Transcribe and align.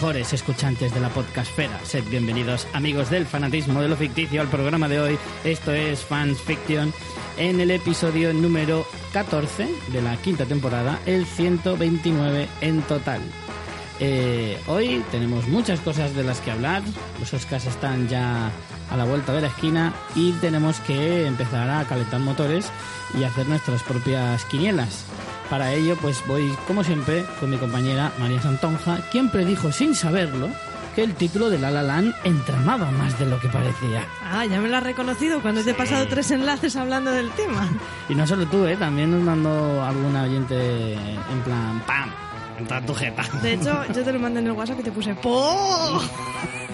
mejores 0.00 0.32
escuchantes 0.32 0.94
de 0.94 1.00
la 1.00 1.10
podcastfera. 1.10 1.78
Sed 1.84 2.04
bienvenidos, 2.08 2.66
amigos 2.72 3.10
del 3.10 3.26
fanatismo 3.26 3.82
de 3.82 3.88
lo 3.88 3.96
ficticio, 3.96 4.40
al 4.40 4.48
programa 4.48 4.88
de 4.88 4.98
hoy. 4.98 5.18
Esto 5.44 5.74
es 5.74 6.02
Fans 6.02 6.40
Fiction, 6.40 6.94
en 7.36 7.60
el 7.60 7.70
episodio 7.70 8.32
número 8.32 8.86
14 9.12 9.68
de 9.92 10.00
la 10.00 10.16
quinta 10.16 10.46
temporada, 10.46 10.98
el 11.04 11.26
129 11.26 12.48
en 12.62 12.80
total. 12.80 13.20
Eh, 13.98 14.58
hoy 14.68 15.04
tenemos 15.10 15.46
muchas 15.48 15.80
cosas 15.80 16.14
de 16.14 16.24
las 16.24 16.40
que 16.40 16.50
hablar. 16.50 16.82
Los 17.18 17.34
Oscars 17.34 17.66
están 17.66 18.08
ya 18.08 18.50
a 18.90 18.96
la 18.96 19.04
vuelta 19.04 19.34
de 19.34 19.42
la 19.42 19.48
esquina 19.48 19.92
y 20.14 20.32
tenemos 20.32 20.80
que 20.80 21.26
empezar 21.26 21.68
a 21.68 21.84
calentar 21.84 22.20
motores 22.20 22.72
y 23.18 23.24
hacer 23.24 23.46
nuestras 23.46 23.82
propias 23.82 24.46
quinielas. 24.46 25.04
Para 25.50 25.72
ello, 25.72 25.96
pues 26.00 26.24
voy, 26.28 26.56
como 26.68 26.84
siempre, 26.84 27.24
con 27.40 27.50
mi 27.50 27.56
compañera 27.58 28.12
María 28.20 28.40
Santonja, 28.40 29.00
quien 29.10 29.30
predijo 29.30 29.72
sin 29.72 29.96
saberlo 29.96 30.48
que 30.94 31.02
el 31.02 31.14
título 31.14 31.50
de 31.50 31.58
La 31.58 31.72
La 31.72 31.82
Land 31.82 32.14
entramaba 32.22 32.90
más 32.92 33.18
de 33.18 33.26
lo 33.26 33.40
que 33.40 33.48
parecía. 33.48 34.06
Ah, 34.24 34.46
ya 34.46 34.60
me 34.60 34.68
lo 34.68 34.76
has 34.76 34.84
reconocido 34.84 35.42
cuando 35.42 35.64
te 35.64 35.70
he 35.70 35.74
pasado 35.74 36.06
tres 36.06 36.30
enlaces 36.30 36.76
hablando 36.76 37.10
del 37.10 37.30
tema. 37.32 37.68
Y 38.08 38.14
no 38.14 38.26
solo 38.28 38.46
tú, 38.46 38.64
¿eh? 38.64 38.76
También 38.76 39.10
nos 39.10 39.22
mandó 39.22 39.84
alguna 39.84 40.22
oyente 40.22 40.94
en 40.94 41.42
plan 41.44 41.82
¡pam! 41.84 42.10
Entra 42.58 42.80
tu 42.86 42.94
jeta. 42.94 43.24
De 43.42 43.54
hecho, 43.54 43.84
yo 43.92 44.04
te 44.04 44.12
lo 44.12 44.20
mandé 44.20 44.40
en 44.40 44.46
el 44.46 44.52
WhatsApp 44.52 44.80
y 44.80 44.82
te 44.84 44.92
puse 44.92 45.14
¡Po! 45.16 46.00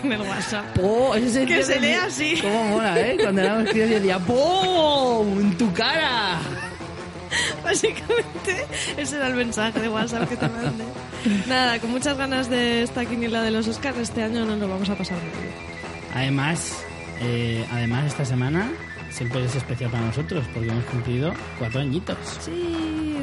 en 0.02 0.12
el 0.12 0.20
WhatsApp. 0.20 0.66
¡Po! 0.74 1.14
Ese 1.14 1.46
Que 1.46 1.62
se 1.62 1.80
lee 1.80 1.92
así. 1.94 2.40
¿Cómo 2.42 2.64
mola, 2.64 3.00
eh? 3.00 3.16
Cuando 3.22 3.40
éramos 3.40 3.70
críos 3.70 3.88
yo 3.88 3.96
decía 3.96 4.18
¡Po! 4.18 5.24
¡En 5.40 5.56
tu 5.56 5.72
cara! 5.72 6.40
Básicamente, 7.64 8.66
ese 8.96 9.16
era 9.16 9.28
el 9.28 9.34
mensaje 9.34 9.80
de 9.80 9.88
WhatsApp 9.88 10.28
que 10.28 10.36
te 10.36 10.48
mandé. 10.48 10.84
Nada, 11.46 11.78
con 11.78 11.90
muchas 11.90 12.16
ganas 12.16 12.48
de 12.48 12.82
esta 12.82 13.04
quiniela 13.04 13.42
de 13.42 13.50
los 13.50 13.66
Oscars, 13.68 13.98
este 13.98 14.22
año 14.22 14.44
no 14.44 14.56
nos 14.56 14.68
vamos 14.68 14.88
a 14.90 14.94
pasar 14.94 15.18
muy 15.18 15.42
bien. 15.42 15.54
Además, 16.14 16.84
eh, 17.20 17.66
además 17.72 18.06
esta 18.06 18.24
semana 18.24 18.70
siempre 19.10 19.44
es 19.44 19.54
especial 19.54 19.90
para 19.90 20.04
nosotros 20.04 20.44
porque 20.52 20.68
hemos 20.68 20.84
cumplido 20.84 21.32
cuatro 21.58 21.80
añitos. 21.80 22.16
Sí, 22.40 23.16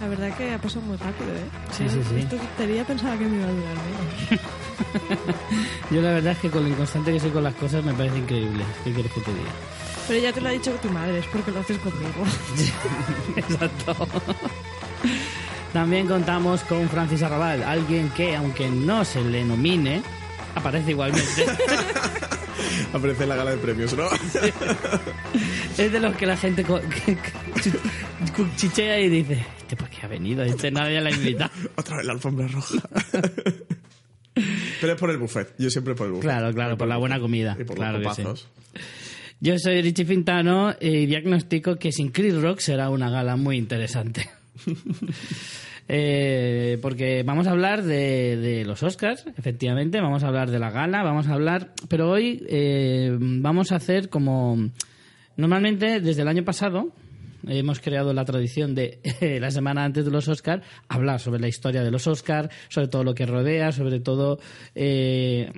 la 0.00 0.08
verdad 0.08 0.36
que 0.36 0.52
ha 0.54 0.58
pasado 0.58 0.82
muy 0.82 0.96
rápido, 0.96 1.30
¿eh? 1.30 1.48
Sí, 1.70 1.84
sí, 1.88 2.00
sí. 2.08 2.20
Esta 2.20 2.36
tontería 2.36 2.84
pensaba 2.84 3.16
que 3.16 3.26
me 3.26 3.36
iba 3.36 3.46
a 3.46 3.52
durar 3.52 3.74
menos. 4.30 4.44
Yo 5.90 6.02
la 6.02 6.12
verdad 6.12 6.32
es 6.32 6.38
que 6.38 6.50
con 6.50 6.62
lo 6.64 6.68
inconstante 6.68 7.12
que 7.12 7.20
soy 7.20 7.30
con 7.30 7.44
las 7.44 7.54
cosas 7.54 7.84
me 7.84 7.92
parece 7.92 8.18
increíble. 8.18 8.64
¿Qué 8.84 8.92
quieres 8.92 9.12
que 9.12 9.20
te 9.20 9.32
diga? 9.32 9.50
Pero 10.10 10.22
ya 10.22 10.32
te 10.32 10.40
lo 10.40 10.48
ha 10.48 10.52
dicho 10.52 10.72
tu 10.82 10.88
madre, 10.90 11.18
es 11.20 11.26
porque 11.26 11.52
lo 11.52 11.60
haces 11.60 11.78
conmigo. 11.78 12.24
Exacto. 13.36 14.08
También 15.72 16.08
contamos 16.08 16.62
con 16.62 16.88
Francis 16.88 17.22
Arrabal, 17.22 17.62
alguien 17.62 18.10
que, 18.10 18.34
aunque 18.34 18.68
no 18.68 19.04
se 19.04 19.22
le 19.22 19.44
nomine, 19.44 20.02
aparece 20.56 20.90
igualmente. 20.90 21.46
Aparece 22.92 23.22
en 23.22 23.28
la 23.28 23.36
gala 23.36 23.52
de 23.52 23.56
premios, 23.58 23.96
¿no? 23.96 24.04
es 25.78 25.92
de 25.92 26.00
los 26.00 26.16
que 26.16 26.26
la 26.26 26.36
gente 26.36 26.64
que- 27.04 27.14
que 27.16 27.18
cuchichea 28.36 28.98
y 28.98 29.08
dice, 29.08 29.46
¿este 29.60 29.76
por 29.76 29.88
qué 29.88 29.98
ha 30.02 30.08
venido? 30.08 30.42
Este 30.42 30.72
nadie 30.72 31.00
la 31.00 31.10
ha 31.10 31.12
invitado. 31.12 31.50
Otra 31.76 31.98
vez 31.98 32.06
la 32.06 32.12
alfombra 32.14 32.48
roja. 32.48 32.74
Pero 34.80 34.92
es 34.92 34.98
por 34.98 35.10
el 35.10 35.18
buffet. 35.18 35.54
Yo 35.58 35.70
siempre 35.70 35.94
por 35.94 36.06
el 36.06 36.12
buffet. 36.14 36.28
Claro, 36.28 36.52
claro, 36.52 36.76
por 36.76 36.88
la 36.88 36.96
buena 36.96 37.20
comida. 37.20 37.56
Y 37.60 37.64
por 37.64 37.76
Claro 37.76 37.98
que 37.98 38.04
los 38.04 38.16
sí. 38.16 38.22
Yo 39.42 39.58
soy 39.58 39.80
Richie 39.80 40.04
Fintano 40.04 40.74
y 40.78 41.06
diagnostico 41.06 41.76
que 41.76 41.92
sin 41.92 42.10
Chris 42.10 42.34
Rock 42.34 42.58
será 42.58 42.90
una 42.90 43.08
gala 43.08 43.36
muy 43.36 43.56
interesante. 43.56 44.28
Eh, 45.92 46.78
porque 46.82 47.24
vamos 47.24 47.48
a 47.48 47.50
hablar 47.50 47.82
de, 47.82 48.36
de 48.36 48.64
los 48.64 48.80
Oscars, 48.84 49.26
efectivamente, 49.36 50.00
vamos 50.00 50.22
a 50.22 50.28
hablar 50.28 50.48
de 50.48 50.60
la 50.60 50.70
gala, 50.70 51.02
vamos 51.02 51.26
a 51.26 51.32
hablar, 51.32 51.74
pero 51.88 52.08
hoy 52.08 52.46
eh, 52.48 53.10
vamos 53.18 53.72
a 53.72 53.76
hacer 53.76 54.08
como 54.08 54.70
normalmente 55.36 55.98
desde 55.98 56.22
el 56.22 56.28
año 56.28 56.44
pasado 56.44 56.92
hemos 57.46 57.80
creado 57.80 58.12
la 58.12 58.24
tradición 58.24 58.74
de 58.74 59.00
la 59.40 59.50
semana 59.50 59.84
antes 59.84 60.04
de 60.04 60.10
los 60.10 60.28
Oscars 60.28 60.64
hablar 60.88 61.20
sobre 61.20 61.40
la 61.40 61.48
historia 61.48 61.82
de 61.82 61.90
los 61.90 62.06
Oscars, 62.06 62.50
sobre 62.68 62.88
todo 62.88 63.04
lo 63.04 63.14
que 63.14 63.26
rodea, 63.26 63.72
sobre 63.72 64.00
todo 64.00 64.38
eh, 64.74 65.52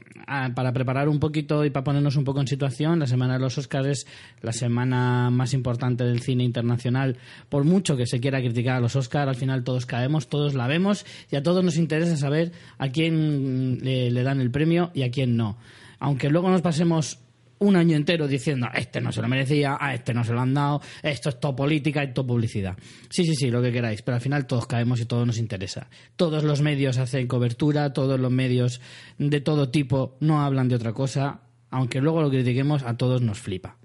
para 0.55 0.73
preparar 0.73 1.09
un 1.09 1.19
poquito 1.19 1.65
y 1.65 1.71
para 1.71 1.85
ponernos 1.85 2.17
un 2.17 2.25
poco 2.25 2.41
en 2.41 2.47
situación. 2.47 2.99
La 2.99 3.07
semana 3.07 3.35
de 3.35 3.41
los 3.41 3.59
Oscars 3.59 3.87
es 3.87 4.07
la 4.41 4.53
semana 4.53 5.31
más 5.31 5.55
importante 5.55 6.05
del 6.05 6.21
cine 6.21 6.45
internacional, 6.45 7.17
por 7.49 7.65
mucho 7.65 7.97
que 7.97 8.07
se 8.07 8.21
quiera 8.21 8.41
criticar 8.41 8.77
a 8.77 8.81
los 8.81 8.97
Oscars, 8.97 9.29
al 9.29 9.37
final 9.37 9.65
todos 9.65 9.87
caemos, 9.87 10.29
todos 10.29 10.55
la 10.55 10.67
vemos 10.67 11.05
y 11.31 11.37
a 11.37 11.43
todos 11.43 11.65
nos 11.65 11.77
interesa 11.77 12.17
saber 12.17 12.53
a 12.79 12.89
quién 12.89 13.79
le, 13.83 14.11
le 14.11 14.23
dan 14.23 14.41
el 14.41 14.51
premio 14.51 14.91
y 14.95 15.03
a 15.03 15.11
quién 15.11 15.37
no. 15.37 15.57
Aunque 15.99 16.31
luego 16.31 16.51
nos 16.51 16.63
pasemos 16.63 17.22
un 17.63 17.77
año 17.77 17.97
entero 17.97 18.29
diciendo 18.29 18.69
este 18.75 19.01
no 19.01 19.13
se 19.13 19.23
lo 19.23 19.29
merecía, 19.29 19.77
a 19.81 19.95
este 19.95 20.13
no 20.13 20.25
se 20.25 20.33
lo 20.33 20.41
han 20.41 20.53
dado, 20.53 20.83
esto 21.03 21.29
es 21.29 21.41
todo 21.41 21.57
política 21.57 22.03
todo 22.13 22.27
publicidad. 22.27 22.77
Sí, 23.09 23.25
sí, 23.25 23.35
sí, 23.35 23.51
lo 23.51 23.63
que 23.63 23.73
queráis, 23.73 24.03
pero 24.03 24.17
al 24.17 24.21
final 24.21 24.47
todos 24.47 24.67
caemos 24.67 25.01
y 25.01 25.07
todo 25.07 25.25
nos 25.25 25.39
interesa. 25.39 25.89
Todos 26.17 26.45
los 26.45 26.61
medios 26.61 26.99
hacen 26.99 27.27
cobertura, 27.27 27.93
todos 27.93 28.19
los 28.19 28.31
medios 28.31 28.81
de 29.19 29.41
todo 29.41 29.71
tipo 29.71 30.17
no 30.21 30.43
hablan 30.43 30.69
de 30.69 30.77
otra 30.77 30.93
cosa, 30.93 31.43
aunque 31.71 32.01
luego 32.01 32.21
lo 32.23 32.31
critiquemos, 32.31 32.83
a 32.83 32.97
todos 32.97 33.23
nos 33.23 33.39
flipa. 33.39 33.79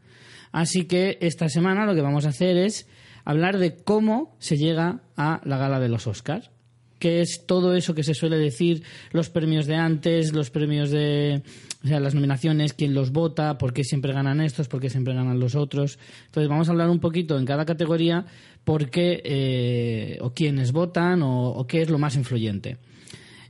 Así 0.52 0.86
que 0.86 1.18
esta 1.22 1.50
semana 1.50 1.86
lo 1.86 1.96
que 1.96 2.02
vamos 2.02 2.26
a 2.26 2.30
hacer 2.30 2.58
es 2.58 2.88
hablar 3.26 3.58
de 3.58 3.76
cómo 3.76 4.36
se 4.40 4.58
llega 4.58 5.02
a 5.16 5.42
la 5.44 5.58
gala 5.58 5.80
de 5.80 5.90
los 5.90 6.08
Oscars 6.08 6.52
que 7.00 7.22
es 7.22 7.46
todo 7.46 7.76
eso 7.76 7.94
que 7.94 8.04
se 8.04 8.14
suele 8.14 8.38
decir, 8.38 8.84
los 9.12 9.30
premios 9.30 9.66
de 9.66 9.76
antes, 9.76 10.34
los 10.34 10.50
premios 10.50 10.90
de, 10.90 11.44
o 11.84 11.88
sea, 11.88 12.00
las 12.00 12.16
nominaciones, 12.16 12.74
quién 12.74 12.94
los 12.94 13.12
vota, 13.12 13.58
por 13.58 13.74
qué 13.74 13.84
siempre 13.84 14.14
ganan 14.14 14.42
estos, 14.42 14.68
por 14.68 14.82
qué 14.82 14.90
siempre 14.90 15.14
ganan 15.14 15.40
los 15.40 15.56
otros. 15.56 16.00
Entonces 16.26 16.50
vamos 16.50 16.68
a 16.68 16.72
hablar 16.72 16.90
un 16.90 17.00
poquito 17.00 17.38
en 17.38 17.46
cada 17.46 17.66
categoría 17.66 18.26
por 18.64 18.90
qué 18.90 19.22
eh, 19.24 20.18
o 20.22 20.34
quiénes 20.34 20.72
votan 20.72 21.22
o, 21.24 21.66
qué 21.68 21.82
es 21.82 21.90
lo 21.90 22.00
más 22.00 22.16
influyente. 22.16 22.78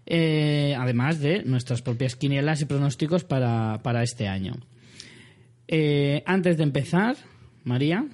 Eh, 0.05 0.75
además 0.77 1.19
de 1.19 1.43
nuestras 1.43 1.81
propias 1.81 2.15
quinielas 2.15 2.61
y 2.61 2.65
pronósticos 2.65 3.23
para, 3.23 3.79
para 3.81 4.03
este 4.03 4.27
año. 4.27 4.55
Eh, 5.67 6.23
antes 6.25 6.57
de 6.57 6.63
empezar, 6.63 7.17
María, 7.63 8.05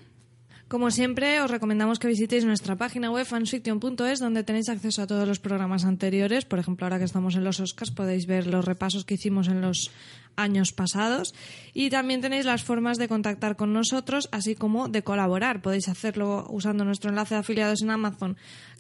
Como 0.74 0.90
siempre, 0.90 1.38
os 1.40 1.52
recomendamos 1.54 2.02
que 2.02 2.10
visitéis 2.10 2.50
nuestra 2.50 2.74
página 2.74 3.14
web 3.14 3.30
fansfiction.es 3.30 4.18
donde 4.18 4.42
tenéis 4.42 4.74
acceso 4.74 5.04
a 5.04 5.06
todos 5.06 5.28
los 5.28 5.38
programas 5.38 5.86
anteriores. 5.86 6.46
Por 6.50 6.58
ejemplo, 6.58 6.88
ahora 6.88 6.98
que 6.98 7.06
estamos 7.06 7.36
en 7.36 7.44
los 7.44 7.60
Oscars 7.60 7.92
podéis 7.92 8.26
ver 8.26 8.48
los 8.48 8.66
repasos 8.66 9.06
que 9.06 9.14
hicimos 9.14 9.50
en 9.50 9.62
los 9.62 9.92
años 10.36 10.74
pasados. 10.74 11.36
Y 11.76 11.92
también 11.92 12.22
tenéis 12.22 12.46
las 12.46 12.64
formas 12.64 12.98
de 12.98 13.08
contactar 13.08 13.56
con 13.56 13.72
nosotros, 13.72 14.30
así 14.32 14.56
como 14.56 14.90
de 14.90 15.04
colaborar. 15.04 15.62
Podéis 15.62 15.90
hacerlo 15.90 16.48
usando 16.50 16.86
nuestro 16.86 17.12
enlace 17.12 17.36
de 17.36 17.42
afiliados 17.42 17.84
en 17.84 17.92
Amazon, 17.92 18.36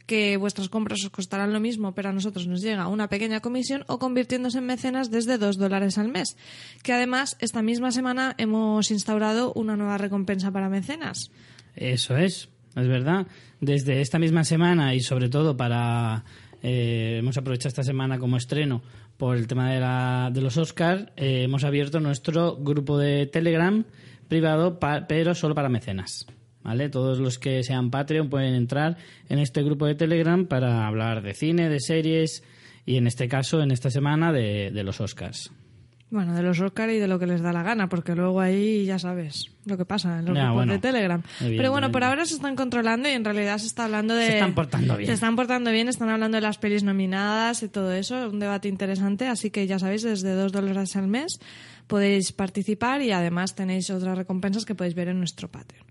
que 0.07 0.35
vuestras 0.37 0.69
compras 0.69 1.03
os 1.03 1.11
costarán 1.11 1.53
lo 1.53 1.59
mismo, 1.59 1.93
pero 1.93 2.09
a 2.09 2.11
nosotros 2.11 2.47
nos 2.47 2.63
llega 2.63 2.87
una 2.87 3.07
pequeña 3.07 3.39
comisión, 3.39 3.85
o 3.85 3.99
convirtiéndose 3.99 4.57
en 4.57 4.65
mecenas 4.65 5.11
desde 5.11 5.37
2 5.37 5.59
dólares 5.59 5.99
al 5.99 6.09
mes. 6.09 6.37
Que 6.81 6.91
además, 6.91 7.37
esta 7.39 7.61
misma 7.61 7.91
semana 7.91 8.33
hemos 8.39 8.89
instaurado 8.89 9.53
una 9.53 9.77
nueva 9.77 9.99
recompensa 9.99 10.49
para 10.49 10.69
mecenas. 10.69 11.29
Eso 11.75 12.15
es, 12.17 12.49
es 12.75 12.87
verdad. 12.87 13.27
Desde 13.59 14.01
esta 14.01 14.19
misma 14.19 14.43
semana 14.43 14.93
y 14.93 14.99
sobre 15.01 15.29
todo 15.29 15.55
para... 15.55 16.23
eh, 16.61 17.17
hemos 17.19 17.37
aprovechado 17.37 17.69
esta 17.69 17.83
semana 17.83 18.19
como 18.19 18.37
estreno 18.37 18.81
por 19.17 19.37
el 19.37 19.47
tema 19.47 19.71
de, 19.71 19.79
la, 19.79 20.29
de 20.33 20.41
los 20.41 20.57
Oscars. 20.57 21.03
eh, 21.15 21.43
hemos 21.43 21.63
abierto 21.63 21.99
nuestro 21.99 22.55
grupo 22.57 22.97
de 22.97 23.27
Telegram 23.27 23.83
privado, 24.27 24.79
pero 25.07 25.35
solo 25.35 25.55
para 25.55 25.69
mecenas. 25.69 26.25
¿Vale? 26.63 26.87
Todos 26.89 27.19
los 27.19 27.39
que 27.39 27.61
sean 27.61 27.91
Patreon 27.91 28.29
pueden 28.29 28.55
entrar 28.55 28.95
en 29.27 29.39
este 29.39 29.61
grupo 29.63 29.85
de 29.85 29.95
Telegram 29.95 30.45
para 30.45 30.87
hablar 30.87 31.21
de 31.21 31.33
cine, 31.33 31.67
de 31.67 31.81
series 31.81 32.41
y 32.85 32.95
en 32.95 33.05
este 33.05 33.27
caso, 33.27 33.61
en 33.61 33.71
esta 33.71 33.89
semana, 33.89 34.31
de, 34.31 34.71
de 34.71 34.83
los 34.83 35.01
Oscars. 35.01 35.51
Bueno, 36.13 36.35
de 36.35 36.43
los 36.43 36.61
Oscar 36.61 36.91
y 36.91 36.99
de 36.99 37.07
lo 37.07 37.17
que 37.17 37.25
les 37.25 37.41
da 37.41 37.51
la 37.51 37.63
gana, 37.63 37.89
porque 37.89 38.13
luego 38.13 38.39
ahí 38.39 38.85
ya 38.85 38.99
sabes 38.99 39.49
lo 39.65 39.77
que 39.77 39.83
pasa 39.83 40.19
en 40.19 40.25
los 40.25 40.35
grupos 40.35 40.53
bueno, 40.53 40.73
de 40.73 40.77
Telegram. 40.77 41.23
Pero 41.39 41.71
bueno, 41.71 41.91
por 41.91 42.03
ahora 42.03 42.23
se 42.27 42.35
están 42.35 42.55
controlando 42.55 43.09
y 43.09 43.13
en 43.13 43.25
realidad 43.25 43.57
se 43.57 43.65
está 43.65 43.85
hablando 43.85 44.13
de... 44.13 44.27
Se 44.27 44.33
están 44.33 44.53
portando 44.53 44.95
bien. 44.95 45.07
Se 45.07 45.13
están 45.13 45.35
portando 45.35 45.71
bien, 45.71 45.89
están 45.89 46.09
hablando 46.09 46.35
de 46.35 46.41
las 46.41 46.59
pelis 46.59 46.83
nominadas 46.83 47.63
y 47.63 47.67
todo 47.67 47.91
eso, 47.93 48.29
un 48.29 48.37
debate 48.37 48.67
interesante, 48.67 49.25
así 49.25 49.49
que 49.49 49.65
ya 49.65 49.79
sabéis, 49.79 50.03
desde 50.03 50.35
dos 50.35 50.51
dólares 50.51 50.95
al 50.95 51.07
mes 51.07 51.39
podéis 51.87 52.31
participar 52.31 53.01
y 53.01 53.11
además 53.11 53.55
tenéis 53.55 53.89
otras 53.89 54.15
recompensas 54.15 54.65
que 54.65 54.75
podéis 54.75 54.93
ver 54.93 55.07
en 55.07 55.17
nuestro 55.17 55.49
Patreon. 55.49 55.87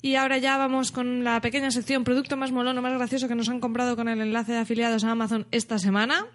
Y 0.00 0.16
ahora 0.16 0.38
ya 0.38 0.56
vamos 0.56 0.90
con 0.90 1.22
la 1.22 1.40
pequeña 1.40 1.70
sección 1.70 2.02
producto 2.02 2.36
más 2.36 2.50
molón 2.50 2.76
o 2.76 2.82
más 2.82 2.94
gracioso 2.94 3.28
que 3.28 3.36
nos 3.36 3.48
han 3.48 3.60
comprado 3.60 3.94
con 3.94 4.08
el 4.08 4.20
enlace 4.22 4.50
de 4.50 4.58
afiliados 4.58 5.04
a 5.04 5.12
Amazon 5.12 5.46
esta 5.52 5.78
semana. 5.78 6.26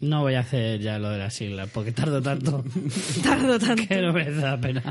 No 0.00 0.20
voy 0.22 0.34
a 0.34 0.40
hacer 0.40 0.80
ya 0.80 0.98
lo 0.98 1.10
de 1.10 1.18
la 1.18 1.30
sigla, 1.30 1.66
porque 1.66 1.92
tardo 1.92 2.20
tanto 2.20 2.64
Tardo 3.22 3.58
tanto. 3.58 3.84
que 3.88 4.00
no 4.02 4.12
me 4.12 4.30
da 4.30 4.58
pena. 4.60 4.82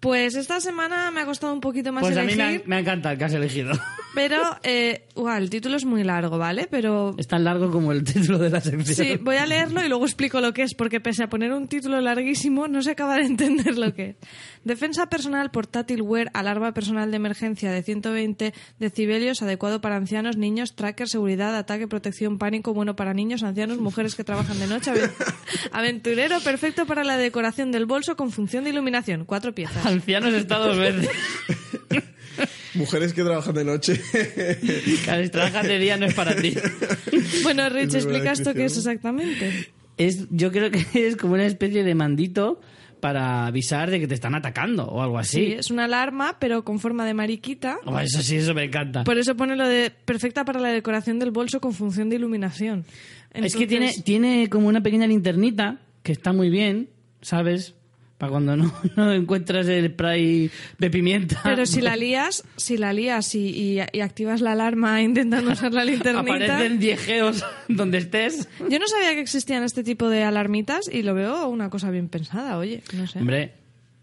Pues 0.00 0.34
esta 0.34 0.60
semana 0.60 1.10
me 1.12 1.20
ha 1.20 1.24
costado 1.26 1.52
un 1.52 1.60
poquito 1.60 1.92
más 1.92 2.02
Pues 2.02 2.16
a 2.16 2.22
mí 2.24 2.32
elegir. 2.32 2.62
me 2.66 2.76
el 3.12 3.18
que 3.18 3.24
has 3.24 3.34
elegido. 3.34 3.72
Pero, 4.14 4.40
eh, 4.64 5.06
uah, 5.14 5.38
el 5.38 5.50
título 5.50 5.76
es 5.76 5.84
muy 5.84 6.04
largo, 6.04 6.38
¿vale? 6.38 6.66
Pero 6.70 7.14
Es 7.18 7.26
tan 7.28 7.44
largo 7.44 7.70
como 7.70 7.92
el 7.92 8.02
título 8.04 8.38
de 8.38 8.50
la 8.50 8.60
sección. 8.60 8.84
sí, 9.06 9.16
voy 9.20 9.36
a 9.36 9.46
leerlo 9.46 9.84
y 9.84 9.88
luego 9.88 10.04
explico 10.04 10.40
lo 10.40 10.52
que 10.52 10.62
es, 10.62 10.74
porque 10.74 11.00
pese 11.00 11.22
a 11.24 11.28
poner 11.28 11.52
un 11.52 11.68
título 11.68 12.00
larguísimo, 12.00 12.68
no 12.68 12.82
se 12.82 12.92
acaba 12.92 13.16
de 13.16 13.22
entender 13.26 13.76
lo 13.78 13.92
que 13.94 14.10
es. 14.10 14.16
Defensa 14.64 15.06
personal 15.06 15.50
portátil 15.50 16.02
wear, 16.02 16.30
alarma 16.34 16.72
personal 16.72 17.10
de 17.10 17.16
emergencia 17.16 17.70
de 17.72 17.82
120 17.82 18.54
decibelios, 18.78 19.42
adecuado 19.42 19.80
para 19.80 19.96
ancianos, 19.96 20.36
niños, 20.36 20.74
tracker, 20.74 21.08
seguridad, 21.08 21.56
ataque, 21.56 21.88
protección, 21.88 22.38
pánico, 22.38 22.72
bueno 22.72 22.96
para 22.96 23.12
niños, 23.14 23.42
ancianos, 23.42 23.78
mujeres 23.78 24.14
que 24.14 24.24
trabajan 24.24 24.58
de 24.58 24.66
noche, 24.68 24.92
aven- 24.92 25.10
aventurero, 25.72 26.40
perfecto 26.40 26.86
para 26.86 27.04
la 27.04 27.16
decoración 27.16 27.72
del 27.72 27.86
bolso 27.86 28.16
con 28.16 28.30
función 28.30 28.64
de 28.64 28.70
iluminación, 28.70 29.24
cuatro 29.24 29.52
piezas. 29.54 29.84
Ancianos 29.84 30.32
estados 30.34 30.76
verdes. 30.78 31.08
Mujeres 32.74 33.12
que 33.12 33.22
trabajan 33.22 33.54
de 33.54 33.64
noche. 33.64 34.00
Claro, 35.04 35.22
si 35.24 35.30
trabajas 35.30 35.66
de 35.66 35.78
día 35.78 35.96
no 35.96 36.06
es 36.06 36.14
para 36.14 36.34
ti. 36.36 36.54
Bueno, 37.42 37.68
Rich, 37.68 37.88
Es 37.88 37.94
explica 37.96 38.24
que 38.24 38.30
esto 38.32 38.50
sí, 38.50 38.56
qué 38.56 38.64
es 38.66 38.76
exactamente. 38.76 39.68
Es, 39.98 40.26
yo 40.30 40.50
creo 40.52 40.70
que 40.70 40.84
es 41.06 41.16
como 41.16 41.34
una 41.34 41.44
especie 41.46 41.82
de 41.84 41.94
mandito 41.94 42.60
para 43.00 43.46
avisar 43.46 43.90
de 43.90 43.98
que 43.98 44.06
te 44.06 44.14
están 44.14 44.34
atacando 44.36 44.84
o 44.84 45.02
algo 45.02 45.22
Sí, 45.24 45.38
así. 45.46 45.52
es 45.54 45.70
una 45.70 45.84
alarma, 45.86 46.36
pero 46.38 46.64
con 46.64 46.78
forma 46.78 47.04
de 47.04 47.14
mariquita. 47.14 47.78
Oh, 47.84 47.98
eso 47.98 48.22
sí, 48.22 48.36
eso 48.36 48.54
me 48.54 48.64
encanta. 48.64 49.02
Por 49.04 49.18
eso 49.18 49.36
pone 49.36 49.56
lo 49.56 49.66
de 49.66 49.90
perfecta 49.90 50.44
para 50.44 50.60
la 50.60 50.68
decoración 50.68 51.18
del 51.18 51.32
bolso 51.32 51.60
con 51.60 51.72
función 51.74 52.08
de 52.10 52.16
iluminación. 52.16 52.84
Es 53.32 53.56
que 53.56 53.64
Entonces- 53.64 54.04
tiene, 54.04 54.28
tiene 54.28 54.48
como 54.48 54.68
una 54.68 54.82
pequeña 54.82 55.06
linternita 55.08 55.80
que 56.04 56.12
está 56.12 56.32
muy 56.32 56.48
bien, 56.48 56.90
¿sabes? 57.22 57.74
Para 58.22 58.30
cuando 58.30 58.56
no, 58.56 58.72
no 58.96 59.12
encuentras 59.12 59.66
el 59.66 59.90
spray 59.90 60.48
de 60.78 60.90
pimienta. 60.90 61.40
Pero 61.42 61.66
si 61.66 61.80
la 61.80 61.96
lías, 61.96 62.44
si 62.56 62.76
la 62.76 62.92
lías 62.92 63.34
y, 63.34 63.48
y- 63.48 63.80
y 63.92 64.00
activas 64.00 64.40
la 64.40 64.52
alarma 64.52 65.02
intentando 65.02 65.50
usar 65.50 65.72
la 65.74 65.84
linternita... 65.84 66.20
Aparecen 66.20 66.78
viejeos 66.78 67.44
donde 67.66 67.98
estés. 67.98 68.48
Yo 68.70 68.78
no 68.78 68.86
sabía 68.86 69.14
que 69.14 69.20
existían 69.20 69.64
este 69.64 69.82
tipo 69.82 70.08
de 70.08 70.22
alarmitas 70.22 70.88
y 70.88 71.02
lo 71.02 71.14
veo 71.14 71.48
una 71.48 71.68
cosa 71.68 71.90
bien 71.90 72.08
pensada, 72.08 72.58
oye, 72.58 72.84
no 72.96 73.08
sé. 73.08 73.18
Hombre, 73.18 73.54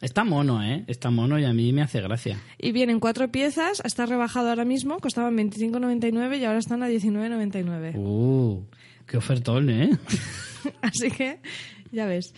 está 0.01 0.25
mono, 0.25 0.61
¿eh? 0.65 0.83
Está 0.87 1.11
mono 1.11 1.39
y 1.39 1.45
a 1.45 1.53
mí 1.53 1.71
me 1.71 1.81
hace 1.81 2.01
gracia. 2.01 2.41
Y 2.57 2.73
vienen 2.73 2.99
cuatro 2.99 3.31
piezas, 3.31 3.81
está 3.85 4.05
rebajado 4.05 4.49
ahora 4.49 4.65
mismo, 4.65 4.99
costaban 4.99 5.37
25,99 5.37 6.39
y 6.39 6.43
ahora 6.43 6.59
están 6.59 6.83
a 6.83 6.89
19,99. 6.89 7.93
Uh, 7.95 8.65
qué 9.07 9.15
ofertón, 9.15 9.69
¿eh? 9.69 9.91
Así 10.81 11.09
que, 11.09 11.39
ya 11.93 12.05
ves. 12.05 12.33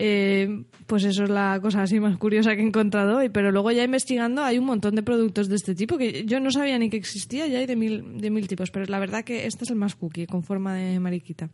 Eh, 0.00 0.62
pues 0.86 1.02
eso 1.02 1.24
es 1.24 1.30
la 1.30 1.58
cosa 1.60 1.82
así 1.82 1.98
más 1.98 2.16
curiosa 2.18 2.54
que 2.54 2.62
he 2.62 2.64
encontrado 2.64 3.18
hoy. 3.18 3.30
Pero 3.30 3.50
luego 3.50 3.72
ya 3.72 3.82
investigando 3.82 4.44
hay 4.44 4.56
un 4.56 4.64
montón 4.64 4.94
de 4.94 5.02
productos 5.02 5.48
de 5.48 5.56
este 5.56 5.74
tipo 5.74 5.98
que 5.98 6.24
yo 6.24 6.38
no 6.38 6.52
sabía 6.52 6.78
ni 6.78 6.88
que 6.88 6.96
existía 6.96 7.48
y 7.48 7.56
hay 7.56 7.66
de 7.66 7.74
mil, 7.74 8.20
de 8.20 8.30
mil 8.30 8.46
tipos. 8.46 8.70
Pero 8.70 8.86
la 8.86 9.00
verdad 9.00 9.24
que 9.24 9.46
este 9.46 9.64
es 9.64 9.70
el 9.70 9.76
más 9.76 9.96
cookie, 9.96 10.26
con 10.26 10.44
forma 10.44 10.74
de 10.74 11.00
mariquita. 11.00 11.50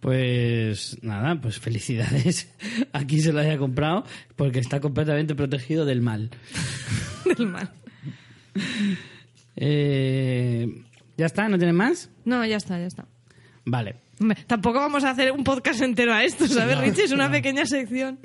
Pues 0.00 0.98
nada, 1.02 1.40
pues 1.40 1.60
felicidades 1.60 2.50
a 2.92 3.04
quien 3.04 3.20
se 3.20 3.32
lo 3.34 3.40
haya 3.40 3.58
comprado 3.58 4.04
porque 4.34 4.58
está 4.58 4.80
completamente 4.80 5.34
protegido 5.34 5.84
del 5.84 6.00
mal. 6.00 6.30
Del 7.36 7.46
mal. 7.46 7.70
Eh, 9.56 10.66
¿Ya 11.16 11.26
está? 11.26 11.48
¿No 11.48 11.56
tiene 11.56 11.72
más? 11.72 12.10
No, 12.24 12.44
ya 12.44 12.56
está, 12.56 12.78
ya 12.78 12.86
está. 12.86 13.06
Vale. 13.64 13.96
Tampoco 14.46 14.78
vamos 14.78 15.04
a 15.04 15.10
hacer 15.10 15.32
un 15.32 15.44
podcast 15.44 15.82
entero 15.82 16.12
a 16.12 16.22
esto, 16.24 16.46
¿sabes, 16.46 16.78
Richie? 16.78 17.04
Es 17.04 17.12
una 17.12 17.30
pequeña 17.30 17.66
sección. 17.66 18.18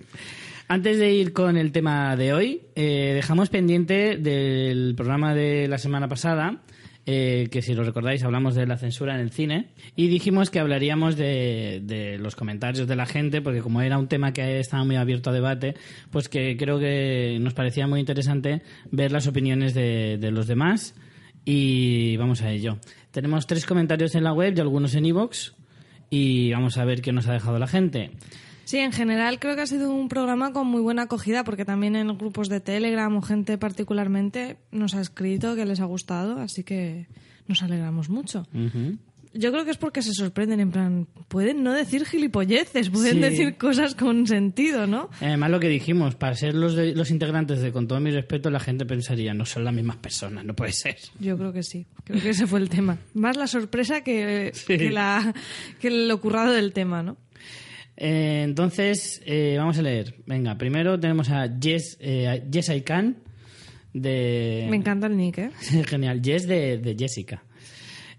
Antes 0.67 0.97
de 0.97 1.13
ir 1.13 1.31
con 1.31 1.55
el 1.55 1.71
tema 1.71 2.15
de 2.17 2.33
hoy, 2.33 2.61
eh, 2.75 3.13
dejamos 3.15 3.49
pendiente 3.49 4.17
del 4.17 4.95
programa 4.95 5.33
de 5.33 5.67
la 5.69 5.77
semana 5.77 6.09
pasada, 6.09 6.61
eh, 7.05 7.47
que 7.49 7.61
si 7.61 7.73
lo 7.73 7.85
recordáis 7.85 8.21
hablamos 8.25 8.53
de 8.53 8.67
la 8.67 8.77
censura 8.77 9.15
en 9.15 9.21
el 9.21 9.31
cine, 9.31 9.69
y 9.95 10.07
dijimos 10.07 10.49
que 10.49 10.59
hablaríamos 10.59 11.15
de, 11.15 11.79
de 11.83 12.17
los 12.17 12.35
comentarios 12.35 12.85
de 12.85 12.97
la 12.97 13.05
gente, 13.05 13.41
porque 13.41 13.61
como 13.61 13.81
era 13.81 13.97
un 13.97 14.09
tema 14.09 14.33
que 14.33 14.59
estaba 14.59 14.83
muy 14.83 14.97
abierto 14.97 15.29
a 15.29 15.33
debate, 15.33 15.75
pues 16.11 16.27
que 16.27 16.57
creo 16.57 16.79
que 16.79 17.37
nos 17.39 17.53
parecía 17.53 17.87
muy 17.87 18.01
interesante 18.01 18.61
ver 18.91 19.13
las 19.13 19.25
opiniones 19.25 19.73
de, 19.73 20.17
de 20.19 20.31
los 20.31 20.47
demás, 20.47 20.95
y 21.45 22.17
vamos 22.17 22.41
a 22.41 22.51
ello. 22.51 22.77
Tenemos 23.11 23.47
tres 23.47 23.65
comentarios 23.65 24.15
en 24.15 24.25
la 24.25 24.33
web 24.33 24.53
y 24.53 24.59
algunos 24.59 24.93
en 24.95 25.05
iVoox, 25.05 25.53
y 26.09 26.51
vamos 26.51 26.77
a 26.77 26.85
ver 26.85 27.01
qué 27.01 27.11
nos 27.11 27.27
ha 27.27 27.33
dejado 27.33 27.59
la 27.59 27.67
gente. 27.67 28.11
Sí, 28.65 28.79
en 28.79 28.91
general 28.91 29.39
creo 29.39 29.55
que 29.55 29.61
ha 29.61 29.67
sido 29.67 29.93
un 29.93 30.09
programa 30.09 30.51
con 30.51 30.67
muy 30.67 30.81
buena 30.81 31.03
acogida 31.03 31.45
porque 31.45 31.63
también 31.63 31.95
en 31.95 32.17
grupos 32.17 32.49
de 32.49 32.59
Telegram 32.59 33.15
o 33.15 33.21
gente 33.21 33.57
particularmente 33.57 34.57
nos 34.71 34.93
ha 34.93 34.99
escrito 34.99 35.55
que 35.55 35.65
les 35.65 35.79
ha 35.79 35.85
gustado, 35.85 36.39
así 36.41 36.65
que 36.65 37.07
nos 37.47 37.63
alegramos 37.63 38.09
mucho. 38.09 38.45
Yo 39.37 39.51
creo 39.51 39.65
que 39.65 39.71
es 39.71 39.77
porque 39.77 40.01
se 40.01 40.13
sorprenden, 40.13 40.59
en 40.59 40.71
plan, 40.71 41.07
pueden 41.27 41.63
no 41.63 41.73
decir 41.73 42.05
gilipolleces, 42.05 42.89
pueden 42.89 43.15
Sí. 43.15 43.19
decir 43.19 43.57
cosas 43.57 43.95
con 43.95 44.25
sentido, 44.27 44.87
¿no? 44.87 45.09
Además, 45.21 45.51
lo 45.51 45.59
que 45.59 45.67
dijimos, 45.69 46.15
para 46.15 46.35
ser 46.35 46.53
los, 46.55 46.75
de- 46.75 46.93
los 46.95 47.11
integrantes 47.11 47.61
de 47.61 47.71
Con 47.71 47.87
todo 47.87 47.99
mi 47.99 48.11
respeto, 48.11 48.49
la 48.49 48.59
gente 48.59 48.85
pensaría, 48.85 49.33
no 49.33 49.45
son 49.45 49.63
las 49.63 49.73
mismas 49.73 49.97
personas, 49.97 50.43
no 50.45 50.55
puede 50.55 50.71
ser. 50.71 50.97
Yo 51.19 51.37
creo 51.37 51.53
que 51.53 51.63
sí, 51.63 51.85
creo 52.03 52.21
que 52.21 52.29
ese 52.29 52.47
fue 52.47 52.59
el 52.59 52.69
tema. 52.69 52.97
Más 53.13 53.37
la 53.37 53.47
sorpresa 53.47 54.01
que, 54.03 54.51
Sí. 54.53 54.77
que, 54.77 54.89
la, 54.91 55.33
que 55.79 55.89
lo 55.89 56.19
currado 56.19 56.51
del 56.53 56.73
tema, 56.73 57.03
¿no? 57.03 57.17
Eh, 57.95 58.43
entonces, 58.43 59.21
eh, 59.25 59.55
vamos 59.57 59.77
a 59.77 59.81
leer. 59.81 60.15
Venga, 60.25 60.57
primero 60.57 60.99
tenemos 60.99 61.29
a 61.29 61.47
Jess, 61.59 61.97
eh, 61.99 62.43
Jess 62.51 62.69
I 62.69 62.81
Can, 62.81 63.17
de... 63.93 64.67
Me 64.69 64.77
encanta 64.77 65.07
el 65.07 65.17
nick, 65.17 65.37
¿eh? 65.39 65.51
Genial, 65.87 66.21
Jess 66.23 66.47
de, 66.47 66.77
de 66.77 66.95
Jessica. 66.97 67.43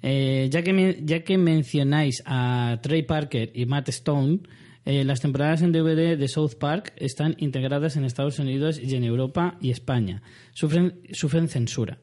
Eh, 0.02 0.48
ya, 0.50 0.62
que 0.62 1.02
ya 1.04 1.24
que 1.24 1.38
mencionáis 1.38 2.22
a 2.24 2.78
Trey 2.82 3.02
Parker 3.02 3.50
y 3.54 3.66
Matt 3.66 3.88
Stone, 3.88 4.40
eh, 4.84 5.04
las 5.04 5.20
temporadas 5.20 5.60
en 5.62 5.72
DVD 5.72 6.16
de 6.16 6.28
South 6.28 6.54
Park 6.58 6.94
están 6.96 7.34
integradas 7.38 7.96
en 7.96 8.04
Estados 8.04 8.38
Unidos 8.38 8.80
y 8.82 8.94
en 8.94 9.04
Europa 9.04 9.58
y 9.60 9.70
España. 9.70 10.22
Sufren, 10.54 11.00
sufren 11.12 11.48
censura. 11.48 11.98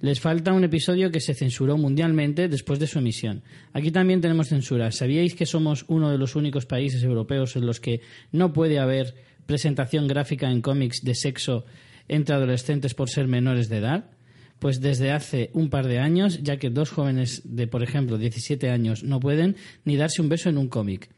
Les 0.00 0.20
falta 0.20 0.52
un 0.52 0.62
episodio 0.62 1.10
que 1.10 1.18
se 1.18 1.34
censuró 1.34 1.76
mundialmente 1.76 2.46
después 2.46 2.78
de 2.78 2.86
su 2.86 3.00
emisión. 3.00 3.42
Aquí 3.72 3.90
también 3.90 4.20
tenemos 4.20 4.46
censura. 4.46 4.92
¿Sabíais 4.92 5.34
que 5.34 5.46
somos 5.46 5.84
uno 5.88 6.10
de 6.10 6.18
los 6.18 6.36
únicos 6.36 6.66
países 6.66 7.02
europeos 7.02 7.56
en 7.56 7.66
los 7.66 7.80
que 7.80 8.02
no 8.30 8.52
puede 8.52 8.78
haber 8.78 9.16
presentación 9.46 10.06
gráfica 10.06 10.48
en 10.48 10.62
cómics 10.62 11.02
de 11.02 11.16
sexo 11.16 11.64
entre 12.06 12.36
adolescentes 12.36 12.94
por 12.94 13.10
ser 13.10 13.26
menores 13.26 13.68
de 13.68 13.78
edad? 13.78 14.10
Pues 14.58 14.80
desde 14.80 15.12
hace 15.12 15.50
un 15.52 15.70
par 15.70 15.86
de 15.86 15.98
años, 16.00 16.40
ya 16.42 16.56
que 16.56 16.70
dos 16.70 16.90
jóvenes 16.90 17.42
de, 17.44 17.66
por 17.68 17.82
ejemplo, 17.82 18.18
17 18.18 18.70
años 18.70 19.04
no 19.04 19.20
pueden 19.20 19.56
ni 19.84 19.96
darse 19.96 20.20
un 20.20 20.28
beso 20.28 20.48
en 20.48 20.58
un 20.58 20.68
cómic. 20.68 21.08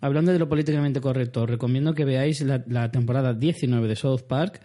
Hablando 0.00 0.32
de 0.32 0.38
lo 0.38 0.48
políticamente 0.48 1.00
correcto, 1.00 1.42
os 1.42 1.50
recomiendo 1.50 1.94
que 1.94 2.04
veáis 2.04 2.40
la, 2.42 2.62
la 2.68 2.90
temporada 2.90 3.34
19 3.34 3.86
de 3.88 3.96
South 3.96 4.22
Park. 4.28 4.60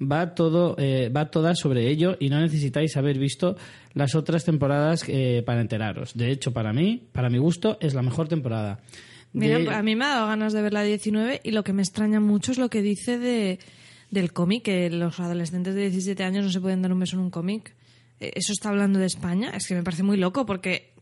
Va 0.00 0.34
todo, 0.34 0.76
eh, 0.78 1.08
va 1.14 1.28
toda 1.30 1.54
sobre 1.56 1.88
ello 1.90 2.16
y 2.20 2.28
no 2.28 2.38
necesitáis 2.40 2.96
haber 2.96 3.18
visto 3.18 3.56
las 3.94 4.14
otras 4.14 4.44
temporadas 4.44 5.04
eh, 5.08 5.42
para 5.44 5.60
enteraros. 5.60 6.14
De 6.16 6.30
hecho, 6.30 6.52
para 6.52 6.72
mí, 6.72 7.08
para 7.10 7.28
mi 7.30 7.38
gusto, 7.38 7.78
es 7.80 7.94
la 7.94 8.02
mejor 8.02 8.28
temporada. 8.28 8.78
Mira, 9.32 9.58
De- 9.58 9.68
a 9.70 9.82
mí 9.82 9.96
me 9.96 10.04
ha 10.04 10.08
dado 10.10 10.28
ganas 10.28 10.52
de 10.52 10.62
ver 10.62 10.72
la 10.72 10.84
19 10.84 11.40
y 11.42 11.50
lo 11.50 11.64
que 11.64 11.72
me 11.72 11.82
extraña 11.82 12.20
mucho 12.20 12.52
es 12.52 12.58
lo 12.58 12.68
que 12.70 12.80
dice 12.80 13.18
de, 13.18 13.58
del 14.12 14.32
cómic, 14.32 14.62
que 14.62 14.88
los 14.88 15.18
adolescentes 15.18 15.74
de 15.74 15.82
17 15.90 16.22
años 16.22 16.44
no 16.44 16.50
se 16.52 16.60
pueden 16.60 16.80
dar 16.80 16.92
un 16.92 17.00
beso 17.00 17.16
en 17.16 17.22
un 17.22 17.30
cómic. 17.30 17.74
Eh, 18.20 18.32
¿Eso 18.34 18.52
está 18.52 18.68
hablando 18.70 18.98
de 18.98 19.06
España? 19.06 19.50
Es 19.54 19.66
que 19.66 19.74
me 19.74 19.82
parece 19.82 20.02
muy 20.02 20.16
loco 20.16 20.44
porque 20.46 20.92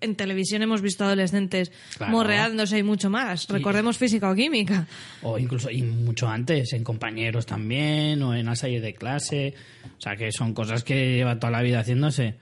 en 0.00 0.16
televisión 0.16 0.62
hemos 0.62 0.82
visto 0.82 1.04
adolescentes 1.04 1.70
Claro. 1.96 2.12
morreándose 2.12 2.78
y 2.78 2.82
mucho 2.82 3.08
más. 3.08 3.46
Recordemos 3.48 3.98
física 3.98 4.30
o 4.30 4.34
química. 4.34 4.86
O 5.22 5.38
incluso, 5.38 5.70
y 5.70 5.82
mucho 5.82 6.26
antes, 6.28 6.72
en 6.72 6.82
compañeros 6.82 7.46
también, 7.46 8.20
o 8.22 8.34
en 8.34 8.46
las 8.46 8.62
de 8.62 8.94
clase. 8.94 9.54
O 9.96 10.00
sea, 10.00 10.16
que 10.16 10.32
son 10.32 10.54
cosas 10.54 10.82
que 10.82 11.14
lleva 11.16 11.38
toda 11.38 11.52
la 11.52 11.62
vida 11.62 11.80
haciéndose. 11.80 12.34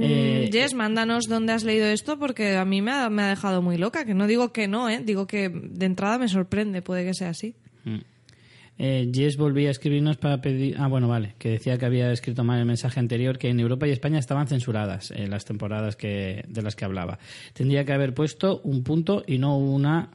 Eh, 0.00 0.48
Mm, 0.48 0.52
Jess, 0.52 0.74
mándanos 0.74 1.28
dónde 1.28 1.54
has 1.54 1.64
leído 1.64 1.86
esto 1.86 2.18
porque 2.18 2.56
a 2.58 2.66
mí 2.66 2.82
me 2.82 2.90
ha, 2.90 3.08
me 3.08 3.22
ha 3.22 3.28
dejado 3.28 3.62
muy 3.62 3.78
loca. 3.78 4.04
Que 4.04 4.12
no 4.12 4.26
digo 4.26 4.52
que 4.52 4.68
no, 4.68 4.90
¿eh? 4.90 5.00
digo 5.02 5.26
que 5.26 5.48
de 5.48 5.86
entrada 5.86 6.18
me 6.18 6.28
sorprende, 6.28 6.82
puede 6.82 7.06
que 7.06 7.14
sea 7.14 7.30
así. 7.30 7.54
Eh, 8.78 9.10
Jess 9.12 9.36
volvía 9.36 9.68
a 9.68 9.70
escribirnos 9.72 10.16
para 10.16 10.40
pedir. 10.40 10.76
Ah, 10.78 10.86
bueno, 10.86 11.08
vale, 11.08 11.34
que 11.38 11.50
decía 11.50 11.76
que 11.78 11.86
había 11.86 12.12
escrito 12.12 12.44
mal 12.44 12.60
el 12.60 12.64
mensaje 12.64 13.00
anterior, 13.00 13.36
que 13.36 13.48
en 13.48 13.58
Europa 13.58 13.88
y 13.88 13.90
España 13.90 14.20
estaban 14.20 14.46
censuradas 14.46 15.10
eh, 15.10 15.26
las 15.26 15.44
temporadas 15.44 15.96
que, 15.96 16.44
de 16.48 16.62
las 16.62 16.76
que 16.76 16.84
hablaba. 16.84 17.18
Tendría 17.52 17.84
que 17.84 17.92
haber 17.92 18.14
puesto 18.14 18.60
un 18.62 18.84
punto 18.84 19.24
y 19.26 19.38
no 19.38 19.58
una 19.58 20.10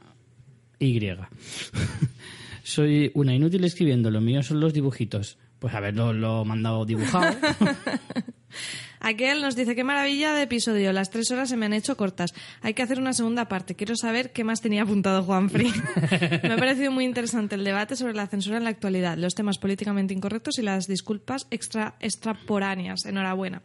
Y. 0.78 0.98
Soy 2.62 3.10
una 3.14 3.34
inútil 3.34 3.64
escribiendo, 3.64 4.10
lo 4.10 4.22
mío 4.22 4.42
son 4.42 4.60
los 4.60 4.72
dibujitos. 4.72 5.36
Pues 5.58 5.74
haberlo 5.74 6.12
lo 6.12 6.44
mandado 6.44 6.86
dibujado. 6.86 7.36
Aquel 9.04 9.42
nos 9.42 9.54
dice, 9.54 9.76
qué 9.76 9.84
maravilla 9.84 10.32
de 10.32 10.44
episodio, 10.44 10.90
las 10.94 11.10
tres 11.10 11.30
horas 11.30 11.50
se 11.50 11.58
me 11.58 11.66
han 11.66 11.74
hecho 11.74 11.94
cortas. 11.94 12.32
Hay 12.62 12.72
que 12.72 12.82
hacer 12.82 12.98
una 12.98 13.12
segunda 13.12 13.48
parte. 13.48 13.74
Quiero 13.74 13.96
saber 13.96 14.32
qué 14.32 14.44
más 14.44 14.62
tenía 14.62 14.84
apuntado 14.84 15.22
Juanfrey. 15.22 15.70
me 16.42 16.54
ha 16.54 16.56
parecido 16.56 16.90
muy 16.90 17.04
interesante 17.04 17.54
el 17.54 17.64
debate 17.64 17.96
sobre 17.96 18.14
la 18.14 18.26
censura 18.28 18.56
en 18.56 18.64
la 18.64 18.70
actualidad, 18.70 19.18
los 19.18 19.34
temas 19.34 19.58
políticamente 19.58 20.14
incorrectos 20.14 20.58
y 20.58 20.62
las 20.62 20.86
disculpas 20.86 21.46
extra, 21.50 21.96
extraporáneas. 22.00 23.04
Enhorabuena. 23.04 23.60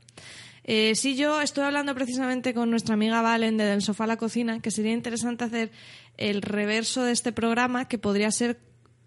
Eh, 0.65 0.93
sí, 0.96 1.15
yo 1.15 1.41
estoy 1.41 1.63
hablando 1.63 1.96
precisamente 1.96 2.53
con 2.53 2.69
nuestra 2.69 2.96
amiga 2.96 3.22
Valen 3.22 3.55
de 3.55 3.63
Del 3.63 3.81
Sofá 3.81 4.03
a 4.03 4.08
la 4.08 4.17
Cocina, 4.17 4.60
que 4.60 4.72
sería 4.72 4.91
interesante 4.91 5.46
hacer 5.46 5.72
el 6.17 6.41
reverso 6.41 7.03
de 7.03 7.13
este 7.13 7.31
programa, 7.31 7.88
que 7.88 7.98
podría 7.98 8.29
ser 8.31 8.60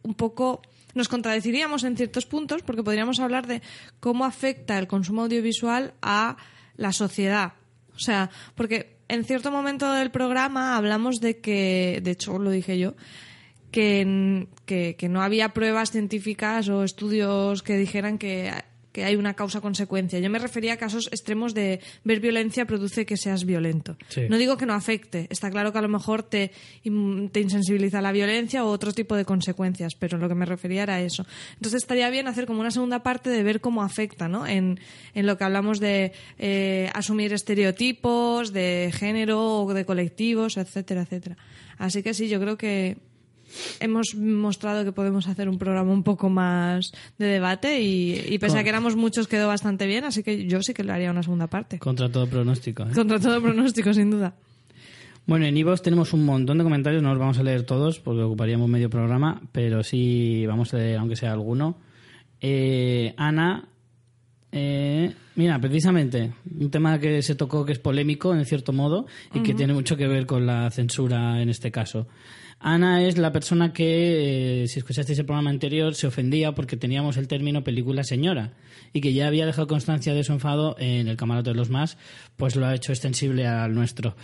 un 0.02 0.14
poco 0.14 0.62
nos 0.94 1.08
contradeciríamos 1.08 1.84
en 1.84 1.96
ciertos 1.96 2.26
puntos 2.26 2.62
porque 2.62 2.82
podríamos 2.82 3.20
hablar 3.20 3.46
de 3.46 3.62
cómo 4.00 4.24
afecta 4.24 4.78
el 4.78 4.86
consumo 4.86 5.22
audiovisual 5.22 5.94
a 6.02 6.36
la 6.76 6.92
sociedad. 6.92 7.54
O 7.94 7.98
sea, 7.98 8.30
porque 8.54 8.96
en 9.08 9.24
cierto 9.24 9.50
momento 9.50 9.92
del 9.92 10.10
programa 10.10 10.76
hablamos 10.76 11.20
de 11.20 11.40
que, 11.40 12.00
de 12.02 12.10
hecho 12.12 12.38
lo 12.38 12.50
dije 12.50 12.78
yo, 12.78 12.94
que, 13.70 14.46
que, 14.66 14.96
que 14.96 15.08
no 15.08 15.22
había 15.22 15.50
pruebas 15.50 15.90
científicas 15.90 16.68
o 16.68 16.84
estudios 16.84 17.62
que 17.62 17.76
dijeran 17.76 18.18
que 18.18 18.52
que 18.92 19.04
hay 19.04 19.16
una 19.16 19.34
causa-consecuencia. 19.34 20.18
Yo 20.18 20.30
me 20.30 20.38
refería 20.38 20.74
a 20.74 20.76
casos 20.76 21.08
extremos 21.08 21.54
de 21.54 21.80
ver 22.04 22.20
violencia 22.20 22.66
produce 22.66 23.06
que 23.06 23.16
seas 23.16 23.44
violento. 23.44 23.96
No 24.28 24.38
digo 24.38 24.56
que 24.56 24.66
no 24.66 24.74
afecte, 24.74 25.26
está 25.30 25.50
claro 25.50 25.72
que 25.72 25.78
a 25.78 25.82
lo 25.82 25.88
mejor 25.88 26.22
te, 26.22 26.52
te 26.82 27.40
insensibiliza 27.40 28.00
la 28.00 28.12
violencia 28.12 28.64
o 28.64 28.68
otro 28.68 28.92
tipo 28.92 29.16
de 29.16 29.24
consecuencias, 29.24 29.94
pero 29.94 30.18
lo 30.18 30.28
que 30.28 30.34
me 30.34 30.44
refería 30.44 30.82
era 30.82 31.00
eso. 31.00 31.26
Entonces 31.54 31.82
estaría 31.82 32.10
bien 32.10 32.28
hacer 32.28 32.46
como 32.46 32.60
una 32.60 32.70
segunda 32.70 33.02
parte 33.02 33.30
de 33.30 33.42
ver 33.42 33.60
cómo 33.60 33.82
afecta, 33.82 34.28
¿no? 34.28 34.46
En, 34.46 34.78
en 35.14 35.26
lo 35.26 35.36
que 35.38 35.44
hablamos 35.44 35.80
de 35.80 36.12
eh, 36.38 36.90
asumir 36.94 37.32
estereotipos, 37.32 38.52
de 38.52 38.92
género 38.94 39.62
o 39.62 39.74
de 39.74 39.84
colectivos, 39.84 40.56
etcétera, 40.56 41.02
etcétera. 41.02 41.36
Así 41.78 42.02
que 42.02 42.14
sí, 42.14 42.28
yo 42.28 42.38
creo 42.40 42.56
que 42.56 42.98
hemos 43.80 44.14
mostrado 44.14 44.84
que 44.84 44.92
podemos 44.92 45.28
hacer 45.28 45.48
un 45.48 45.58
programa 45.58 45.92
un 45.92 46.02
poco 46.02 46.28
más 46.28 46.92
de 47.18 47.26
debate 47.26 47.80
y, 47.82 48.38
pese 48.38 48.58
a 48.58 48.62
que 48.62 48.68
éramos 48.68 48.96
muchos 48.96 49.28
quedó 49.28 49.48
bastante 49.48 49.86
bien, 49.86 50.04
así 50.04 50.22
que 50.22 50.46
yo 50.46 50.62
sí 50.62 50.74
que 50.74 50.84
le 50.84 50.92
haría 50.92 51.10
una 51.10 51.22
segunda 51.22 51.46
parte. 51.46 51.78
Contra 51.78 52.10
todo 52.10 52.26
pronóstico. 52.26 52.84
¿eh? 52.84 52.92
Contra 52.94 53.18
todo 53.18 53.40
pronóstico, 53.40 53.92
sin 53.92 54.10
duda. 54.10 54.34
Bueno, 55.24 55.46
en 55.46 55.56
Ivox 55.56 55.82
tenemos 55.82 56.12
un 56.12 56.24
montón 56.24 56.58
de 56.58 56.64
comentarios, 56.64 57.02
no 57.02 57.10
los 57.10 57.18
vamos 57.18 57.38
a 57.38 57.44
leer 57.44 57.62
todos 57.62 58.00
porque 58.00 58.22
ocuparíamos 58.22 58.68
medio 58.68 58.90
programa, 58.90 59.40
pero 59.52 59.84
sí 59.84 60.44
vamos 60.46 60.74
a 60.74 60.78
leer, 60.78 60.98
aunque 60.98 61.14
sea 61.14 61.32
alguno. 61.32 61.78
Eh, 62.40 63.14
Ana, 63.16 63.68
eh, 64.50 65.14
mira, 65.36 65.60
precisamente, 65.60 66.32
un 66.58 66.70
tema 66.70 66.98
que 66.98 67.22
se 67.22 67.36
tocó 67.36 67.64
que 67.64 67.72
es 67.72 67.78
polémico 67.78 68.34
en 68.34 68.44
cierto 68.44 68.72
modo 68.72 69.06
y 69.32 69.40
que 69.40 69.54
tiene 69.54 69.72
mucho 69.72 69.96
que 69.96 70.08
ver 70.08 70.26
con 70.26 70.44
la 70.44 70.70
censura 70.70 71.40
en 71.40 71.48
este 71.48 71.70
caso. 71.70 72.08
Ana 72.64 73.02
es 73.02 73.18
la 73.18 73.32
persona 73.32 73.72
que, 73.72 74.62
eh, 74.62 74.68
si 74.68 74.78
escuchasteis 74.78 75.18
el 75.18 75.26
programa 75.26 75.50
anterior, 75.50 75.96
se 75.96 76.06
ofendía 76.06 76.52
porque 76.52 76.76
teníamos 76.76 77.16
el 77.16 77.26
término 77.26 77.64
película 77.64 78.04
señora 78.04 78.52
y 78.92 79.00
que 79.00 79.12
ya 79.12 79.26
había 79.26 79.46
dejado 79.46 79.66
constancia 79.66 80.14
de 80.14 80.22
su 80.22 80.32
enfado 80.32 80.76
en 80.78 81.08
el 81.08 81.16
camarote 81.16 81.50
de 81.50 81.56
los 81.56 81.70
más, 81.70 81.98
pues 82.36 82.54
lo 82.54 82.64
ha 82.66 82.74
hecho 82.74 82.92
extensible 82.92 83.48
al 83.48 83.74
nuestro. 83.74 84.14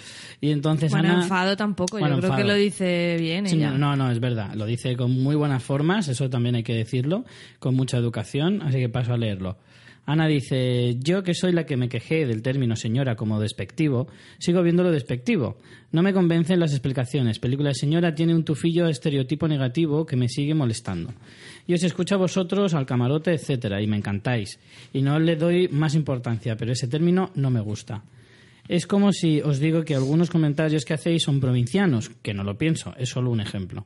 Y 0.41 0.53
entonces 0.53 0.93
bueno, 0.93 1.09
Ana... 1.09 1.23
enfado 1.23 1.57
tampoco, 1.57 1.99
yo 1.99 2.19
creo 2.21 2.37
que 2.37 2.45
lo 2.45 2.55
dice 2.55 3.17
bien 3.19 3.47
ella. 3.47 3.73
no, 3.73 3.97
no, 3.97 4.11
es 4.11 4.21
verdad, 4.21 4.55
lo 4.55 4.67
dice 4.67 4.97
con 4.97 5.11
muy 5.11 5.35
buenas 5.35 5.63
formas, 5.63 6.07
eso 6.07 6.31
también 6.31 6.55
hay 6.55 6.63
que 6.63 6.75
decirlo, 6.75 7.25
con 7.59 7.75
mucha 7.75 7.97
educación, 7.97 8.63
así 8.63 8.79
que 8.79 8.89
paso 8.89 9.15
a 9.15 9.17
leerlo. 9.17 9.59
Ana 10.09 10.27
dice, 10.27 10.97
yo 11.01 11.23
que 11.23 11.35
soy 11.35 11.53
la 11.53 11.67
que 11.67 11.77
me 11.77 11.91
quejé 11.91 12.27
del 12.27 12.41
término 12.41 12.77
señora 12.77 13.15
como 13.15 13.39
despectivo, 13.39 14.09
sigo 14.39 14.63
viéndolo 14.63 14.91
despectivo. 14.91 15.59
No 15.93 16.03
me 16.03 16.15
convencen 16.15 16.61
las 16.61 16.73
explicaciones. 16.73 17.39
Película 17.39 17.69
de 17.69 17.75
señora 17.75 18.15
tiene 18.15 18.35
un 18.35 18.43
tufillo 18.43 18.89
estereotipo 18.89 19.47
negativo 19.47 20.07
que 20.07 20.17
me 20.17 20.31
sigue 20.31 20.55
molestando. 20.55 21.13
Y 21.67 21.75
os 21.75 21.83
escucho 21.83 22.15
a 22.15 22.19
vosotros, 22.19 22.73
al 22.73 22.87
camarote, 22.87 23.35
etcétera, 23.35 23.83
y 23.83 23.87
me 23.87 23.99
encantáis. 23.99 24.59
Y 24.95 25.03
no 25.03 25.19
le 25.19 25.37
doy 25.37 25.69
más 25.69 25.95
importancia, 25.95 26.57
pero 26.57 26.73
ese 26.73 26.89
término 26.89 27.31
no 27.35 27.51
me 27.51 27.61
gusta. 27.61 28.03
Es 28.67 28.87
como 28.87 29.13
si 29.13 29.43
os 29.43 29.59
digo 29.59 29.85
que 29.85 29.95
algunos 29.95 30.31
comentarios 30.31 30.87
que 30.87 30.95
hacéis 30.95 31.23
son 31.23 31.39
provincianos, 31.39 32.11
que 32.23 32.33
no 32.33 32.45
lo 32.45 32.57
pienso, 32.57 32.95
es 32.97 33.11
solo 33.11 33.31
un 33.31 33.43
ejemplo. 33.43 33.85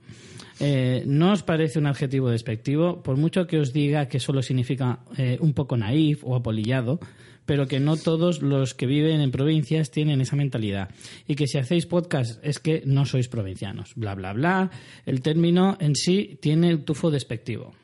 Eh, 0.65 1.03
¿No 1.07 1.33
os 1.33 1.43
parece 1.43 1.81
un 1.81 1.87
adjetivo 1.87 2.31
despectivo? 2.31 3.03
Por 3.03 3.17
mucho 3.17 3.49
que 3.49 3.59
os 3.59 3.73
diga 3.73 4.07
que 4.07 4.21
solo 4.21 4.43
significa 4.43 5.01
eh, 5.19 5.37
un 5.41 5.55
poco 5.55 5.77
naif 5.77 6.23
o 6.23 6.37
apolillado, 6.37 7.01
pero 7.45 7.67
que 7.67 7.81
no 7.81 7.97
todos 7.97 8.43
los 8.43 8.73
que 8.73 8.87
viven 8.87 9.21
en 9.21 9.33
provincias 9.33 9.91
tienen 9.91 10.21
esa 10.21 10.37
mentalidad. 10.37 10.91
Y 11.27 11.35
que 11.35 11.49
si 11.49 11.59
hacéis 11.59 11.87
podcast 11.87 12.39
es 12.47 12.61
que 12.61 12.85
no 12.87 13.07
sois 13.07 13.27
provincianos. 13.27 13.95
Bla, 13.97 14.15
bla, 14.15 14.33
bla. 14.35 14.71
El 15.05 15.21
término 15.21 15.77
en 15.81 15.97
sí 15.97 16.39
tiene 16.41 16.71
el 16.71 16.85
tufo 16.85 17.11
despectivo. 17.11 17.75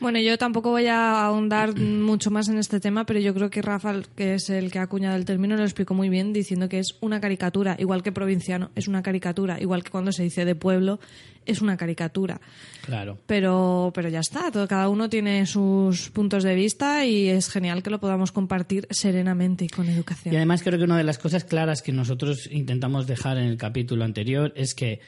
Bueno, 0.00 0.18
yo 0.18 0.36
tampoco 0.38 0.70
voy 0.70 0.86
a 0.86 1.24
ahondar 1.24 1.78
mucho 1.78 2.30
más 2.30 2.48
en 2.48 2.58
este 2.58 2.80
tema, 2.80 3.06
pero 3.06 3.20
yo 3.20 3.34
creo 3.34 3.50
que 3.50 3.62
Rafa, 3.62 4.02
que 4.16 4.34
es 4.34 4.50
el 4.50 4.70
que 4.70 4.78
ha 4.78 4.82
acuñado 4.82 5.16
el 5.16 5.24
término, 5.24 5.56
lo 5.56 5.62
explicó 5.62 5.94
muy 5.94 6.08
bien 6.08 6.32
diciendo 6.32 6.68
que 6.68 6.78
es 6.78 6.96
una 7.00 7.20
caricatura, 7.20 7.76
igual 7.78 8.02
que 8.02 8.12
provinciano, 8.12 8.70
es 8.74 8.88
una 8.88 9.02
caricatura, 9.02 9.60
igual 9.60 9.82
que 9.84 9.90
cuando 9.90 10.12
se 10.12 10.22
dice 10.22 10.44
de 10.44 10.54
pueblo, 10.54 11.00
es 11.46 11.60
una 11.62 11.76
caricatura. 11.76 12.40
Claro. 12.84 13.18
Pero, 13.26 13.92
pero 13.94 14.08
ya 14.08 14.20
está, 14.20 14.50
todo, 14.50 14.66
cada 14.66 14.88
uno 14.88 15.08
tiene 15.08 15.46
sus 15.46 16.10
puntos 16.10 16.42
de 16.42 16.54
vista 16.54 17.04
y 17.04 17.28
es 17.28 17.50
genial 17.50 17.82
que 17.82 17.90
lo 17.90 18.00
podamos 18.00 18.32
compartir 18.32 18.86
serenamente 18.90 19.64
y 19.64 19.68
con 19.68 19.88
educación. 19.88 20.34
Y 20.34 20.36
además 20.36 20.62
creo 20.62 20.78
que 20.78 20.84
una 20.84 20.98
de 20.98 21.04
las 21.04 21.18
cosas 21.18 21.44
claras 21.44 21.82
que 21.82 21.92
nosotros 21.92 22.48
intentamos 22.50 23.06
dejar 23.06 23.38
en 23.38 23.44
el 23.44 23.56
capítulo 23.56 24.04
anterior 24.04 24.52
es 24.56 24.74
que 24.74 25.00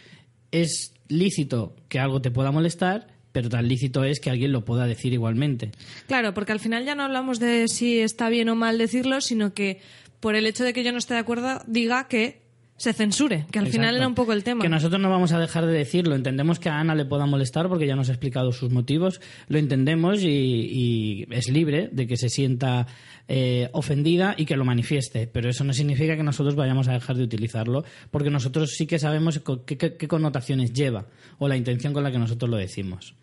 es 0.50 0.94
lícito 1.08 1.76
que 1.88 1.98
algo 1.98 2.20
te 2.20 2.30
pueda 2.30 2.50
molestar, 2.50 3.15
pero 3.36 3.50
tan 3.50 3.68
lícito 3.68 4.02
es 4.02 4.18
que 4.18 4.30
alguien 4.30 4.50
lo 4.50 4.64
pueda 4.64 4.86
decir 4.86 5.12
igualmente. 5.12 5.70
Claro, 6.06 6.32
porque 6.32 6.52
al 6.52 6.58
final 6.58 6.86
ya 6.86 6.94
no 6.94 7.02
hablamos 7.02 7.38
de 7.38 7.68
si 7.68 8.00
está 8.00 8.30
bien 8.30 8.48
o 8.48 8.54
mal 8.54 8.78
decirlo, 8.78 9.20
sino 9.20 9.52
que 9.52 9.82
por 10.20 10.36
el 10.36 10.46
hecho 10.46 10.64
de 10.64 10.72
que 10.72 10.82
yo 10.82 10.90
no 10.90 10.96
esté 10.96 11.12
de 11.12 11.20
acuerdo, 11.20 11.60
diga 11.66 12.08
que 12.08 12.40
se 12.78 12.94
censure, 12.94 13.44
que 13.52 13.58
al 13.58 13.66
final 13.66 13.94
era 13.94 14.08
un 14.08 14.14
poco 14.14 14.32
el 14.32 14.42
tema. 14.42 14.62
Que 14.62 14.70
nosotros 14.70 14.98
no 15.00 15.10
vamos 15.10 15.32
a 15.32 15.38
dejar 15.38 15.66
de 15.66 15.72
decirlo. 15.74 16.14
Entendemos 16.14 16.58
que 16.58 16.70
a 16.70 16.78
Ana 16.78 16.94
le 16.94 17.04
pueda 17.04 17.26
molestar 17.26 17.68
porque 17.68 17.86
ya 17.86 17.94
nos 17.94 18.08
ha 18.08 18.12
explicado 18.12 18.52
sus 18.52 18.70
motivos. 18.70 19.20
Lo 19.48 19.58
entendemos 19.58 20.22
y, 20.22 21.26
es 21.30 21.50
libre 21.50 21.90
de 21.92 22.06
que 22.06 22.16
se 22.16 22.30
sienta 22.30 22.86
eh, 23.28 23.68
ofendida 23.72 24.34
y 24.38 24.46
que 24.46 24.56
lo 24.56 24.64
manifieste. 24.64 25.26
Pero 25.26 25.50
eso 25.50 25.62
no 25.62 25.74
significa 25.74 26.16
que 26.16 26.22
nosotros 26.22 26.54
vayamos 26.54 26.88
a 26.88 26.92
dejar 26.92 27.16
de 27.16 27.24
utilizarlo 27.24 27.84
porque 28.10 28.30
nosotros 28.30 28.70
sí 28.70 28.86
que 28.86 28.98
sabemos 28.98 29.42
qué 29.66 30.08
connotaciones 30.08 30.72
lleva 30.72 31.04
o 31.38 31.48
la 31.48 31.56
intención 31.58 31.92
con 31.92 32.02
la 32.02 32.10
que 32.10 32.18
nosotros 32.18 32.50
lo 32.50 32.56
decimos. 32.56 33.14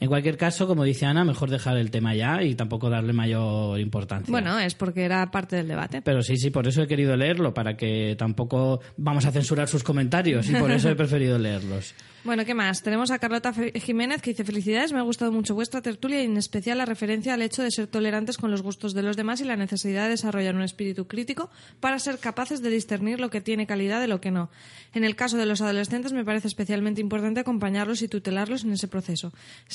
En 0.00 0.08
cualquier 0.08 0.36
caso, 0.36 0.66
como 0.66 0.84
dice 0.84 1.06
Ana, 1.06 1.24
mejor 1.24 1.50
dejar 1.50 1.76
el 1.76 1.90
tema 1.90 2.14
ya 2.14 2.42
y 2.42 2.54
tampoco 2.54 2.90
darle 2.90 3.12
mayor 3.12 3.78
importancia. 3.80 4.30
Bueno, 4.30 4.58
es 4.58 4.74
porque 4.74 5.04
era 5.04 5.30
parte 5.30 5.56
del 5.56 5.68
debate. 5.68 6.02
Pero 6.02 6.22
sí, 6.22 6.36
sí, 6.36 6.50
por 6.50 6.66
eso 6.66 6.82
he 6.82 6.86
querido 6.86 7.16
leerlo, 7.16 7.54
para 7.54 7.76
que 7.76 8.16
tampoco 8.18 8.80
vamos 8.96 9.26
a 9.26 9.32
censurar 9.32 9.68
sus 9.68 9.82
comentarios 9.82 10.48
y 10.48 10.54
por 10.54 10.70
eso 10.70 10.90
he 10.90 10.96
preferido 10.96 11.38
leerlos. 11.38 11.94
Bueno, 12.24 12.46
¿qué 12.46 12.54
más? 12.54 12.82
Tenemos 12.82 13.10
a 13.10 13.18
Carlota 13.18 13.52
Jiménez 13.52 14.22
que 14.22 14.30
dice 14.30 14.44
felicidades, 14.44 14.94
me 14.94 14.98
ha 14.98 15.02
gustado 15.02 15.30
mucho 15.30 15.54
vuestra 15.54 15.82
tertulia 15.82 16.22
y 16.22 16.24
en 16.24 16.38
especial 16.38 16.78
la 16.78 16.86
referencia 16.86 17.34
al 17.34 17.42
hecho 17.42 17.62
de 17.62 17.70
ser 17.70 17.86
tolerantes 17.86 18.38
con 18.38 18.50
los 18.50 18.62
gustos 18.62 18.94
de 18.94 19.02
los 19.02 19.14
demás 19.14 19.42
y 19.42 19.44
la 19.44 19.56
necesidad 19.56 20.04
de 20.04 20.10
desarrollar 20.10 20.54
un 20.54 20.62
espíritu 20.62 21.06
crítico 21.06 21.50
para 21.80 21.98
ser 21.98 22.18
capaces 22.18 22.62
de 22.62 22.70
discernir 22.70 23.20
lo 23.20 23.28
que 23.28 23.42
tiene 23.42 23.66
calidad 23.66 24.00
de 24.00 24.08
lo 24.08 24.22
que 24.22 24.30
no. 24.30 24.48
En 24.94 25.04
el 25.04 25.16
caso 25.16 25.36
de 25.36 25.44
los 25.44 25.60
adolescentes 25.60 26.14
me 26.14 26.24
parece 26.24 26.48
especialmente 26.48 27.02
importante 27.02 27.40
acompañarlos 27.40 28.00
y 28.00 28.08
tutelarlos 28.08 28.64
en 28.64 28.72
ese 28.72 28.88
proceso. 28.88 29.30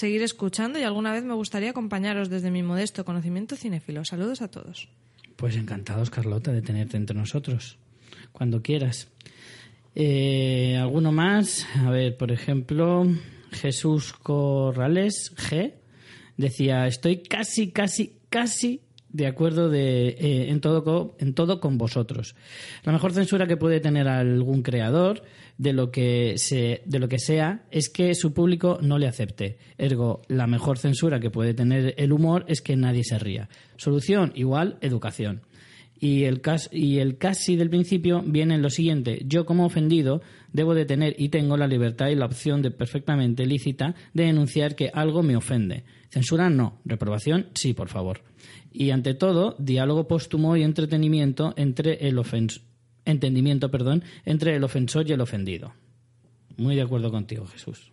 Seguir 0.10 0.24
escuchando 0.24 0.80
y 0.80 0.82
alguna 0.82 1.14
vez 1.14 1.24
me 1.24 1.36
gustaría 1.36 1.70
acompañaros 1.70 2.32
desde 2.32 2.50
mi 2.50 2.64
modesto 2.64 3.06
conocimiento 3.06 3.56
cinéfilo. 3.56 4.04
Saludos 4.04 4.42
a 4.42 4.48
todos. 4.48 4.90
Pues 5.36 5.56
encantados, 5.56 6.10
Carlota, 6.10 6.52
de 6.52 6.64
tenerte 6.64 6.98
entre 6.98 7.16
nosotros. 7.16 7.78
Cuando 8.32 8.64
quieras. 8.64 9.10
Eh, 9.94 10.78
¿Alguno 10.82 11.12
más? 11.12 11.68
A 11.76 11.92
ver, 11.92 12.18
por 12.18 12.32
ejemplo, 12.32 13.06
Jesús 13.52 14.14
Corrales, 14.14 15.32
G, 15.36 15.76
decía, 16.38 16.88
estoy 16.88 17.22
casi, 17.22 17.70
casi, 17.70 18.18
casi 18.32 18.82
de 19.10 19.28
acuerdo 19.28 19.70
de, 19.70 20.08
eh, 20.08 20.50
en, 20.50 20.60
todo, 20.60 21.16
en 21.20 21.36
todo 21.36 21.60
con 21.60 21.78
vosotros. 21.78 22.36
La 22.84 22.92
mejor 22.92 23.14
censura 23.14 23.46
que 23.46 23.58
puede 23.58 23.80
tener 23.80 24.08
algún 24.08 24.64
creador 24.64 25.22
de 25.60 25.74
lo, 25.74 25.92
que 25.92 26.36
se, 26.38 26.82
de 26.86 27.00
lo 27.00 27.10
que 27.10 27.20
sea 27.20 27.66
es 27.70 27.90
que 27.90 28.16
su 28.16 28.34
público 28.34 28.80
no 28.82 28.98
le 28.98 29.08
acepte. 29.08 29.58
Ergo, 29.78 30.22
la 30.30 30.48
mejor 30.48 30.80
censura 30.80 31.20
que 31.20 31.30
puede 31.30 31.54
tener 31.54 31.94
el 31.98 32.14
humor 32.14 32.46
es 32.48 32.62
que 32.62 32.78
nadie 32.78 33.04
se 33.04 33.20
ría. 33.20 33.50
Solución, 33.76 34.32
igual, 34.36 34.78
educación. 34.82 35.42
Y 36.00 36.24
el, 36.24 36.40
casi 36.40 37.58
del 37.58 37.70
principio 37.70 38.24
viene 38.26 38.56
en 38.56 38.62
lo 38.62 38.70
siguiente. 38.70 39.22
Yo 39.26 39.46
como 39.46 39.66
ofendido 39.66 40.22
debo 40.54 40.74
de 40.74 40.86
tener 40.86 41.14
y 41.20 41.28
tengo 41.28 41.58
la 41.58 41.68
libertad 41.68 42.08
y 42.08 42.16
la 42.16 42.26
opción 42.26 42.62
de 42.62 42.72
perfectamente 42.72 43.46
lícita 43.46 43.96
de 44.14 44.24
denunciar 44.24 44.78
que 44.78 44.90
algo 44.94 45.24
me 45.24 45.36
ofende. 45.36 45.84
Censura 46.10 46.50
no, 46.50 46.80
reprobación 46.86 47.48
sí, 47.54 47.74
por 47.74 47.90
favor. 47.90 48.22
Y 48.72 48.92
ante 48.92 49.14
todo, 49.14 49.58
diálogo 49.60 50.08
póstumo 50.08 50.56
y 50.56 50.64
entretenimiento 50.64 51.54
entre 51.58 52.08
el 52.08 52.18
ofens- 52.18 52.62
entendimiento, 53.10 53.72
perdón, 53.72 54.04
entre 54.26 54.56
el 54.56 54.64
ofensor 54.64 55.10
y 55.10 55.14
el 55.14 55.22
ofendido. 55.22 55.74
Muy 56.58 56.76
de 56.76 56.82
acuerdo 56.82 57.12
contigo, 57.12 57.46
Jesús. 57.48 57.92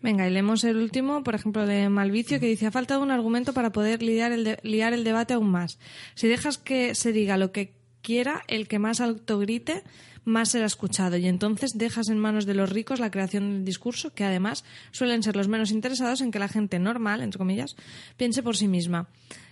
Venga, 0.00 0.28
y 0.28 0.30
leemos 0.30 0.62
el 0.64 0.76
último, 0.76 1.24
por 1.24 1.34
ejemplo, 1.34 1.66
de 1.66 1.88
Malvicio, 1.88 2.38
que 2.38 2.46
dice, 2.46 2.66
ha 2.66 2.70
faltado 2.70 3.02
un 3.02 3.10
argumento 3.10 3.52
para 3.52 3.72
poder 3.72 4.02
lidiar 4.02 4.32
el 4.32 4.58
liar 4.62 4.92
el 4.92 5.02
debate 5.02 5.34
aún 5.34 5.50
más. 5.50 5.78
Si 6.14 6.28
dejas 6.28 6.56
que 6.56 6.94
se 6.94 7.12
diga 7.12 7.36
lo 7.36 7.50
que 7.50 7.74
quiera, 8.00 8.42
el 8.46 8.68
que 8.68 8.78
más 8.78 9.00
alto 9.00 9.38
grite, 9.40 9.82
más 10.24 10.50
será 10.50 10.66
escuchado. 10.66 11.16
Y 11.16 11.26
entonces 11.26 11.76
dejas 11.76 12.08
en 12.08 12.18
manos 12.18 12.46
de 12.46 12.54
los 12.54 12.70
ricos 12.70 13.00
la 13.00 13.10
creación 13.10 13.50
del 13.50 13.64
discurso, 13.64 14.14
que 14.14 14.24
además 14.24 14.64
suelen 14.92 15.22
ser 15.22 15.34
los 15.34 15.48
menos 15.48 15.72
interesados 15.72 16.20
en 16.20 16.30
que 16.30 16.38
la 16.38 16.48
gente 16.48 16.78
normal, 16.78 17.20
entre 17.20 17.38
comillas, 17.38 17.76
piense 18.16 18.42
por 18.42 18.56
sí 18.56 18.68
misma. 18.68 19.08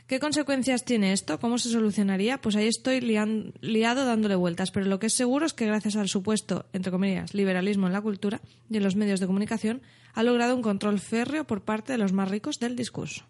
¿Qué 0.07 0.21
consecuencias 0.21 0.85
tiene 0.85 1.13
esto? 1.13 1.41
¿Cómo 1.41 1.59
se 1.59 1.69
solucionaría? 1.69 2.41
Pues 2.41 2.55
ahí 2.55 2.69
estoy 2.69 3.01
liado 3.01 4.05
dándole 4.05 4.37
vueltas, 4.37 4.71
pero 4.71 4.87
lo 4.87 5.01
que 5.01 5.07
es 5.07 5.15
seguro 5.15 5.47
es 5.47 5.53
que 5.53 5.67
gracias 5.67 5.97
al 5.97 6.09
supuesto, 6.09 6.65
entre 6.73 6.93
comillas, 6.93 7.35
liberalismo 7.35 7.89
en 7.89 7.93
la 7.93 8.01
cultura 8.01 8.41
y 8.71 8.77
en 8.77 8.85
los 8.85 8.95
medios 8.95 9.19
de 9.19 9.27
comunicación, 9.27 9.83
ha 10.15 10.23
logrado 10.23 10.55
un 10.55 10.63
control 10.63 11.01
férreo 11.01 11.43
por 11.43 11.63
parte 11.63 11.93
de 11.93 11.99
los 11.99 12.13
más 12.13 12.31
ricos 12.31 12.61
del 12.61 12.77
discurso. 12.77 13.25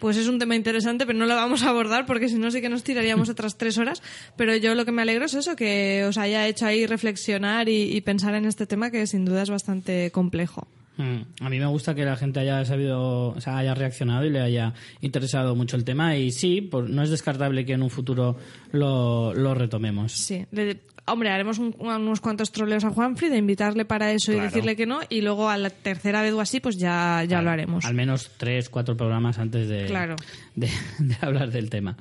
Pues 0.00 0.18
es 0.18 0.28
un 0.28 0.38
tema 0.38 0.54
interesante, 0.54 1.06
pero 1.06 1.18
no 1.18 1.24
lo 1.24 1.34
vamos 1.34 1.62
a 1.62 1.70
abordar 1.70 2.04
porque 2.04 2.28
si 2.28 2.36
no 2.36 2.50
sí 2.50 2.60
que 2.60 2.68
nos 2.68 2.84
tiraríamos 2.84 3.30
otras 3.30 3.56
tres 3.56 3.78
horas. 3.78 4.02
Pero 4.36 4.54
yo 4.56 4.74
lo 4.74 4.84
que 4.84 4.92
me 4.92 5.00
alegro 5.00 5.24
es 5.24 5.34
eso, 5.34 5.56
que 5.56 6.04
os 6.06 6.18
haya 6.18 6.46
hecho 6.46 6.66
ahí 6.66 6.86
reflexionar 6.86 7.70
y, 7.70 7.84
y 7.84 8.00
pensar 8.02 8.34
en 8.34 8.44
este 8.44 8.66
tema 8.66 8.90
que 8.90 9.06
sin 9.06 9.24
duda 9.24 9.42
es 9.42 9.50
bastante 9.50 10.10
complejo. 10.10 10.66
Mm, 10.98 11.44
A 11.44 11.48
mí 11.48 11.58
me 11.58 11.66
gusta 11.66 11.94
que 11.94 12.04
la 12.04 12.16
gente 12.16 12.40
haya 12.40 12.64
sabido, 12.66 13.28
o 13.30 13.40
sea, 13.40 13.56
haya 13.58 13.74
reaccionado 13.74 14.24
y 14.26 14.30
le 14.30 14.40
haya 14.40 14.74
interesado 15.00 15.54
mucho 15.56 15.76
el 15.76 15.84
tema 15.84 16.16
y 16.16 16.30
sí, 16.30 16.60
pues 16.60 16.90
no 16.90 17.02
es 17.02 17.08
descartable 17.10 17.64
que 17.64 17.72
en 17.72 17.82
un 17.82 17.88
futuro 17.90 18.36
lo, 18.72 19.32
lo 19.34 19.54
retomemos. 19.54 20.12
Sí. 20.12 20.44
Le- 20.52 20.80
hombre, 21.06 21.30
haremos 21.30 21.58
un- 21.58 21.74
unos 21.78 22.20
cuantos 22.20 22.52
troleos 22.52 22.84
a 22.84 22.90
Juanfri 22.90 23.28
de 23.30 23.38
invitarle 23.38 23.84
para 23.84 24.12
eso 24.12 24.32
Claro. 24.32 24.42
y 24.44 24.48
decirle 24.48 24.76
que 24.76 24.86
no 24.86 25.00
y 25.08 25.22
luego 25.22 25.48
a 25.48 25.56
la 25.56 25.70
tercera 25.70 26.20
vez 26.22 26.32
o 26.34 26.40
así 26.40 26.60
pues 26.60 26.76
ya, 26.78 27.24
ya 27.26 27.40
lo 27.42 27.50
haremos. 27.50 27.84
Al 27.86 27.94
menos 27.94 28.30
tres, 28.36 28.68
cuatro 28.68 28.96
programas 28.96 29.38
antes 29.38 29.68
de, 29.68 29.86
Claro. 29.86 30.16
de, 30.54 30.68
de 30.98 31.16
hablar 31.22 31.50
del 31.50 31.70
tema. 31.70 31.96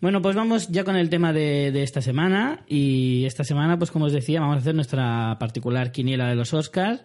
Bueno, 0.00 0.20
pues 0.20 0.34
vamos 0.34 0.68
ya 0.68 0.82
con 0.82 0.96
el 0.96 1.08
tema 1.10 1.32
de, 1.32 1.70
de 1.70 1.82
esta 1.84 2.02
semana. 2.02 2.60
Y 2.66 3.24
esta 3.24 3.44
semana, 3.44 3.78
pues 3.78 3.92
como 3.92 4.06
os 4.06 4.12
decía, 4.12 4.40
vamos 4.40 4.56
a 4.56 4.58
hacer 4.58 4.74
nuestra 4.74 5.36
particular 5.38 5.92
quiniela 5.92 6.26
de 6.28 6.34
los 6.34 6.52
Oscars. 6.54 7.04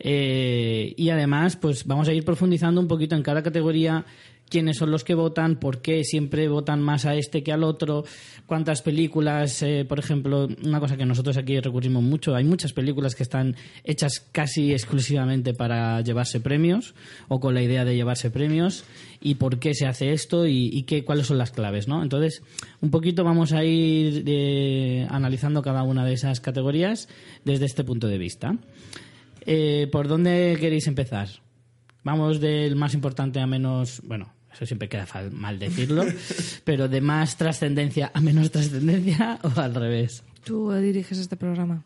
Eh, 0.00 0.94
y 0.96 1.10
además, 1.10 1.56
pues 1.56 1.86
vamos 1.86 2.08
a 2.08 2.12
ir 2.12 2.24
profundizando 2.24 2.80
un 2.80 2.88
poquito 2.88 3.14
en 3.14 3.22
cada 3.22 3.42
categoría 3.42 4.04
quiénes 4.50 4.76
son 4.76 4.90
los 4.90 5.04
que 5.04 5.14
votan, 5.14 5.56
por 5.56 5.80
qué 5.80 6.04
siempre 6.04 6.48
votan 6.48 6.82
más 6.82 7.06
a 7.06 7.14
este 7.14 7.42
que 7.42 7.52
al 7.52 7.62
otro, 7.62 8.04
cuántas 8.46 8.82
películas, 8.82 9.62
eh, 9.62 9.86
por 9.88 9.98
ejemplo, 9.98 10.48
una 10.64 10.80
cosa 10.80 10.96
que 10.96 11.06
nosotros 11.06 11.36
aquí 11.36 11.58
recurrimos 11.60 12.02
mucho, 12.02 12.34
hay 12.34 12.44
muchas 12.44 12.72
películas 12.72 13.14
que 13.14 13.22
están 13.22 13.54
hechas 13.84 14.26
casi 14.32 14.72
exclusivamente 14.72 15.54
para 15.54 16.00
llevarse 16.02 16.40
premios 16.40 16.94
o 17.28 17.38
con 17.38 17.54
la 17.54 17.62
idea 17.62 17.84
de 17.84 17.94
llevarse 17.94 18.30
premios 18.30 18.84
y 19.20 19.36
por 19.36 19.60
qué 19.60 19.72
se 19.74 19.86
hace 19.86 20.12
esto 20.12 20.46
y, 20.46 20.82
qué, 20.82 21.04
cuáles 21.04 21.28
son 21.28 21.38
las 21.38 21.52
claves, 21.52 21.86
¿no? 21.86 22.02
Entonces, 22.02 22.42
un 22.80 22.90
poquito 22.90 23.22
vamos 23.22 23.52
a 23.52 23.64
ir 23.64 24.24
eh, 24.26 25.06
analizando 25.10 25.62
cada 25.62 25.84
una 25.84 26.04
de 26.04 26.14
esas 26.14 26.40
categorías 26.40 27.08
desde 27.44 27.66
este 27.66 27.84
punto 27.84 28.08
de 28.08 28.18
vista. 28.18 28.56
Eh, 29.46 29.88
¿Por 29.90 30.08
dónde 30.08 30.56
queréis 30.60 30.86
empezar? 30.86 31.28
Vamos 32.02 32.40
del 32.40 32.76
más 32.76 32.94
importante 32.94 33.40
a 33.40 33.46
menos, 33.46 34.00
bueno, 34.04 34.32
eso 34.52 34.66
siempre 34.66 34.88
queda 34.88 35.06
mal 35.32 35.58
decirlo, 35.58 36.04
pero 36.64 36.88
de 36.88 37.00
más 37.00 37.36
trascendencia 37.36 38.10
a 38.14 38.20
menos 38.20 38.50
trascendencia 38.50 39.38
o 39.42 39.60
al 39.60 39.74
revés. 39.74 40.22
Tú 40.44 40.72
diriges 40.72 41.18
este 41.18 41.36
programa. 41.36 41.84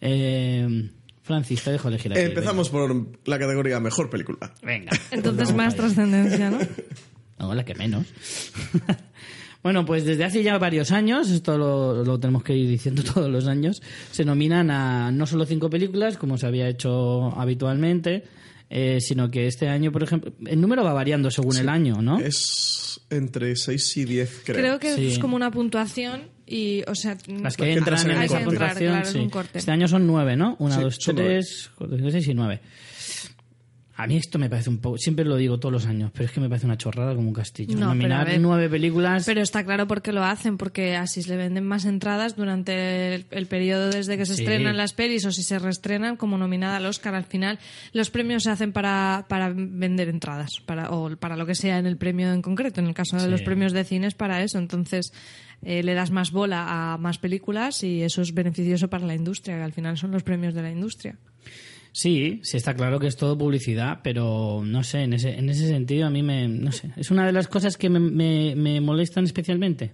Eh, 0.00 0.90
Francis, 1.22 1.62
te 1.62 1.70
dejo 1.70 1.88
elegir. 1.88 2.12
a 2.12 2.14
ti, 2.16 2.20
Empezamos 2.22 2.68
por 2.70 3.06
la 3.26 3.38
categoría 3.38 3.78
Mejor 3.78 4.10
Película. 4.10 4.52
Venga. 4.62 4.90
Entonces 5.10 5.54
más 5.54 5.76
trascendencia, 5.76 6.50
¿no? 6.50 6.58
No, 7.38 7.52
la 7.54 7.64
que 7.64 7.74
menos. 7.74 8.06
Bueno, 9.62 9.84
pues 9.84 10.04
desde 10.04 10.24
hace 10.24 10.42
ya 10.42 10.58
varios 10.58 10.90
años, 10.92 11.30
esto 11.30 11.56
lo, 11.56 12.04
lo 12.04 12.18
tenemos 12.18 12.42
que 12.42 12.56
ir 12.56 12.68
diciendo 12.68 13.02
todos 13.14 13.30
los 13.30 13.46
años, 13.46 13.82
se 14.10 14.24
nominan 14.24 14.70
a 14.70 15.10
no 15.12 15.26
solo 15.26 15.44
cinco 15.46 15.70
películas, 15.70 16.16
como 16.16 16.36
se 16.38 16.46
había 16.46 16.68
hecho 16.68 17.28
habitualmente, 17.38 18.24
eh, 18.70 18.98
sino 19.00 19.30
que 19.30 19.46
este 19.46 19.68
año, 19.68 19.92
por 19.92 20.02
ejemplo, 20.02 20.32
el 20.46 20.60
número 20.60 20.82
va 20.82 20.92
variando 20.94 21.30
según 21.30 21.56
el 21.58 21.68
año, 21.68 22.00
¿no? 22.00 22.18
Es 22.18 23.00
entre 23.10 23.54
6 23.54 23.96
y 23.98 24.04
10, 24.06 24.40
creo. 24.44 24.56
Creo 24.58 24.78
que 24.78 24.94
Sí. 24.94 25.06
es 25.08 25.18
como 25.18 25.36
una 25.36 25.50
puntuación 25.50 26.22
y, 26.46 26.82
o 26.86 26.94
sea, 26.94 27.16
Las 27.26 27.56
que 27.58 27.70
entran 27.72 28.00
en 28.06 28.10
en 28.16 28.22
esa 28.22 28.34
corte. 28.36 28.44
puntuación, 28.46 28.90
Claro, 28.92 29.06
es 29.06 29.12
sí. 29.12 29.18
un 29.18 29.28
corte. 29.30 29.58
Este 29.58 29.70
año 29.70 29.88
son 29.88 30.06
nueve, 30.06 30.36
¿no? 30.36 30.56
Una, 30.58 30.76
Sí, 30.76 30.82
dos, 30.82 30.96
son 30.98 31.16
nueve. 31.16 31.30
tres, 31.34 31.70
cuatro, 31.76 31.96
cinco, 31.98 32.10
seis 32.10 32.26
y 32.28 32.34
nueve. 32.34 32.60
A 33.94 34.06
mí 34.06 34.16
esto 34.16 34.38
me 34.38 34.48
parece 34.48 34.70
un 34.70 34.78
poco... 34.78 34.96
Siempre 34.96 35.24
lo 35.26 35.36
digo 35.36 35.58
todos 35.58 35.72
los 35.72 35.86
años, 35.86 36.10
pero 36.14 36.24
es 36.24 36.32
que 36.32 36.40
me 36.40 36.48
parece 36.48 36.64
una 36.64 36.78
chorrada 36.78 37.14
como 37.14 37.28
un 37.28 37.34
castillo. 37.34 37.78
No, 37.78 37.88
Nominar 37.88 38.26
ver. 38.26 38.40
nueve 38.40 38.68
películas... 38.70 39.24
Pero 39.26 39.42
está 39.42 39.64
claro 39.64 39.86
por 39.86 40.00
qué 40.00 40.12
lo 40.12 40.24
hacen, 40.24 40.56
porque 40.56 40.96
así 40.96 41.22
se 41.22 41.28
le 41.28 41.36
venden 41.36 41.64
más 41.66 41.84
entradas 41.84 42.34
durante 42.34 43.14
el, 43.14 43.26
el 43.30 43.46
periodo 43.46 43.90
desde 43.90 44.16
que 44.16 44.24
se 44.24 44.34
Sí. 44.34 44.42
estrenan 44.42 44.78
las 44.78 44.94
pelis 44.94 45.26
o 45.26 45.30
si 45.30 45.42
se 45.42 45.58
reestrenan 45.58 46.16
como 46.16 46.38
nominada 46.38 46.78
al 46.78 46.86
Oscar. 46.86 47.14
Al 47.14 47.24
final, 47.24 47.58
los 47.92 48.08
premios 48.10 48.44
se 48.44 48.50
hacen 48.50 48.72
para, 48.72 49.26
para 49.28 49.50
vender 49.54 50.08
entradas 50.08 50.52
para, 50.64 50.90
o 50.90 51.14
para 51.16 51.36
lo 51.36 51.44
que 51.44 51.54
sea 51.54 51.78
en 51.78 51.86
el 51.86 51.98
premio 51.98 52.32
en 52.32 52.40
concreto. 52.40 52.80
En 52.80 52.86
el 52.86 52.94
caso 52.94 53.16
de 53.16 53.24
Sí. 53.24 53.28
los 53.28 53.42
premios 53.42 53.72
de 53.74 53.84
cine 53.84 54.06
es 54.06 54.14
para 54.14 54.42
eso. 54.42 54.58
Entonces, 54.58 55.12
eh, 55.62 55.82
le 55.82 55.92
das 55.92 56.10
más 56.10 56.32
bola 56.32 56.94
a 56.94 56.96
más 56.98 57.18
películas 57.18 57.84
y 57.84 58.02
eso 58.02 58.22
es 58.22 58.32
beneficioso 58.32 58.88
para 58.88 59.06
la 59.06 59.14
industria, 59.14 59.56
que 59.56 59.62
al 59.62 59.72
final 59.72 59.98
son 59.98 60.12
los 60.12 60.22
premios 60.22 60.54
de 60.54 60.62
la 60.62 60.70
industria. 60.70 61.18
Sí, 61.92 62.40
sí 62.42 62.56
está 62.56 62.74
claro 62.74 62.98
que 62.98 63.06
es 63.06 63.16
todo 63.16 63.36
publicidad, 63.36 64.00
pero 64.02 64.62
no 64.64 64.82
sé, 64.82 65.02
en 65.02 65.12
ese, 65.12 65.38
en 65.38 65.48
ese 65.50 65.68
sentido 65.68 66.06
a 66.06 66.10
mí 66.10 66.22
me, 66.22 66.48
no 66.48 66.72
sé, 66.72 66.90
es 66.96 67.10
una 67.10 67.26
de 67.26 67.32
las 67.32 67.48
cosas 67.48 67.76
que 67.76 67.90
me, 67.90 68.00
me, 68.00 68.54
me 68.56 68.80
molestan 68.80 69.24
especialmente. 69.24 69.92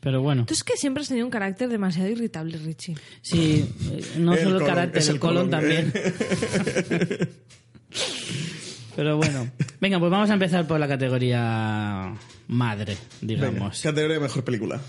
Pero 0.00 0.22
bueno, 0.22 0.46
Tú 0.46 0.54
es 0.54 0.62
que 0.62 0.76
siempre 0.76 1.00
has 1.02 1.08
tenido 1.08 1.26
un 1.26 1.30
carácter 1.32 1.68
demasiado 1.68 2.08
irritable, 2.08 2.56
Richie. 2.58 2.94
sí, 3.20 3.68
eh, 3.90 4.04
no 4.18 4.34
El 4.34 4.38
solo 4.44 4.56
el 4.58 4.60
colon, 4.62 4.74
carácter, 4.74 5.02
el, 5.02 5.08
el 5.08 5.18
colon, 5.18 5.50
colon, 5.50 5.50
también. 5.50 5.92
Pero 8.96 9.16
bueno, 9.16 9.48
venga, 9.80 9.98
pues 9.98 10.10
vamos 10.10 10.30
a 10.30 10.32
empezar 10.34 10.66
por 10.66 10.78
la 10.80 10.88
categoría 10.88 12.14
madre, 12.48 12.96
Venga, 13.20 13.46
digamos. 13.48 13.80
categoría 13.80 14.18
Mejor 14.20 14.44
Película. 14.44 14.80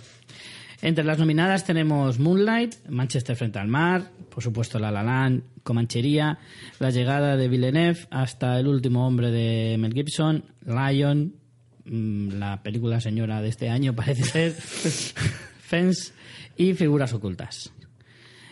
Entre 0.81 1.03
las 1.03 1.19
nominadas 1.19 1.65
tenemos 1.65 2.19
Moonlight, 2.19 2.87
Manchester 2.87 3.35
frente 3.35 3.59
al 3.59 3.67
mar, 3.67 4.11
por 4.29 4.41
supuesto 4.41 4.79
La 4.79 4.91
La 4.91 5.03
Land, 5.03 5.43
Comanchería, 5.63 6.39
La 6.79 6.89
llegada 6.89 7.35
de 7.35 7.49
Villeneuve, 7.49 8.07
hasta 8.11 8.57
El 8.59 8.67
último 8.67 9.05
hombre 9.05 9.29
de 9.29 9.77
Mel 9.77 9.93
Gibson, 9.93 10.45
Lion, 10.65 11.35
mm, 11.83 12.29
la 12.39 12.63
película 12.63 13.01
señora 13.01 13.41
de 13.41 13.49
este 13.49 13.69
año 13.69 13.93
parece 13.95 14.23
ser, 14.23 14.51
Fence 15.59 16.13
y 16.55 16.73
Figuras 16.73 17.11
ocultas. 17.13 17.73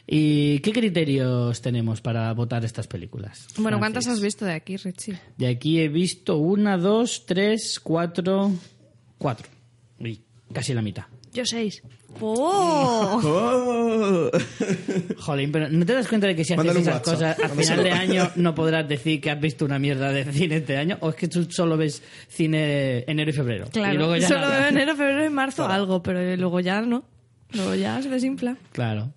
¿Y 0.06 0.60
qué 0.60 0.72
criterios 0.72 1.62
tenemos 1.62 2.02
para 2.02 2.34
votar 2.34 2.64
estas 2.64 2.88
películas? 2.88 3.48
Bueno, 3.58 3.78
¿cuántas 3.78 4.08
has 4.08 4.22
visto 4.22 4.46
de 4.46 4.54
aquí, 4.54 4.78
Richie? 4.78 5.20
De 5.38 5.48
aquí 5.48 5.80
he 5.80 5.90
visto 5.90 6.38
una, 6.38 6.78
dos, 6.78 7.26
tres, 7.26 7.80
cuatro, 7.82 8.54
cuatro. 9.18 9.50
Uy, 10.00 10.22
casi 10.54 10.74
la 10.74 10.82
mitad. 10.82 11.06
Yo 11.34 11.46
seis. 11.46 11.84
¡Oh! 12.22 13.22
¡Oh! 14.32 14.32
Jolín, 15.20 15.52
pero 15.52 15.70
¿no 15.70 15.86
te 15.86 15.94
das 15.94 16.08
cuenta 16.08 16.28
de 16.28 16.36
que 16.36 16.44
si 16.44 16.54
haces 16.54 16.58
Mándale 16.66 16.80
esas 16.82 17.02
cosas 17.02 17.38
al 17.40 17.50
final 17.52 17.84
de 17.84 17.92
año 17.92 18.32
no 18.36 18.54
podrás 18.56 18.88
decir 18.88 19.20
que 19.22 19.30
has 19.32 19.40
visto 19.40 19.66
una 19.66 19.80
mierda 19.80 20.12
de 20.12 20.26
cine 20.32 20.58
este 20.58 20.78
año? 20.78 20.98
¿O 21.02 21.10
es 21.10 21.16
que 21.16 21.28
tú 21.28 21.46
solo 21.50 21.78
ves 21.78 22.02
cine 22.30 23.04
enero 23.08 23.30
y 23.30 23.34
febrero? 23.34 23.68
Claro, 23.72 23.94
y 23.94 23.98
luego 23.98 24.16
ya 24.18 24.28
solo 24.28 24.42
nada? 24.42 24.60
veo 24.60 24.70
enero, 24.70 24.96
febrero 24.96 25.26
y 25.26 25.30
marzo 25.30 25.68
algo, 25.68 26.02
pero 26.04 26.36
luego 26.36 26.60
ya 26.60 26.82
no. 26.82 27.04
Luego 27.54 27.76
ya 27.76 28.02
se 28.02 28.10
desinfla. 28.10 28.58
Claro. 28.72 29.14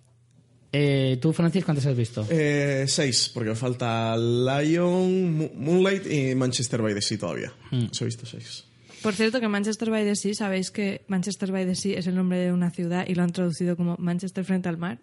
Eh, 0.72 1.18
¿Tú, 1.20 1.32
Francis, 1.32 1.64
cuántas 1.64 1.84
has 1.86 1.96
visto? 1.96 2.24
Eh, 2.30 2.84
seis, 2.86 3.28
porque 3.34 3.54
falta 3.56 4.16
Lion, 4.16 5.36
Mo- 5.36 5.50
Moonlight 5.56 6.06
y 6.06 6.34
Manchester 6.36 6.80
by 6.80 6.94
the 6.94 7.02
Sea 7.02 7.18
todavía. 7.18 7.52
Os 7.90 8.00
he 8.00 8.04
visto 8.04 8.24
seis. 8.24 8.64
Por 9.02 9.14
cierto, 9.14 9.40
que 9.40 9.48
Manchester 9.48 9.90
by 9.90 10.04
the 10.04 10.14
Sea, 10.16 10.34
sabéis 10.34 10.70
que 10.70 11.02
Manchester 11.08 11.50
by 11.52 11.64
the 11.66 11.74
Sea 11.74 11.98
es 11.98 12.06
el 12.06 12.14
nombre 12.14 12.38
de 12.38 12.52
una 12.52 12.70
ciudad 12.70 13.06
y 13.08 13.14
lo 13.14 13.22
han 13.22 13.32
traducido 13.32 13.76
como 13.76 13.96
Manchester 13.98 14.44
frente 14.44 14.68
al 14.68 14.76
mar. 14.78 14.98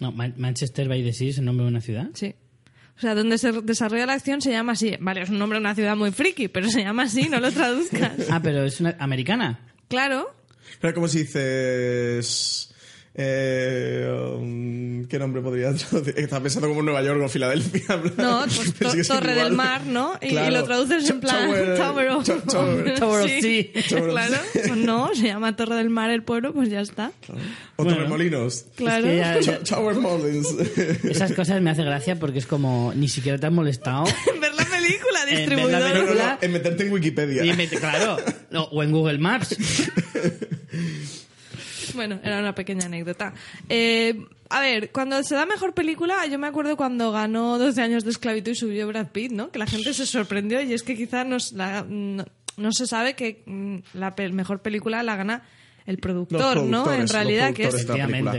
No, 0.00 0.10
Man- 0.12 0.34
Manchester 0.38 0.88
by 0.88 1.02
the 1.04 1.12
Sea 1.12 1.28
es 1.30 1.38
el 1.38 1.44
nombre 1.44 1.64
de 1.64 1.70
una 1.70 1.80
ciudad. 1.80 2.08
Sí. 2.14 2.34
O 2.96 3.00
sea, 3.00 3.14
donde 3.14 3.38
se 3.38 3.52
desarrolla 3.52 4.06
la 4.06 4.12
acción 4.14 4.40
se 4.42 4.50
llama 4.50 4.72
así. 4.72 4.94
Vale, 5.00 5.22
es 5.22 5.30
un 5.30 5.38
nombre 5.38 5.58
de 5.58 5.60
una 5.60 5.74
ciudad 5.74 5.96
muy 5.96 6.10
friki, 6.12 6.48
pero 6.48 6.68
se 6.70 6.82
llama 6.82 7.04
así, 7.04 7.28
no 7.28 7.40
lo 7.40 7.50
traduzcas. 7.52 8.12
Ah, 8.30 8.40
pero 8.42 8.64
es 8.64 8.80
una 8.80 8.96
americana. 8.98 9.60
Claro. 9.88 10.34
Claro, 10.80 10.94
como 10.94 11.08
si 11.08 11.20
dices... 11.20 12.69
Eh, 13.12 14.08
um, 14.38 15.04
¿Qué 15.08 15.18
nombre 15.18 15.42
podría 15.42 15.74
traducir? 15.74 16.14
Estaba 16.18 16.42
pensando 16.44 16.68
como 16.68 16.80
Nueva 16.82 17.02
York 17.02 17.20
o 17.24 17.28
Filadelfia. 17.28 17.82
en 18.04 18.12
No, 18.16 18.44
pues 18.56 18.74
to- 18.74 19.14
Torre 19.14 19.34
del. 19.34 19.52
Mar, 19.52 19.84
¿no? 19.84 20.12
Y, 20.22 20.32
lo 20.32 20.62
traduces 20.64 21.10
en 21.10 21.18
plan 21.20 21.50
Tower- 21.50 21.76
Tower 21.76 22.08
of, 22.10 22.28
Tower- 22.46 22.98
Tower 22.98 23.22
of 23.24 23.30
Sí, 23.30 23.72
Sea. 23.74 24.00
Claro. 24.08 24.36
Pues 24.52 24.76
no, 24.76 25.10
se 25.14 25.26
llama 25.26 25.56
Torre 25.56 25.74
del 25.74 25.90
Mar 25.90 26.10
el 26.10 26.22
pueblo, 26.22 26.52
pues 26.52 26.70
ya 26.70 26.80
está. 26.80 27.10
O 27.76 27.82
Bueno. 27.82 27.94
Torremolinos. 27.98 28.66
Claro. 28.76 29.04
que 29.04 29.16
ya- 29.16 29.38
Ch- 29.40 29.62
Tower 29.68 29.96
Mountains. 29.96 30.46
Esas 31.04 31.32
cosas 31.32 31.60
me 31.60 31.70
hace 31.70 31.82
gracia 31.82 32.16
porque 32.18 32.38
es 32.38 32.46
como 32.46 32.92
ni 32.94 33.08
siquiera 33.08 33.38
te 33.38 33.46
has 33.46 33.52
molestado. 33.52 34.04
ver 34.40 34.54
la 34.54 34.64
película, 34.64 35.24
la 35.24 35.36
distribuidor. 35.36 35.72
No, 35.72 35.78
no, 35.80 35.88
no, 35.88 35.94
película. 36.00 36.38
en 36.40 36.52
meterte 36.52 36.86
en 36.86 36.92
Wikipedia. 36.92 37.44
Y 37.44 37.66
claro, 37.66 38.18
no, 38.50 38.64
o 38.64 38.82
en 38.84 38.92
Google 38.92 39.18
Maps. 39.18 39.56
Bueno, 41.94 42.18
era 42.22 42.38
una 42.40 42.54
pequeña 42.54 42.86
anécdota. 42.86 43.34
Eh, 43.68 44.24
a 44.48 44.60
ver, 44.60 44.90
cuando 44.90 45.22
se 45.22 45.34
da 45.34 45.46
mejor 45.46 45.74
película, 45.74 46.26
yo 46.26 46.38
me 46.38 46.46
acuerdo 46.46 46.76
cuando 46.76 47.12
ganó 47.12 47.58
12 47.58 47.80
años 47.82 48.04
de 48.04 48.10
esclavitud 48.10 48.52
y 48.52 48.54
subió 48.54 48.86
Brad 48.88 49.08
Pitt, 49.08 49.32
¿no? 49.32 49.50
Que 49.50 49.58
la 49.58 49.66
gente 49.66 49.94
se 49.94 50.06
sorprendió 50.06 50.60
y 50.62 50.72
es 50.72 50.82
que 50.82 50.96
quizás 50.96 51.26
nos 51.26 51.52
la- 51.52 51.84
no, 51.88 52.24
no 52.56 52.72
se 52.72 52.86
sabe 52.86 53.14
que 53.14 53.42
mm, 53.46 53.76
la 53.94 54.14
pe- 54.16 54.28
mejor 54.30 54.60
película 54.62 55.02
la 55.02 55.16
gana 55.16 55.42
el 55.86 55.98
productor, 55.98 56.58
¿no? 56.70 56.84
En 56.92 57.08
realidad, 57.14 57.54
que 57.54 57.64
es, 57.68 57.74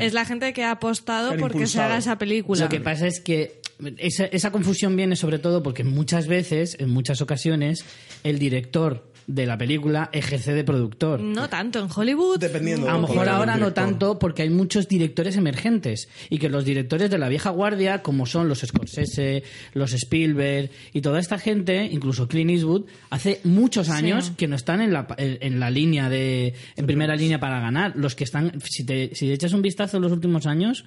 es 0.06 0.14
la 0.14 0.26
gente 0.26 0.54
que 0.54 0.64
ha 0.64 0.72
apostado 0.72 1.32
porque 1.40 1.66
se 1.68 1.80
haga 1.82 1.98
esa 1.98 2.18
película. 2.18 2.62
Lo 2.66 2.70
que 2.70 2.80
pasa 2.82 3.08
es 3.08 3.20
que 3.20 3.60
esa, 3.98 4.26
esa 4.26 4.52
confusión 4.52 4.96
viene 4.96 5.16
sobre 5.16 5.40
todo 5.40 5.64
porque 5.64 5.84
muchas 5.84 6.28
veces, 6.28 6.76
en 6.80 6.90
muchas 6.90 7.20
ocasiones, 7.22 7.84
el 8.24 8.38
director 8.38 9.11
de 9.36 9.46
la 9.46 9.58
película 9.58 10.10
ejerce 10.12 10.54
de 10.54 10.64
productor. 10.64 11.20
No 11.20 11.50
tanto 11.50 11.80
en 11.80 11.88
Hollywood. 11.94 12.40
Dependiendo. 12.40 12.90
A 12.90 12.94
lo 12.94 13.08
mejor 13.08 13.30
ahora 13.30 13.58
no 13.58 13.74
tanto 13.74 14.18
porque 14.20 14.44
hay 14.44 14.50
muchos 14.50 14.88
directores 14.88 15.38
emergentes 15.38 16.10
y 16.30 16.38
que 16.38 16.50
los 16.50 16.66
directores 16.66 17.10
de 17.10 17.18
la 17.18 17.30
vieja 17.30 17.50
guardia, 17.50 18.02
como 18.02 18.26
son 18.26 18.48
los 18.48 18.60
Scorsese, 18.60 19.44
los 19.74 19.94
Spielberg 19.94 20.70
y 20.94 21.02
toda 21.02 21.20
esta 21.20 21.38
gente, 21.38 21.86
incluso 21.86 22.28
Clint 22.28 22.52
Eastwood, 22.52 22.86
hace 23.10 23.42
muchos 23.44 23.90
años 23.90 24.32
que 24.38 24.48
no 24.48 24.56
están 24.56 24.82
en 24.82 24.94
la, 24.94 25.08
en 25.18 25.52
en 25.52 25.60
la 25.60 25.70
línea 25.70 26.10
de 26.10 26.54
en 26.76 26.86
primera 26.86 27.16
línea 27.16 27.40
para 27.40 27.60
ganar. 27.60 27.94
Los 27.96 28.16
que 28.16 28.24
están, 28.24 28.60
si 28.62 28.86
te, 28.86 29.14
si 29.14 29.28
te 29.28 29.34
echas 29.34 29.54
un 29.54 29.62
vistazo 29.62 29.98
en 29.98 30.04
los 30.04 30.12
últimos 30.12 30.46
años, 30.46 30.86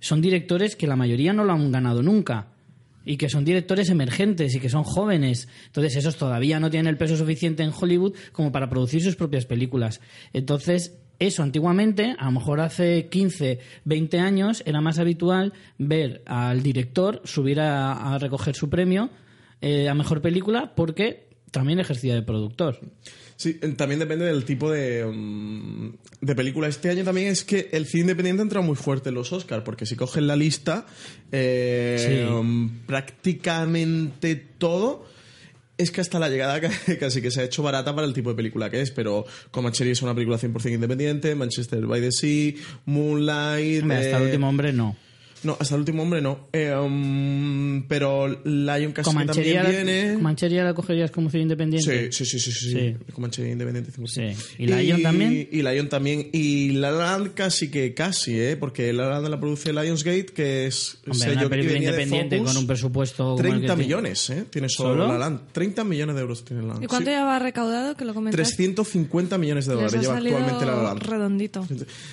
son 0.00 0.20
directores 0.20 0.76
que 0.76 0.86
la 0.86 0.96
mayoría 0.96 1.32
no 1.32 1.44
lo 1.44 1.52
han 1.52 1.72
ganado 1.72 2.02
nunca 2.02 2.48
y 3.04 3.16
que 3.16 3.28
son 3.28 3.44
directores 3.44 3.90
emergentes 3.90 4.54
y 4.54 4.60
que 4.60 4.68
son 4.68 4.84
jóvenes. 4.84 5.48
Entonces, 5.66 5.96
esos 5.96 6.16
todavía 6.16 6.60
no 6.60 6.70
tienen 6.70 6.88
el 6.88 6.96
peso 6.96 7.16
suficiente 7.16 7.62
en 7.62 7.72
Hollywood 7.78 8.14
como 8.32 8.52
para 8.52 8.68
producir 8.68 9.02
sus 9.02 9.16
propias 9.16 9.46
películas. 9.46 10.00
Entonces, 10.32 10.98
eso 11.18 11.42
antiguamente, 11.42 12.16
a 12.18 12.24
lo 12.24 12.32
mejor 12.32 12.60
hace 12.60 13.08
15, 13.08 13.60
20 13.84 14.18
años, 14.18 14.62
era 14.66 14.80
más 14.80 14.98
habitual 14.98 15.52
ver 15.78 16.22
al 16.26 16.62
director 16.62 17.20
subir 17.24 17.60
a, 17.60 18.18
recoger 18.18 18.56
su 18.56 18.68
premio 18.68 19.10
eh, 19.60 19.88
a 19.88 19.94
mejor 19.94 20.20
película 20.20 20.74
porque 20.74 21.28
también 21.52 21.78
ejercía 21.78 22.14
de 22.14 22.22
productor. 22.22 22.80
Sí, 23.42 23.54
también 23.76 23.98
depende 23.98 24.24
del 24.24 24.44
tipo 24.44 24.70
de, 24.70 25.04
mm, 25.04 25.90
de 26.20 26.34
película. 26.36 26.68
Este 26.68 26.90
año 26.90 27.02
también 27.02 27.26
es 27.26 27.42
que 27.42 27.70
el 27.72 27.86
cine 27.86 28.02
independiente 28.02 28.40
ha 28.40 28.44
entrado 28.44 28.64
muy 28.64 28.76
fuerte 28.76 29.08
en 29.08 29.16
los 29.16 29.32
Oscars, 29.32 29.64
porque 29.64 29.84
si 29.84 29.96
cogen 29.96 30.28
la 30.28 30.36
lista, 30.36 30.86
eh, 31.32 31.96
Sí. 31.98 32.32
mm, 32.32 32.86
prácticamente 32.86 34.36
todo 34.36 35.06
es 35.78 35.90
que 35.90 36.00
hasta 36.00 36.18
la 36.20 36.28
llegada 36.28 36.60
ca- 36.60 36.70
casi 37.00 37.20
que 37.20 37.30
se 37.32 37.40
ha 37.40 37.44
hecho 37.44 37.62
barata 37.64 37.92
para 37.94 38.06
el 38.06 38.12
tipo 38.12 38.30
de 38.30 38.36
película 38.36 38.70
que 38.70 38.80
es, 38.80 38.90
pero 38.92 39.24
Comanchery 39.50 39.90
es 39.90 40.02
una 40.02 40.14
película 40.14 40.38
100% 40.38 40.74
independiente, 40.74 41.34
Manchester 41.34 41.84
by 41.86 42.00
the 42.00 42.12
Sea, 42.12 42.52
Moonlight... 42.86 43.82
Hombre, 43.82 43.96
hasta 43.96 44.16
el 44.18 44.22
eh, 44.22 44.26
último 44.26 44.48
hombre 44.48 44.72
no. 44.72 44.96
No, 45.44 45.56
hasta 45.58 45.74
el 45.74 45.80
último 45.80 46.02
hombre 46.02 46.20
no. 46.20 46.48
Eh, 46.52 46.72
um, 46.74 47.82
pero 47.88 48.28
Lion 48.44 48.92
Comanchería, 48.92 49.62
también 49.62 49.84
viene... 49.86 50.14
Comanchería 50.14 50.64
la 50.64 50.74
cogerías 50.74 51.10
como 51.10 51.30
cine 51.30 51.42
independiente. 51.44 52.12
Sí, 52.12 52.24
sí, 52.24 52.38
sí, 52.38 52.52
sí, 52.52 52.52
sí. 52.52 52.70
Sí. 52.72 52.96
Comanchería 53.12 53.52
independiente 53.52 53.90
100%. 53.92 54.06
Sí. 54.36 54.54
¿Y 54.58 54.66
Lion 54.66 55.02
también? 55.02 55.48
Y 55.50 55.62
Lion 55.62 55.88
también. 55.88 56.28
Y 56.32 56.70
La 56.72 56.90
La 56.92 57.12
Land 57.12 57.34
casi 57.34 57.70
que 57.70 57.94
casi, 57.94 58.38
¿eh? 58.38 58.56
Porque 58.56 58.92
La 58.92 59.04
La 59.06 59.10
Land 59.20 59.28
la 59.28 59.40
produce 59.40 59.72
Lionsgate, 59.72 60.26
que 60.26 60.66
es 60.66 60.98
Hombre, 61.06 61.18
sello 61.18 61.32
una 61.32 61.42
que 61.42 61.48
película 61.48 61.78
independiente 61.78 62.36
Focus. 62.38 62.52
con 62.52 62.60
un 62.62 62.66
presupuesto 62.66 63.24
como 63.24 63.36
el 63.38 63.42
que 63.42 63.48
30 63.50 63.66
tiene. 63.74 63.82
millones, 63.84 64.30
¿eh? 64.30 64.44
Tiene 64.50 64.68
solo, 64.68 64.90
¿Solo? 64.90 65.06
La 65.08 65.12
La 65.14 65.18
Land. 65.18 65.40
30 65.52 65.84
millones 65.84 66.14
de 66.14 66.20
euros 66.20 66.44
tiene 66.44 66.62
La 66.62 66.68
La 66.68 66.72
Land. 66.74 66.84
¿Y 66.84 66.86
cuánto 66.86 67.10
Sí. 67.10 67.16
lleva 67.16 67.38
recaudado? 67.38 67.96
Que 67.96 68.04
lo 68.04 68.14
comentaste. 68.14 68.36
350 68.44 69.38
millones 69.38 69.66
de 69.66 69.74
dólares 69.74 70.00
lleva 70.00 70.16
actualmente 70.18 70.66
La 70.66 70.76
La 70.76 70.82
Land. 70.84 71.02
redondito. 71.02 71.66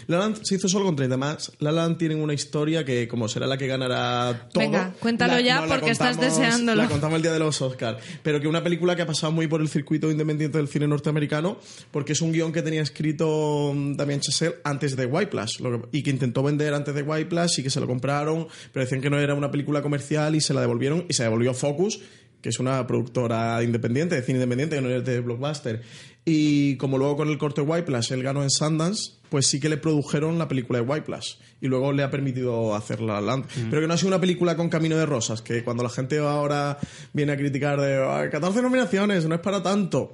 La 0.08 0.18
La 0.18 0.24
Land 0.26 0.39
se 0.44 0.56
hizo 0.56 0.68
solo 0.68 0.86
con 0.86 0.96
30 0.96 1.18
más. 1.18 1.52
La 1.60 1.72
La 1.72 1.84
Land 1.84 1.98
tiene 1.98 2.15
una 2.15 2.34
historia 2.34 2.84
que, 2.84 3.08
como 3.08 3.18
será 3.27 3.47
la 3.47 3.58
que 3.58 3.67
ganará 3.67 4.49
todo. 4.53 4.62
Venga, 4.63 4.93
cuéntalo 4.99 5.34
la- 5.34 5.41
ya 5.41 5.62
no, 5.62 5.67
porque 5.67 5.91
estás 5.91 6.19
deseándolo. 6.19 6.82
La 6.84 6.88
contamos 6.89 7.17
el 7.17 7.21
día 7.21 7.34
de 7.34 7.39
los 7.39 7.62
Oscars. 7.62 7.97
Pero 8.23 8.39
que 8.39 8.47
una 8.47 8.63
película 8.63 8.95
que 8.95 9.01
ha 9.01 9.05
pasado 9.08 9.32
muy 9.32 9.47
por 9.47 9.62
el 9.62 9.67
circuito 9.69 10.10
independiente 10.10 10.58
del 10.58 10.67
cine 10.67 10.88
norteamericano, 10.88 11.60
porque 11.91 12.13
es 12.13 12.21
un 12.21 12.32
guion 12.32 12.51
que 12.51 12.62
tenía 12.62 12.82
escrito 12.82 13.73
mm, 13.75 13.95
Damien 13.95 14.19
Chazelle 14.21 14.55
antes 14.63 14.95
de 14.95 15.05
White 15.05 15.27
Plus, 15.32 15.60
y 15.91 16.03
que 16.03 16.10
intentó 16.10 16.43
vender 16.43 16.73
antes 16.73 16.93
de 16.95 17.01
White 17.01 17.25
Plus 17.25 17.60
y 17.60 17.63
que 17.63 17.69
se 17.69 17.79
lo 17.79 17.88
compraron, 17.88 18.47
pero 18.71 18.86
decían 18.86 19.01
que 19.01 19.10
no 19.10 19.19
era 19.19 19.34
una 19.36 19.51
película 19.51 19.82
comercial 19.82 20.36
y 20.36 20.41
se 20.41 20.53
la 20.53 20.62
devolvieron 20.62 21.05
y 21.10 21.13
se 21.13 21.23
devolvió 21.23 21.53
Focus 21.53 21.99
que 22.41 22.47
es 22.47 22.60
una 22.62 22.88
productora 22.88 23.62
independiente, 23.63 24.15
de 24.15 24.21
cine 24.21 24.38
independiente, 24.38 24.77
que 24.77 24.82
no 24.82 24.89
es 24.89 25.03
de 25.03 25.19
Blockbuster. 25.19 25.82
Y 26.25 26.75
como 26.77 26.97
luego 26.97 27.17
con 27.17 27.29
el 27.29 27.38
corte 27.38 27.62
White 27.62 27.84
Plus 27.84 28.12
él 28.12 28.21
ganó 28.23 28.43
en 28.43 28.49
Sundance, 28.51 29.13
pues 29.29 29.47
sí 29.47 29.60
que 29.60 29.69
le 29.69 29.77
produjeron 29.77 30.38
la 30.38 30.47
película 30.47 30.79
de 30.79 30.86
White 30.86 31.05
Plus. 31.05 31.39
Y 31.62 31.67
luego 31.67 31.91
le 31.91 32.03
ha 32.03 32.12
permitido 32.12 32.75
hacer 32.75 33.01
La 33.01 33.13
La 33.15 33.21
Land. 33.21 33.45
Pero 33.69 33.82
que 33.82 33.88
no 33.88 33.93
ha 33.93 33.97
sido 33.97 34.10
una 34.10 34.19
película 34.21 34.55
con 34.55 34.69
camino 34.69 34.95
de 34.97 35.05
rosas, 35.05 35.41
que 35.41 35.63
cuando 35.63 35.82
la 35.84 35.89
gente 35.89 36.19
ahora 36.19 36.77
viene 37.13 37.32
a 37.32 37.38
criticar 37.38 37.79
de 37.82 38.03
"Ay, 38.08 38.29
14 38.29 38.62
nominaciones, 38.62 39.25
no 39.27 39.36
es 39.36 39.41
para 39.41 39.63
tanto. 39.63 40.13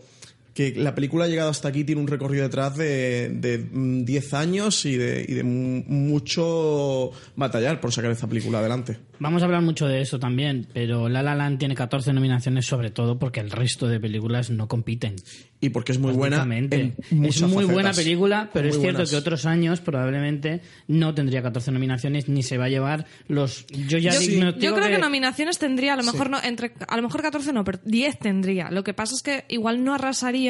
Que 0.56 0.74
la 0.74 0.96
película 0.96 1.26
ha 1.26 1.28
llegado 1.28 1.50
hasta 1.50 1.68
aquí, 1.68 1.84
tiene 1.84 2.00
un 2.02 2.08
recorrido 2.08 2.44
detrás 2.44 2.76
de, 2.78 3.28
de 3.30 3.58
mm, 3.60 4.06
10 4.06 4.34
años 4.34 4.86
y 4.86 4.96
de, 4.96 5.24
y 5.28 5.34
de 5.34 5.44
mu- 5.44 5.84
mucho 5.86 7.12
batallar 7.36 7.80
por 7.82 7.92
sacar 7.92 8.10
esta 8.12 8.26
película 8.28 8.60
adelante. 8.60 8.98
Vamos 9.20 9.42
a 9.42 9.46
hablar 9.46 9.62
mucho 9.62 9.86
de 9.88 10.02
eso 10.02 10.18
también, 10.20 10.68
pero 10.74 11.08
La 11.10 11.22
La 11.24 11.36
Land 11.36 11.60
tiene 11.60 11.76
14 11.76 12.12
nominaciones 12.14 12.66
sobre 12.66 12.90
todo 12.90 13.18
porque 13.20 13.40
el 13.42 13.52
resto 13.52 13.88
de 13.88 14.00
películas 14.00 14.50
no 14.50 14.68
compiten. 14.68 15.16
Y 15.62 15.70
porque 15.70 15.94
es 15.94 16.00
muy 16.00 16.12
buena. 16.14 16.44
En 16.44 16.96
Es 17.26 17.42
muy 17.42 17.64
buena 17.66 17.90
facetas. 17.90 17.98
película, 17.98 18.50
pero 18.54 18.66
Muy 18.68 18.76
es 18.76 18.82
cierto 18.82 18.98
buenas. 18.98 19.10
que 19.12 19.16
otros 19.16 19.46
años 19.46 19.80
probablemente 19.82 20.62
no 20.88 21.14
tendría 21.16 21.42
14 21.42 21.72
nominaciones 21.72 22.28
ni 22.30 22.44
se 22.44 22.58
va 22.58 22.66
a 22.66 22.70
llevar 22.70 23.06
los... 23.28 23.66
Yo 23.68 23.98
ya 23.98 24.12
Yo, 24.14 24.20
digo 24.20 24.50
yo 24.60 24.76
creo 24.76 24.88
que... 24.90 24.98
nominaciones 25.00 25.58
tendría, 25.58 25.94
a 25.94 25.98
lo 25.98 26.04
mejor 26.04 26.30
no, 26.30 26.38
entre, 26.44 26.74
a 26.88 26.96
lo 26.98 27.02
mejor 27.04 27.22
14 27.22 27.54
no, 27.54 27.64
pero 27.64 27.80
10 27.86 28.20
tendría. 28.20 28.70
Lo 28.70 28.84
que 28.84 28.94
pasa 28.94 29.16
es 29.16 29.24
que 29.24 29.46
igual 29.50 29.84
no 29.84 29.94
arrasaría 29.96 30.45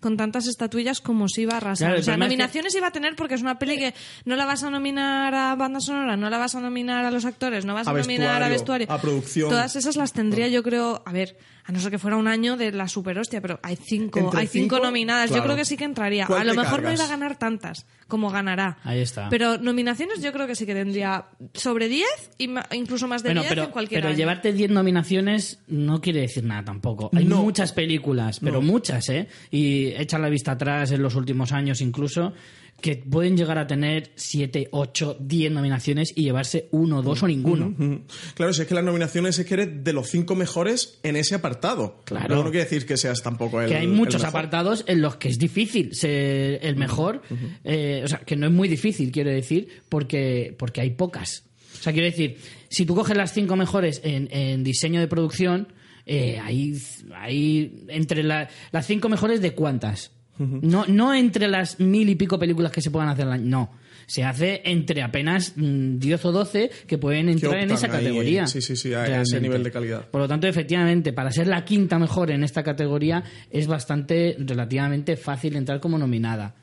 con 0.00 0.16
tantas 0.16 0.46
estatuillas 0.46 1.00
como 1.00 1.28
si 1.28 1.42
iba 1.42 1.54
a 1.54 1.56
arrasar. 1.56 1.88
Claro, 1.88 2.00
o 2.00 2.02
sea, 2.04 2.12
problema 2.14 2.26
es 2.26 2.28
que- 2.30 2.36
nominaciones 2.36 2.74
iba 2.76 2.86
a 2.86 2.92
tener 2.92 3.16
porque 3.16 3.34
es 3.34 3.42
una 3.42 3.58
peli 3.58 3.78
que 3.78 3.94
no 4.24 4.36
la 4.36 4.44
vas 4.46 4.62
a 4.62 4.70
nominar 4.70 5.34
a 5.34 5.54
banda 5.56 5.80
sonora, 5.80 6.16
no 6.16 6.30
la 6.30 6.38
vas 6.38 6.54
a 6.54 6.60
nominar 6.60 7.04
a 7.04 7.10
los 7.10 7.24
actores, 7.24 7.64
no 7.64 7.74
vas 7.74 7.88
a, 7.88 7.90
A 7.90 7.94
nominar 7.94 8.42
a 8.42 8.48
vestuario, 8.48 8.86
vestuario. 8.86 8.92
a 8.92 9.00
producción. 9.00 9.48
Todas 9.50 9.74
esas 9.74 9.96
las 9.96 10.12
tendría 10.12 10.46
yo 10.48 10.62
creo, 10.62 11.02
a 11.04 11.12
ver, 11.12 11.36
a 11.68 11.72
no 11.72 11.78
ser 11.80 11.90
que 11.90 11.98
fuera 11.98 12.16
un 12.16 12.26
año 12.26 12.56
de 12.56 12.72
la 12.72 12.88
super 12.88 13.18
hostia, 13.18 13.42
pero 13.42 13.60
hay 13.62 13.76
cinco, 13.76 14.18
Entre 14.20 14.40
hay 14.40 14.46
cinco, 14.46 14.76
cinco, 14.76 14.86
nominadas. 14.86 15.30
Yo 15.30 15.42
creo 15.44 15.54
que 15.54 15.66
sí 15.66 15.76
que 15.76 15.84
entraría. 15.84 16.24
¿Cuál 16.26 16.40
A 16.40 16.44
lo 16.44 16.54
mejor 16.54 16.82
no 16.82 16.90
iba 16.90 17.04
a 17.04 17.08
ganar 17.08 17.38
tantas 17.38 17.86
como 18.06 18.30
ganará. 18.30 18.78
Ahí 18.84 19.00
está. 19.00 19.28
Pero 19.28 19.58
nominaciones 19.58 20.22
yo 20.22 20.32
creo 20.32 20.46
que 20.46 20.54
sí 20.56 20.64
que 20.64 20.72
tendría 20.74 21.26
sobre 21.52 21.88
10 21.88 22.08
y 22.38 22.48
ma- 22.48 22.66
incluso 22.72 23.06
más 23.06 23.22
de 23.22 23.28
Bueno, 23.28 23.42
10 23.42 23.50
pero, 23.50 23.64
en 23.64 23.70
cualquier 23.70 23.98
pero 24.00 24.08
año. 24.08 24.16
llevarte 24.16 24.52
10 24.54 24.70
nominaciones 24.70 25.60
no 25.68 26.00
quiere 26.00 26.22
decir 26.22 26.42
nada 26.44 26.64
tampoco. 26.64 27.10
Hay 27.14 27.26
No. 27.26 27.42
muchas 27.42 27.72
películas, 27.72 28.40
pero 28.40 28.62
muchas, 28.62 29.06
¿eh? 29.10 29.28
Y 29.50 29.88
echa 29.88 30.18
la 30.18 30.30
vista 30.30 30.52
atrás 30.52 30.90
en 30.92 31.02
los 31.02 31.14
últimos 31.16 31.52
años 31.52 31.82
incluso, 31.82 32.32
que 32.80 32.94
pueden 32.96 33.36
llegar 33.36 33.58
a 33.58 33.66
tener 33.66 34.12
7, 34.14 34.68
8, 34.70 35.16
10 35.20 35.50
nominaciones 35.50 36.12
y 36.14 36.22
llevarse 36.22 36.68
uno, 36.70 37.02
dos 37.02 37.22
o 37.24 37.26
ninguno. 37.26 37.74
Mm. 37.76 38.02
Claro, 38.34 38.52
si 38.52 38.62
es 38.62 38.68
que 38.68 38.74
las 38.74 38.84
nominaciones 38.84 39.36
es 39.38 39.46
que 39.46 39.54
eres 39.54 39.82
de 39.84 39.92
los 39.92 40.08
cinco 40.08 40.36
mejores 40.36 41.00
en 41.02 41.16
ese 41.16 41.34
apartado. 41.34 42.00
Claro. 42.04 42.36
No, 42.36 42.44
no 42.44 42.50
quiere 42.50 42.64
decir 42.64 42.86
que 42.86 42.96
seas 42.96 43.20
tampoco 43.22 43.60
el 43.60 43.68
que 43.68 43.76
hay 43.76 43.88
muchos 43.88 44.22
apartados 44.22 44.84
en 44.86 45.02
los 45.02 45.16
que 45.16 45.28
es 45.28 45.38
difícil 45.38 45.92
ser 45.94 46.60
el 46.62 46.76
mejor. 46.76 47.22
eh, 47.64 48.02
o 48.04 48.08
sea, 48.08 48.18
que 48.20 48.36
no 48.36 48.46
es 48.46 48.52
muy 48.52 48.68
difícil, 48.68 49.10
quiero 49.10 49.30
decir, 49.30 49.68
porque, 49.88 50.54
porque 50.56 50.80
hay 50.80 50.90
pocas. 50.90 51.44
O 51.78 51.82
sea, 51.82 51.92
quiero 51.92 52.06
decir, 52.06 52.36
si 52.68 52.86
tú 52.86 52.94
coges 52.94 53.16
las 53.16 53.32
cinco 53.32 53.56
mejores 53.56 54.00
en, 54.04 54.28
en 54.32 54.62
diseño 54.62 55.00
de 55.00 55.08
producción, 55.08 55.68
eh, 56.06 56.38
hay, 56.42 56.76
hay 57.14 57.84
entre 57.88 58.22
la- 58.22 58.48
las 58.70 58.86
cinco 58.86 59.08
mejores 59.08 59.40
de 59.40 59.52
cuántas. 59.54 60.12
No, 60.38 60.84
no 60.86 61.14
entre 61.14 61.48
las 61.48 61.80
mil 61.80 62.08
y 62.08 62.14
pico 62.14 62.38
películas 62.38 62.72
que 62.72 62.80
se 62.80 62.90
puedan 62.90 63.08
hacer 63.08 63.26
al 63.26 63.32
año, 63.32 63.44
no. 63.44 63.70
Se 64.06 64.24
hace 64.24 64.62
entre 64.64 65.02
apenas 65.02 65.52
mm, 65.56 65.98
10 65.98 66.24
o 66.24 66.32
12 66.32 66.70
que 66.86 66.96
pueden 66.96 67.28
entrar 67.28 67.58
en 67.58 67.70
esa 67.70 67.86
ahí, 67.86 67.92
categoría. 67.92 68.46
sí, 68.46 68.62
sí, 68.62 68.74
sí, 68.74 68.94
a 68.94 69.20
ese 69.20 69.40
nivel 69.40 69.62
de 69.62 69.70
calidad. 69.70 70.08
Por 70.08 70.22
lo 70.22 70.28
tanto, 70.28 70.46
efectivamente, 70.46 71.12
para 71.12 71.30
ser 71.30 71.46
la 71.46 71.64
quinta 71.64 71.98
mejor 71.98 72.30
en 72.30 72.42
esta 72.42 72.62
categoría 72.62 73.22
es 73.50 73.66
bastante 73.66 74.36
relativamente 74.38 75.16
fácil 75.16 75.56
entrar 75.56 75.80
como 75.80 75.98
nominada. 75.98 76.54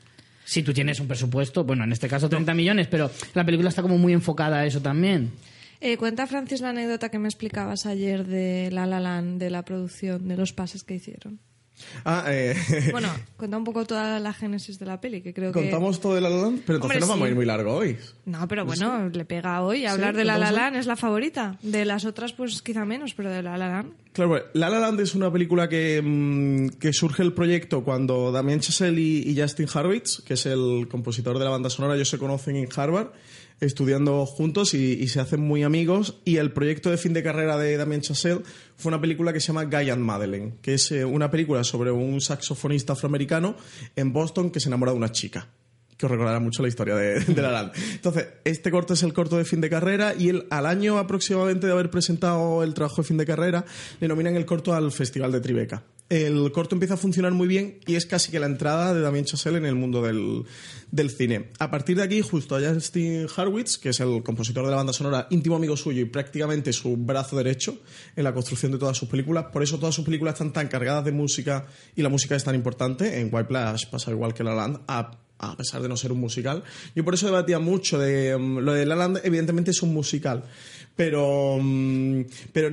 Si 0.44 0.62
tú 0.62 0.72
tienes 0.72 0.98
un 1.00 1.08
presupuesto, 1.08 1.64
bueno, 1.64 1.84
en 1.84 1.92
este 1.92 2.08
caso 2.08 2.28
30 2.28 2.54
millones, 2.54 2.86
pero 2.88 3.10
la 3.34 3.44
película 3.44 3.68
está 3.68 3.82
como 3.82 3.98
muy 3.98 4.12
enfocada 4.12 4.58
a 4.58 4.66
eso 4.66 4.80
también. 4.80 5.32
Eh, 5.80 5.96
cuenta, 5.98 6.26
Francis, 6.26 6.60
la 6.60 6.70
anécdota 6.70 7.10
que 7.10 7.18
me 7.18 7.28
explicabas 7.28 7.84
ayer 7.86 8.26
de 8.26 8.70
La 8.72 8.86
La 8.86 8.98
Land, 8.98 9.38
de 9.38 9.50
la 9.50 9.64
producción, 9.64 10.26
de 10.26 10.36
los 10.36 10.52
pases 10.52 10.84
que 10.84 10.94
hicieron. 10.94 11.38
Ah, 12.04 12.24
eh, 12.28 12.54
Bueno, 12.92 13.08
cuenta 13.36 13.56
un 13.56 13.64
poco 13.64 13.84
toda 13.84 14.20
la 14.20 14.32
génesis 14.32 14.78
de 14.78 14.86
la 14.86 15.00
peli, 15.00 15.22
que 15.22 15.32
creo 15.32 15.52
que... 15.52 15.60
contamos 15.60 16.00
todo 16.00 16.14
de 16.14 16.20
La 16.20 16.28
La 16.28 16.36
Land, 16.36 16.62
pero 16.66 16.76
entonces 16.76 16.82
Hombre, 16.82 17.00
no 17.00 17.06
vamos 17.06 17.24
sí. 17.24 17.26
a 17.26 17.28
ir 17.30 17.34
muy 17.36 17.46
largo 17.46 17.74
hoy. 17.74 17.98
No, 18.24 18.48
pero 18.48 18.64
bueno, 18.64 19.08
le 19.08 19.24
pega 19.24 19.62
hoy. 19.62 19.86
Hablar 19.86 20.16
de 20.16 20.24
La 20.24 20.38
La 20.38 20.46
contamos. 20.46 20.60
Land 20.60 20.76
es 20.76 20.86
la 20.86 20.96
favorita. 20.96 21.58
De 21.62 21.84
las 21.84 22.04
otras, 22.04 22.32
pues 22.32 22.62
quizá 22.62 22.84
menos, 22.84 23.14
pero 23.14 23.30
de 23.30 23.42
La 23.42 23.56
La 23.56 23.68
Land... 23.68 23.92
Claro, 24.12 24.42
La 24.54 24.70
La 24.70 24.80
Land 24.80 25.00
es 25.00 25.14
una 25.14 25.30
película 25.30 25.68
que, 25.68 26.00
mm, 26.02 26.78
que 26.78 26.92
surge 26.92 27.22
el 27.22 27.32
proyecto 27.32 27.84
cuando 27.84 28.32
Damien 28.32 28.60
Chazelle 28.60 29.00
y, 29.00 29.30
y 29.30 29.40
Justin 29.40 29.66
Hurwitz, 29.72 30.22
que 30.22 30.34
es 30.34 30.46
el 30.46 30.88
compositor 30.90 31.38
de 31.38 31.44
la 31.44 31.50
banda 31.50 31.68
sonora, 31.68 31.94
ellos 31.94 32.08
se 32.08 32.18
conocen 32.18 32.56
en 32.56 32.68
Harvard, 32.74 33.08
estudiando 33.60 34.24
juntos 34.26 34.74
y, 34.74 35.06
se 35.08 35.20
hacen 35.20 35.40
muy 35.40 35.62
amigos. 35.62 36.20
Y 36.24 36.36
el 36.36 36.52
proyecto 36.52 36.90
de 36.90 36.98
fin 36.98 37.12
de 37.12 37.22
carrera 37.22 37.56
de 37.56 37.76
Damien 37.76 38.00
Chazelle 38.00 38.42
fue 38.76 38.90
una 38.90 39.00
película 39.00 39.32
que 39.32 39.40
se 39.40 39.48
llama 39.48 39.64
Guy 39.64 39.90
and 39.90 40.02
Madeleine, 40.02 40.54
que 40.62 40.74
es 40.74 40.90
eh, 40.92 41.04
una 41.04 41.30
película 41.30 41.64
sobre 41.64 41.90
un 41.90 42.20
saxofonista 42.20 42.94
afroamericano 42.94 43.56
en 43.94 44.12
Boston 44.12 44.50
que 44.50 44.60
se 44.60 44.68
enamora 44.68 44.92
de 44.92 44.98
una 44.98 45.12
chica 45.12 45.48
que 45.96 46.06
os 46.06 46.12
recordará 46.12 46.40
mucho 46.40 46.62
la 46.62 46.68
historia 46.68 46.94
de, 46.94 47.20
de 47.20 47.42
La 47.42 47.50
Land. 47.50 47.72
Entonces, 47.92 48.28
este 48.44 48.70
corto 48.70 48.94
es 48.94 49.02
el 49.02 49.12
corto 49.12 49.36
de 49.36 49.44
fin 49.44 49.60
de 49.60 49.70
carrera 49.70 50.14
y 50.18 50.28
él, 50.28 50.46
al 50.50 50.66
año 50.66 50.98
aproximadamente 50.98 51.66
de 51.66 51.72
haber 51.72 51.90
presentado 51.90 52.62
el 52.62 52.74
trabajo 52.74 53.02
de 53.02 53.08
fin 53.08 53.16
de 53.16 53.26
carrera, 53.26 53.64
le 54.00 54.08
nominan 54.08 54.36
el 54.36 54.46
corto 54.46 54.74
al 54.74 54.92
Festival 54.92 55.32
de 55.32 55.40
Tribeca. 55.40 55.82
El 56.08 56.52
corto 56.52 56.76
empieza 56.76 56.94
a 56.94 56.96
funcionar 56.96 57.32
muy 57.32 57.48
bien 57.48 57.80
y 57.84 57.96
es 57.96 58.06
casi 58.06 58.30
que 58.30 58.38
la 58.38 58.46
entrada 58.46 58.94
de 58.94 59.00
Damien 59.00 59.24
Chazelle 59.24 59.58
en 59.58 59.66
el 59.66 59.74
mundo 59.74 60.02
del, 60.02 61.10
cine. 61.10 61.50
A 61.58 61.68
partir 61.68 61.96
de 61.96 62.04
aquí, 62.04 62.20
justo 62.20 62.54
a 62.54 62.60
Justin 62.60 63.26
Hurwitz, 63.26 63.76
que 63.76 63.88
es 63.88 63.98
el 63.98 64.22
compositor 64.22 64.64
de 64.64 64.70
la 64.70 64.76
banda 64.76 64.92
sonora, 64.92 65.26
íntimo 65.30 65.56
amigo 65.56 65.76
suyo 65.76 66.02
y 66.02 66.04
prácticamente 66.04 66.72
su 66.72 66.96
brazo 66.96 67.36
derecho 67.36 67.80
en 68.14 68.22
la 68.22 68.32
construcción 68.32 68.70
de 68.70 68.78
todas 68.78 68.96
sus 68.96 69.08
películas, 69.08 69.46
por 69.52 69.64
eso 69.64 69.80
todas 69.80 69.96
sus 69.96 70.04
películas 70.04 70.34
están 70.34 70.52
tan 70.52 70.68
cargadas 70.68 71.04
de 71.04 71.10
música 71.10 71.66
y 71.96 72.02
la 72.02 72.08
música 72.08 72.36
es 72.36 72.44
tan 72.44 72.54
importante. 72.54 73.18
En 73.18 73.28
White 73.32 73.48
Plash 73.48 73.86
pasa 73.90 74.12
igual 74.12 74.32
que 74.32 74.44
La 74.44 74.54
Land, 74.54 74.82
a 75.38 75.56
pesar 75.56 75.82
de 75.82 75.88
no 75.88 75.96
ser 75.96 76.12
un 76.12 76.20
musical. 76.20 76.62
Yo 76.94 77.04
por 77.04 77.14
eso 77.14 77.26
debatía 77.26 77.58
mucho 77.58 77.98
de 77.98 78.34
um, 78.34 78.58
lo 78.58 78.72
de 78.72 78.86
La 78.86 78.96
Land, 78.96 79.20
evidentemente 79.24 79.70
es 79.70 79.82
un 79.82 79.92
musical, 79.92 80.44
pero, 80.94 81.54
um, 81.54 82.24
pero 82.52 82.70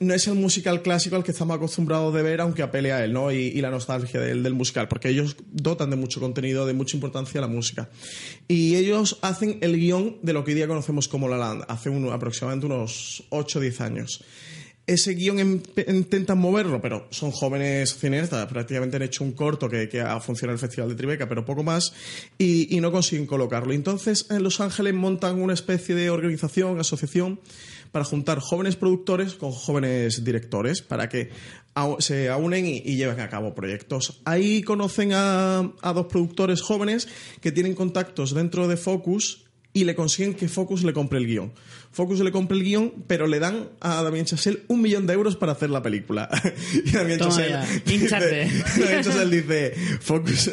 no 0.00 0.14
es 0.14 0.26
el 0.26 0.34
musical 0.34 0.82
clásico 0.82 1.16
al 1.16 1.22
que 1.22 1.30
estamos 1.30 1.56
acostumbrados 1.56 2.12
de 2.12 2.22
ver, 2.22 2.40
aunque 2.40 2.62
apele 2.62 2.92
a 2.92 3.04
él, 3.04 3.12
¿no? 3.12 3.30
Y, 3.30 3.60
la 3.60 3.70
nostalgia 3.70 4.20
del, 4.20 4.42
del 4.42 4.54
musical, 4.54 4.88
porque 4.88 5.08
ellos 5.08 5.36
dotan 5.52 5.90
de 5.90 5.96
mucho 5.96 6.20
contenido, 6.20 6.66
de 6.66 6.72
mucha 6.72 6.96
importancia 6.96 7.38
a 7.38 7.42
la 7.42 7.48
música. 7.48 7.88
Y 8.48 8.74
ellos 8.74 9.18
hacen 9.22 9.58
el 9.60 9.78
guion 9.78 10.16
de 10.22 10.32
lo 10.32 10.42
que 10.42 10.50
hoy 10.50 10.56
día 10.56 10.66
conocemos 10.66 11.06
como 11.06 11.28
La 11.28 11.36
Land, 11.36 11.64
hace 11.68 11.90
aproximadamente 12.10 12.66
unos 12.66 13.24
8 13.30 13.58
o 13.58 13.62
10 13.62 13.80
años 13.80 14.24
ese 14.94 15.14
guion 15.14 15.38
em- 15.38 15.62
intentan 15.88 16.38
moverlo, 16.38 16.80
pero 16.80 17.06
son 17.10 17.30
jóvenes 17.30 17.96
cineastas, 17.96 18.46
prácticamente 18.46 18.96
han 18.96 19.02
hecho 19.02 19.24
un 19.24 19.32
corto 19.32 19.68
que, 19.68 19.88
que 19.88 20.00
ha 20.00 20.18
funcionado 20.20 20.54
el 20.54 20.60
Festival 20.60 20.88
de 20.88 20.94
Tribeca, 20.94 21.28
pero 21.28 21.44
poco 21.44 21.62
más, 21.62 21.92
y, 22.38 22.78
no 22.80 22.90
consiguen 22.90 23.26
colocarlo. 23.26 23.72
Entonces, 23.72 24.26
en 24.30 24.42
Los 24.42 24.60
Ángeles 24.60 24.94
montan 24.94 25.40
una 25.40 25.54
especie 25.54 25.94
de 25.94 26.10
organización, 26.10 26.80
asociación, 26.80 27.38
para 27.92 28.04
juntar 28.04 28.40
jóvenes 28.40 28.76
productores 28.76 29.34
con 29.34 29.52
jóvenes 29.52 30.24
directores, 30.24 30.82
para 30.82 31.08
que 31.08 31.30
se 31.98 32.28
aúnen 32.28 32.66
y, 32.66 32.82
y 32.84 32.96
lleven 32.96 33.20
a 33.20 33.28
cabo 33.28 33.54
proyectos. 33.54 34.20
Ahí 34.24 34.62
conocen 34.62 35.12
a, 35.12 35.58
a 35.80 35.92
dos 35.92 36.06
productores 36.06 36.60
jóvenes 36.62 37.08
que 37.40 37.52
tienen 37.52 37.74
contactos 37.74 38.34
dentro 38.34 38.66
de 38.66 38.76
Focus 38.76 39.44
y 39.72 39.84
le 39.84 39.94
consiguen 39.94 40.34
que 40.34 40.48
Focus 40.48 40.84
le 40.84 40.92
compre 40.92 41.18
el 41.18 41.26
guion. 41.26 41.52
Focus 41.92 42.20
le 42.20 42.32
compre 42.32 42.56
el 42.56 42.64
guion, 42.64 43.04
pero 43.06 43.26
le 43.26 43.38
dan 43.38 43.68
a 43.80 44.02
Damien 44.02 44.24
Chazelle 44.24 44.62
un 44.68 44.80
millón 44.80 45.06
de 45.06 45.12
euros 45.12 45.36
para 45.36 45.52
hacer 45.52 45.68
la 45.68 45.82
película. 45.82 46.28
y 46.86 46.90
Damien 46.90 47.18
Chazelle 47.18 47.58
dice. 47.86 48.08
Damien 48.80 49.02
Chazelle 49.02 49.42
dice, 49.42 49.74
Focus, 50.00 50.50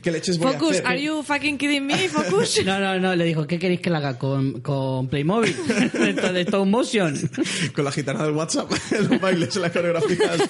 ¿qué 0.00 0.12
leches 0.12 0.38
voy 0.38 0.48
a 0.48 0.52
Focus, 0.52 0.70
hacer? 0.76 0.86
are 0.86 1.02
you 1.02 1.22
fucking 1.24 1.58
kidding 1.58 1.86
me, 1.86 2.08
Focus? 2.08 2.64
No, 2.64 2.78
no, 2.78 3.00
no, 3.00 3.16
le 3.16 3.24
dijo, 3.24 3.46
¿qué 3.46 3.58
queréis 3.58 3.80
que 3.80 3.90
la 3.90 3.98
haga 3.98 4.16
con, 4.18 4.60
con 4.60 5.08
Playmobil? 5.08 5.56
de, 5.92 6.12
de 6.12 6.40
stop 6.42 6.66
motion. 6.66 7.16
con 7.74 7.84
la 7.84 7.90
gitana 7.90 8.24
del 8.24 8.34
WhatsApp, 8.34 8.70
los 9.10 9.20
bailes, 9.20 9.56
las 9.56 9.72
coreografías. 9.72 10.40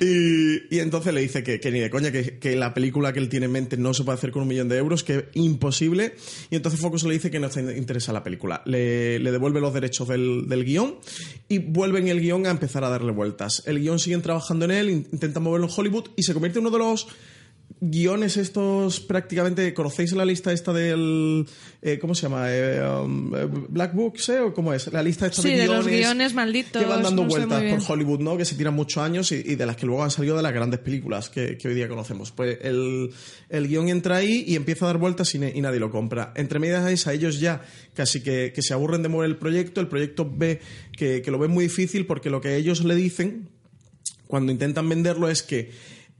y, 0.00 0.74
y 0.76 0.78
entonces 0.80 1.14
le 1.14 1.20
dice 1.22 1.42
que, 1.42 1.60
que 1.60 1.70
ni 1.70 1.80
de 1.80 1.90
coña, 1.90 2.12
que, 2.12 2.38
que 2.38 2.56
la 2.56 2.74
película 2.74 3.12
que 3.12 3.20
él 3.20 3.28
tiene 3.28 3.46
en 3.46 3.52
mente 3.52 3.76
no 3.76 3.94
se 3.94 4.04
puede 4.04 4.18
hacer 4.18 4.30
con 4.30 4.42
un 4.42 4.48
millón 4.48 4.68
de 4.68 4.76
euros, 4.76 5.04
que 5.04 5.16
es 5.16 5.24
imposible. 5.34 6.14
Y 6.50 6.56
entonces 6.56 6.80
Focus 6.80 7.04
le 7.04 7.14
dice 7.14 7.30
que 7.30 7.38
no 7.38 7.48
le 7.54 7.78
interesa 7.78 8.12
la 8.12 8.22
película. 8.22 8.62
Le, 8.74 9.30
devuelve 9.32 9.60
los 9.60 9.72
derechos 9.72 10.08
del, 10.08 10.48
del 10.48 10.64
guion 10.64 10.96
y 11.48 11.58
vuelven 11.58 12.08
el 12.08 12.20
guion 12.20 12.46
a 12.46 12.50
empezar 12.50 12.82
a 12.84 12.88
darle 12.88 13.12
vueltas. 13.12 13.62
El 13.66 13.78
guion 13.80 13.98
siguen 13.98 14.22
trabajando 14.22 14.64
en 14.64 14.70
él, 14.70 14.90
in- 14.90 15.06
intentan 15.12 15.42
moverlo 15.42 15.66
en 15.68 15.72
Hollywood 15.76 16.08
y 16.16 16.22
se 16.22 16.32
convierte 16.32 16.58
en 16.58 16.66
uno 16.66 16.76
de 16.76 16.78
los 16.82 17.06
guiones 17.80 18.38
estos 18.38 19.00
prácticamente 19.00 19.74
conocéis 19.74 20.12
la 20.12 20.24
lista 20.24 20.52
esta 20.52 20.72
del 20.72 21.44
eh, 21.82 21.98
cómo 21.98 22.14
se 22.14 22.22
llama 22.22 22.46
Eh, 22.48 22.80
um, 22.82 23.30
Black 23.68 23.92
Books 23.94 24.30
eh, 24.30 24.40
o 24.40 24.54
cómo 24.54 24.72
es 24.72 24.90
la 24.90 25.02
lista 25.02 25.26
esta 25.26 25.42
Sí, 25.42 25.48
de 25.50 25.56
de 25.58 25.64
guiones 25.66 25.84
los 25.84 25.92
guiones 25.92 26.34
malditos, 26.34 26.82
que 26.82 26.88
van 26.88 27.02
dando 27.02 27.22
no 27.24 27.28
vueltas 27.28 27.62
por. 27.62 27.92
Hollywood 27.92 28.20
no 28.20 28.38
que 28.38 28.46
se 28.46 28.54
tiran 28.54 28.72
muchos 28.74 29.02
años 29.02 29.32
y, 29.32 29.34
y 29.44 29.54
de 29.56 29.66
las 29.66 29.76
que 29.76 29.84
luego 29.84 30.02
han 30.02 30.10
salido 30.10 30.34
de 30.36 30.42
las 30.42 30.54
grandes 30.54 30.80
películas 30.80 31.28
que, 31.28 31.58
que 31.58 31.68
hoy 31.68 31.74
día 31.74 31.86
conocemos. 31.88 32.32
Pues 32.32 32.58
el, 32.62 33.10
el 33.50 33.68
guion 33.68 33.88
entra 33.88 34.16
ahí 34.16 34.44
y 34.46 34.56
empieza 34.56 34.86
a 34.86 34.88
dar 34.88 34.98
vueltas 34.98 35.34
y, 35.34 35.38
ne- 35.40 35.52
y 35.54 35.60
nadie 35.60 35.80
lo 35.80 35.90
compra. 35.90 36.32
Entre 36.36 36.58
medias 36.58 37.06
a 37.06 37.12
ellos 37.12 37.38
ya 37.38 37.60
casi 37.92 38.22
que, 38.22 38.52
que 38.54 38.62
se 38.62 38.72
aburren 38.72 39.02
de 39.02 39.10
mover 39.10 39.28
el 39.28 39.36
proyecto. 39.36 39.82
El 39.82 39.88
proyecto 39.88 40.30
ve 40.32 40.60
que, 40.96 41.20
que 41.20 41.30
lo 41.30 41.38
ven 41.38 41.50
muy 41.50 41.64
difícil 41.64 42.06
porque 42.06 42.30
lo 42.30 42.40
que 42.40 42.56
ellos 42.56 42.82
le 42.82 42.94
dicen 42.94 43.50
cuando 44.26 44.50
intentan 44.52 44.88
venderlo 44.88 45.28
es 45.28 45.42
que 45.42 45.70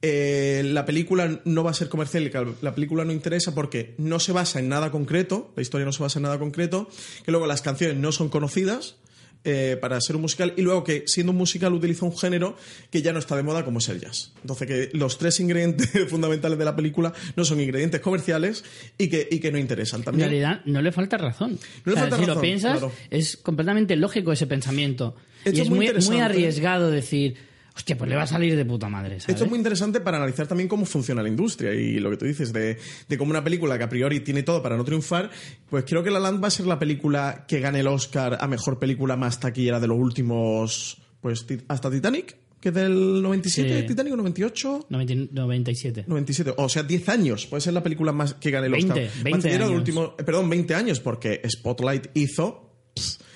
eh, 0.06 0.60
la 0.62 0.84
película 0.84 1.40
no 1.46 1.64
va 1.64 1.70
a 1.70 1.74
ser 1.74 1.88
comercial 1.88 2.24
y 2.26 2.30
que 2.30 2.46
la 2.60 2.74
película 2.74 3.06
no 3.06 3.12
interesa 3.12 3.54
porque 3.54 3.94
no 3.96 4.20
se 4.20 4.32
basa 4.32 4.58
en 4.58 4.68
nada 4.68 4.90
concreto, 4.90 5.50
la 5.56 5.62
historia 5.62 5.86
no 5.86 5.92
se 5.92 6.02
basa 6.02 6.18
en 6.18 6.24
nada 6.24 6.38
concreto, 6.38 6.90
que 7.24 7.30
luego 7.30 7.46
las 7.46 7.62
canciones 7.62 7.96
no 7.96 8.12
son 8.12 8.28
conocidas 8.28 8.96
eh, 9.44 9.78
para 9.80 9.98
ser 10.02 10.16
un 10.16 10.22
musical 10.22 10.52
y 10.58 10.60
luego 10.60 10.84
que 10.84 11.04
siendo 11.06 11.32
un 11.32 11.38
musical 11.38 11.72
utiliza 11.72 12.04
un 12.04 12.14
género 12.14 12.54
que 12.90 13.00
ya 13.00 13.14
no 13.14 13.18
está 13.18 13.34
de 13.34 13.44
moda 13.44 13.64
como 13.64 13.78
es 13.78 13.88
el 13.88 13.98
jazz. 13.98 14.32
Entonces 14.42 14.68
que 14.68 14.90
los 14.92 15.16
tres 15.16 15.40
ingredientes 15.40 15.88
fundamentales 16.10 16.58
de 16.58 16.64
la 16.66 16.76
película 16.76 17.14
no 17.34 17.46
son 17.46 17.58
ingredientes 17.62 18.02
comerciales 18.02 18.62
y 18.98 19.08
que, 19.08 19.26
y 19.30 19.38
que 19.38 19.52
no 19.52 19.56
interesan 19.56 20.00
En 20.00 20.04
también. 20.04 20.28
realidad, 20.28 20.60
no 20.66 20.82
le 20.82 20.92
falta 20.92 21.16
razón. 21.16 21.58
No 21.86 21.92
le 21.92 21.92
O 21.92 21.94
sea, 21.94 22.10
falta 22.10 22.18
si 22.18 22.26
lo 22.26 22.40
piensas, 22.42 22.72
claro. 22.78 22.92
es 23.08 23.38
completamente 23.38 23.96
lógico 23.96 24.32
ese 24.32 24.46
pensamiento. 24.46 25.16
Esto 25.46 25.58
y 25.58 25.62
es 25.62 25.70
muy 25.70 25.78
muy, 25.78 25.86
muy 25.86 25.94
interesante. 25.94 26.22
arriesgado 26.22 26.90
decir, 26.90 27.36
hostia, 27.76 27.98
pues 27.98 28.08
le 28.08 28.16
va 28.16 28.22
a 28.22 28.26
salir 28.26 28.56
de 28.56 28.64
puta 28.64 28.88
madre. 28.88 29.20
¿sabes? 29.20 29.28
Esto 29.30 29.44
es 29.44 29.50
muy 29.50 29.58
interesante 29.58 30.00
para 30.00 30.16
analizar 30.18 30.46
también 30.46 30.68
cómo 30.68 30.86
funciona 30.86 31.22
la 31.22 31.28
industria 31.28 31.72
y 31.74 31.98
lo 31.98 32.10
que 32.10 32.16
tú 32.16 32.24
dices 32.24 32.52
de, 32.52 32.78
de 33.08 33.18
cómo 33.18 33.30
una 33.30 33.42
película 33.42 33.76
que 33.78 33.84
a 33.84 33.88
priori 33.88 34.20
tiene 34.20 34.42
todo 34.42 34.62
para 34.62 34.76
no 34.76 34.84
triunfar, 34.84 35.30
pues 35.68 35.84
creo 35.86 36.02
que 36.04 36.10
La 36.10 36.20
Land 36.20 36.42
va 36.42 36.48
a 36.48 36.50
ser 36.50 36.66
la 36.66 36.78
película 36.78 37.44
que 37.48 37.60
gane 37.60 37.80
el 37.80 37.86
Oscar 37.88 38.38
a 38.40 38.46
mejor 38.46 38.78
película 38.78 39.16
más 39.16 39.40
taquillera 39.40 39.80
de 39.80 39.88
los 39.88 39.98
últimos, 39.98 40.98
pues 41.20 41.44
hasta 41.68 41.90
Titanic, 41.90 42.36
que 42.60 42.68
es 42.70 42.74
del 42.74 43.20
97, 43.22 43.80
Sí. 43.82 43.86
Titanic 43.88 44.12
o 44.14 44.16
98. 44.16 44.86
90 44.88 45.14
97. 45.32 46.04
97, 46.06 46.54
o 46.56 46.68
sea, 46.70 46.82
10 46.82 47.08
años. 47.10 47.46
Puede 47.46 47.60
ser 47.60 47.74
la 47.74 47.82
película 47.82 48.10
más 48.12 48.34
que 48.34 48.50
gane 48.50 48.66
el 48.66 48.72
20, 48.72 48.88
Oscar. 48.90 49.04
20 49.24 49.30
Más 49.30 49.40
taquillera 49.42 49.64
del 49.64 49.68
años. 49.72 49.78
último, 49.80 50.14
eh, 50.18 50.24
perdón, 50.24 50.48
20 50.48 50.74
años, 50.74 51.00
porque 51.00 51.42
Spotlight 51.46 52.06
hizo, 52.14 52.70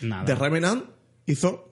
Nada. 0.01 0.25
The 0.25 0.35
Revenant 0.35 0.85
hizo, 1.27 1.68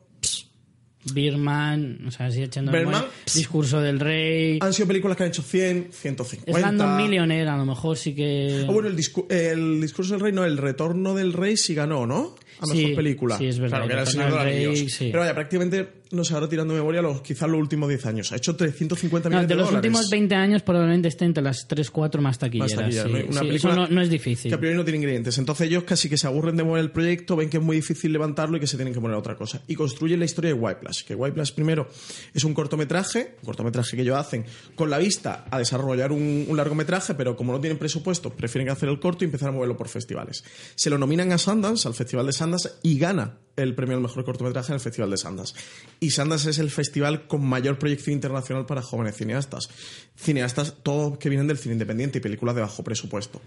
Birman, 1.14 2.00
o 2.06 2.10
sea, 2.10 2.26
así 2.26 2.42
echando 2.42 2.72
memoria. 2.72 3.06
pss. 3.24 3.34
Discurso 3.36 3.80
del 3.80 4.00
Rey. 4.00 4.58
han 4.60 4.72
sido 4.72 4.88
películas 4.88 5.16
que 5.16 5.22
han 5.24 5.28
hecho 5.30 5.42
100, 5.42 5.88
150. 5.92 6.58
Slumdog 6.60 6.96
Millionaire, 6.96 7.48
a 7.48 7.56
lo 7.56 7.64
mejor 7.64 7.96
sí 7.96 8.14
que. 8.14 8.64
Ah, 8.68 8.72
bueno, 8.72 8.88
el, 8.88 8.96
discu- 8.96 9.26
el 9.30 9.80
discurso 9.80 10.12
del 10.14 10.20
rey, 10.20 10.32
no, 10.32 10.44
el 10.44 10.56
retorno 10.58 11.14
del 11.14 11.32
rey 11.32 11.56
sí 11.56 11.74
ganó, 11.74 12.06
¿no? 12.06 12.34
A 12.60 12.66
mejor 12.66 12.76
Sí, 12.76 12.94
película. 12.94 13.38
sí, 13.38 13.46
es 13.46 13.58
verdad, 13.58 13.78
Claro, 13.78 13.86
que 13.86 13.92
era 13.92 14.02
el 14.02 14.08
Señor 14.08 14.26
de 14.26 14.30
los 14.32 14.40
Anillos. 14.40 14.92
sí. 14.92 15.08
Pero 15.10 15.20
vaya, 15.20 15.34
prácticamente, 15.34 15.88
no 16.12 16.24
sé, 16.24 16.34
ahora 16.34 16.48
tirando 16.48 16.72
memoria, 16.74 17.02
los, 17.02 17.20
quizás 17.20 17.48
los 17.48 17.60
últimos 17.60 17.88
10 17.88 18.06
años. 18.06 18.32
Ha 18.32 18.36
hecho 18.36 18.54
350 18.56 19.28
No, 19.28 19.34
millones 19.36 19.48
de 19.48 19.54
de, 19.54 19.58
los 19.60 19.66
dólares. 19.70 19.86
últimos 19.88 20.10
20 20.10 20.34
años 20.34 20.62
probablemente 20.62 21.08
esté 21.08 21.24
entre 21.24 21.42
las 21.42 21.66
3, 21.68 21.90
4 21.90 22.22
más 22.22 22.38
taquilleras. 22.38 22.72
Más 22.74 22.80
taquilleras. 22.84 23.10
¿no? 23.10 23.30
Una 23.32 23.40
película 23.40 23.72
eso 23.72 23.80
no, 23.82 23.88
no 23.88 24.00
es 24.02 24.10
difícil. 24.10 24.50
Que 24.50 24.54
a 24.54 24.58
priori 24.58 24.76
no 24.76 24.84
tiene 24.84 24.98
ingredientes. 24.98 25.36
Entonces 25.38 25.66
ellos 25.66 25.84
casi 25.84 26.08
que 26.08 26.16
se 26.16 26.26
aburren 26.26 26.56
de 26.56 26.64
mover 26.64 26.80
el 26.82 26.90
proyecto, 26.90 27.36
ven 27.36 27.50
que 27.50 27.56
es 27.58 27.62
muy 27.62 27.76
difícil 27.76 28.12
levantarlo 28.12 28.56
y 28.56 28.60
que 28.60 28.66
se 28.66 28.76
tienen 28.76 28.94
que 28.94 29.00
poner 29.00 29.16
a 29.16 29.18
otra 29.18 29.34
cosa. 29.36 29.62
Y 29.66 29.74
construyen 29.74 30.18
la 30.18 30.24
historia 30.24 30.48
de 30.48 30.54
Whiplash. 30.54 31.02
Que 31.04 31.14
Whiplash 31.14 31.52
primero 31.52 31.88
es 32.32 32.44
un 32.44 32.54
cortometraje, 32.54 33.34
un 33.42 33.46
cortometraje 33.46 33.96
que 33.96 34.02
ellos 34.02 34.16
hacen 34.16 34.44
con 34.74 34.90
la 34.90 34.98
vista 34.98 35.44
a 35.50 35.58
desarrollar 35.58 36.12
un, 36.12 36.46
un 36.48 36.56
largometraje, 36.56 37.14
pero 37.14 37.36
como 37.36 37.52
no 37.52 37.60
tienen 37.60 37.78
presupuesto, 37.78 38.30
prefieren 38.30 38.70
hacer 38.70 38.88
el 38.88 39.00
corto 39.00 39.24
y 39.24 39.26
empezar 39.26 39.48
a 39.48 39.52
moverlo 39.52 39.76
por 39.76 39.88
festivales. 39.88 40.44
Se 40.76 40.88
lo 40.88 40.98
nominan 40.98 41.32
a 41.32 41.38
Sundance, 41.38 41.88
al 41.88 41.94
Festival 41.94 42.26
de 42.26 42.32
Sundance, 42.32 42.45
Y 42.82 42.98
gana 42.98 43.38
el 43.56 43.74
premio 43.74 43.96
al 43.96 44.02
mejor 44.02 44.24
cortometraje 44.24 44.72
en 44.72 44.74
el 44.74 44.80
Festival 44.80 45.10
de 45.10 45.16
Sundance. 45.16 45.54
Y 45.98 46.10
Sundance 46.10 46.50
es 46.50 46.58
el 46.58 46.70
festival 46.70 47.26
con 47.26 47.44
mayor 47.44 47.78
proyección 47.78 48.14
internacional 48.14 48.66
para 48.66 48.82
jóvenes 48.82 49.16
cineastas. 49.16 49.68
Cineastas, 50.14 50.74
todos 50.82 51.18
que 51.18 51.28
vienen 51.28 51.46
del 51.46 51.58
cine 51.58 51.74
independiente 51.74 52.18
y 52.18 52.20
películas 52.20 52.54
de 52.54 52.60
bajo 52.60 52.84
presupuesto. 52.84 53.40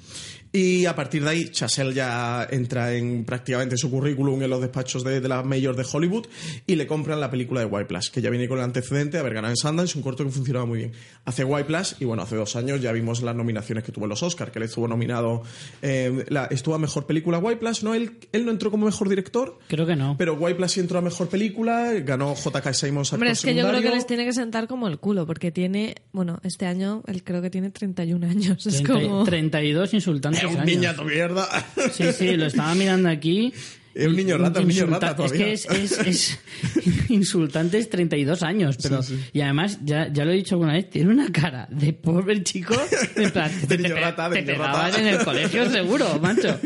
Y 0.52 0.86
a 0.86 0.96
partir 0.96 1.24
de 1.24 1.30
ahí, 1.30 1.50
Chazelle 1.50 1.94
ya 1.94 2.48
entra 2.50 2.96
en 2.96 3.24
prácticamente 3.24 3.78
su 3.78 3.90
currículum 3.92 4.42
en 4.42 4.50
los 4.50 4.62
despachos 4.62 5.04
de, 5.04 5.22
de 5.22 5.28
la 5.28 5.44
mayor 5.44 5.76
de 5.76 5.86
Hollywood 5.92 6.28
y 6.66 6.76
le 6.76 6.88
compran 6.88 7.20
la 7.20 7.30
película 7.30 7.60
de 7.60 7.68
White 7.68 7.86
Plus, 7.86 8.10
que 8.10 8.22
ya 8.22 8.30
viene 8.30 8.48
con 8.48 8.58
el 8.58 8.64
antecedente 8.64 9.18
de 9.18 9.20
haber 9.20 9.36
ganado 9.36 9.52
en 9.52 9.58
Sundance, 9.58 9.98
un 9.98 10.04
corto 10.04 10.24
que 10.24 10.32
funcionaba 10.32 10.66
muy 10.66 10.80
bien. 10.80 10.94
Hace 11.26 11.44
White 11.44 11.66
Plus, 11.66 11.96
y 12.00 12.06
bueno, 12.06 12.24
hace 12.24 12.36
dos 12.36 12.56
años 12.56 12.82
ya 12.82 12.92
vimos 12.92 13.22
las 13.22 13.36
nominaciones 13.36 13.84
que 13.84 13.92
tuvo 13.92 14.06
en 14.06 14.10
los 14.10 14.24
Oscars, 14.24 14.52
que 14.52 14.60
él 14.60 14.66
estuvo 14.66 14.88
nominado, 14.88 15.44
eh, 15.82 16.26
la, 16.30 16.46
estuvo 16.46 16.76
a 16.76 16.80
mejor 16.80 17.06
película 17.06 17.38
White 17.38 17.60
Plus, 17.60 17.84
¿no? 17.84 17.94
Él, 17.94 18.18
él 18.32 18.46
no 18.46 18.52
entró 18.52 18.72
como 18.72 18.88
mejor 18.90 19.10
director, 19.10 19.60
Creo 19.68 19.86
que 19.86 19.96
no. 19.96 20.16
pero 20.18 20.34
White 20.36 20.56
Plus 20.56 20.72
sí 20.72 20.80
entró 20.80 21.00
a 21.00 21.02
mejor 21.02 21.30
película, 21.30 21.92
ganó 22.04 22.36
J.K. 22.36 22.74
Simons 22.74 23.14
Hombre, 23.14 23.32
es 23.32 23.42
que 23.42 23.54
yo 23.56 23.62
creo 23.62 23.66
que 23.66 23.78
secundario. 23.78 23.96
les 23.96 24.08
tiene 24.08 24.26
que 24.26 24.34
sentar 24.34 24.68
como 24.68 24.88
el 24.88 25.00
culo, 25.00 25.26
porque 25.26 25.52
tiene, 25.52 25.96
bueno, 26.12 26.40
este 26.44 26.66
año 26.66 27.04
él 27.08 27.24
creo 27.24 27.42
que 27.42 27.50
tiene 27.50 27.70
31 27.70 28.26
años. 28.28 28.66
Es 28.66 28.84
30 28.84 28.94
como... 28.94 29.24
32 29.24 29.94
insultantes 29.94 30.44
Es 30.44 30.50
un 30.50 30.58
años. 30.58 30.66
niñato 30.66 31.04
mierda. 31.04 31.48
Sí, 31.92 32.12
sí, 32.14 32.36
lo 32.38 32.46
estaba 32.48 32.74
mirando 32.76 33.10
aquí. 33.10 33.54
Es 33.96 34.08
un 34.08 34.16
niño 34.16 34.38
rata, 34.38 34.62
un 34.62 34.68
niño 34.68 34.86
rata 34.86 35.16
Es 35.26 35.32
que 35.32 35.52
es, 35.54 35.66
es, 35.66 36.00
es 36.00 36.40
insultantes 37.10 37.90
32 37.90 38.44
años, 38.44 38.78
pero 38.82 39.02
y 39.34 39.42
además 39.42 39.80
ya, 39.84 40.12
ya 40.12 40.26
lo 40.26 40.32
he 40.32 40.36
dicho 40.36 40.56
alguna 40.56 40.74
vez, 40.74 40.90
tiene 40.90 41.12
una 41.12 41.32
cara 41.32 41.68
de 41.72 41.94
pobre 41.94 42.42
chico, 42.44 42.76
en 43.16 43.32
plan, 43.32 43.52
te, 43.68 43.78
niño 43.78 43.96
pe- 43.96 44.02
rata, 44.02 44.30
de 44.30 44.36
te 44.38 44.44
pegaban 44.54 44.92
rata. 44.92 45.00
en 45.02 45.08
el 45.08 45.24
colegio 45.26 45.70
seguro, 45.72 46.20
macho. 46.20 46.58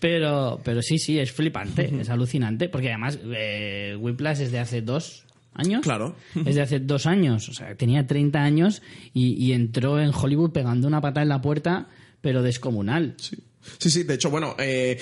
Pero, 0.00 0.60
pero 0.64 0.82
sí, 0.82 0.98
sí, 0.98 1.18
es 1.18 1.30
flipante, 1.32 1.92
es 2.00 2.08
alucinante, 2.08 2.68
porque 2.68 2.88
además 2.88 3.18
eh, 3.24 3.96
Whiplash 4.00 4.40
es 4.40 4.52
de 4.52 4.58
hace 4.58 4.82
dos 4.82 5.24
años. 5.54 5.82
Claro. 5.82 6.16
Es 6.46 6.54
de 6.54 6.62
hace 6.62 6.80
dos 6.80 7.06
años, 7.06 7.48
o 7.48 7.52
sea, 7.54 7.74
tenía 7.76 8.06
30 8.06 8.42
años 8.42 8.82
y, 9.12 9.34
y 9.34 9.52
entró 9.52 10.00
en 10.00 10.10
Hollywood 10.14 10.52
pegando 10.52 10.88
una 10.88 11.00
pata 11.00 11.22
en 11.22 11.28
la 11.28 11.40
puerta, 11.42 11.88
pero 12.20 12.42
descomunal. 12.42 13.14
Sí. 13.18 13.36
Sí, 13.78 13.90
sí, 13.90 14.02
de 14.04 14.14
hecho, 14.14 14.30
bueno, 14.30 14.54
eh, 14.58 14.98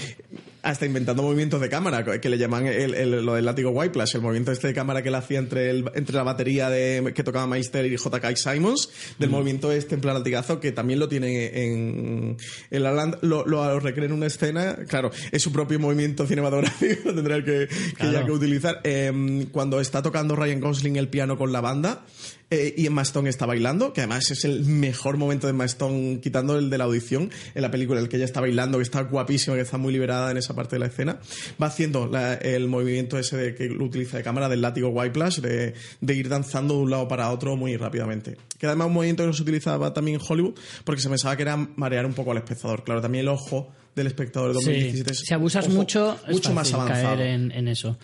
hasta 0.62 0.84
inventando 0.84 1.22
movimientos 1.22 1.60
de 1.60 1.70
cámara, 1.70 2.04
que 2.20 2.28
le 2.28 2.36
llaman 2.36 2.66
el, 2.66 2.94
el- 2.94 3.24
lo 3.24 3.34
del 3.34 3.46
látigo 3.46 3.70
Whiplash, 3.70 4.14
el 4.16 4.20
movimiento 4.20 4.52
este 4.52 4.66
de 4.68 4.74
cámara 4.74 5.02
que 5.02 5.08
él 5.08 5.14
hacía 5.14 5.38
entre, 5.38 5.70
el- 5.70 5.90
entre 5.94 6.14
la 6.16 6.22
batería 6.22 6.68
de, 6.68 7.12
que 7.14 7.24
tocaba 7.24 7.46
Meister 7.46 7.86
y 7.86 7.96
J.K. 7.96 8.36
Simons, 8.36 8.90
del 9.18 9.30
movimiento 9.30 9.72
este 9.72 9.94
en 9.94 10.02
plan 10.02 10.14
latigazo, 10.14 10.60
que 10.60 10.72
también 10.72 10.98
lo 10.98 11.08
tiene 11.08 11.46
en, 11.64 12.36
en 12.70 12.82
La 12.82 12.90
La 12.90 12.96
Land, 13.06 13.18
lo, 13.22 13.46
lo 13.46 13.80
recrea 13.80 14.04
en 14.06 14.12
una 14.12 14.26
escena, 14.26 14.76
claro, 14.88 15.10
es 15.32 15.42
su 15.42 15.50
propio 15.52 15.78
movimiento 15.80 16.26
cinematográfico, 16.26 17.02
tendrá 17.14 17.42
que, 17.44 17.66
que 17.68 17.94
Claro. 17.94 18.12
ya 18.12 18.26
que 18.26 18.32
utilizar. 18.32 18.80
Eh, 18.84 19.46
cuando 19.52 19.80
está 19.80 20.02
tocando 20.02 20.36
Ryan 20.36 20.60
Gosling 20.60 20.96
el 20.96 21.08
piano 21.08 21.38
con 21.38 21.52
la 21.52 21.60
banda, 21.62 22.04
eh, 22.50 22.74
y 22.76 22.86
Emma 22.86 23.02
Stone 23.02 23.30
está 23.30 23.46
bailando, 23.46 23.92
que 23.92 24.00
además 24.00 24.30
es 24.30 24.44
el 24.44 24.64
mejor 24.64 25.16
momento 25.16 25.46
de 25.46 25.52
Emma 25.52 25.64
Stone, 25.66 26.20
quitando 26.20 26.58
el 26.58 26.68
de 26.70 26.78
la 26.78 26.84
audición, 26.84 27.30
en 27.54 27.62
la 27.62 27.70
película, 27.70 28.00
en 28.00 28.04
el 28.04 28.08
que 28.10 28.16
ella 28.16 28.24
está 28.24 28.40
bailando, 28.40 28.78
que 28.78 28.82
está 28.82 29.02
guapísima, 29.02 29.56
que 29.56 29.62
está 29.62 29.78
muy 29.78 29.92
liberada 29.92 30.30
en 30.30 30.36
esa 30.36 30.54
parte 30.54 30.76
de 30.76 30.80
la 30.80 30.86
escena, 30.86 31.18
va 31.62 31.66
haciendo 31.68 32.06
la- 32.08 32.34
el 32.34 32.66
movimiento 32.68 33.18
ese 33.18 33.36
de, 33.36 33.54
que 33.54 33.68
lo 33.68 33.84
utiliza 33.84 34.16
de 34.16 34.22
cámara 34.24 34.48
del 34.48 34.60
látigo 34.62 34.88
Whiplash, 34.88 35.38
de, 35.40 35.74
de 36.00 36.14
ir 36.14 36.28
danzando 36.28 36.74
de 36.74 36.80
un 36.80 36.90
lado 36.90 37.06
para 37.08 37.30
otro 37.30 37.56
muy 37.56 37.76
rápidamente. 37.76 38.36
Que 38.58 38.66
además 38.66 38.86
es 38.86 38.88
un 38.88 38.94
movimiento 38.94 39.22
que 39.22 39.26
no 39.28 39.32
se 39.32 39.42
utilizaba 39.42 39.92
también 39.94 40.18
en 40.20 40.26
Hollywood, 40.28 40.54
porque 40.84 41.00
se 41.00 41.08
pensaba 41.08 41.36
que 41.36 41.42
era 41.42 41.56
marear 41.56 42.04
un 42.04 42.12
poco 42.14 42.32
al 42.32 42.38
espectador. 42.38 42.84
Claro, 42.84 43.00
también 43.00 43.22
el 43.22 43.28
ojo 43.28 43.72
del 43.94 44.06
espectador 44.06 44.52
de 44.54 44.60
Sí, 44.60 44.66
2017 44.66 45.12
es 45.12 45.18
si 45.20 45.34
abusas 45.34 45.66
ojo 45.66 45.74
mucho, 45.74 46.18
es 46.26 46.32
mucho 46.32 46.52
más 46.52 46.70
fácil 46.70 46.80
avanzado. 46.90 47.16
caer 47.16 47.28
en, 47.28 47.50
en 47.52 47.68
eso. 47.68 47.96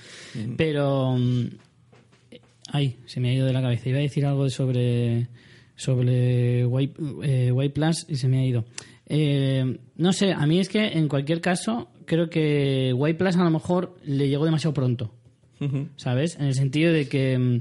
Pero. 0.56 1.16
Ay, 2.68 2.96
se 3.06 3.20
me 3.20 3.30
ha 3.30 3.34
ido 3.34 3.46
de 3.46 3.52
la 3.52 3.62
cabeza. 3.62 3.88
Iba 3.88 3.98
a 3.98 4.02
decir 4.02 4.26
algo 4.26 4.48
sobre. 4.50 5.28
Sobre 5.78 6.64
White, 6.64 6.94
eh, 7.22 7.52
White 7.52 7.74
Plus 7.74 8.06
y 8.08 8.16
se 8.16 8.28
me 8.28 8.38
ha 8.40 8.46
ido. 8.46 8.64
Eh, 9.08 9.78
no 9.96 10.12
sé, 10.14 10.32
a 10.32 10.46
mí 10.46 10.58
es 10.58 10.70
que 10.70 10.86
en 10.86 11.06
cualquier 11.06 11.42
caso, 11.42 11.90
creo 12.06 12.30
que 12.30 12.94
White 12.96 13.18
Plus 13.18 13.36
a 13.36 13.44
lo 13.44 13.50
mejor 13.50 13.94
le 14.04 14.28
llegó 14.28 14.44
demasiado 14.46 14.72
pronto. 14.72 15.12
¿Sabes? 15.96 16.36
En 16.36 16.46
el 16.46 16.54
sentido 16.54 16.92
de 16.92 17.08
que. 17.08 17.38
mm, 17.38 17.60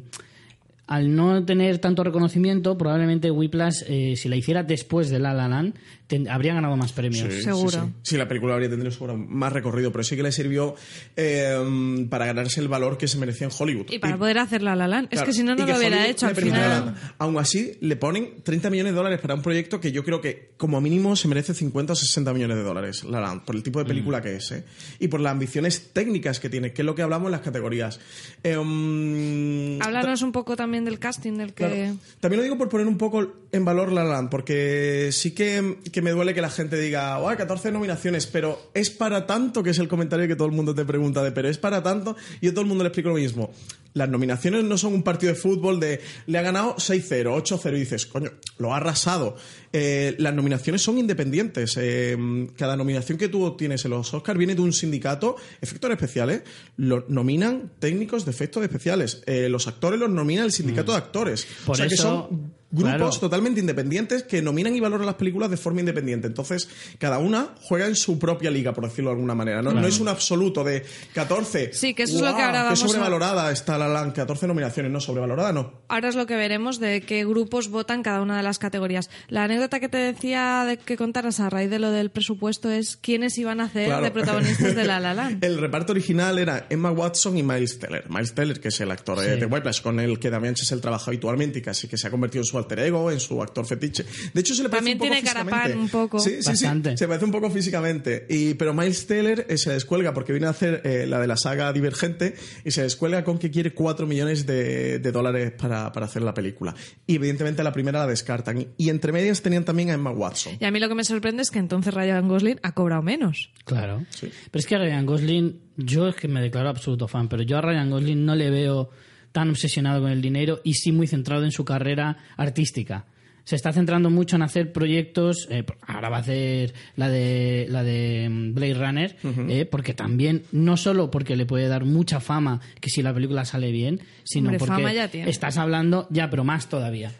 al 0.87 1.15
no 1.15 1.43
tener 1.45 1.79
tanto 1.79 2.03
reconocimiento, 2.03 2.77
probablemente 2.77 3.31
Whiplash, 3.31 3.83
eh, 3.87 4.15
si 4.15 4.29
la 4.29 4.35
hiciera 4.35 4.63
después 4.63 5.09
de 5.09 5.19
La 5.19 5.33
La 5.33 5.47
Land, 5.47 5.73
ten- 6.07 6.29
habría 6.29 6.53
ganado 6.53 6.75
más 6.77 6.91
premios. 6.93 7.31
Sí, 7.33 7.41
Seguro. 7.41 7.69
Sí, 7.71 7.77
sí. 7.87 7.93
Sí, 8.03 8.17
la 8.17 8.27
película 8.27 8.53
habría 8.53 8.69
tenido 8.69 8.91
seguro 8.91 9.15
más 9.17 9.51
recorrido, 9.53 9.91
pero 9.91 10.03
sí 10.03 10.15
que 10.15 10.23
le 10.23 10.31
sirvió 10.31 10.75
eh, 11.15 12.05
para 12.09 12.25
ganarse 12.25 12.59
el 12.61 12.67
valor 12.67 12.97
que 12.97 13.07
se 13.07 13.17
merecía 13.17 13.47
en 13.47 13.53
Hollywood. 13.57 13.87
Y 13.91 13.99
para 13.99 14.17
poder 14.17 14.37
hacer 14.39 14.61
la 14.61 14.75
La 14.75 14.87
Land. 14.87 15.07
Es 15.11 15.21
que 15.23 15.33
si 15.33 15.43
no, 15.43 15.55
no 15.55 15.65
lo 15.65 15.77
hubiera 15.77 15.97
Hollywood 15.97 16.09
hecho 16.11 16.27
al 16.27 16.35
final. 16.35 16.95
Aún 17.17 17.37
así, 17.37 17.77
le 17.81 17.95
ponen 17.95 18.41
30 18.43 18.69
millones 18.69 18.93
de 18.93 18.97
dólares 18.97 19.19
para 19.19 19.33
un 19.35 19.41
proyecto 19.41 19.79
que 19.79 19.91
yo 19.91 20.03
creo 20.03 20.21
que, 20.21 20.51
como 20.57 20.79
mínimo, 20.81 21.15
se 21.15 21.27
merece 21.27 21.53
50 21.53 21.93
o 21.93 21.95
60 21.95 22.33
millones 22.33 22.57
de 22.57 22.63
dólares, 22.63 23.03
La 23.03 23.19
La 23.19 23.27
Land, 23.27 23.45
por 23.45 23.55
el 23.55 23.63
tipo 23.63 23.79
de 23.79 23.85
Mm. 23.85 23.87
película 23.87 24.21
que 24.21 24.35
es, 24.35 24.51
¿eh? 24.51 24.63
Y 24.99 25.07
por 25.07 25.19
las 25.21 25.31
ambiciones 25.31 25.91
técnicas 25.93 26.39
que 26.39 26.49
tiene, 26.49 26.71
que 26.73 26.81
es 26.81 26.85
lo 26.85 26.95
que 26.95 27.01
hablamos 27.01 27.27
en 27.27 27.31
las 27.33 27.41
categorías. 27.41 27.99
Eh, 28.43 28.57
um, 28.57 29.81
Háblanos 29.81 30.21
un 30.21 30.31
poco 30.31 30.55
también 30.55 30.85
del 30.85 30.99
casting 30.99 31.33
del 31.37 31.53
que... 31.53 31.65
Claro. 31.65 31.97
También 32.19 32.37
lo 32.39 32.43
digo 32.43 32.57
por 32.57 32.69
poner 32.69 32.87
un 32.87 32.97
poco 32.97 33.33
en 33.51 33.65
valor 33.65 33.91
La 33.91 34.03
La 34.03 34.13
Land, 34.15 34.29
porque 34.29 35.09
sí 35.11 35.31
que, 35.31 35.77
que 35.95 36.01
me 36.01 36.11
duele 36.11 36.33
que 36.33 36.41
la 36.41 36.49
gente 36.49 36.77
diga, 36.77 37.19
¡oh, 37.19 37.33
14 37.33 37.71
nominaciones! 37.71 38.27
Pero 38.27 38.69
es 38.73 38.89
para 38.89 39.25
tanto, 39.25 39.63
que 39.63 39.69
es 39.69 39.79
el 39.79 39.87
comentario 39.87 40.27
que 40.27 40.35
todo 40.35 40.49
el 40.49 40.53
mundo 40.53 40.75
te 40.75 40.83
pregunta 40.83 41.23
de, 41.23 41.31
pero 41.31 41.47
es 41.47 41.57
para 41.57 41.81
tanto, 41.81 42.17
y 42.41 42.47
yo 42.47 42.51
a 42.51 42.53
todo 42.53 42.63
el 42.63 42.67
mundo 42.67 42.83
le 42.83 42.89
explico 42.89 43.07
lo 43.07 43.15
mismo. 43.15 43.49
Las 43.93 44.09
nominaciones 44.09 44.65
no 44.65 44.77
son 44.77 44.93
un 44.93 45.03
partido 45.03 45.31
de 45.31 45.39
fútbol 45.39 45.79
de 45.79 46.01
le 46.27 46.37
ha 46.37 46.41
ganado 46.41 46.75
6-0, 46.75 47.33
8-0 47.41 47.75
y 47.77 47.79
dices, 47.79 48.05
coño, 48.07 48.29
lo 48.57 48.73
ha 48.73 48.77
arrasado. 48.77 49.37
Eh, 49.71 50.15
las 50.19 50.33
nominaciones 50.33 50.81
son 50.81 50.97
independientes. 50.97 51.77
Eh, 51.77 52.17
cada 52.57 52.75
nominación 52.75 53.17
que 53.17 53.29
tú 53.29 53.45
obtienes 53.45 53.85
en 53.85 53.91
los 53.91 54.13
Oscars 54.13 54.37
viene 54.37 54.53
de 54.53 54.59
un 54.59 54.73
sindicato, 54.73 55.37
efectos 55.61 55.89
especiales, 55.91 56.41
lo 56.75 57.05
nominan 57.07 57.71
técnicos 57.79 58.25
de 58.25 58.31
efectos 58.31 58.63
especiales. 58.63 59.23
Eh, 59.27 59.47
los 59.47 59.65
actores 59.65 59.97
los 59.97 60.09
nomina 60.09 60.43
el 60.43 60.51
sindicato 60.51 60.91
de 60.91 60.97
actores. 60.97 61.47
Por 61.65 61.75
o 61.75 61.77
sea 61.77 61.87
que 61.87 61.93
eso, 61.93 62.27
son 62.29 62.53
grupos 62.75 62.95
claro. 62.97 63.19
totalmente 63.19 63.59
independientes 63.59 64.23
que 64.23 64.41
nominan 64.41 64.75
y 64.75 64.79
valoran 64.79 65.05
las 65.05 65.15
películas 65.15 65.49
de 65.49 65.57
forma 65.57 65.79
independiente. 65.79 66.27
Entonces, 66.27 66.67
cada 66.99 67.17
una 67.19 67.49
juega 67.61 67.87
en 67.87 67.95
su 67.95 68.19
propia 68.19 68.51
liga, 68.51 68.73
por 68.73 68.83
decirlo 68.85 69.09
de 69.11 69.15
alguna 69.15 69.35
manera. 69.35 69.61
No, 69.61 69.71
no 69.71 69.87
es 69.87 69.99
un 69.99 70.07
absoluto 70.07 70.63
de 70.63 70.83
14. 71.13 71.73
Sí, 71.73 71.93
que 71.93 72.03
eso 72.03 72.15
es 72.15 72.21
lo 72.21 72.35
que 72.35 72.41
ahora 72.41 72.63
vamos 72.63 72.79
a- 72.79 72.83
Qué 72.83 72.87
sobrevalorada 72.89 73.51
está 73.51 73.77
La 73.77 73.87
La 73.87 73.93
Land, 74.01 74.13
14 74.13 74.47
nominaciones, 74.47 74.91
no 74.91 74.99
sobrevalorada, 74.99 75.53
no. 75.53 75.73
Ahora 75.87 76.09
es 76.09 76.15
lo 76.15 76.25
que 76.25 76.35
veremos 76.35 76.79
de 76.79 77.01
qué 77.01 77.25
grupos 77.25 77.69
votan 77.69 78.03
cada 78.03 78.21
una 78.21 78.37
de 78.37 78.43
las 78.43 78.59
categorías. 78.59 79.09
La 79.29 79.43
anécdota 79.43 79.79
que 79.79 79.89
te 79.89 79.97
decía 79.97 80.65
de 80.67 80.77
que 80.77 80.97
contaras 80.97 81.39
a 81.39 81.49
raíz 81.49 81.69
de 81.69 81.79
lo 81.79 81.91
del 81.91 82.09
presupuesto 82.11 82.69
es 82.71 82.97
quiénes 82.97 83.37
iban 83.37 83.59
a 83.61 83.65
hacer 83.65 83.85
Claro. 83.87 84.03
de 84.03 84.11
protagonistas 84.11 84.75
de 84.75 84.83
La 84.83 84.99
La 84.99 85.13
Land. 85.13 85.43
El 85.43 85.57
reparto 85.59 85.91
original 85.93 86.39
era 86.39 86.65
Emma 86.69 86.91
Watson 86.91 87.37
y 87.37 87.43
Miles 87.43 87.79
Teller. 87.79 88.09
Miles 88.09 88.33
Teller, 88.33 88.59
que 88.59 88.69
es 88.69 88.79
el 88.81 88.91
actor 88.91 89.19
Sí. 89.19 89.29
de 89.39 89.45
Whiplash, 89.45 89.81
con 89.81 89.99
el 89.99 90.19
que 90.19 90.29
Damien 90.29 90.55
Chazelle 90.55 90.81
trabaja 90.81 91.05
habitualmente 91.11 91.59
y 91.59 91.61
casi 91.61 91.87
que 91.87 91.97
se 91.97 92.07
ha 92.07 92.11
convertido 92.11 92.41
en 92.41 92.45
su 92.45 92.57
alter 92.65 92.79
ego, 92.79 93.11
en 93.11 93.19
su 93.19 93.41
actor 93.41 93.65
fetiche. 93.65 94.05
De 94.33 94.41
hecho, 94.41 94.53
se 94.55 94.63
le 94.63 94.69
parece 94.69 94.95
También 94.97 94.97
un 94.97 94.99
poco 94.99 95.11
tiene 95.13 95.27
carapán 95.27 95.61
físicamente. 95.61 95.77
un 95.83 95.89
poco. 96.01 96.19
Sí, 96.19 96.41
sí, 96.41 96.47
Bastante. 96.49 96.89
sí. 96.91 96.97
Se 96.97 97.07
parece 97.07 97.25
un 97.25 97.31
poco 97.31 97.49
físicamente. 97.49 98.25
Y, 98.29 98.53
pero 98.55 98.73
Miles 98.73 99.07
Teller 99.07 99.45
eh, 99.49 99.57
se 99.57 99.71
descuelga 99.71 100.13
porque 100.13 100.33
viene 100.33 100.47
a 100.47 100.51
hacer 100.51 100.81
eh, 100.83 101.05
la 101.07 101.19
de 101.19 101.27
la 101.27 101.37
saga 101.37 101.71
Divergente 101.73 102.35
y 102.63 102.71
se 102.71 102.81
descuelga 102.83 103.23
con 103.23 103.37
que 103.37 103.51
quiere 103.51 103.73
4 103.73 104.07
millones 104.07 104.45
de, 104.45 104.99
de 104.99 105.11
dólares 105.11 105.53
para, 105.57 105.91
para 105.91 106.05
hacer 106.05 106.21
la 106.21 106.33
película. 106.33 106.73
Y 107.07 107.15
evidentemente 107.15 107.63
la 107.63 107.71
primera 107.71 107.99
la 107.99 108.07
descartan. 108.07 108.67
Y 108.77 108.89
entre 108.89 109.11
medias 109.11 109.41
tenían 109.41 109.65
también 109.65 109.89
a 109.91 109.93
Emma 109.93 110.11
Watson. 110.11 110.53
Y 110.59 110.65
a 110.65 110.71
mí 110.71 110.79
lo 110.79 110.89
que 110.89 110.95
me 110.95 111.03
sorprende 111.03 111.41
es 111.43 111.51
que 111.51 111.59
entonces 111.59 111.93
Ryan 111.93 112.27
Gosling 112.27 112.59
ha 112.63 112.71
cobrado 112.73 113.01
menos. 113.01 113.51
Claro. 113.65 114.05
Sí. 114.09 114.29
Pero 114.51 114.59
es 114.59 114.65
que 114.65 114.75
a 114.75 114.79
Ryan 114.79 115.05
Gosling, 115.05 115.59
yo 115.77 116.07
es 116.07 116.15
que 116.15 116.27
me 116.27 116.41
declaro 116.41 116.69
absoluto 116.69 117.07
fan, 117.07 117.27
pero 117.27 117.43
yo 117.43 117.57
a 117.57 117.61
Ryan 117.61 117.89
Gosling 117.89 118.25
no 118.25 118.35
le 118.35 118.49
veo 118.49 118.89
tan 119.35 119.49
obsesionado 119.49 120.01
con 120.01 120.11
el 120.11 120.21
dinero 120.21 120.61
y 120.63 120.75
sí 120.75 120.93
muy 120.93 121.07
centrado 121.07 121.43
en 121.43 121.51
su 121.51 121.65
carrera 121.65 122.15
artística. 122.37 123.03
Se 123.43 123.57
está 123.57 123.73
centrando 123.73 124.09
mucho 124.09 124.37
en 124.37 124.41
hacer 124.43 124.71
proyectos. 124.71 125.47
eh, 125.51 125.65
ahora 125.85 126.07
va 126.09 126.17
a 126.17 126.19
hacer 126.21 126.73
la 126.95 127.09
de 127.09 127.67
la 127.69 127.83
de 127.83 128.29
mm, 128.29 128.53
Blade 128.55 128.73
Runner, 128.73 129.15
eh, 129.49 129.65
porque 129.65 129.93
también 129.93 130.43
no 130.53 130.77
solo 130.77 131.11
porque 131.11 131.35
le 131.35 131.45
puede 131.45 131.67
dar 131.67 131.83
mucha 131.83 132.21
fama 132.21 132.61
que 132.79 132.89
si 132.89 133.01
la 133.03 133.13
película 133.13 133.43
sale 133.43 133.71
bien, 133.71 133.99
sino 134.23 134.47
Hombre, 134.47 134.59
porque 134.59 134.73
fama 134.75 134.93
ya 134.93 135.09
tiene. 135.09 135.29
estás 135.29 135.57
hablando 135.57 136.07
ya, 136.09 136.29
pero 136.29 136.45
más 136.45 136.69
todavía. 136.69 137.11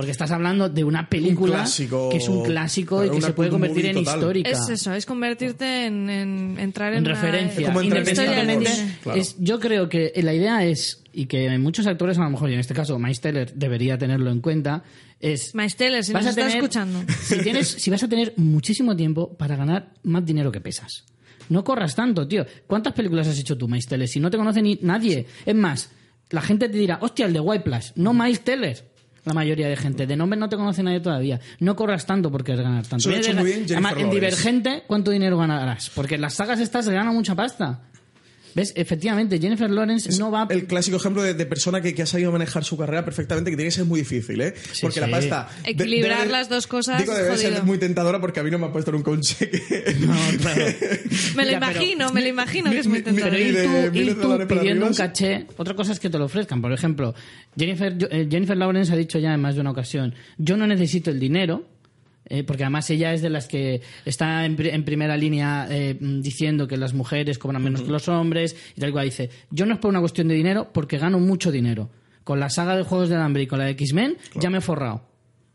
Porque 0.00 0.10
estás 0.12 0.30
hablando 0.30 0.68
de 0.68 0.84
una 0.84 1.08
película 1.08 1.56
clásico, 1.56 2.08
que 2.10 2.16
es 2.18 2.28
un 2.28 2.42
clásico 2.44 3.04
y 3.04 3.10
que 3.10 3.16
una 3.16 3.26
se 3.28 3.32
puede 3.32 3.50
convertir 3.50 3.86
en 3.86 3.94
total. 3.96 4.18
histórica. 4.18 4.50
Es 4.50 4.68
eso, 4.68 4.92
es 4.92 5.06
convertirte 5.06 5.86
en, 5.86 6.10
en- 6.10 6.58
entrar 6.58 6.92
en, 6.92 6.98
en 6.98 7.04
una- 7.06 7.14
referencia. 7.14 7.66
Como 7.68 7.80
en 7.82 7.90
la 7.90 7.96
entre 7.98 8.12
historia 8.12 8.30
del 8.32 8.40
Independiente. 8.50 8.80
cine. 8.82 8.98
Claro. 9.02 9.20
Es- 9.20 9.36
yo 9.38 9.60
creo 9.60 9.88
que 9.88 10.12
la 10.22 10.34
idea 10.34 10.64
es, 10.64 11.02
y 11.12 11.26
que 11.26 11.56
muchos 11.58 11.86
actores 11.86 12.18
a 12.18 12.22
lo 12.24 12.30
mejor, 12.30 12.50
y 12.50 12.54
en 12.54 12.60
este 12.60 12.74
caso 12.74 12.98
Miles 12.98 13.20
Teller 13.20 13.52
debería 13.54 13.98
tenerlo 13.98 14.30
en 14.30 14.40
cuenta, 14.40 14.82
es... 15.20 15.54
Miles 15.54 15.76
Teller, 15.76 16.04
si 16.04 16.12
nos 16.12 16.26
está 16.26 16.48
escuchando. 16.48 17.02
Si, 17.22 17.38
tienes, 17.42 17.68
si 17.68 17.90
vas 17.90 18.02
a 18.02 18.08
tener 18.08 18.32
muchísimo 18.36 18.96
tiempo 18.96 19.36
para 19.36 19.56
ganar 19.56 19.92
más 20.02 20.24
dinero 20.24 20.50
que 20.50 20.60
pesas. 20.60 21.04
No 21.48 21.64
corras 21.64 21.94
tanto, 21.96 22.26
tío. 22.28 22.46
¿Cuántas 22.66 22.92
películas 22.92 23.26
has 23.26 23.38
hecho 23.38 23.58
tú, 23.58 23.66
Miles 23.68 23.86
Teller? 23.86 24.08
Si 24.08 24.20
no 24.20 24.30
te 24.30 24.36
conoce 24.36 24.62
ni 24.62 24.78
nadie. 24.82 25.26
Es 25.44 25.54
más, 25.54 25.90
la 26.30 26.40
gente 26.42 26.68
te 26.68 26.78
dirá, 26.78 26.98
hostia, 27.02 27.26
el 27.26 27.32
de 27.32 27.40
White 27.40 27.64
Plus, 27.64 27.92
no 27.96 28.14
Miles 28.14 28.42
Teller. 28.42 28.89
La 29.30 29.34
mayoría 29.34 29.68
de 29.68 29.76
gente. 29.76 30.08
De 30.08 30.16
nombre 30.16 30.36
no 30.36 30.48
te 30.48 30.56
conoce 30.56 30.82
nadie 30.82 30.98
todavía. 30.98 31.38
No 31.60 31.76
corras 31.76 32.04
tanto 32.04 32.32
porque 32.32 32.52
es 32.52 32.60
ganar 32.60 32.84
tanto. 32.84 32.96
Eso 32.96 33.10
lo 33.10 33.16
ha 33.16 33.20
hecho 33.20 33.32
muy 33.32 33.44
bien 33.44 33.58
Jennifer 33.58 33.76
Además, 33.76 33.92
en 33.92 33.98
Lawrence. 33.98 34.14
Divergente, 34.16 34.82
¿cuánto 34.88 35.12
dinero 35.12 35.38
ganarás? 35.38 35.88
Porque 35.94 36.16
en 36.16 36.22
las 36.22 36.34
sagas 36.34 36.58
estas 36.58 36.84
se 36.84 36.92
gana 36.92 37.12
mucha 37.12 37.36
pasta. 37.36 37.78
¿Ves? 38.54 38.72
Efectivamente, 38.76 39.38
Jennifer 39.38 39.70
Lawrence 39.70 40.18
no 40.18 40.30
va... 40.30 40.46
El 40.50 40.66
clásico 40.66 40.96
ejemplo 40.96 41.22
de, 41.22 41.34
de 41.34 41.46
persona 41.46 41.80
que, 41.80 41.94
que 41.94 42.02
ha 42.02 42.06
sabido 42.06 42.32
manejar 42.32 42.64
su 42.64 42.76
carrera 42.76 43.04
perfectamente, 43.04 43.50
que 43.50 43.56
tiene 43.56 43.68
que 43.68 43.74
ser 43.76 43.84
muy 43.84 44.00
difícil, 44.00 44.40
¿eh? 44.40 44.54
Sí, 44.72 44.80
porque 44.82 45.00
la 45.00 45.08
pasta. 45.08 45.48
de- 45.64 45.70
Equilibrar 45.70 46.20
debe- 46.26 46.30
las 46.32 46.48
dos 46.48 46.66
cosas, 46.66 46.98
Digo, 47.00 47.14
debe 47.14 47.36
ser 47.36 47.50
jodido. 47.50 47.64
muy 47.64 47.78
tentadora 47.78 48.20
porque 48.20 48.40
a 48.40 48.42
mí 48.42 48.50
no 48.50 48.58
me 48.58 48.66
ha 48.66 48.72
puesto 48.72 48.90
nunca 48.92 49.10
un 49.10 49.20
cheque. 49.20 49.60
No, 50.00 50.14
claro. 50.40 50.64
Me 51.36 51.44
lo 51.44 51.50
Ya, 51.52 51.60
pero- 51.60 51.72
imagino, 51.72 52.12
me 52.12 52.20
lo 52.22 52.28
imagino 52.28 52.70
que 52.70 52.78
es 52.78 52.86
muy 52.86 53.02
tentador. 53.02 53.30
Pero 53.30 53.42
ir 53.42 53.90
tú, 53.92 53.98
ir 53.98 54.20
tú 54.20 54.38
pidiendo 54.48 54.86
un 54.86 54.94
caché, 54.94 55.46
otra 55.56 55.74
cosa 55.74 55.92
es 55.92 56.00
que 56.00 56.10
te 56.10 56.18
lo 56.18 56.24
ofrezcan. 56.24 56.60
Por 56.60 56.72
ejemplo, 56.72 57.14
Jennifer, 57.56 57.96
eh, 58.10 58.26
Jennifer 58.30 58.56
Lawrence 58.56 58.92
ha 58.92 58.96
dicho 58.96 59.18
ya 59.18 59.32
en 59.34 59.40
más 59.40 59.54
de 59.54 59.60
una 59.60 59.70
ocasión, 59.70 60.14
yo 60.38 60.56
no 60.56 60.66
necesito 60.66 61.10
el 61.10 61.20
dinero, 61.20 61.66
eh, 62.30 62.42
porque 62.44 62.62
además 62.64 62.88
ella 62.88 63.12
es 63.12 63.20
de 63.20 63.28
las 63.28 63.46
que 63.48 63.82
está 64.06 64.46
en, 64.46 64.56
pri- 64.56 64.70
en 64.70 64.84
primera 64.84 65.16
línea 65.18 65.66
eh, 65.68 65.96
diciendo 66.00 66.66
que 66.66 66.78
las 66.78 66.94
mujeres 66.94 67.38
cobran 67.38 67.62
menos 67.62 67.82
que 67.82 67.90
los 67.90 68.08
hombres 68.08 68.56
y 68.76 68.80
tal 68.80 68.92
cual. 68.92 69.04
Dice, 69.04 69.28
yo 69.50 69.66
no 69.66 69.74
es 69.74 69.78
por 69.80 69.90
una 69.90 70.00
cuestión 70.00 70.28
de 70.28 70.34
dinero, 70.34 70.70
porque 70.72 70.96
gano 70.96 71.18
mucho 71.18 71.52
dinero. 71.52 71.90
Con 72.24 72.38
la 72.40 72.48
saga 72.48 72.76
de 72.76 72.84
Juegos 72.84 73.08
del 73.08 73.20
Hambre 73.20 73.42
y 73.42 73.46
con 73.46 73.58
la 73.58 73.64
de 73.66 73.72
X-Men 73.72 74.16
ya 74.40 74.48
me 74.50 74.58
he 74.58 74.60
forrado. 74.62 75.02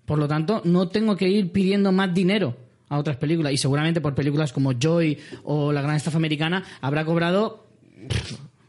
Por 0.06 0.20
lo 0.20 0.28
tanto, 0.28 0.62
no 0.66 0.90
tengo 0.90 1.16
que 1.16 1.28
ir 1.30 1.52
pidiendo 1.52 1.92
más 1.92 2.14
dinero 2.14 2.58
a 2.90 3.00
otras 3.00 3.18
películas. 3.18 3.54
Y 3.54 3.58
seguramente 3.58 4.02
por 4.02 4.14
películas 4.14 4.52
como 4.54 4.74
Joy 4.74 5.18
o 5.46 5.72
La 5.72 5.82
Gran 5.82 5.96
Estafa 5.96 6.18
Americana 6.18 6.64
habrá 6.82 7.06
cobrado 7.06 7.68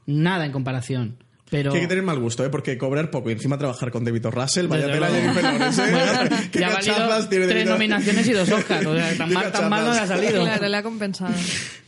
nada 0.06 0.46
en 0.46 0.52
comparación. 0.52 1.16
Pero... 1.50 1.70
Que 1.70 1.78
hay 1.78 1.82
que 1.84 1.88
tener 1.88 2.02
mal 2.02 2.18
gusto, 2.18 2.44
¿eh? 2.44 2.50
Porque 2.50 2.76
cobrar 2.76 3.10
poco 3.10 3.30
y 3.30 3.32
encima 3.34 3.56
trabajar 3.56 3.90
con 3.92 4.04
David. 4.04 4.26
Russell, 4.26 4.66
vaya 4.66 4.86
tela. 4.90 5.08
Jennifer 5.08 5.42
Lawrence, 5.44 5.82
¿eh? 5.82 5.90
Bueno, 5.92 6.36
¿Qué 6.52 6.58
ya 6.60 7.16
ha 7.16 7.28
tiene 7.28 7.46
tres 7.46 7.66
nominaciones 7.66 8.26
y 8.26 8.32
dos 8.32 8.50
Oscars. 8.50 8.84
O 8.86 8.94
sea, 8.96 9.16
tan 9.16 9.32
mal, 9.32 9.52
tan 9.52 9.68
mal 9.70 9.84
no 9.84 9.92
le 9.92 10.00
ha 10.00 10.06
salido. 10.06 10.42
Claro, 10.42 10.68
le 10.68 10.76
ha 10.76 10.82
compensado. 10.82 11.32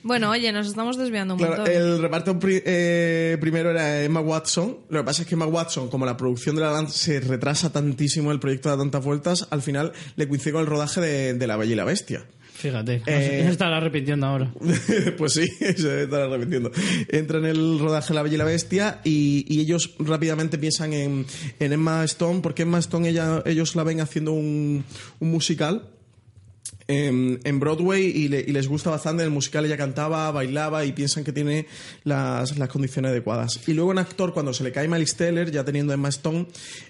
Bueno, 0.05 0.31
oye, 0.31 0.53
nos 0.53 0.69
estamos 0.69 0.97
desviando 0.97 1.35
un 1.35 1.39
Claro, 1.41 1.57
montón. 1.57 1.75
el 1.75 2.01
reparto 2.01 2.39
pri- 2.39 2.63
eh, 2.65 3.37
primero 3.41 3.71
era 3.71 4.03
Emma 4.03 4.21
Watson. 4.21 4.79
Lo 4.91 5.01
que 5.01 5.05
pasa 5.05 5.23
es 5.23 5.29
que 5.29 5.35
Emma 5.35 5.47
Watson, 5.47 5.89
como 5.89 6.07
la 6.07 6.17
producción 6.17 6.55
de 6.55 6.63
La 6.63 6.71
Land 6.71 6.91
se 6.91 7.19
retrasa 7.21 7.73
tantísimo, 7.73 8.31
el 8.31 8.39
proyecto 8.39 8.69
da 8.69 8.79
tantas 8.79 9.05
vueltas, 9.05 9.49
al 9.51 9.61
final 9.63 9.93
le 10.15 10.29
coincide 10.29 10.53
con 10.53 10.61
el 10.61 10.67
rodaje 10.69 11.01
de, 11.01 11.35
de 11.35 11.47
La 11.49 11.57
Bella 11.57 11.73
y 11.73 11.77
la 11.77 11.85
Bestia. 11.85 12.25
Fíjate, 12.59 13.03
Eh, 13.07 13.43
se 13.45 13.49
estará 13.51 13.77
arrepintiendo 13.77 14.27
ahora. 14.27 14.53
pues 15.17 15.35
sí, 15.35 15.47
se 15.77 15.89
debe 15.89 16.03
estar 16.03 16.23
arrepintiendo. 16.23 16.73
Entra 17.09 17.39
en 17.39 17.45
el 17.45 17.79
rodaje 17.79 18.13
La 18.13 18.23
Bella 18.23 18.35
y 18.35 18.39
la 18.39 18.45
Bestia 18.45 19.01
y, 19.05 19.45
y 19.49 19.61
ellos 19.61 19.95
rápidamente 20.01 20.59
piensan 20.59 20.93
en, 20.93 21.25
en 21.61 21.73
Emma 21.73 22.03
Stone, 22.05 22.41
porque 22.41 22.63
Emma 22.63 22.79
Stone 22.81 23.09
ella, 23.09 23.43
ellos 23.47 23.77
la 23.77 23.85
ven 23.85 24.01
haciendo 24.01 24.33
un, 24.33 24.85
un 25.21 25.31
musical 25.31 25.89
en, 26.89 27.39
en 27.45 27.61
Broadway 27.61 28.05
y, 28.07 28.29
le- 28.29 28.41
y 28.41 28.53
les 28.53 28.67
gusta 28.67 28.91
bastante. 28.91 29.23
En 29.23 29.29
el 29.29 29.33
musical 29.35 29.65
ella 29.65 29.77
cantaba, 29.77 30.31
bailaba 30.33 30.85
y 30.85 30.93
piensan 30.93 31.23
que 31.23 31.33
tiene 31.33 31.67
las, 32.05 32.53
condiciones 32.69 33.11
adecuadas. 33.11 33.61
Y 33.69 33.75
luego 33.75 33.93
en 33.93 33.99
actor, 33.99 34.33
cuando 34.33 34.53
se 34.53 34.65
le 34.65 34.73
cae 34.73 34.89
Miles 34.89 35.15
Teller, 35.17 35.51
ya 35.51 35.65
teniendo 35.65 35.93
Emma 35.93 36.09
Stone, 36.09 36.47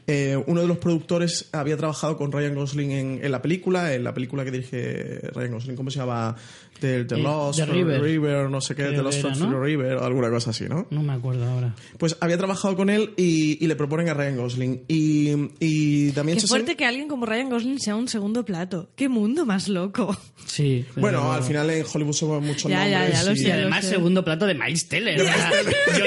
eh, 0.06 0.42
uno 0.46 0.62
de 0.62 0.68
los 0.68 0.78
productores 0.78 1.48
había 1.52 1.76
trabajado 1.76 2.16
con 2.16 2.32
Ryan 2.32 2.54
Gosling 2.54 2.90
en, 2.92 3.20
en 3.22 3.30
la 3.32 3.42
película, 3.42 3.92
en 3.94 4.04
la 4.04 4.14
película 4.14 4.44
que 4.44 4.50
dirige 4.52 5.20
Ryan 5.34 5.52
Gosling, 5.52 5.76
¿cómo 5.76 5.90
se 5.90 5.98
llama? 5.98 6.36
The, 6.80 7.04
The 7.04 7.14
Eh, 7.16 7.18
Lost 7.22 7.58
The 7.58 7.66
River. 7.66 8.00
River, 8.00 8.50
no 8.50 8.60
sé 8.60 8.74
qué, 8.74 8.82
Creo 8.84 8.96
The 8.96 9.02
Lost 9.02 9.20
from 9.20 9.38
¿no? 9.38 9.50
the 9.50 9.64
River, 9.64 9.94
o 9.96 10.04
alguna 10.04 10.30
cosa 10.30 10.50
así, 10.50 10.64
¿no? 10.68 10.86
No 10.90 11.02
me 11.02 11.12
acuerdo 11.12 11.44
ahora. 11.48 11.74
Pues 11.98 12.16
había 12.20 12.38
trabajado 12.38 12.76
con 12.76 12.90
él 12.90 13.10
y, 13.16 13.62
y 13.62 13.66
le 13.66 13.76
proponen 13.76 14.08
a 14.08 14.14
Ryan 14.14 14.36
Gosling. 14.36 14.82
Y, 14.88 15.30
y 15.60 16.10
también 16.12 16.38
Qué 16.38 16.46
fuerte 16.46 16.76
que 16.76 16.84
alguien 16.86 17.08
como 17.08 17.26
Ryan 17.26 17.50
Gosling 17.50 17.78
sea 17.80 17.96
un 17.96 18.08
segundo 18.08 18.44
plato. 18.44 18.90
Qué 18.96 19.08
mundo 19.08 19.44
más 19.46 19.68
loco. 19.68 20.16
Sí. 20.46 20.84
pero- 20.94 21.00
Bueno, 21.00 21.32
al 21.32 21.42
final 21.42 21.68
en 21.70 21.84
Hollywood 21.92 22.12
somos 22.14 22.42
muchos 22.42 22.70
Ya, 22.70 22.86
ya, 22.88 22.98
nombres. 23.00 23.18
ya 23.20 23.24
lo 23.24 23.30
y- 23.32 23.34
Y 23.34 23.38
sé. 23.42 23.52
además, 23.52 23.84
sé. 23.84 23.90
segundo 23.90 24.24
plato 24.24 24.46
de 24.46 24.54
Miles 24.54 24.88
Teller. 24.88 25.18
Yo 25.18 25.24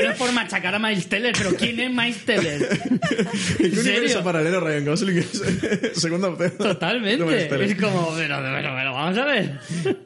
no 0.03 0.11
es 0.11 0.17
por 0.17 0.32
machacar 0.32 0.74
a 0.76 0.80
Miles 0.80 1.07
Teller, 1.07 1.34
pero 1.38 1.55
¿quién 1.55 1.80
es 1.80 1.89
Miles 1.91 2.26
Teller? 2.26 2.61
¿En 2.91 2.99
qué 3.57 3.65
¿En 3.67 3.80
universo 3.80 4.24
paralelo 4.24 4.59
Ryan 4.59 4.86
Gosling 4.86 5.17
es 5.19 5.41
segunda 6.01 6.30
opción? 6.30 6.53
Totalmente. 6.57 7.43
Es 7.43 7.76
como, 7.76 8.13
pero, 8.15 8.38
pero, 8.41 8.69
pero, 8.76 8.93
vamos 8.93 9.17
a 9.17 9.26
ver. 9.26 9.59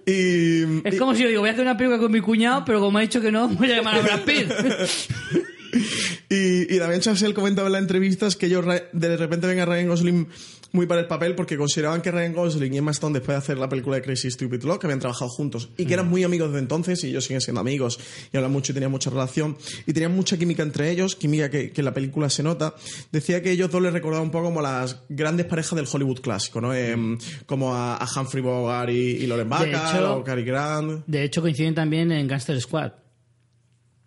Y, 0.05 0.55
Es 0.84 0.99
como 0.99 1.16
si 1.16 1.24
yo 1.24 1.30
digo, 1.30 1.41
voy 1.41 1.49
a 1.49 1.53
hacer 1.53 1.64
una 1.64 1.78
película 1.78 1.99
con 1.99 2.12
mi 2.12 2.22
cuñado, 2.22 2.64
pero 2.66 2.80
como 2.80 2.97
ha 2.97 3.01
dicho 3.01 3.22
que 3.22 3.32
no, 3.32 3.47
voy 3.49 3.72
a 3.72 3.76
llamar 3.78 3.95
a 3.95 4.01
Brad 4.01 4.22
Pitt. 4.22 4.51
y, 6.30 6.74
y 6.74 6.78
Damien 6.78 7.01
Chazelle 7.01 7.34
comentaba 7.34 7.68
en 7.68 7.74
las 7.74 7.82
entrevistas 7.82 8.36
que 8.36 8.49
ra- 8.62 8.84
de 8.93 9.18
repente 9.18 9.47
ven 9.47 9.60
a 9.60 9.66
Ryan 9.66 9.88
Gosling 9.88 10.28
muy 10.76 10.86
para 10.86 11.01
el 11.01 11.07
papel 11.07 11.36
porque 11.36 11.57
consideraban 11.57 12.01
que 12.01 12.11
Ryan 12.11 12.34
Gosling 12.34 12.73
y 12.73 12.78
Emma 12.78 12.91
Stone 12.91 13.13
después 13.13 13.36
de 13.36 13.39
hacer 13.39 13.57
la 13.57 13.69
película 13.69 13.95
de 13.95 14.01
Crazy 14.03 14.30
Stupid 14.30 14.63
Love 14.63 14.80
que 14.80 14.88
habían 14.88 14.99
trabajado 14.99 15.30
juntos 15.30 15.69
y 15.78 15.86
que 15.86 15.93
eran 15.93 16.07
muy 16.07 16.23
amigos 16.23 16.49
desde 16.49 16.59
entonces 16.59 17.03
y 17.03 17.09
ellos 17.09 17.23
siguen 17.23 17.41
siendo 17.41 17.61
amigos 17.61 17.99
y 18.32 18.38
hablan 18.38 18.51
mucho 18.51 18.71
y 18.71 18.76
tenían 18.76 18.91
mucha 18.91 19.09
relación 19.09 19.57
y 19.88 19.93
tenían 19.93 20.13
mucha 20.13 20.38
química 20.38 20.61
entre 20.63 20.91
ellos 20.91 21.15
química 21.15 21.49
que, 21.49 21.71
que 21.71 21.82
en 21.82 21.86
la 21.86 21.93
película 21.93 22.30
se 22.30 22.43
nota 22.43 22.76
decía 23.11 23.41
que 23.41 23.51
ellos 23.51 23.71
dos 23.71 23.82
les 23.82 23.93
recordaban 23.93 24.28
un 24.28 24.32
poco 24.32 24.45
como 24.45 24.61
las 24.61 25.01
grandes 25.09 25.45
parejas 25.45 25.76
del 25.76 25.88
Hollywood 25.91 26.19
clásico 26.19 26.61
¿no? 26.61 26.73
Em, 26.73 27.17
como 27.45 27.73
a, 27.73 27.97
a 27.97 28.05
Humphrey 28.19 28.43
Bogart 28.43 28.89
y, 28.89 28.93
y 28.93 29.28
Lauren 29.28 29.49
Bacall 29.49 30.05
o 30.05 30.23
Cary 30.23 30.43
Grant 30.43 31.05
De 31.07 31.23
hecho, 31.23 31.41
coinciden 31.41 31.76
también 31.76 32.11
en 32.11 32.28
Gangster 32.28 32.59
Squad. 32.59 33.05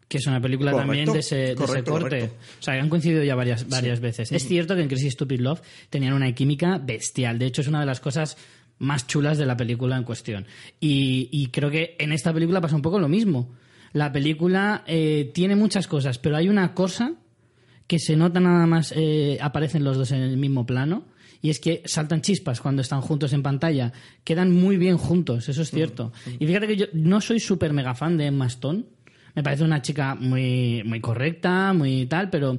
Que 0.08 0.16
es 0.18 0.26
una 0.26 0.40
película 0.40 0.72
Correcto, 0.72 0.88
también 0.88 1.12
de 1.12 1.18
ese, 1.18 1.36
de 1.36 1.44
ese 1.52 1.54
correcto, 1.54 1.90
corte. 1.90 2.18
correcto. 2.20 2.36
O 2.58 2.62
sea, 2.62 2.74
han 2.74 2.88
coincidido 2.88 3.22
ya 3.22 3.34
varias, 3.34 3.68
varias 3.68 4.00
veces. 4.00 4.32
Es 4.32 4.48
cierto 4.48 4.74
que 4.74 4.82
en 4.82 4.88
Crazy 4.88 5.10
Stupid 5.10 5.40
Love 5.40 5.60
tenían 5.90 6.14
una 6.14 6.32
química 6.32 6.78
bestial. 6.78 7.38
De 7.38 7.46
hecho, 7.46 7.60
es 7.60 7.68
una 7.68 7.80
de 7.80 7.86
las 7.86 8.00
cosas 8.00 8.38
más 8.78 9.06
chulas 9.06 9.36
de 9.36 9.44
la 9.44 9.56
película 9.56 9.96
en 9.96 10.04
cuestión. 10.04 10.46
Y, 10.80 11.28
y 11.30 11.48
creo 11.48 11.70
que 11.70 11.96
en 11.98 12.12
esta 12.12 12.32
película 12.32 12.60
pasa 12.60 12.76
un 12.76 12.82
poco 12.82 12.98
lo 12.98 13.08
mismo. 13.08 13.54
La 13.92 14.12
película 14.12 14.84
eh, 14.86 15.30
tiene 15.34 15.56
muchas 15.56 15.86
cosas, 15.86 16.18
pero 16.18 16.36
hay 16.36 16.48
una 16.48 16.74
cosa 16.74 17.14
que 17.86 17.98
se 17.98 18.16
nota 18.16 18.38
nada 18.38 18.66
más, 18.66 18.92
eh, 18.94 19.38
aparecen 19.40 19.82
los 19.82 19.96
dos 19.96 20.12
en 20.12 20.20
el 20.20 20.36
mismo 20.36 20.66
plano, 20.66 21.04
y 21.40 21.50
es 21.50 21.58
que 21.58 21.82
saltan 21.86 22.20
chispas 22.20 22.60
cuando 22.60 22.82
están 22.82 23.00
juntos 23.00 23.32
en 23.32 23.42
pantalla. 23.42 23.92
Quedan 24.24 24.52
muy 24.52 24.76
bien 24.76 24.98
juntos, 24.98 25.48
eso 25.48 25.62
es 25.62 25.70
cierto. 25.70 26.12
Y 26.38 26.46
fíjate 26.46 26.66
que 26.66 26.76
yo 26.76 26.86
no 26.92 27.20
soy 27.20 27.40
súper 27.40 27.72
mega 27.72 27.94
fan 27.94 28.16
de 28.16 28.26
Emma 28.26 28.46
Stone. 28.46 28.84
Me 29.34 29.42
parece 29.42 29.64
una 29.64 29.82
chica 29.82 30.14
muy, 30.14 30.82
muy 30.84 31.00
correcta, 31.00 31.72
muy 31.72 32.06
tal, 32.06 32.30
pero 32.30 32.58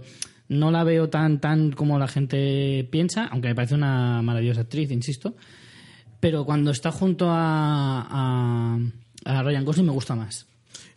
no 0.50 0.72
la 0.72 0.84
veo 0.84 1.10
tan, 1.10 1.40
tan 1.40 1.72
como 1.72 2.00
la 2.00 2.08
gente 2.08 2.88
piensa, 2.92 3.28
aunque 3.28 3.50
me 3.50 3.56
parece 3.56 3.76
una 3.76 4.22
maravillosa 4.22 4.62
actriz, 4.62 4.92
insisto. 4.92 5.36
Pero 6.20 6.46
cuando 6.46 6.72
está 6.72 6.92
junto 6.92 7.30
a, 7.30 8.08
a, 8.10 8.80
a 9.26 9.44
Ryan 9.44 9.64
Gosling 9.66 9.86
me 9.86 9.94
gusta 9.94 10.16
más. 10.16 10.49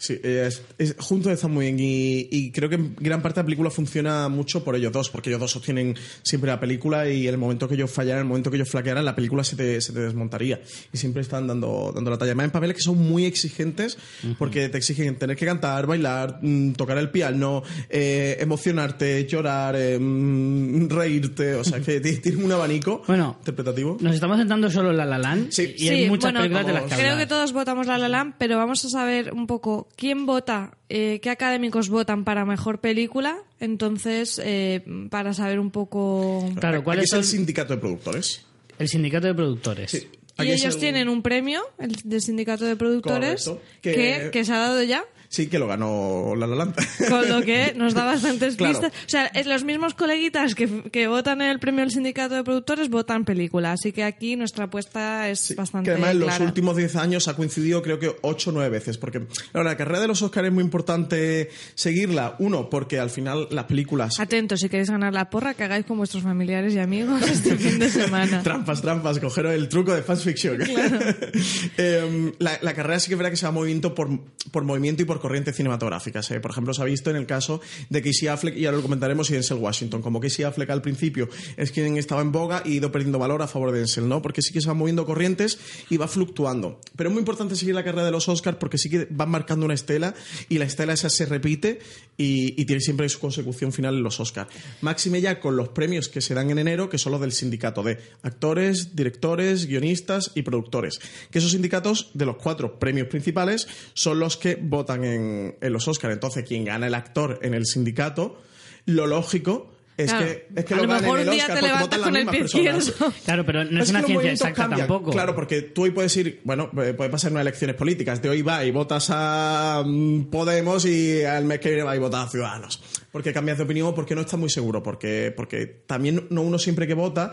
Sí, 0.04 0.18
es, 0.24 0.62
es- 0.78 0.96
juntos 0.98 1.30
están 1.32 1.52
muy 1.52 1.66
bien 1.66 1.78
y, 1.78 2.26
y 2.28 2.50
creo 2.50 2.68
que 2.68 2.74
en 2.74 2.96
gran 2.98 3.22
parte 3.22 3.36
de 3.38 3.42
la 3.42 3.46
película 3.46 3.70
funciona 3.70 4.28
mucho 4.28 4.64
por 4.64 4.74
ellos 4.74 4.90
dos, 4.90 5.10
porque 5.10 5.30
ellos 5.30 5.38
dos 5.38 5.52
sostienen 5.52 5.94
siempre 6.22 6.50
la 6.50 6.58
película 6.58 7.08
y 7.08 7.28
el 7.28 7.38
momento 7.38 7.68
que 7.68 7.74
ellos 7.76 7.88
fallaran, 7.88 8.22
el 8.22 8.26
momento 8.26 8.50
que 8.50 8.56
ellos 8.56 8.68
flaquearan, 8.68 9.04
la 9.04 9.14
película 9.14 9.44
se 9.44 9.54
te, 9.54 9.80
se 9.80 9.92
te 9.92 10.00
desmontaría. 10.00 10.60
Y 10.92 10.96
siempre 10.98 11.22
están 11.22 11.46
dando, 11.46 11.92
dando 11.94 12.10
la 12.10 12.18
talla. 12.18 12.34
Más 12.34 12.46
en 12.46 12.50
papeles 12.50 12.74
que 12.78 12.82
son 12.82 12.98
muy 12.98 13.26
exigentes 13.26 13.96
porque 14.40 14.68
te 14.68 14.78
exigen 14.78 15.14
tener 15.14 15.36
que 15.36 15.46
cantar, 15.46 15.86
bailar, 15.86 16.40
mm, 16.42 16.72
tocar 16.72 16.98
el 16.98 17.10
piano, 17.10 17.62
eh, 17.88 18.38
emocionarte, 18.40 19.24
llorar, 19.28 19.76
eh, 19.78 20.00
mm, 20.00 20.88
reírte. 20.88 21.54
O 21.54 21.62
sea, 21.62 21.78
que 21.80 22.00
ti- 22.00 22.16
tienen 22.16 22.44
un 22.44 22.50
abanico 22.50 23.02
Bueno, 23.06 23.36
interpretativo. 23.38 23.98
Nos 24.00 24.14
estamos 24.14 24.36
centrando 24.38 24.68
solo 24.68 24.90
en 24.90 24.96
La 24.96 25.04
La 25.04 25.18
Land 25.18 25.50
Sí. 25.52 25.74
y 25.78 25.88
hay 25.90 26.02
Sí, 26.04 26.08
muchas 26.08 26.32
bueno, 26.32 26.40
películas 26.40 26.66
de 26.66 26.72
las 26.72 26.82
que 26.90 26.96
Creo 27.02 27.16
que 27.16 27.26
todos 27.26 27.52
votamos 27.52 27.86
La 27.86 27.98
La 27.98 28.08
Land, 28.08 28.34
pero 28.38 28.56
vamos 28.56 28.84
a 28.84 28.88
saber 28.88 29.32
un 29.32 29.46
poco 29.46 29.88
quién 29.96 30.26
vota, 30.26 30.76
eh, 30.88 31.20
qué 31.22 31.30
académicos 31.30 31.88
votan 31.88 32.24
para 32.24 32.44
mejor 32.44 32.80
película. 32.80 33.38
Entonces, 33.60 34.40
eh, 34.44 34.82
para 35.10 35.32
saber 35.34 35.58
un 35.60 35.70
poco. 35.70 36.50
Claro, 36.58 36.78
Aquí 36.78 36.84
¿cuáles 36.84 37.04
es 37.04 37.12
el 37.12 37.24
sindicato 37.24 37.74
de 37.74 37.80
productores. 37.80 38.44
el 38.78 38.88
sindicato 38.88 39.26
de 39.28 39.34
productores? 39.34 39.90
Sí. 39.90 40.08
Y 40.38 40.42
Aquí 40.42 40.52
ellos 40.52 40.74
el- 40.74 40.80
tienen 40.80 41.08
un 41.08 41.22
premio, 41.22 41.60
el 41.78 41.92
del 42.04 42.22
sindicato 42.22 42.64
de 42.64 42.74
productores, 42.76 43.44
Correcto, 43.44 43.62
que... 43.82 43.92
que- 43.92 44.30
que 44.32 44.44
se 44.44 44.52
ha 44.52 44.58
dado 44.58 44.82
ya. 44.82 45.04
Sí, 45.32 45.46
que 45.46 45.58
lo 45.58 45.66
ganó 45.66 46.34
La 46.36 46.46
La 46.46 46.56
Land. 46.56 46.74
Con 47.08 47.26
lo 47.26 47.40
que 47.40 47.72
nos 47.74 47.94
da 47.94 48.04
bastantes 48.04 48.56
Claro. 48.56 48.72
pistas. 48.78 48.92
O 49.06 49.08
sea, 49.08 49.26
es 49.28 49.46
los 49.46 49.64
mismos 49.64 49.94
coleguitas 49.94 50.54
que, 50.54 50.68
que 50.92 51.06
votan 51.06 51.40
en 51.40 51.48
el 51.48 51.58
premio 51.58 51.80
del 51.80 51.90
sindicato 51.90 52.34
de 52.34 52.44
productores 52.44 52.90
votan 52.90 53.24
película. 53.24 53.72
Así 53.72 53.92
que 53.92 54.04
aquí 54.04 54.36
nuestra 54.36 54.66
apuesta 54.66 55.30
es 55.30 55.40
Sí, 55.40 55.54
bastante 55.54 55.86
que 55.86 55.92
además 55.92 56.10
en 56.10 56.20
los 56.20 56.40
últimos 56.40 56.76
10 56.76 56.96
años 56.96 57.28
ha 57.28 57.34
coincidido 57.34 57.80
creo 57.80 57.98
que 57.98 58.14
8 58.20 58.50
o 58.50 58.52
9 58.52 58.68
veces. 58.68 58.98
Porque 58.98 59.22
claro, 59.52 59.64
la 59.66 59.74
carrera 59.78 60.00
de 60.00 60.08
los 60.08 60.20
Oscars 60.20 60.48
es 60.48 60.52
muy 60.52 60.62
importante 60.64 61.48
seguirla. 61.74 62.36
Uno, 62.38 62.68
porque 62.68 62.98
al 63.00 63.08
final 63.08 63.48
las 63.50 63.64
películas... 63.64 64.20
Atentos, 64.20 64.60
si 64.60 64.68
queréis 64.68 64.90
ganar 64.90 65.14
la 65.14 65.30
porra, 65.30 65.54
que 65.54 65.64
hagáis 65.64 65.86
con 65.86 65.96
vuestros 65.96 66.22
familiares 66.24 66.74
y 66.74 66.78
amigos 66.78 67.22
este 67.22 67.56
fin 67.56 67.78
de 67.78 67.88
semana. 67.88 68.42
Trampas, 68.42 68.82
trampas, 68.82 69.18
cogeros 69.18 69.54
el 69.54 69.70
truco 69.70 69.94
de 69.94 70.02
fans 70.02 70.22
fiction. 70.24 70.58
Em, 71.78 72.32
la, 72.38 72.58
la 72.60 72.74
carrera 72.74 73.00
sí 73.00 73.08
que 73.08 73.14
es 73.14 73.18
verdad 73.18 73.30
que 73.30 73.36
se 73.36 73.46
va 73.46 73.52
movimiento 73.52 73.94
por, 73.94 74.10
por 74.50 74.64
movimiento 74.64 75.02
y 75.02 75.06
por 75.06 75.20
corrientes 75.22 75.56
cinematográficas. 75.56 76.28
Por 76.42 76.50
ejemplo, 76.50 76.74
se 76.74 76.82
ha 76.82 76.84
visto 76.84 77.08
en 77.10 77.16
el 77.16 77.26
caso 77.26 77.60
de 77.88 78.02
Casey 78.02 78.28
Affleck, 78.28 78.56
y 78.56 78.66
ahora 78.66 78.76
lo 78.76 78.82
comentaremos, 78.82 79.30
y 79.30 79.34
Denzel 79.34 79.58
Washington. 79.58 80.02
Como 80.02 80.20
Casey 80.20 80.44
Affleck 80.44 80.68
al 80.70 80.82
principio 80.82 81.28
es 81.56 81.70
quien 81.72 81.96
estaba 81.96 82.20
en 82.20 82.32
boga 82.32 82.62
y 82.64 82.74
ido 82.74 82.92
perdiendo 82.92 83.18
valor 83.18 83.40
a 83.42 83.46
favor 83.48 83.72
de 83.72 83.78
Denzel, 83.78 84.08
¿no? 84.08 84.20
Porque 84.20 84.42
sí 84.42 84.52
que 84.52 84.60
se 84.60 84.68
van 84.68 84.76
moviendo 84.76 85.06
corrientes 85.06 85.58
y 85.88 85.96
va 85.96 86.08
fluctuando. 86.08 86.80
Pero 86.96 87.08
es 87.08 87.12
muy 87.14 87.20
importante 87.20 87.56
seguir 87.56 87.74
la 87.74 87.84
carrera 87.84 88.04
de 88.04 88.10
los 88.10 88.28
Oscars 88.28 88.58
porque 88.58 88.78
sí 88.78 88.90
que 88.90 89.06
van 89.10 89.30
marcando 89.30 89.64
una 89.64 89.74
estela 89.74 90.14
y 90.48 90.58
la 90.58 90.64
estela 90.64 90.92
esa 90.92 91.08
se 91.08 91.26
repite 91.26 91.78
y, 92.16 92.60
y 92.60 92.64
tiene 92.66 92.80
siempre 92.80 93.08
su 93.08 93.20
consecución 93.20 93.72
final 93.72 93.96
en 93.96 94.02
los 94.02 94.20
Oscars. 94.20 94.50
Máxime 94.80 95.20
ya 95.20 95.40
con 95.40 95.56
los 95.56 95.68
premios 95.68 96.08
que 96.08 96.20
se 96.20 96.34
dan 96.34 96.50
en 96.50 96.58
enero, 96.58 96.88
que 96.88 96.98
son 96.98 97.12
los 97.12 97.20
del 97.20 97.32
sindicato 97.32 97.82
de 97.82 97.98
actores, 98.22 98.96
directores, 98.96 99.66
guionistas 99.66 100.32
y 100.34 100.42
productores. 100.42 101.00
Que 101.30 101.38
esos 101.38 101.52
sindicatos 101.52 102.10
de 102.14 102.26
los 102.26 102.36
cuatro 102.36 102.78
premios 102.78 103.08
principales 103.08 103.68
son 103.94 104.18
los 104.18 104.36
que 104.36 104.56
votan 104.56 105.04
en, 105.04 105.11
en 105.12 105.72
los 105.72 105.86
Oscars. 105.88 106.12
Entonces, 106.14 106.44
quien 106.46 106.64
gana 106.64 106.86
el 106.86 106.94
actor 106.94 107.38
en 107.42 107.54
el 107.54 107.66
sindicato, 107.66 108.40
lo 108.86 109.06
lógico 109.06 109.68
es 109.96 110.10
Claro. 110.10 110.26
que, 110.26 110.46
es 110.56 110.64
que 110.64 110.72
A 110.74 110.76
lo 110.78 110.82
lo 110.84 110.88
mejor 110.94 111.18
en 111.18 111.22
el 111.22 111.28
un 111.28 111.34
día 111.34 111.42
Oscar 111.44 111.56
te 111.56 111.60
porque 111.60 111.66
levantas 111.66 111.82
votan 111.82 112.00
las 112.00 112.08
con 112.08 112.16
el 112.16 112.22
mismas 112.24 112.36
pie 112.36 112.44
izquierdo. 112.80 113.12
Claro, 113.24 113.44
pero 113.46 113.64
no 113.64 113.82
es, 113.82 113.90
que 113.90 113.96
una 113.96 114.06
ciencia 114.06 114.32
exacta 114.32 114.54
cambian. 114.62 114.80
tampoco. 114.88 115.10
Claro, 115.10 115.34
porque 115.34 115.62
tú 115.62 115.82
hoy 115.82 115.90
puedes 115.90 116.16
ir, 116.16 116.40
bueno, 116.44 116.70
eh, 116.82 116.94
puede 116.94 117.10
pasar 117.10 117.28
en 117.28 117.34
unas 117.34 117.42
elecciones 117.42 117.76
políticas. 117.76 118.22
De 118.22 118.28
hoy 118.30 118.40
va 118.42 118.64
y 118.64 118.70
votas 118.70 119.08
a 119.10 119.82
mm, 119.86 120.24
Podemos 120.30 120.86
y 120.86 121.22
al 121.24 121.44
mes 121.44 121.60
que 121.60 121.68
viene 121.68 121.84
va 121.84 121.94
y 121.94 121.98
votas 121.98 122.26
a 122.26 122.30
Ciudadanos. 122.30 122.82
Porque 123.12 123.32
cambias 123.34 123.58
de 123.58 123.64
opinión 123.64 123.88
o 123.88 123.94
porque 123.94 124.14
no 124.14 124.22
estás 124.22 124.40
muy 124.40 124.48
seguro. 124.48 124.82
Porque, 124.82 125.32
porque 125.36 125.66
también 125.66 126.26
no 126.30 126.40
uno 126.40 126.58
siempre 126.58 126.86
que 126.86 126.94
vota. 126.94 127.32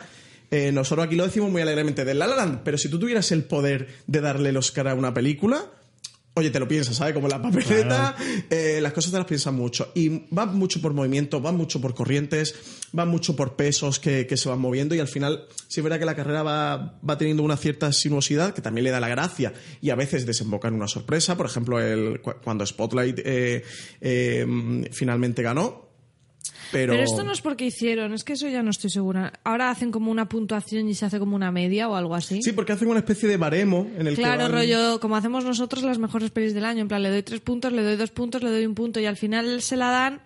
eh, 0.51 0.71
nosotros 0.73 1.05
aquí 1.07 1.15
lo 1.15 1.23
decimos 1.25 1.49
muy 1.49 1.61
alegremente 1.61 2.03
de 2.03 2.13
La 2.13 2.27
La 2.27 2.36
Land, 2.36 2.61
pero 2.65 2.77
si 2.77 2.89
tú 2.89 2.99
tuvieras 2.99 3.32
el 3.32 3.45
poder 3.45 3.88
de 4.05 4.19
darle 4.19 4.49
el 4.49 4.57
Oscar 4.57 4.89
a 4.89 4.95
una 4.95 5.13
película, 5.13 5.63
oye, 6.36 6.49
te 6.51 6.59
lo 6.59 6.67
piensas, 6.67 6.95
¿sabes? 6.95 7.13
Como 7.13 7.27
la 7.27 7.41
papeleta, 7.41 8.15
eh, 8.49 8.80
las 8.82 8.93
cosas 8.93 9.11
te 9.11 9.17
las 9.17 9.25
piensas 9.27 9.53
mucho. 9.53 9.91
Y 9.95 10.23
van 10.30 10.55
mucho 10.57 10.80
por 10.82 10.93
movimiento, 10.93 11.41
van 11.41 11.57
mucho 11.57 11.82
por 11.82 11.93
corrientes, 11.93 12.55
van 12.93 13.09
mucho 13.09 13.36
por 13.36 13.55
pesos 13.57 13.99
que, 13.99 14.25
que 14.25 14.38
se 14.38 14.47
van 14.47 14.59
moviendo 14.59 14.95
y 14.95 14.99
al 14.99 15.07
final 15.09 15.45
sí 15.67 15.82
es 15.82 15.84
verdad 15.84 15.99
que 15.99 16.05
la 16.05 16.15
carrera 16.15 16.41
va, 16.43 16.99
va 17.07 17.17
teniendo 17.17 17.43
una 17.43 17.57
cierta 17.57 17.91
sinuosidad 17.91 18.53
que 18.53 18.61
también 18.61 18.86
le 18.86 18.91
da 18.91 18.99
la 19.01 19.09
gracia 19.09 19.53
y 19.82 19.89
a 19.89 19.95
veces 19.95 20.25
desemboca 20.25 20.69
en 20.69 20.75
una 20.75 20.88
sorpresa. 20.88 21.36
Por 21.36 21.45
ejemplo, 21.47 21.80
el, 21.82 22.21
cu- 22.21 22.36
cuando 22.43 22.65
Spotlight 22.65 23.19
eh, 23.25 23.63
eh, 23.99 24.88
finalmente 24.91 25.41
ganó. 25.43 25.89
Pero, 26.72 26.93
Pero 26.93 27.03
esto 27.03 27.24
no 27.24 27.32
es 27.32 27.41
porque 27.41 27.65
hicieron, 27.65 28.13
es 28.13 28.24
que 28.24 28.34
eso 28.34 28.47
ya 28.47 28.61
no 28.61 28.70
estoy 28.70 28.89
segura. 28.89 29.34
Ahora 29.43 29.70
hacen 29.72 29.91
como 29.91 30.11
una 30.11 30.30
puntuación 30.30 30.88
y 30.88 30.93
se 30.93 31.05
hace 31.05 31.17
como 31.20 31.36
una 31.36 31.51
media 31.51 31.89
o 31.89 31.95
algo 31.95 32.13
así. 32.15 32.41
Sí, 32.43 32.51
porque 32.51 32.74
hacen 32.74 32.88
una 32.89 32.99
especie 32.99 33.28
de 33.28 33.38
baremo 33.38 33.88
en 33.97 34.07
el 34.07 34.15
Claro, 34.15 34.38
que 34.38 34.43
van- 34.43 34.51
rollo, 34.51 34.99
como 34.99 35.15
hacemos 35.15 35.43
nosotros 35.45 35.84
las 35.84 35.97
mejores 35.97 36.32
pelis 36.32 36.53
del 36.53 36.65
año. 36.65 36.82
En 36.82 36.88
plan, 36.88 37.01
le 37.01 37.09
doy 37.09 37.24
tres 37.24 37.39
puntos, 37.41 37.74
le 37.74 37.84
doy 37.84 37.95
dos 37.95 38.11
puntos, 38.11 38.43
le 38.43 38.51
doy 38.51 38.65
un 38.65 38.76
punto. 38.76 38.99
Y 38.99 39.05
al 39.05 39.17
final 39.17 39.61
se 39.61 39.78
la 39.78 39.89
dan 39.89 40.22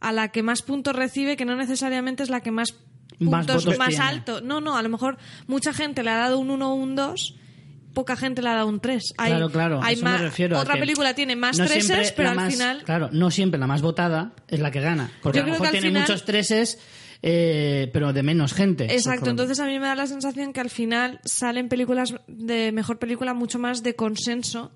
a 0.00 0.12
la 0.12 0.28
que 0.28 0.42
más 0.42 0.62
puntos 0.62 0.94
recibe, 0.94 1.36
que 1.36 1.44
no 1.44 1.56
necesariamente 1.56 2.22
es 2.22 2.30
la 2.30 2.40
que 2.40 2.50
más 2.50 2.74
Más 3.18 3.46
puntos 3.46 3.76
más, 3.78 3.88
tiene. 3.88 4.04
alto. 4.04 4.40
No, 4.40 4.60
no, 4.60 4.76
a 4.76 4.82
lo 4.82 4.88
mejor 4.88 5.18
mucha 5.46 5.72
gente 5.74 6.02
le 6.02 6.10
ha 6.10 6.16
dado 6.16 6.38
un 6.38 6.50
1 6.50 6.72
o 6.72 6.74
un 6.74 6.94
2, 6.94 7.36
poca 8.00 8.16
gente 8.16 8.42
le 8.42 8.48
ha 8.48 8.54
dado 8.54 8.66
un 8.68 8.80
3. 8.80 9.14
Hay, 9.18 9.30
Claro, 9.30 9.50
claro. 9.50 9.80
hay 9.82 9.96
más- 9.96 10.20
me 10.20 10.26
refiero. 10.26 10.56
a 10.56 10.60
otra 10.60 10.74
película 10.76 11.14
tiene 11.14 11.36
más 11.36 11.58
no 11.58 11.66
treses, 11.66 12.12
pero 12.12 12.30
al 12.30 12.36
más- 12.36 12.52
final... 12.54 12.82
Claro, 12.84 13.08
no 13.12 13.30
siempre 13.30 13.60
la 13.60 13.66
más 13.66 13.82
votada 13.82 14.32
es 14.48 14.60
la 14.60 14.70
que 14.70 14.80
gana. 14.80 15.10
Porque 15.22 15.38
Yo 15.38 15.44
a 15.44 15.46
lo 15.46 15.52
mejor 15.52 15.68
tiene 15.70 15.88
final- 15.88 16.02
muchos 16.02 16.24
treses, 16.24 16.78
eh, 17.22 17.90
pero 17.92 18.12
de 18.12 18.22
menos 18.22 18.54
gente. 18.54 18.84
Exacto, 18.94 19.28
entonces 19.30 19.60
a 19.60 19.66
mí 19.66 19.78
me 19.78 19.86
da 19.86 19.94
la 19.94 20.06
sensación 20.06 20.52
que 20.52 20.60
al 20.60 20.70
final 20.70 21.20
salen 21.24 21.68
películas 21.68 22.14
de 22.26 22.72
mejor 22.72 22.98
película 22.98 23.34
mucho 23.34 23.58
más 23.58 23.82
de 23.82 23.94
consenso. 23.94 24.72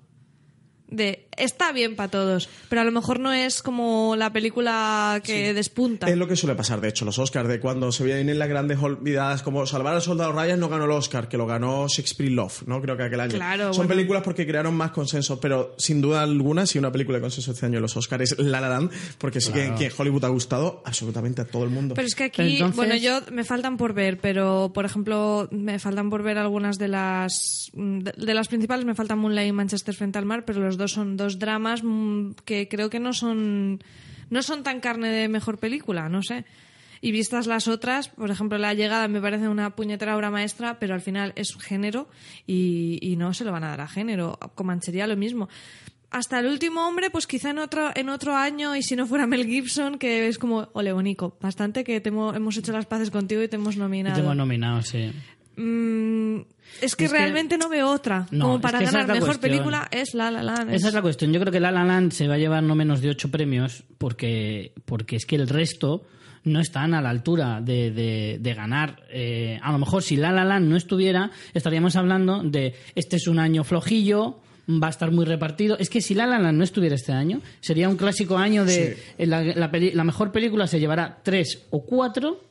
De 0.87 1.27
está 1.37 1.71
bien 1.73 1.95
para 1.95 2.09
todos, 2.09 2.47
pero 2.69 2.81
a 2.81 2.83
lo 2.85 2.91
mejor 2.91 3.19
no 3.19 3.33
es 3.33 3.61
como 3.63 4.15
la 4.15 4.31
película 4.31 5.19
que 5.23 5.53
despunta. 5.53 6.07
Es 6.09 6.15
lo 6.15 6.27
que 6.27 6.35
suele 6.35 6.55
pasar, 6.55 6.79
de 6.79 6.89
hecho, 6.89 7.03
los 7.05 7.17
Oscars, 7.19 7.49
de 7.49 7.59
cuando 7.59 7.91
se 7.91 8.03
vienen 8.03 8.37
las 8.39 8.47
grandes 8.47 8.77
olvidadas, 8.79 9.41
como 9.41 9.65
Salvar 9.65 9.95
al 9.95 10.01
Soldado 10.01 10.31
Ryan 10.31 10.59
no 10.59 10.69
ganó 10.69 10.85
el 10.85 10.91
Oscar, 10.91 11.27
que 11.27 11.37
lo 11.37 11.45
ganó 11.47 11.87
Shakespeare 11.87 12.31
Love, 12.31 12.63
¿no? 12.67 12.81
Creo 12.81 12.95
que 12.95 13.03
aquel 13.03 13.19
año. 13.19 13.33
Claro, 13.33 13.73
Son 13.73 13.87
bueno. 13.87 13.89
películas 13.89 14.23
porque 14.23 14.45
crearon 14.45 14.75
más 14.75 14.91
consenso, 14.91 15.39
pero 15.39 15.73
sin 15.77 16.01
duda 16.01 16.21
alguna, 16.21 16.65
si 16.65 16.77
una 16.79 16.91
película 16.91 17.17
de 17.17 17.21
consenso 17.23 17.51
este 17.51 17.65
año 17.65 17.77
en 17.77 17.81
los 17.81 17.97
Oscars 17.97 18.31
es 18.31 18.39
La 18.39 18.61
La 18.61 18.69
Land, 18.69 18.91
porque 19.17 19.41
sí 19.41 19.51
que, 19.51 19.73
que 19.77 19.85
en 19.87 19.91
Hollywood 19.97 20.23
ha 20.25 20.29
gustado 20.29 20.83
absolutamente 20.85 21.41
a 21.41 21.45
todo 21.45 21.63
el 21.63 21.69
mundo. 21.71 21.95
Pero 21.95 22.07
es 22.07 22.15
que 22.15 22.25
aquí, 22.25 22.53
Entonces- 22.53 22.75
bueno, 22.77 22.95
yo 22.95 23.19
me 23.31 23.43
faltan 23.43 23.77
por 23.77 23.93
ver, 23.93 24.19
pero 24.19 24.71
por 24.73 24.85
ejemplo, 24.85 25.47
me 25.51 25.79
faltan 25.79 26.09
por 26.09 26.21
ver 26.23 26.37
algunas 26.37 26.77
de 26.77 26.87
las 26.87 27.71
de, 27.73 28.13
de 28.15 28.33
las 28.33 28.47
principales, 28.47 28.85
me 28.85 28.95
faltan 28.95 29.19
Moonlight 29.19 29.49
y 29.49 29.51
Manchester 29.51 29.93
frente 29.95 30.17
al 30.19 30.25
mar, 30.25 30.45
pero 30.45 30.61
los 30.61 30.74
dos 30.77 30.91
son 30.93 31.17
dos 31.17 31.39
dramas 31.39 31.81
mm, 31.83 32.31
que 32.45 32.67
creo 32.67 32.89
que 32.89 32.99
no 32.99 33.13
son 33.13 33.81
no 34.29 34.41
son 34.41 34.63
tan 34.63 34.79
carne 34.79 35.09
de 35.09 35.27
mejor 35.27 35.57
película, 35.59 36.09
no 36.09 36.23
sé. 36.23 36.45
Y 37.01 37.11
vistas 37.11 37.45
las 37.45 37.67
otras, 37.67 38.07
por 38.09 38.31
ejemplo, 38.31 38.57
La 38.57 38.73
llegada 38.73 39.07
me 39.07 39.21
parece 39.21 39.47
una 39.47 39.75
puñetera 39.75 40.15
obra 40.15 40.31
maestra, 40.31 40.79
pero 40.79 40.95
al 40.95 41.01
final 41.01 41.33
es 41.35 41.55
género 41.61 42.07
y, 42.47 42.97
y 43.01 43.15
no 43.17 43.33
se 43.35 43.43
lo 43.45 43.51
van 43.51 43.63
a 43.63 43.69
dar 43.69 43.81
a 43.81 43.87
género. 43.87 44.39
Comanchería 44.55 45.05
lo 45.05 45.15
mismo. 45.15 45.47
Hasta 46.09 46.39
el 46.39 46.47
último 46.47 46.87
hombre, 46.87 47.11
pues 47.11 47.27
quizá 47.27 47.51
en 47.51 47.59
otro, 47.59 47.91
en 47.93 48.09
otro 48.09 48.35
año, 48.35 48.75
y 48.75 48.81
si 48.81 48.95
no 48.95 49.05
fuera 49.05 49.27
Mel 49.27 49.45
Gibson, 49.45 49.99
que 49.99 50.27
es 50.27 50.39
como, 50.39 50.69
ole, 50.73 50.93
bonico, 50.93 51.37
bastante 51.41 51.83
que 51.83 51.99
te 52.01 52.11
hemo- 52.11 52.33
hemos 52.35 52.57
hecho 52.57 52.71
las 52.71 52.85
paces 52.87 53.11
contigo 53.11 53.43
y 53.43 53.49
te 53.49 53.57
hemos 53.57 53.75
Y 53.75 53.79
nominado. 53.79 54.15
tengo 54.15 54.33
nominado, 54.33 54.81
sí. 54.81 55.11
Mm, 55.57 56.39
es 56.81 56.95
que 56.95 57.05
Es 57.05 57.11
que- 57.11 57.17
realmente 57.17 57.57
no 57.57 57.69
veo 57.69 57.89
otra. 57.89 58.27
No, 58.31 58.45
como 58.45 58.55
es 58.57 58.61
para 58.61 58.77
que 58.79 58.83
esa 58.85 58.91
ganar 58.93 59.03
es 59.03 59.07
la 59.09 59.13
mejor 59.15 59.27
cuestión. 59.29 59.51
película 59.51 59.87
es 59.91 60.13
La 60.13 60.31
La 60.31 60.43
Land. 60.43 60.73
Esa 60.73 60.87
es 60.89 60.93
la 60.93 61.01
cuestión. 61.01 61.33
Yo 61.33 61.39
creo 61.39 61.51
que 61.51 61.59
La 61.59 61.71
La 61.71 61.83
Land 61.83 62.11
se 62.11 62.27
va 62.27 62.35
a 62.35 62.37
llevar 62.37 62.63
no 62.63 62.75
menos 62.75 63.01
de 63.01 63.09
ocho 63.09 63.29
premios 63.31 63.83
porque, 63.97 64.73
porque 64.85 65.15
es 65.15 65.25
que 65.25 65.35
el 65.35 65.47
resto 65.47 66.03
no 66.43 66.59
están 66.59 66.93
a 66.93 67.01
la 67.01 67.09
altura 67.09 67.59
de, 67.61 67.89
de- 67.91 68.37
de 68.39 68.53
ganar. 68.53 69.01
Eh, 69.11 69.59
a 69.63 69.71
lo 69.71 69.79
mejor 69.79 70.03
si 70.03 70.15
La 70.15 70.31
La 70.31 70.45
Land 70.45 70.67
no 70.69 70.75
estuviera, 70.77 71.31
estaríamos 71.53 71.95
hablando 71.95 72.43
de 72.43 72.75
este 72.93 73.15
es 73.15 73.27
un 73.27 73.39
año 73.39 73.63
flojillo, 73.63 74.39
va 74.69 74.87
a 74.87 74.89
estar 74.91 75.11
muy 75.11 75.25
repartido. 75.25 75.75
Es 75.79 75.89
que 75.89 76.01
si 76.01 76.13
La 76.13 76.27
La 76.27 76.37
Land 76.37 76.57
no 76.57 76.63
estuviera 76.63 76.93
este 76.95 77.13
año, 77.13 77.41
sería 77.61 77.89
un 77.89 77.97
clásico 77.97 78.37
año 78.37 78.63
de 78.63 78.95
la, 79.17 79.41
la 79.43 79.71
peli- 79.71 79.91
la 79.93 80.03
mejor 80.03 80.31
película 80.31 80.67
se 80.67 80.79
llevará 80.79 81.19
tres 81.23 81.65
o 81.71 81.83
cuatro 81.83 82.43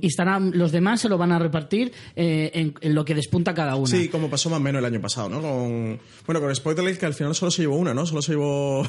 y 0.00 0.06
estarán 0.06 0.52
los 0.56 0.72
demás 0.72 1.00
se 1.00 1.08
lo 1.08 1.18
van 1.18 1.32
a 1.32 1.38
repartir 1.38 1.92
eh, 2.16 2.50
en, 2.54 2.74
en 2.80 2.94
lo 2.94 3.04
que 3.04 3.14
despunta 3.14 3.54
cada 3.54 3.76
una. 3.76 3.86
Sí, 3.88 4.08
como 4.08 4.28
pasó 4.30 4.50
más 4.50 4.58
o 4.58 4.62
menos 4.62 4.80
el 4.80 4.84
año 4.86 5.00
pasado, 5.00 5.28
¿no? 5.28 5.40
Con, 5.42 5.98
bueno, 6.26 6.40
con 6.40 6.54
Spotlight 6.54 6.98
que 6.98 7.06
al 7.06 7.14
final 7.14 7.34
solo 7.34 7.50
se 7.50 7.62
llevó 7.62 7.76
una, 7.76 7.92
¿no? 7.94 8.06
Solo 8.06 8.22
se 8.22 8.32
llevó 8.32 8.82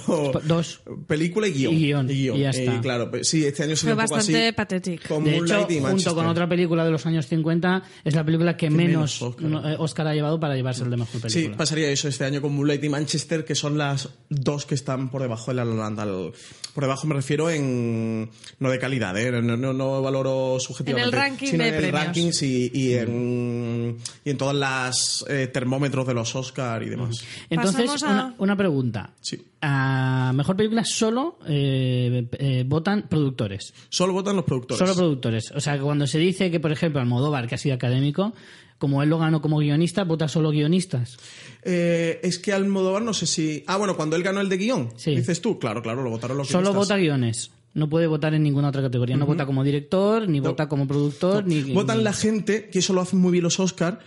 Dos. 0.46 0.82
película 1.08 1.48
y 1.48 1.52
guion. 1.54 1.74
Y 1.74 1.78
guion, 1.80 2.10
y 2.12 2.40
ya 2.40 2.50
está. 2.50 2.82
claro, 2.82 3.10
pues 3.10 3.28
sí, 3.28 3.46
este 3.46 3.64
año 3.64 3.76
se 3.76 3.88
Fue 3.88 3.92
poco 4.04 4.16
así. 4.16 4.32
bastante 4.34 4.54
patético. 4.54 5.04
Con 5.08 5.24
De 5.24 5.32
hecho, 5.38 5.40
Moonlight 5.56 5.72
y 5.72 5.80
junto 5.80 6.16
con 6.16 6.26
otra 6.28 6.48
película 6.48 6.86
de 6.86 6.92
los 6.92 7.06
años 7.06 7.28
50, 7.28 7.84
es 8.04 8.16
la 8.16 8.24
película 8.24 8.56
que, 8.58 8.70
menos 8.70 9.22
menos 9.22 9.22
Oscar. 9.22 9.72
eh, 9.72 9.76
Oscar 9.80 10.08
ha 10.08 10.14
llevado 10.14 10.40
para 10.40 10.56
llevarse 10.56 10.84
el 10.84 10.90
de 10.90 10.98
mejor 10.98 11.22
Sí, 11.22 11.28
película. 11.36 11.58
pasaría 11.58 11.90
eso 11.90 12.08
este 12.08 12.26
año 12.26 12.42
con 12.42 12.54
Moonlight 12.56 12.84
y 12.84 12.90
Manchester, 12.90 13.46
que 13.46 13.56
son 13.56 13.78
las 13.78 14.10
dos 14.30 14.66
que 14.66 14.76
están 14.76 15.10
por 15.10 15.22
debajo 15.22 15.54
de 15.54 15.64
la 15.64 16.32
Por 16.74 16.84
debajo 16.84 17.08
me 17.08 17.16
refiero 17.16 17.50
en... 17.50 18.30
No 18.60 18.70
de 18.70 18.80
calidad, 18.80 19.18
¿eh? 19.18 19.32
No, 19.42 19.58
no, 19.58 19.74
no 19.74 20.02
valoro 20.02 20.60
subjetivamente. 20.60 20.93
En 20.98 21.04
el 21.04 21.12
ranking 21.12 21.48
sino 21.48 21.64
de 21.64 21.70
en 21.70 21.76
el 21.76 21.82
premios. 21.82 22.06
ranking 22.06 22.32
y, 22.42 22.80
y 22.80 22.94
en, 22.96 23.98
y 24.26 24.30
en 24.30 24.38
todas 24.38 24.56
las 24.56 25.26
eh, 25.30 25.48
termómetros 25.48 26.06
de 26.08 26.14
los 26.14 26.36
Oscar 26.36 26.82
y 26.84 26.90
demás. 26.90 27.18
Entonces, 27.50 27.86
Pasamos 27.86 28.04
a- 28.04 28.08
una, 28.12 28.36
una 28.38 28.56
pregunta. 28.58 29.12
Sí. 29.22 29.42
A 29.62 30.32
mejor 30.36 30.56
película 30.58 30.84
solo 30.84 31.38
eh, 31.48 32.28
eh, 32.34 32.64
votan 32.68 33.04
productores. 33.10 33.74
Solo 33.90 34.14
votan 34.14 34.36
los 34.36 34.46
productores. 34.46 34.80
Solo 34.80 34.96
productores. 34.96 35.52
O 35.52 35.60
sea, 35.62 35.76
que 35.76 35.82
cuando 35.84 36.06
se 36.08 36.20
dice 36.20 36.52
que, 36.52 36.60
por 36.60 36.72
ejemplo, 36.72 37.00
Almodóvar, 37.00 37.48
que 37.48 37.56
ha 37.56 37.58
sido 37.58 37.76
académico, 37.76 38.34
como 38.78 39.02
él 39.02 39.10
lo 39.10 39.18
ganó 39.20 39.42
como 39.42 39.60
guionista, 39.60 40.04
vota 40.04 40.28
solo 40.28 40.50
guionistas. 40.52 41.18
Eh, 41.64 42.20
es 42.24 42.38
que 42.40 42.52
Almodóvar 42.52 43.02
no 43.04 43.14
sé 43.14 43.26
si... 43.26 43.64
Ah, 43.68 43.78
bueno, 43.78 43.96
cuando 43.96 44.18
él 44.18 44.24
ganó 44.24 44.42
el 44.42 44.50
de 44.50 44.58
guion, 44.58 44.90
Sí. 44.98 45.16
dices 45.16 45.40
tú. 45.40 45.58
Claro, 45.58 45.82
claro, 45.82 46.04
lo 46.04 46.10
votaron 46.10 46.36
los 46.38 46.48
Solo 46.50 46.64
guionistas. 46.72 46.88
vota 46.90 46.98
guiones. 46.98 47.52
No 47.74 47.90
puede 47.90 48.06
votar 48.08 48.34
en 48.36 48.44
ninguna 48.44 48.70
otra 48.70 48.82
categoría. 48.84 49.18
No 49.18 49.26
vota 49.26 49.46
como 49.48 49.64
director, 49.64 50.28
ni 50.30 50.40
vota 50.40 50.70
como 50.70 50.88
productor, 50.88 51.46
ni... 51.48 51.62
Votan 51.74 51.98
ni- 51.98 52.04
la 52.04 52.14
gente, 52.14 52.70
que 52.70 52.80
eso 52.80 52.94
lo 52.94 53.02
hacen 53.02 53.20
muy 53.20 53.32
bien 53.32 53.44
los 53.44 53.60
Oscar, 53.60 54.00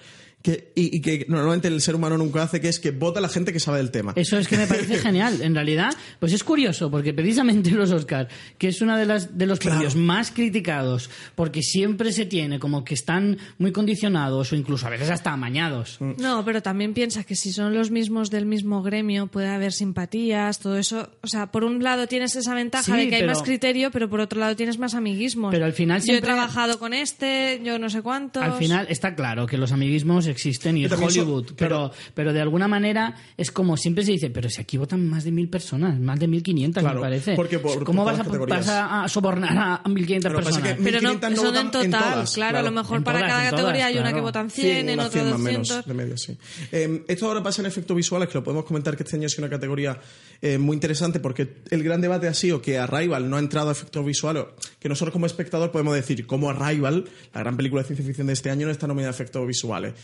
que, 0.42 0.70
y, 0.76 0.96
y 0.96 1.00
que 1.00 1.26
normalmente 1.28 1.66
el 1.66 1.80
ser 1.80 1.96
humano 1.96 2.16
nunca 2.16 2.42
hace, 2.44 2.60
que 2.60 2.68
es 2.68 2.78
que 2.78 2.92
vota 2.92 3.18
a 3.18 3.22
la 3.22 3.28
gente 3.28 3.52
que 3.52 3.58
sabe 3.58 3.78
del 3.78 3.90
tema. 3.90 4.12
Eso 4.14 4.38
es 4.38 4.46
que 4.46 4.56
me 4.56 4.66
parece 4.68 4.98
genial. 4.98 5.40
En 5.42 5.54
realidad, 5.56 5.92
pues 6.20 6.32
es 6.32 6.44
curioso, 6.44 6.88
porque 6.88 7.12
precisamente 7.12 7.70
los 7.72 7.90
Oscars, 7.90 8.28
que 8.56 8.68
es 8.68 8.80
uno 8.80 8.96
de, 8.96 9.06
las, 9.06 9.36
de 9.36 9.46
los 9.46 9.58
Claro. 9.58 9.78
premios 9.78 9.96
más 9.96 10.30
criticados, 10.30 11.10
porque 11.34 11.62
siempre 11.62 12.12
se 12.12 12.26
tiene 12.26 12.60
como 12.60 12.84
que 12.84 12.94
están 12.94 13.38
muy 13.58 13.72
condicionados 13.72 14.52
o 14.52 14.56
incluso 14.56 14.86
a 14.86 14.90
veces 14.90 15.10
hasta 15.10 15.32
amañados. 15.32 15.98
No, 16.00 16.44
pero 16.44 16.62
también 16.62 16.94
piensa 16.94 17.24
que 17.24 17.34
si 17.34 17.52
son 17.52 17.74
los 17.74 17.90
mismos 17.90 18.30
del 18.30 18.46
mismo 18.46 18.82
gremio, 18.84 19.26
puede 19.26 19.48
haber 19.48 19.72
simpatías, 19.72 20.60
todo 20.60 20.76
eso. 20.76 21.10
O 21.22 21.26
sea, 21.26 21.50
por 21.50 21.64
un 21.64 21.82
lado 21.82 22.06
tienes 22.06 22.36
esa 22.36 22.54
ventaja 22.54 22.84
Sí, 22.84 22.92
de 22.92 23.08
que 23.08 23.16
hay 23.16 23.22
pero- 23.22 23.32
más 23.32 23.42
criterio, 23.42 23.90
pero 23.90 24.08
por 24.08 24.20
otro 24.20 24.38
lado 24.38 24.54
tienes 24.54 24.78
más 24.78 24.94
amiguismos. 24.94 25.50
Pero 25.52 25.64
al 25.64 25.72
final 25.72 25.98
Yo 25.98 26.02
he 26.04 26.06
siempre- 26.06 26.26
trabajado 26.28 26.78
con 26.78 26.92
este, 26.94 27.60
yo 27.64 27.80
no 27.80 27.88
sé 27.90 28.02
cuántos. 28.02 28.42
Al 28.44 28.52
final 28.58 28.86
está 28.88 29.14
claro 29.16 29.46
que 29.46 29.56
los 29.58 29.72
amiguismos 29.72 30.26
existen 30.36 30.76
y 30.76 30.80
Que 30.82 30.86
es 30.86 30.92
son- 30.92 31.04
Hollywood, 31.04 31.44
claro. 31.54 31.90
pero, 31.90 31.92
pero 32.14 32.32
de 32.32 32.40
alguna 32.40 32.68
manera 32.68 33.16
es 33.36 33.50
como 33.50 33.76
siempre 33.76 34.04
se 34.04 34.12
dice, 34.12 34.30
pero 34.30 34.48
si 34.50 34.60
aquí 34.60 34.76
votan 34.76 35.08
más 35.08 35.24
de 35.24 35.32
mil 35.32 35.48
personas, 35.48 35.98
más 35.98 36.20
de 36.20 36.28
mil 36.28 36.42
quinientas 36.42 36.82
Claro, 36.82 37.00
me 37.00 37.06
parece. 37.06 37.34
porque 37.34 37.58
por- 37.58 37.82
¿Cómo 37.84 38.04
por 38.04 38.14
vas 38.14 38.20
a, 38.20 38.38
vas 38.46 38.68
a- 38.68 39.08
sobornar 39.08 39.56
a- 39.56 39.76
a 39.84 39.88
mil 39.88 40.04
quinientas 40.06 40.32
Lo 40.32 40.38
que 40.38 40.44
pasa 40.44 40.58
es 40.58 40.62
personas? 40.64 40.78
que 40.78 40.84
Pero 40.84 41.00
no, 41.02 41.08
1500 41.14 41.30
no 41.30 41.36
son 41.36 41.46
en 41.46 41.64
votan 41.66 41.84
en 41.84 41.90
total, 41.90 42.12
todas, 42.12 42.34
claro, 42.34 42.58
a 42.58 42.62
lo 42.62 42.70
mejor 42.72 42.96
En 42.98 43.04
para 43.04 43.18
todas, 43.18 43.30
cada 43.32 43.44
en 43.44 43.50
categoría 43.50 43.80
todas, 43.80 43.86
hay 43.88 43.98
una 43.98 44.04
que 44.08 44.12
claro. 44.12 44.22
votan 44.24 44.50
Sí, 44.50 44.60
100, 44.62 44.88
en 44.88 44.94
unas 44.94 45.06
otra 45.06 45.20
100 45.20 45.30
más 45.32 45.40
200. 45.40 45.70
menos 45.70 45.86
de 45.86 45.94
media, 45.94 46.16
sí. 46.16 46.36
Eh, 46.72 47.04
esto 47.08 47.26
ahora 47.26 47.42
pasa 47.42 47.62
en 47.62 47.66
efectos 47.66 47.96
visuales, 47.96 48.28
que 48.28 48.34
lo 48.34 48.44
podemos 48.44 48.64
comentar 48.64 48.96
que 48.96 49.02
este 49.02 49.16
año 49.16 49.26
es 49.26 49.38
una 49.38 49.48
categoría 49.48 49.98
eh, 50.42 50.58
muy 50.58 50.74
interesante 50.74 51.18
porque 51.20 51.56
el 51.70 51.82
gran 51.82 52.00
debate 52.00 52.28
ha 52.28 52.34
sido 52.34 52.60
que 52.60 52.78
Arrival 52.78 53.30
no 53.30 53.36
ha 53.36 53.38
entrado 53.38 53.70
a 53.70 53.72
efectos 53.72 54.04
visuales, 54.04 54.44
que 54.78 54.88
nosotros 54.88 55.12
como 55.12 55.24
espectador 55.26 55.70
podemos 55.70 55.94
decir 55.94 56.26
como 56.26 56.50
Arrival, 56.50 57.04
la 57.34 57.40
gran 57.40 57.56
película 57.56 57.82
de 57.82 57.86
ciencia 57.88 58.04
ficción 58.06 58.26
de 58.26 58.32
este 58.34 58.50
año, 58.50 58.66
no 58.66 58.72
está 58.72 58.86
nominada 58.86 59.10
a 59.12 59.14
efectos 59.14 59.46
visuales. 59.46 59.94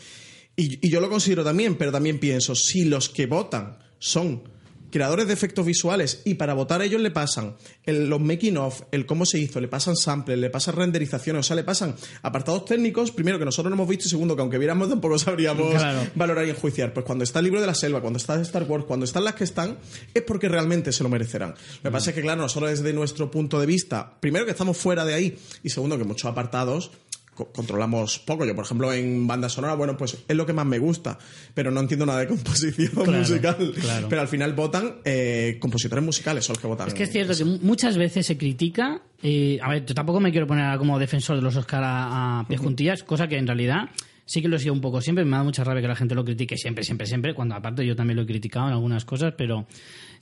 Y, 0.57 0.87
y 0.87 0.91
yo 0.91 1.01
lo 1.01 1.09
considero 1.09 1.45
también, 1.45 1.77
pero 1.77 1.91
también 1.93 2.19
pienso, 2.19 2.55
si 2.55 2.85
los 2.85 3.09
que 3.09 3.27
votan 3.27 3.79
son 3.99 4.43
creadores 4.91 5.27
de 5.27 5.33
efectos 5.33 5.65
visuales 5.65 6.21
y 6.27 6.35
para 6.35 6.53
votar 6.53 6.83
ellos 6.83 7.01
le 7.01 7.11
pasan 7.11 7.57
el- 7.85 8.11
los 8.11 8.21
making 8.21 8.59
of, 8.59 8.83
el 8.93 9.07
cómo 9.07 9.25
se 9.25 9.39
hizo, 9.39 9.59
le 9.59 9.67
pasan 9.69 9.97
samples, 9.97 10.39
le 10.39 10.51
pasan 10.51 10.77
renderizaciones, 10.77 11.41
o 11.41 11.43
sea, 11.45 11.57
le 11.57 11.65
pasan 11.65 11.95
apartados 12.21 12.67
técnicos, 12.67 13.11
primero 13.11 13.39
que 13.39 13.47
nosotros 13.47 13.71
no 13.71 13.77
hemos 13.77 13.89
visto 13.89 14.05
y 14.07 14.11
segundo 14.11 14.37
que 14.37 14.43
aunque 14.43 14.59
viéramos 14.59 14.91
tampoco 14.91 15.19
sabríamos 15.19 15.73
Claro. 15.73 16.07
valorar 16.15 16.47
y 16.47 16.51
enjuiciar. 16.51 16.93
Pues 16.93 17.07
cuando 17.07 17.25
está 17.25 17.39
el 17.39 17.47
libro 17.47 17.63
de 17.63 17.67
la 17.69 17.75
selva, 17.75 18.03
cuando 18.03 18.19
está 18.19 18.39
Star 18.43 18.65
Wars, 18.65 18.85
cuando 18.85 19.05
están 19.05 19.25
las 19.25 19.35
que 19.35 19.45
están, 19.45 19.79
es 20.13 20.23
porque 20.25 20.51
realmente 20.51 20.93
se 20.93 21.03
lo 21.03 21.09
merecerán. 21.09 21.55
Lo 21.83 21.89
que 21.89 21.91
pasa 21.91 22.11
es 22.11 22.17
que, 22.17 22.21
claro, 22.21 22.43
nosotros 22.43 22.69
desde 22.73 22.93
nuestro 22.93 23.31
punto 23.31 23.59
de 23.59 23.65
vista, 23.65 24.21
primero 24.21 24.45
que 24.45 24.51
estamos 24.51 24.77
fuera 24.77 25.07
de 25.07 25.15
ahí 25.15 25.39
y 25.63 25.71
segundo 25.71 25.97
que 25.97 26.05
muchos 26.05 26.31
apartados 26.31 26.91
co- 27.35 27.53
controlamos 27.53 28.19
poco. 28.21 28.45
Yo, 28.45 28.55
por 28.55 28.65
ejemplo, 28.65 28.93
en 28.93 29.27
banda 29.27 29.49
sonora, 29.49 29.75
bueno, 29.75 29.97
pues 29.97 30.19
es 30.27 30.37
lo 30.37 30.47
que 30.47 30.53
más 30.53 30.67
me 30.67 30.79
gusta, 30.79 31.19
pero 31.55 31.71
no 31.71 31.81
entiendo 31.81 32.07
nada 32.07 32.21
de 32.21 32.27
composición 32.29 32.91
Claro, 33.05 33.19
musical. 33.19 33.73
claro. 33.81 34.07
Pero 34.09 34.21
al 34.21 34.29
final 34.29 34.53
votan 34.55 34.97
eh, 35.05 35.57
compositores 35.61 36.05
musicales, 36.05 36.45
son 36.45 36.55
los 36.55 36.61
que 36.61 36.67
votan. 36.67 36.89
Es 36.89 36.95
que 36.95 37.05
es 37.05 37.11
cierto 37.13 37.35
que 37.37 37.45
mu- 37.45 37.59
muchas 37.63 37.97
veces 37.97 38.27
se 38.27 38.37
critica. 38.37 39.03
eh, 39.23 39.59
a 39.63 39.69
ver, 39.71 39.85
yo 39.87 39.95
tampoco 39.95 40.21
me 40.21 40.31
quiero 40.33 40.47
poner 40.47 40.77
como 40.79 40.99
defensor 40.99 41.37
de 41.37 41.43
los 41.43 41.57
Oscar 41.57 41.83
a, 41.85 42.41
a 42.41 42.49
pies 42.49 42.61
juntillas, 42.61 43.03
cosa 43.03 43.29
que 43.29 43.37
en 43.39 43.47
realidad 43.47 43.89
sí 44.25 44.41
que 44.41 44.49
lo 44.49 44.57
he 44.57 44.59
sido 44.59 44.73
un 44.73 44.81
poco 44.81 45.01
siempre. 45.01 45.25
Me 45.25 45.37
da 45.37 45.43
mucha 45.43 45.63
rabia 45.65 45.83
que 45.83 45.89
la 45.89 45.97
gente 45.97 46.15
lo 46.15 46.25
critique 46.25 46.57
siempre, 46.57 46.85
siempre, 46.85 47.07
siempre, 47.07 47.35
cuando 47.35 47.55
aparte 47.55 47.85
yo 47.85 47.95
también 47.97 48.17
lo 48.17 48.23
he 48.23 48.27
criticado 48.27 48.67
en 48.69 48.73
algunas 48.73 49.05
cosas, 49.05 49.35
pero 49.37 49.67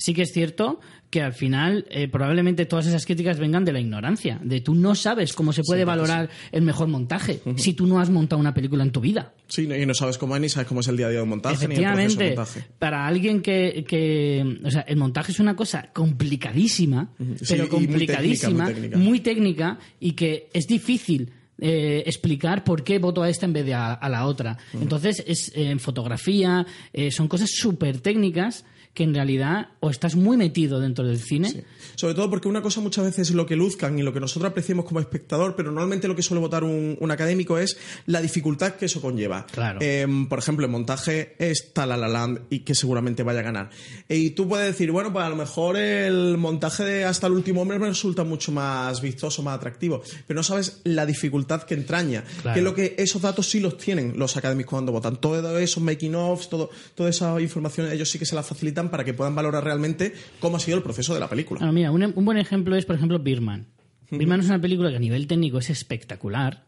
sí 0.01 0.15
que 0.15 0.23
es 0.23 0.33
cierto 0.33 0.81
que 1.11 1.21
al 1.23 1.33
final 1.33 1.87
eh, 1.91 2.07
probablemente 2.07 2.67
todas 2.67 2.87
esas 2.87 3.05
críticas 3.05 3.39
vengan 3.41 3.65
de 3.65 3.73
la 3.73 3.81
ignorancia, 3.81 4.41
de 4.45 4.61
tú 4.61 4.75
no 4.77 4.95
sabes 4.95 5.33
cómo 5.33 5.53
se 5.53 5.63
puede 5.65 5.85
valorar 5.85 6.31
el 6.53 6.63
mejor 6.63 6.87
montaje 6.87 7.41
si 7.57 7.73
tú 7.75 7.87
no 7.87 7.99
has 8.01 8.11
montado 8.11 8.39
una 8.39 8.55
película 8.55 8.85
en 8.85 8.93
tu 8.93 9.01
vida. 9.01 9.35
Sí, 9.49 9.63
y 9.71 9.87
no 9.87 9.93
sabes 9.95 10.19
cómo 10.19 10.37
es, 10.37 10.43
ni 10.43 10.49
sabes 10.49 10.69
cómo 10.69 10.81
es 10.81 10.89
el 10.89 10.97
día 10.97 11.07
a 11.07 11.11
día 11.11 11.19
de 11.19 11.23
un 11.25 11.29
montaje, 11.31 11.57
ni 11.67 11.75
el 11.75 11.81
de 11.81 11.87
Efectivamente, 11.87 12.27
montaje. 12.37 12.65
para 12.79 13.07
alguien 13.09 13.43
que, 13.43 13.85
que- 13.89 14.59
O 14.65 14.71
sea, 14.71 14.83
el 14.83 14.97
montaje 14.97 15.33
es 15.33 15.41
una 15.41 15.57
cosa 15.57 15.91
complicadísima, 15.93 17.11
Sí, 17.19 17.45
pero 17.49 17.63
muy 17.65 17.69
complicadísima, 17.71 18.67
técnica, 18.67 18.97
muy 18.97 19.07
muy 19.07 19.21
técnica, 19.21 19.79
y 19.99 20.13
que 20.13 20.49
es 20.53 20.67
difícil 20.69 21.33
eh, 21.63 22.03
explicar 22.07 22.63
por 22.65 22.85
qué 22.85 22.99
voto 22.99 23.23
a 23.23 23.29
esta 23.29 23.45
en 23.47 23.53
vez 23.53 23.67
de 23.67 23.75
a, 23.75 23.93
a 23.93 24.09
la 24.09 24.25
otra. 24.27 24.57
Entonces, 24.73 25.23
es 25.27 25.49
eh, 25.55 25.71
en 25.71 25.79
fotografía, 25.81 26.65
eh, 26.93 27.11
son 27.11 27.29
cosas 27.29 27.51
súper 27.53 28.01
técnicas 28.01 28.65
que 28.95 29.05
en 29.05 29.15
realidad 29.15 29.69
o 29.79 29.89
estás 29.89 30.17
muy 30.17 30.37
metido 30.37 30.81
dentro 30.81 31.05
del 31.05 31.19
cine. 31.19 31.65
Sobre 31.95 32.15
todo 32.15 32.29
porque 32.29 32.49
una 32.49 32.61
cosa 32.61 32.81
muchas 32.81 33.05
veces 33.05 33.31
es 33.31 33.35
lo 33.35 33.47
que 33.47 33.55
luzcan 33.55 33.99
y 33.99 34.03
lo 34.03 34.13
que 34.13 34.21
nosotros 34.21 34.51
apreciamos 34.51 34.85
como 34.85 34.99
espectador, 34.99 35.55
pero 35.55 35.71
normalmente 35.71 36.09
lo 36.09 36.17
que 36.17 36.23
suele 36.23 36.41
votar 36.41 36.65
un, 36.65 36.97
un 36.99 37.11
académico 37.11 37.59
es 37.59 37.79
la 38.07 38.21
dificultad 38.21 38.75
que 38.75 38.87
eso 38.87 39.01
conlleva. 39.01 39.47
Claro. 39.47 39.79
Em, 39.81 40.29
por 40.29 40.41
ejemplo, 40.41 40.67
el 40.67 40.73
montaje 40.73 41.37
está 41.39 41.87
La 41.87 41.97
La 41.97 42.09
Land 42.09 42.41
y 42.51 42.61
que 42.61 42.75
seguramente 42.75 43.23
vaya 43.23 43.41
a 43.41 43.43
ganar. 43.43 43.71
Y 44.09 44.31
tú 44.31 44.49
puedes 44.49 44.67
decir, 44.67 44.91
bueno, 44.91 45.13
pues 45.13 45.25
a 45.25 45.29
lo 45.29 45.37
mejor 45.37 45.77
el 45.77 46.37
montaje 46.37 46.85
de 46.85 47.05
Hasta 47.05 47.29
el 47.29 47.35
último 47.35 47.63
hombre 47.63 47.79
me 47.79 47.89
resulta 47.89 48.25
mucho 48.25 48.51
más 48.51 49.01
vistoso, 49.01 49.43
más 49.43 49.57
atractivo, 49.57 50.03
pero 50.27 50.39
no 50.39 50.43
sabes 50.43 50.81
la 50.85 51.07
dificultad 51.07 51.63
que 51.63 51.75
entraña. 51.75 52.25
Claro. 52.43 52.55
Que 52.55 52.61
es 52.61 52.65
lo 52.65 52.75
que 52.75 52.95
esos 52.99 53.23
datos 53.23 53.49
sí 53.49 53.61
los 53.61 53.79
tienen 53.79 54.15
los 54.17 54.37
académicos 54.37 54.71
cuando 54.71 54.91
votan. 54.91 55.17
Todo 55.17 55.59
esos 55.59 55.83
making 55.83 56.15
offs, 56.17 56.49
todo, 56.49 56.71
toda 56.95 57.09
esa 57.09 57.41
información, 57.41 57.91
ellos 57.91 58.11
sí 58.11 58.19
que 58.19 58.27
se 58.27 58.35
la 58.35 58.43
facilitan 58.43 58.80
para 58.89 59.05
que 59.05 59.13
puedan 59.13 59.35
valorar 59.35 59.63
realmente 59.63 60.15
cómo 60.41 60.57
ha 60.57 60.61
sido 60.61 60.79
el 60.79 60.83
proceso 60.83 61.13
de 61.13 61.21
la 61.21 61.29
película. 61.29 61.59
Bueno, 61.59 61.73
mira, 61.75 61.91
un, 61.93 62.03
un 62.03 62.25
buen 62.25 62.39
ejemplo 62.39 62.75
es, 62.77 62.87
por 62.87 62.97
ejemplo, 62.97 63.19
Birman. 63.19 63.67
Birman 64.11 64.41
es 64.41 64.47
una 64.47 64.61
película 64.61 64.91
que 64.91 64.97
a 64.97 65.01
nivel 65.01 65.27
técnico 65.27 65.59
es 65.59 65.69
espectacular, 65.71 66.65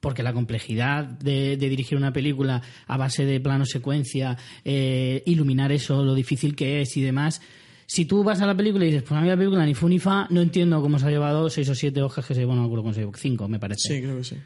porque 0.00 0.22
la 0.22 0.32
complejidad 0.32 1.04
de, 1.04 1.56
de 1.56 1.68
dirigir 1.68 1.98
una 1.98 2.12
película 2.12 2.62
a 2.86 2.96
base 2.96 3.24
de 3.24 3.40
plano 3.40 3.66
secuencia, 3.66 4.38
eh, 4.64 5.22
iluminar 5.26 5.72
eso, 5.72 6.04
lo 6.04 6.14
difícil 6.14 6.54
que 6.54 6.80
es 6.82 6.96
y 6.96 7.02
demás. 7.02 7.42
Si 7.86 8.04
tú 8.04 8.22
vas 8.22 8.40
a 8.40 8.46
la 8.46 8.54
película 8.54 8.84
y 8.84 8.88
dices, 8.88 9.02
pues 9.02 9.18
a 9.18 9.22
mí 9.22 9.28
la 9.28 9.36
película 9.36 9.66
ni 9.66 9.74
fu 9.74 9.88
ni 9.88 9.98
fa, 9.98 10.26
no 10.30 10.40
entiendo 10.40 10.80
cómo 10.80 10.98
se 10.98 11.06
ha 11.06 11.10
llevado 11.10 11.50
seis 11.50 11.68
o 11.70 11.74
siete 11.74 12.02
hojas 12.02 12.24
que 12.24 12.34
se, 12.34 12.44
bueno, 12.44 12.60
no 12.62 12.66
acuerdo 12.68 12.92
llevó, 12.92 13.12
cinco 13.16 13.48
me 13.48 13.58
parece. 13.58 13.94
Sí, 13.94 14.02
creo 14.02 14.18
que 14.18 14.24
sí. 14.24 14.36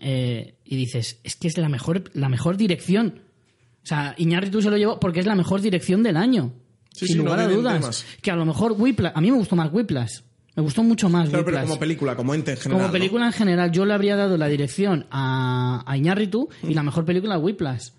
Eh, 0.00 0.54
y 0.64 0.76
dices, 0.76 1.20
es 1.24 1.36
que 1.36 1.48
es 1.48 1.56
la 1.58 1.68
mejor, 1.68 2.10
la 2.14 2.28
mejor 2.28 2.56
dirección. 2.56 3.20
O 3.88 3.94
sea, 3.94 4.14
Iñárritu 4.18 4.60
se 4.60 4.68
lo 4.68 4.76
llevó 4.76 5.00
porque 5.00 5.18
es 5.20 5.24
la 5.24 5.34
mejor 5.34 5.62
dirección 5.62 6.02
del 6.02 6.18
año. 6.18 6.52
Sí, 6.92 7.06
sin 7.06 7.16
sí, 7.16 7.22
no 7.22 7.24
lugar 7.24 7.40
a 7.40 7.48
dudas. 7.48 7.80
temas. 7.80 8.06
Que 8.20 8.30
a 8.30 8.36
lo 8.36 8.44
mejor 8.44 8.72
Whiplash, 8.76 9.12
a 9.14 9.20
mí 9.22 9.30
me 9.30 9.38
gustó 9.38 9.56
más 9.56 9.72
Whiplash. 9.72 10.18
Me 10.56 10.62
gustó 10.62 10.82
mucho 10.82 11.08
más 11.08 11.30
Claro, 11.30 11.42
pero 11.46 11.62
como 11.62 11.78
película, 11.78 12.14
como 12.14 12.34
ente 12.34 12.50
en 12.50 12.58
general. 12.58 12.76
Como 12.80 12.86
¿no? 12.88 12.92
película 12.92 13.24
en 13.24 13.32
general, 13.32 13.72
yo 13.72 13.86
le 13.86 13.94
habría 13.94 14.14
dado 14.16 14.36
la 14.36 14.46
dirección 14.48 15.06
a, 15.10 15.82
a 15.86 15.96
Iñárritu 15.96 16.50
y 16.64 16.74
la 16.74 16.82
mejor 16.82 17.06
película 17.06 17.36
a 17.36 17.38
Whiplash. 17.38 17.92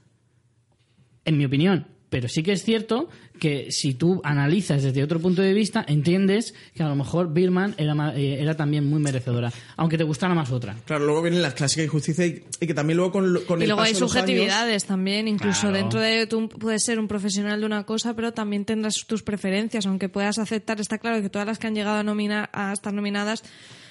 En 1.26 1.40
mi 1.40 1.46
opinión. 1.46 1.88
Pero 2.10 2.28
sí 2.28 2.42
que 2.42 2.54
es 2.54 2.64
cierto 2.64 3.08
que 3.40 3.72
si 3.72 3.94
tú 3.94 4.20
analizas 4.24 4.82
desde 4.84 5.04
otro 5.04 5.20
punto 5.20 5.42
de 5.44 5.54
vista, 5.54 5.86
entiendes 5.88 6.54
que 6.74 6.82
a 6.84 6.88
lo 6.90 6.96
mejor 6.96 7.32
Birman 7.32 7.76
era, 7.78 7.94
eh, 8.18 8.42
era 8.42 8.58
también 8.58 8.86
muy 8.90 9.00
merecedora. 9.00 9.52
Aunque 9.78 9.98
te 9.98 10.04
gustara 10.04 10.34
más 10.34 10.52
otra. 10.52 10.76
Claro, 10.86 11.06
luego 11.06 11.22
vienen 11.22 11.42
las 11.44 11.54
clásicas 11.54 11.86
injusticias 11.86 12.28
y, 12.28 12.44
y 12.60 12.68
que 12.68 12.74
también 12.74 12.98
luego 12.98 13.12
con, 13.12 13.32
lo- 13.34 13.46
con 13.46 13.60
Y 13.60 13.64
el 13.64 13.70
luego 13.70 13.82
paso 13.84 13.88
hay 13.90 13.96
años- 13.96 14.12
subjetividades 14.12 14.86
también, 14.86 15.28
incluso 15.28 15.62
Claro. 15.62 15.76
dentro 15.78 16.00
de 16.02 16.26
tú 16.28 16.50
puedes 16.50 16.84
ser 16.84 17.00
un 17.00 17.08
profesional 17.08 17.60
de 17.60 17.66
una 17.68 17.86
cosa, 17.86 18.16
pero 18.16 18.34
también 18.34 18.66
tendrás 18.66 18.96
tus 19.06 19.22
preferencias, 19.24 19.86
aunque 19.86 20.10
puedas 20.10 20.40
aceptar, 20.40 20.82
está 20.82 20.98
claro 20.98 21.22
que 21.22 21.30
todas 21.30 21.48
las 21.48 21.60
que 21.60 21.68
han 21.68 21.76
llegado 21.76 21.98
a, 21.98 22.04
nominar, 22.04 22.50
a 22.54 22.74
estar 22.74 22.92
nominadas 22.94 23.44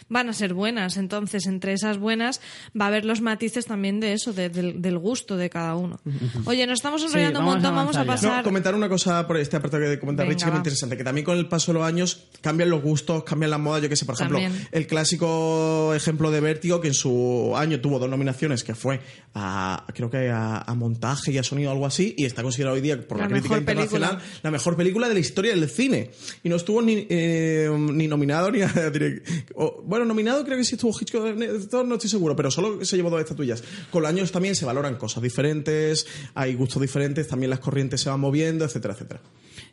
van 0.09 0.29
a 0.29 0.33
ser 0.33 0.55
buenas, 0.55 0.97
entonces 0.97 1.47
entre 1.47 1.73
esas 1.73 1.99
buenas 1.99 2.41
va 2.79 2.87
a 2.87 2.89
haber 2.89 3.05
los 3.05 3.21
matices 3.21 3.67
también 3.67 4.01
de 4.01 4.13
eso, 4.15 4.33
de- 4.33 4.49
del, 4.49 4.81
del 4.81 4.99
gusto 4.99 5.37
de 5.37 5.51
cada 5.51 5.75
uno. 5.77 6.01
Oye, 6.47 6.67
nos 6.67 6.79
estamos 6.79 7.03
enrollando 7.05 7.41
un 7.41 7.47
a 7.49 7.51
montón, 7.53 7.75
vamos 7.75 7.97
a 7.97 8.05
pasar... 8.05 8.39
No, 8.39 8.43
comentar 8.43 8.75
una 8.75 8.89
cosa 8.89 9.27
por 9.27 9.37
este 9.37 9.57
apartado 9.57 9.83
que 9.85 9.99
comenta 9.99 10.23
Venga, 10.23 10.31
Rich, 10.33 10.43
que 10.43 10.49
es 10.49 10.53
muy 10.53 10.59
interesante, 10.59 10.97
que 10.97 11.05
también 11.05 11.25
con 11.25 11.37
el 11.37 11.47
paso 11.49 11.73
de 11.73 11.79
los 11.79 11.87
años 11.87 12.29
cambian 12.41 12.71
los 12.71 12.83
gustos, 12.83 13.23
cambian 13.25 13.51
las 13.51 13.61
modas, 13.61 13.83
yo 13.83 13.89
que 13.89 13.97
sé, 13.97 14.05
por 14.07 14.15
ejemplo, 14.15 14.39
También. 14.41 14.69
el 14.73 14.87
clásico 14.87 15.93
ejemplo 15.95 16.31
de 16.31 16.41
Vértigo, 16.41 16.81
que 16.81 16.89
en 16.89 16.95
su 16.95 17.53
año 17.57 17.81
tuvo 17.81 17.99
dos 17.99 18.09
nominaciones, 18.09 18.65
que 18.65 18.75
fue 18.75 19.01
a, 19.35 19.85
creo 19.95 20.11
que 20.11 20.31
a, 20.31 20.59
a 20.59 20.75
montaje 20.75 21.33
y 21.33 21.39
a 21.39 21.43
sonido, 21.43 21.71
algo 21.71 21.87
así, 21.87 22.15
y 22.17 22.25
está 22.25 22.43
considerado 22.43 22.77
hoy 22.77 22.81
día 22.81 23.07
por 23.07 23.19
la, 23.19 23.25
La 23.25 23.31
crítica 23.31 23.59
internacional 23.59 24.11
película. 24.17 24.41
la 24.43 24.51
mejor 24.51 24.77
película 24.77 25.09
de 25.09 25.15
la 25.15 25.21
historia 25.21 25.55
del 25.55 25.69
cine. 25.69 26.11
Y 26.43 26.49
no 26.49 26.57
estuvo 26.57 26.81
ni, 26.83 27.07
eh, 27.11 27.69
ni 27.93 28.09
nominado 28.09 28.51
ni 28.51 28.63
a 28.63 28.73
o- 29.55 29.83
Bueno, 29.85 29.98
nominado 30.05 30.45
creo 30.45 30.57
que 30.57 30.65
sí 30.65 30.75
estuvo 30.75 30.97
Hitchcock, 30.99 31.27
eh, 31.27 31.59
no 31.85 31.95
estoy 31.95 32.11
seguro, 32.11 32.37
pero 32.37 32.51
solo 32.51 32.85
se 32.85 32.97
llevó 32.97 33.11
dos 33.11 33.21
estatuillas. 33.21 33.63
Con 33.91 34.03
los 34.03 34.11
años 34.11 34.33
también 34.33 34.55
se 34.55 34.65
valoran 34.65 34.97
cosas 34.97 35.23
diferentes, 35.23 36.07
hay 36.35 36.55
gustos 36.55 36.83
diferentes, 36.83 37.29
también 37.29 37.51
las 37.51 37.61
corrientes 37.61 38.01
se 38.01 38.11
van 38.11 38.21
moviendo, 38.21 38.65
etcétera, 38.65 38.95
etcétera. 38.95 39.21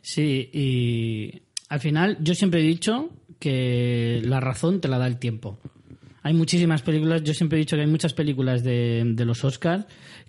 Sí, 0.02 0.50
y 0.52 1.42
al 1.68 1.80
final 1.80 2.18
yo 2.20 2.34
siempre 2.34 2.60
he 2.60 2.64
dicho 2.64 3.10
que 3.38 4.20
la 4.24 4.40
razón 4.40 4.80
te 4.80 4.88
la 4.88 4.98
da 4.98 5.06
el 5.06 5.18
tiempo. 5.18 5.58
Hay 6.22 6.34
muchísimas 6.34 6.82
películas, 6.82 7.22
yo 7.22 7.34
siempre 7.34 7.58
he 7.58 7.60
dicho 7.60 7.76
que 7.76 7.82
hay 7.82 7.88
muchas 7.88 8.12
películas 8.12 8.64
de, 8.64 9.02
de 9.04 9.24
los 9.24 9.44
Oscars 9.44 9.86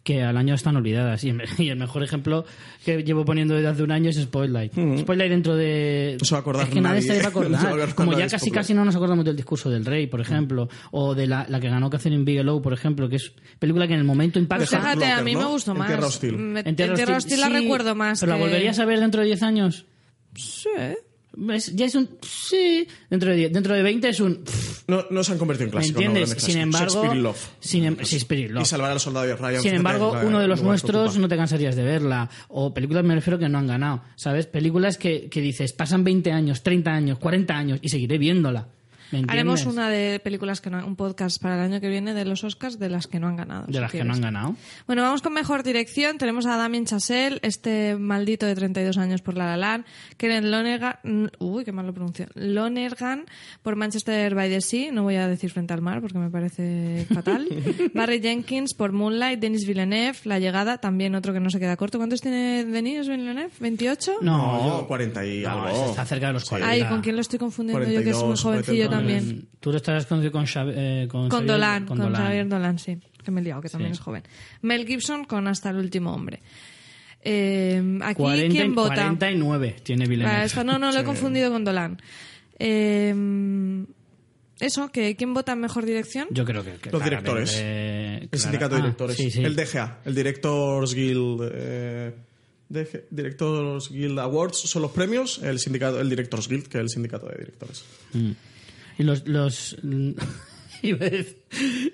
que 0.08 0.24
al 0.24 0.38
año 0.38 0.56
están 0.56 0.78
olvidadas. 0.78 1.22
Y, 1.26 1.30
el- 1.32 1.42
y 1.58 1.68
el 1.70 1.78
mejor 1.78 2.02
ejemplo 2.02 2.46
que 2.86 3.04
llevo 3.04 3.26
poniendo 3.26 3.54
desde 3.56 3.68
hace 3.68 3.84
un 3.84 3.92
año 3.92 4.10
es 4.10 4.16
Spotlight. 4.16 4.72
Spotlight 5.00 5.30
dentro 5.30 5.56
de... 5.58 6.18
No 6.32 6.38
a 6.38 6.40
acordar 6.40 6.64
es 6.68 6.74
que 6.74 6.80
nadie, 6.82 7.02
nadie. 7.02 7.14
se 7.16 7.20
va 7.20 7.26
a 7.26 7.30
acordar. 7.30 7.52
No 7.52 7.58
a 7.58 7.62
acordar 7.70 7.96
Como 7.96 8.12
ya 8.14 8.20
casi 8.20 8.38
Spotlight. 8.38 8.54
casi 8.56 8.74
no 8.74 8.86
nos 8.86 8.96
acordamos 8.96 9.26
del 9.26 9.36
discurso 9.36 9.70
del 9.70 9.84
rey, 9.86 10.08
por 10.08 10.22
ejemplo, 10.22 10.70
o 10.92 11.14
de 11.14 11.28
la, 11.28 11.46
la 11.50 11.60
que 11.60 11.68
ganó 11.68 11.90
Catherine 11.90 12.24
Bigelow, 12.24 12.62
por 12.62 12.72
ejemplo, 12.74 13.10
que 13.10 13.18
es 13.18 13.34
película 13.60 13.86
que 13.88 13.94
en 13.96 14.00
el 14.00 14.06
momento 14.06 14.40
impacta. 14.40 14.66
Pues 14.66 14.70
fíjate, 14.70 15.06
a 15.06 15.10
Locker, 15.10 15.26
mí 15.26 15.34
¿no? 15.34 15.40
me 15.42 15.46
gustó 15.48 15.72
En 15.74 15.78
más. 15.80 15.88
Tierra 15.88 16.08
Hostil. 16.08 16.38
Me- 16.38 16.60
En 16.62 16.76
Tierra 16.78 16.96
Tierra 16.96 17.18
Hostil, 17.18 17.34
Hostil 17.34 17.40
la 17.42 17.48
sí, 17.60 17.64
recuerdo 17.66 17.94
más. 17.96 18.20
¿Pero 18.22 18.32
la 18.32 18.38
que- 18.38 18.44
volverías 18.44 18.80
a 18.80 18.86
ver 18.86 19.00
dentro 19.02 19.20
de 19.22 19.28
10 19.28 19.44
años? 19.44 19.86
Sí. 20.36 20.70
Es- 21.54 21.76
ya 21.76 21.86
es 21.86 21.96
un... 21.96 22.10
Sí. 22.22 22.88
Dentro 23.10 23.30
de, 23.30 23.36
10 23.36 23.54
dentro 23.54 23.74
de 23.76 23.84
20 23.84 24.10
es 24.10 24.20
un... 24.20 24.44
No, 24.88 25.06
no 25.10 25.24
se 25.24 25.34
han 25.34 25.38
convertido 25.38 25.66
en 25.66 25.70
¿Me 25.70 25.72
clásicos. 25.80 26.02
entiendes? 26.04 26.30
Sin 26.44 26.58
embargo... 26.58 26.88
Shakespeare 26.88 27.16
in 27.18 27.24
Love. 27.24 27.48
Sin, 27.60 27.84
em- 27.86 27.98
Shakespeare 27.98 28.50
Love. 28.50 28.64
Y 28.64 28.66
salvar 28.66 28.92
al 28.92 29.00
soldado 29.00 29.26
de 29.28 29.36
Ryan. 29.36 29.62
Sin 29.62 29.74
embargo, 29.76 30.14
la- 30.16 30.26
uno 30.26 30.40
de 30.40 30.48
los 30.48 30.62
nuestros 30.64 31.18
no 31.18 31.28
te 31.28 31.36
cansarías 31.38 31.76
de 31.76 31.84
verla. 31.84 32.30
O 32.48 32.74
películas, 32.74 33.04
me 33.04 33.14
refiero, 33.16 33.38
que 33.38 33.50
no 33.50 33.58
han 33.58 33.68
ganado. 33.68 34.02
¿Sabes? 34.16 34.46
Películas 34.48 34.98
que, 34.98 35.30
que 35.30 35.42
dices, 35.42 35.74
pasan 35.74 36.04
20 36.04 36.32
años, 36.32 36.64
30 36.64 36.92
años, 36.92 37.20
40 37.20 37.58
años 37.58 37.80
y 37.82 37.90
seguiré 37.90 38.18
viéndola. 38.18 38.70
Haremos 39.28 39.66
una 39.66 39.90
de 39.90 40.20
películas 40.20 40.62
que 40.62 40.70
no, 40.70 40.86
un 40.86 40.96
podcast 40.96 41.42
para 41.42 41.56
el 41.56 41.62
año 41.72 41.82
que 41.82 41.90
viene 41.90 42.14
de 42.14 42.26
los 42.26 42.44
Oscars 42.44 42.80
de 42.80 42.90
las 42.90 43.08
que 43.08 43.20
no 43.20 43.28
han 43.28 43.36
ganado. 43.36 43.66
De 43.68 43.74
si 43.74 43.80
las 43.80 43.92
que 43.92 43.98
quieres. 44.00 44.08
no 44.08 44.14
han 44.16 44.22
ganado. 44.22 44.56
Bueno, 44.86 45.02
vamos 45.02 45.22
con 45.22 45.34
mejor 45.34 45.64
dirección. 45.64 46.18
Tenemos 46.18 46.46
a 46.46 46.58
Damien 46.58 46.86
Chazelle, 46.86 47.40
este 47.42 47.96
maldito 47.96 48.46
de 48.46 48.56
32 48.56 48.98
años 48.98 49.22
por 49.22 49.36
La 49.38 49.46
La 49.46 49.58
Land. 49.58 49.86
Karen 50.18 50.52
Lonergan, 50.52 51.32
uy, 51.40 51.64
qué 51.64 51.72
mal 51.72 51.86
lo 51.86 51.94
pronuncio. 51.94 52.28
Lonergan 52.36 53.26
por 53.64 53.76
Manchester 53.76 54.34
by 54.36 54.50
the 54.50 54.62
Sea. 54.62 54.92
No 54.92 55.04
voy 55.04 55.16
a 55.16 55.28
decir 55.28 55.52
frente 55.52 55.74
al 55.74 55.82
mar 55.82 56.02
porque 56.02 56.18
me 56.18 56.30
parece 56.30 57.06
fatal. 57.14 57.48
Barry 57.94 58.20
Jenkins 58.22 58.74
por 58.74 58.92
Moonlight. 58.92 59.40
Denis 59.40 59.66
Villeneuve, 59.68 60.18
La 60.26 60.40
Llegada, 60.40 60.80
también 60.80 61.16
otro 61.16 61.34
que 61.34 61.40
no 61.40 61.50
se 61.50 61.60
queda 61.60 61.78
corto. 61.78 61.98
¿Cuántos 61.98 62.22
tiene 62.22 62.66
Denis 62.66 63.08
Villeneuve? 63.08 63.50
¿28? 63.60 64.16
No, 64.22 64.80
yo 64.82 64.88
40 64.88 65.26
y 65.26 65.42
No, 65.42 65.64
algo. 65.64 65.86
está 65.90 66.06
cerca 66.06 66.28
de 66.28 66.34
los 66.34 66.46
40. 66.46 66.70
Ay, 66.72 66.84
¿con 66.86 67.02
quién 67.02 67.16
lo 67.16 67.22
estoy 67.22 67.40
confundiendo? 67.40 67.86
yo 67.88 68.02
que 68.04 68.10
es 68.10 68.16
muy 68.18 68.36
42, 68.36 68.42
jovencillo 68.44 68.88
40. 68.88 68.97
También. 68.98 69.48
Tú 69.60 69.72
lo 69.72 69.78
estarás 69.78 70.06
conocido 70.06 70.32
con, 70.32 70.46
Xavi- 70.46 70.74
eh, 70.76 71.08
con, 71.10 71.30
Con 71.30 71.44
Xavier- 71.44 71.48
Dolan, 71.48 71.86
con, 71.86 71.98
Dolan. 71.98 72.22
Xavier 72.24 72.48
Dolan, 72.48 72.80
sí. 72.80 72.98
Que 73.24 73.32
me 73.32 73.42
he 73.42 73.44
liado, 73.44 73.62
que 73.62 73.70
también 73.70 73.94
Sí. 73.94 74.00
es 74.00 74.04
joven. 74.04 74.24
Mel 74.62 74.86
Gibson 74.88 75.26
con 75.26 75.48
Hasta 75.48 75.70
el 75.72 75.78
último 75.78 76.14
hombre. 76.14 76.42
Eh, 77.22 78.00
aquí, 78.04 78.16
40 78.16 78.46
y- 78.46 78.58
¿quién 78.58 78.76
vota? 78.76 78.94
49 78.96 79.76
tiene 79.84 80.06
Villeneuve. 80.06 80.38
Ah, 80.38 80.46
esta 80.46 80.64
no, 80.64 80.78
no, 80.80 80.92
lo 80.92 81.00
he 81.00 81.04
confundido 81.04 81.52
con 81.52 81.64
Dolan. 81.66 81.98
Eh, 82.60 83.86
eso, 84.60 84.90
que 84.92 85.16
¿quién 85.16 85.34
vota 85.34 85.52
en 85.54 85.60
mejor 85.60 85.86
dirección? 85.86 86.28
Yo 86.32 86.44
creo 86.46 86.64
que... 86.64 86.74
que 86.76 86.90
Los 86.92 87.04
directores. 87.04 87.56
eh, 87.62 88.28
El 88.32 88.40
sindicato 88.40 88.76
de 88.76 88.82
Ah, 88.82 88.84
directores. 88.86 89.18
sí, 89.18 89.30
sí. 89.30 89.44
El 89.44 89.56
DGA, 89.56 90.00
el 90.06 90.16
Directors 90.16 90.94
Guild. 90.96 91.50
Eh, 91.54 92.16
DG 92.70 93.06
Directors 93.12 93.90
Guild 93.92 94.20
Awards 94.20 94.58
son 94.58 94.82
los 94.82 94.92
premios. 94.92 95.40
El 95.44 95.60
sindicato, 95.60 96.00
el 96.02 96.10
Directors 96.10 96.48
Guild, 96.48 96.68
que 96.68 96.78
es 96.80 96.82
el 96.84 96.90
sindicato 96.90 97.28
de 97.28 97.38
directores. 97.38 97.84
Mm. 98.14 98.32
Y 98.98 99.04
los... 99.04 99.28
los 99.28 99.78
iba, 100.82 101.06
a 101.06 101.10
decir, 101.10 101.38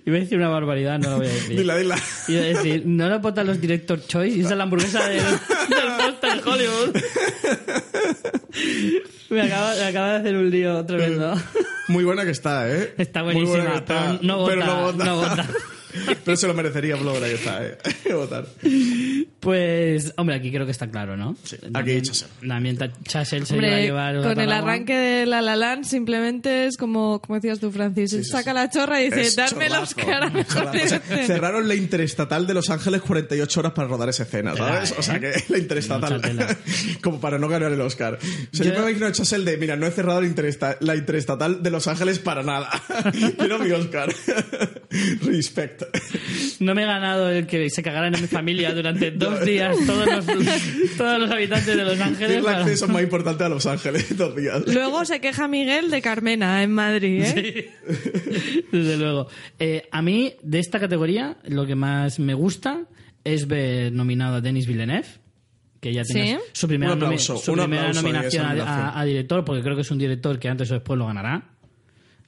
iba 0.05 0.17
a 0.17 0.19
decir 0.19 0.37
una 0.37 0.49
barbaridad, 0.49 0.99
no 0.99 1.11
lo 1.11 1.17
voy 1.17 1.27
a 1.27 1.29
decir. 1.29 1.57
Dila, 1.57 1.77
dila. 1.77 1.97
Iba 2.27 2.41
a 2.41 2.45
decir, 2.45 2.83
no 2.85 3.09
lo 3.09 3.19
votan 3.19 3.47
los 3.47 3.59
Director 3.61 4.05
Choice, 4.05 4.37
y 4.37 4.41
esa 4.41 4.51
es 4.51 4.57
la 4.57 4.63
hamburguesa 4.63 5.07
del, 5.07 5.23
del 6.21 6.47
Hollywood. 6.47 6.95
Me 9.29 9.41
acaba, 9.41 9.73
me 9.75 9.83
acaba 9.83 10.11
de 10.11 10.15
hacer 10.17 10.35
un 10.35 10.49
lío 10.51 10.85
tremendo. 10.85 11.33
Muy 11.87 12.03
buena 12.03 12.23
que 12.23 12.31
está, 12.31 12.69
¿eh? 12.69 12.93
Está 12.97 13.23
buenísima, 13.23 13.77
está, 13.77 14.17
pero 14.19 14.19
no 14.21 14.37
vota, 14.37 14.53
pero 14.53 14.65
no 14.65 14.81
vota. 14.81 15.05
no 15.05 15.15
vota. 15.15 15.47
pero 16.25 16.37
se 16.37 16.47
lo 16.47 16.53
merecería 16.53 16.95
por 16.95 17.05
lo 17.05 17.11
buena 17.11 17.27
que 17.27 17.33
está, 17.35 17.65
¿eh? 17.65 17.77
Hay 17.83 17.93
que 17.93 18.13
votar. 18.13 18.45
Pues, 19.39 20.13
hombre, 20.17 20.35
aquí 20.35 20.51
creo 20.51 20.65
que 20.65 20.71
está 20.71 20.89
claro, 20.89 21.17
¿no? 21.17 21.35
Sí, 21.43 21.57
aquí 21.73 22.01
Chazelle. 22.01 22.31
También 22.47 22.77
Chasel 23.03 23.45
se 23.45 23.57
iba 23.57 23.67
a 23.67 23.79
llevar 23.79 24.21
con 24.21 24.39
el 24.39 24.51
arranque 24.51 24.95
de 24.97 25.25
La 25.25 25.41
La 25.41 25.55
Land 25.55 25.85
simplemente 25.85 26.65
es 26.65 26.77
como, 26.77 27.19
como 27.21 27.35
decías 27.35 27.59
tú, 27.59 27.71
Francis, 27.71 28.11
sí, 28.11 28.23
saca 28.23 28.53
la 28.53 28.69
chorra 28.69 29.01
y 29.01 29.09
dice, 29.09 29.35
darme 29.35 29.69
sea, 29.69 30.71
dirección". 30.71 31.01
cerraron 31.25 31.67
la 31.67 31.75
interestatal 31.75 32.47
de 32.47 32.53
Los 32.53 32.69
Ángeles 32.69 33.01
48 33.01 33.59
horas 33.59 33.73
para 33.73 33.87
rodar 33.87 34.09
esa 34.09 34.23
escena, 34.23 34.55
¿sabes? 34.55 34.93
O 34.97 35.01
sea 35.01 35.17
¿eh? 35.17 35.19
que 35.19 35.43
la 35.49 35.57
interestatal. 35.57 36.21
Como 37.01 37.19
para 37.19 37.37
no 37.37 37.47
ganar 37.47 37.71
el 37.71 37.81
Oscar. 37.81 38.17
O 38.21 38.55
sea, 38.55 38.65
yo, 38.65 38.73
Yo- 38.73 38.79
me 38.83 38.89
imagino 38.91 39.07
a 39.07 39.11
Chazelle 39.11 39.43
de, 39.51 39.57
mira, 39.57 39.75
no 39.75 39.85
he 39.85 39.91
cerrado 39.91 40.21
la 40.21 40.95
interestatal 40.95 41.61
de 41.61 41.69
Los 41.69 41.87
Ángeles 41.87 42.19
para 42.19 42.43
nada. 42.43 42.69
Quiero 43.37 43.59
mi 43.59 43.71
Oscar. 43.71 44.13
Respect. 45.21 45.82
No 46.59 46.73
me 46.75 46.83
he 46.83 46.85
ganado 46.85 47.29
el 47.29 47.45
que 47.47 47.69
se 47.69 47.83
cagaran 47.83 48.13
en 48.15 48.21
mi 48.21 48.27
familia 48.27 48.73
durante 48.73 49.11
dos 49.11 49.43
días 49.45 49.75
todos 49.85 50.05
los, 50.07 50.25
todos 50.97 51.19
los 51.19 51.29
habitantes 51.31 51.75
de 51.75 51.83
Los 51.83 51.99
Ángeles. 51.99 52.37
El 52.37 52.43
para- 52.43 52.59
acceso 52.59 52.87
más 52.87 53.03
importante 53.03 53.43
a 53.43 53.49
Los 53.49 53.65
Ángeles 53.65 54.15
dos 54.17 54.35
días. 54.35 54.63
Luego 54.67 55.03
se 55.05 55.19
queja 55.19 55.47
Miguel 55.47 55.89
de 55.91 56.01
Carmena 56.01 56.63
en 56.63 56.71
Madrid, 56.71 57.21
¿eh? 57.23 57.71
Desde 58.71 58.97
luego. 58.97 59.27
Eh, 59.59 59.83
a 59.91 60.01
mí, 60.01 60.35
de 60.41 60.59
esta 60.59 60.79
categoría, 60.79 61.37
lo 61.45 61.65
que 61.65 61.75
más 61.75 62.19
me 62.19 62.33
gusta 62.33 62.85
es 63.23 63.47
ver 63.47 63.91
nominado 63.91 64.35
a 64.35 64.41
Denis 64.41 64.67
Villeneuve, 64.67 65.07
que 65.81 65.93
ya 65.93 66.03
tiene 66.03 66.35
Sí. 66.37 66.43
su 66.53 66.67
primera, 66.67 66.93
aplauso, 66.93 67.37
su 67.37 67.55
nominación 67.55 68.45
a 68.45 69.03
director, 69.05 69.43
porque 69.43 69.61
creo 69.63 69.75
que 69.75 69.81
es 69.81 69.91
un 69.91 69.97
director 69.97 70.39
que 70.39 70.47
antes 70.49 70.71
o 70.71 70.75
después 70.75 70.97
lo 70.97 71.07
ganará. 71.07 71.49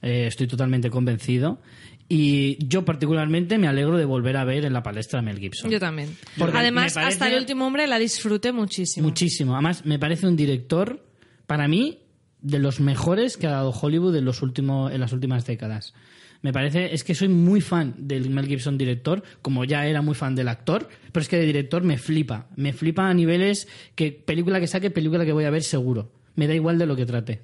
Eh, 0.02 0.26
estoy 0.26 0.46
totalmente 0.46 0.90
convencido. 0.90 1.60
Y 2.08 2.64
yo 2.66 2.84
particularmente 2.84 3.58
me 3.58 3.66
alegro 3.66 3.96
de 3.96 4.04
volver 4.04 4.36
a 4.36 4.44
ver 4.44 4.64
en 4.64 4.72
la 4.72 4.82
palestra 4.82 5.18
a 5.18 5.22
Mel 5.22 5.38
Gibson. 5.38 5.70
Yo 5.70 5.80
también. 5.80 6.16
Porque 6.38 6.56
Además, 6.56 6.94
parece- 6.94 7.14
hasta 7.14 7.28
el 7.28 7.38
último 7.40 7.66
hombre 7.66 7.86
la 7.86 7.98
disfruté 7.98 8.52
muchísimo. 8.52 9.08
Muchísimo. 9.08 9.54
Además, 9.54 9.84
me 9.84 9.98
parece 9.98 10.26
un 10.26 10.36
director, 10.36 11.04
para 11.46 11.66
mí, 11.66 11.98
de 12.40 12.60
los 12.60 12.78
mejores 12.80 13.36
que 13.36 13.48
ha 13.48 13.50
dado 13.50 13.70
Hollywood 13.70 14.14
en, 14.16 14.24
los 14.24 14.42
últimos, 14.42 14.92
en 14.92 15.00
las 15.00 15.12
últimas 15.12 15.46
décadas. 15.46 15.94
Me 16.42 16.52
parece, 16.52 16.94
es 16.94 17.02
que 17.02 17.14
soy 17.14 17.28
muy 17.28 17.60
fan 17.60 17.94
del 17.98 18.30
Mel 18.30 18.46
Gibson 18.46 18.78
director, 18.78 19.24
como 19.42 19.64
ya 19.64 19.86
era 19.86 20.00
muy 20.00 20.14
fan 20.14 20.36
del 20.36 20.46
actor, 20.48 20.88
pero 21.10 21.22
es 21.22 21.28
que 21.28 21.38
de 21.38 21.46
director 21.46 21.82
me 21.82 21.98
flipa. 21.98 22.46
Me 22.54 22.72
flipa 22.72 23.08
a 23.08 23.14
niveles 23.14 23.66
que 23.96 24.12
película 24.12 24.60
que 24.60 24.68
saque, 24.68 24.90
película 24.90 25.24
que 25.24 25.32
voy 25.32 25.44
a 25.44 25.50
ver 25.50 25.64
seguro. 25.64 26.12
Me 26.36 26.46
da 26.46 26.54
igual 26.54 26.78
de 26.78 26.86
lo 26.86 26.94
que 26.94 27.06
trate. 27.06 27.40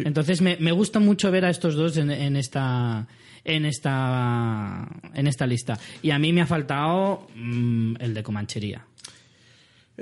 Sí. 0.00 0.06
Entonces 0.06 0.40
me, 0.40 0.56
me 0.58 0.72
gusta 0.72 0.98
mucho 1.00 1.30
ver 1.30 1.44
a 1.44 1.50
estos 1.50 1.74
dos 1.74 1.96
en, 1.96 2.10
en 2.10 2.36
esta 2.36 3.06
en 3.44 3.64
esta 3.64 4.86
en 5.14 5.26
esta 5.26 5.46
lista. 5.46 5.78
Y 6.02 6.10
a 6.10 6.18
mí 6.18 6.32
me 6.32 6.40
ha 6.42 6.46
faltado 6.46 7.26
mm, 7.36 7.96
el 8.00 8.14
de 8.14 8.22
Comanchería. 8.22 8.84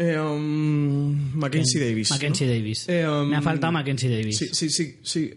Eh, 0.01 0.16
um, 0.16 1.32
Mackenzie 1.36 1.80
Davis. 1.80 2.11
Mackenzie 2.12 2.46
¿no? 2.46 2.53
Davis. 2.53 2.88
Eh, 2.88 3.09
um, 3.09 3.28
Me 3.28 3.36
ha 3.36 3.42
faltado 3.42 3.72
Mackenzie 3.72 4.09
Davis. 4.09 4.38
Sí, 4.38 4.49
sí, 4.53 4.70
sí, 4.70 4.96
sí. 5.03 5.34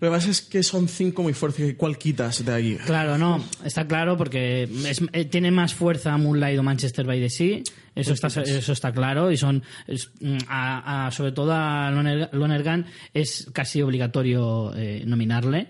Lo 0.00 0.08
que 0.08 0.14
pasa 0.14 0.30
es 0.30 0.40
que 0.42 0.62
son 0.62 0.86
cinco 0.86 1.24
muy 1.24 1.32
fuertes. 1.32 1.74
¿Cuál 1.76 1.98
quitas 1.98 2.44
de 2.44 2.52
ahí? 2.52 2.76
Claro, 2.86 3.18
no, 3.18 3.44
está 3.64 3.88
claro 3.88 4.16
porque 4.16 4.68
es- 4.86 5.02
eh, 5.12 5.24
tiene 5.24 5.50
más 5.50 5.74
fuerza 5.74 6.16
Moonlight 6.16 6.56
o 6.58 6.62
Manchester 6.62 7.04
by 7.04 7.20
the 7.20 7.28
Sea, 7.30 7.58
eso 7.94 8.12
está, 8.12 8.28
eso 8.42 8.72
está 8.72 8.92
claro 8.92 9.30
y 9.30 9.36
son, 9.36 9.62
es, 9.86 10.10
mm, 10.20 10.36
a- 10.48 11.06
a- 11.06 11.10
sobre 11.10 11.32
todo 11.32 11.52
a 11.52 11.90
Loner- 11.90 12.30
Lonergan 12.32 12.86
es 13.12 13.48
casi 13.52 13.82
obligatorio 13.82 14.74
eh, 14.74 15.02
nominarle 15.06 15.68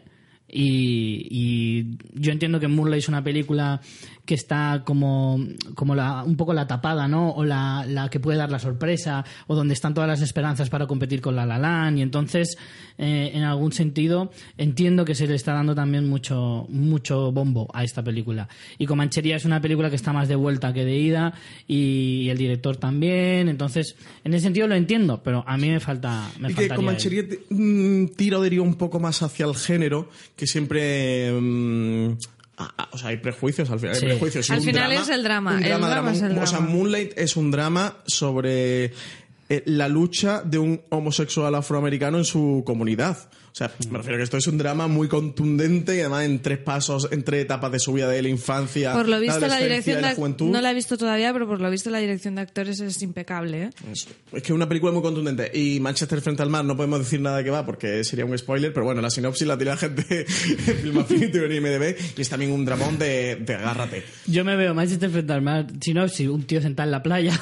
y, 0.49 1.27
y 1.31 1.99
yo 2.15 2.31
entiendo 2.33 2.61
que 2.61 2.69
Moonlight 2.69 3.03
es 3.03 3.09
una 3.09 3.25
película 3.25 3.81
que 4.25 4.35
está 4.35 4.83
como, 4.85 5.39
como 5.75 5.95
la, 5.95 6.25
un 6.25 6.37
poco 6.37 6.55
la 6.55 6.67
tapada, 6.67 7.07
¿no? 7.09 7.31
O 7.31 7.45
la, 7.45 7.85
la 7.87 8.09
que 8.09 8.21
puede 8.21 8.39
dar 8.39 8.51
la 8.51 8.59
sorpresa, 8.59 9.25
o 9.47 9.55
donde 9.55 9.75
están 9.75 9.93
todas 9.93 10.09
las 10.09 10.23
esperanzas 10.23 10.71
para 10.71 10.87
competir 10.87 11.21
con 11.21 11.37
La 11.37 11.45
La 11.45 11.59
Land, 11.59 11.99
y 11.99 12.03
entonces, 12.03 12.57
eh, 12.97 13.33
en 13.35 13.43
algún 13.43 13.73
sentido, 13.73 14.31
entiendo 14.57 15.05
que 15.05 15.15
se 15.15 15.27
le 15.27 15.35
está 15.35 15.53
dando 15.53 15.75
también 15.75 16.09
mucho, 16.09 16.67
mucho 16.71 17.33
bombo 17.33 17.69
a 17.75 17.85
esta 17.85 18.03
película. 18.03 18.49
Y 18.79 18.87
Comanchería 18.87 19.37
es 19.37 19.45
una 19.45 19.61
película 19.61 19.91
que 19.91 19.97
está 19.97 20.13
más 20.13 20.29
de 20.29 20.37
vuelta 20.37 20.73
que 20.73 20.85
de 20.85 20.97
ida, 20.97 21.35
y, 21.69 22.29
el 22.31 22.39
director 22.39 22.77
también, 22.77 23.49
entonces, 23.49 23.97
en 24.25 24.33
ese 24.33 24.45
sentido 24.45 24.67
lo 24.67 24.75
entiendo, 24.75 25.23
pero 25.23 25.45
a 25.47 25.57
mí 25.59 25.69
me 25.69 25.81
falta, 25.81 26.31
me 26.39 26.51
y 26.51 26.55
que 26.55 26.69
Comanchería 26.69 27.25
mm, 27.51 28.07
tira 28.17 28.39
o 28.39 28.43
deriva 28.43 28.65
un 28.65 28.75
poco 28.75 28.99
más 28.99 29.23
hacia 29.23 29.45
el 29.45 29.55
género, 29.55 30.09
que 30.35 30.47
siempre... 30.47 31.31
mm, 31.31 32.17
ah, 32.59 32.75
ah, 32.77 32.89
o 32.93 32.99
sea, 32.99 33.11
hay 33.11 33.19
prejuicios 33.19 33.71
al 33.71 33.81
final. 33.81 33.97
hay 33.97 34.03
prejuicios. 34.03 34.51
Al 34.51 34.61
final 34.61 34.93
es 34.93 35.09
el 35.09 35.23
drama, 35.23 35.57
un 35.57 35.65
el 35.65 35.81
drama 35.81 36.13
es 36.13 36.23
el 36.23 36.39
O 36.39 36.47
sea, 36.47 36.59
drama. 36.59 36.73
Moonlight 36.75 37.13
es 37.17 37.37
un 37.37 37.51
drama 37.51 37.97
sobre 38.07 38.93
eh, 39.49 39.63
la 39.67 39.89
lucha 39.89 40.43
de 40.43 40.59
un 40.59 40.81
homosexual 40.91 41.55
afroamericano 41.55 42.19
en 42.19 42.25
su 42.25 42.63
comunidad. 42.67 43.19
O 43.55 43.57
sea, 43.57 43.71
me 43.89 43.99
refiero 43.99 44.17
a 44.17 44.19
que 44.19 44.25
esto 44.25 44.37
es 44.37 44.49
un 44.49 44.59
drama 44.59 44.89
muy 44.89 45.07
contundente 45.07 45.95
y 45.97 46.01
además 46.01 46.25
en 46.25 46.43
tres 46.43 46.59
pasos, 46.59 47.07
en 47.13 47.23
tres 47.23 47.45
etapas 47.45 47.71
de 47.71 47.79
su 47.79 47.93
vida, 47.93 48.09
de 48.09 48.21
la 48.21 48.29
infancia, 48.29 48.93
Por 48.93 49.09
lo 49.09 49.21
visto, 49.21 49.39
la, 49.39 49.47
adolescencia 49.47 49.69
dirección 49.69 49.99
y 50.01 50.03
la 50.03 50.09
de, 50.09 50.15
juventud. 50.17 50.51
no 50.51 50.61
la 50.61 50.73
he 50.73 50.75
visto 50.75 50.99
todavía, 50.99 51.33
pero 51.33 51.47
por 51.47 51.61
lo 51.61 51.71
visto 51.71 51.89
la 51.89 52.01
dirección 52.01 52.35
de 52.35 52.41
actores 52.41 52.81
es 52.81 53.01
impecable. 53.03 53.63
¿eh? 53.63 53.71
Es 53.93 54.09
que 54.33 54.39
es 54.39 54.51
una 54.51 54.69
película 54.69 54.91
muy 54.91 55.03
contundente. 55.03 55.53
Y 55.55 55.79
Manchester 55.79 56.21
frente 56.21 56.43
al 56.43 56.51
mar 56.51 56.65
no 56.65 56.77
podemos 56.77 56.99
decir 56.99 57.21
nada 57.21 57.37
de 57.37 57.45
qué 57.45 57.51
va 57.51 57.65
porque 57.65 58.03
sería 58.03 58.25
un 58.25 58.37
spoiler, 58.37 58.73
pero 58.73 58.87
bueno, 58.87 59.01
la 59.01 59.11
sinopsis 59.11 59.47
la 59.47 59.57
tiene 59.57 59.71
la 59.71 59.77
gente 59.77 60.27
en 60.67 60.77
Film 60.77 60.99
Affinity 60.99 61.39
o 61.39 61.45
en 61.45 61.53
IMDb 61.53 61.97
y 62.17 62.23
es 62.23 62.29
también 62.29 62.51
un 62.51 62.65
dramón 62.65 62.99
de, 62.99 63.37
de 63.37 63.55
agárrate. 63.55 64.03
Yo 64.27 64.45
me 64.45 64.57
veo 64.57 64.75
Manchester 64.75 65.11
frente 65.11 65.33
al 65.33 65.43
mar, 65.43 65.69
si 65.81 65.95
no, 65.95 66.09
si 66.09 66.27
un 66.27 66.43
tío 66.43 66.61
sentado 66.61 66.89
en 66.89 66.91
la 66.91 67.05
playa, 67.05 67.41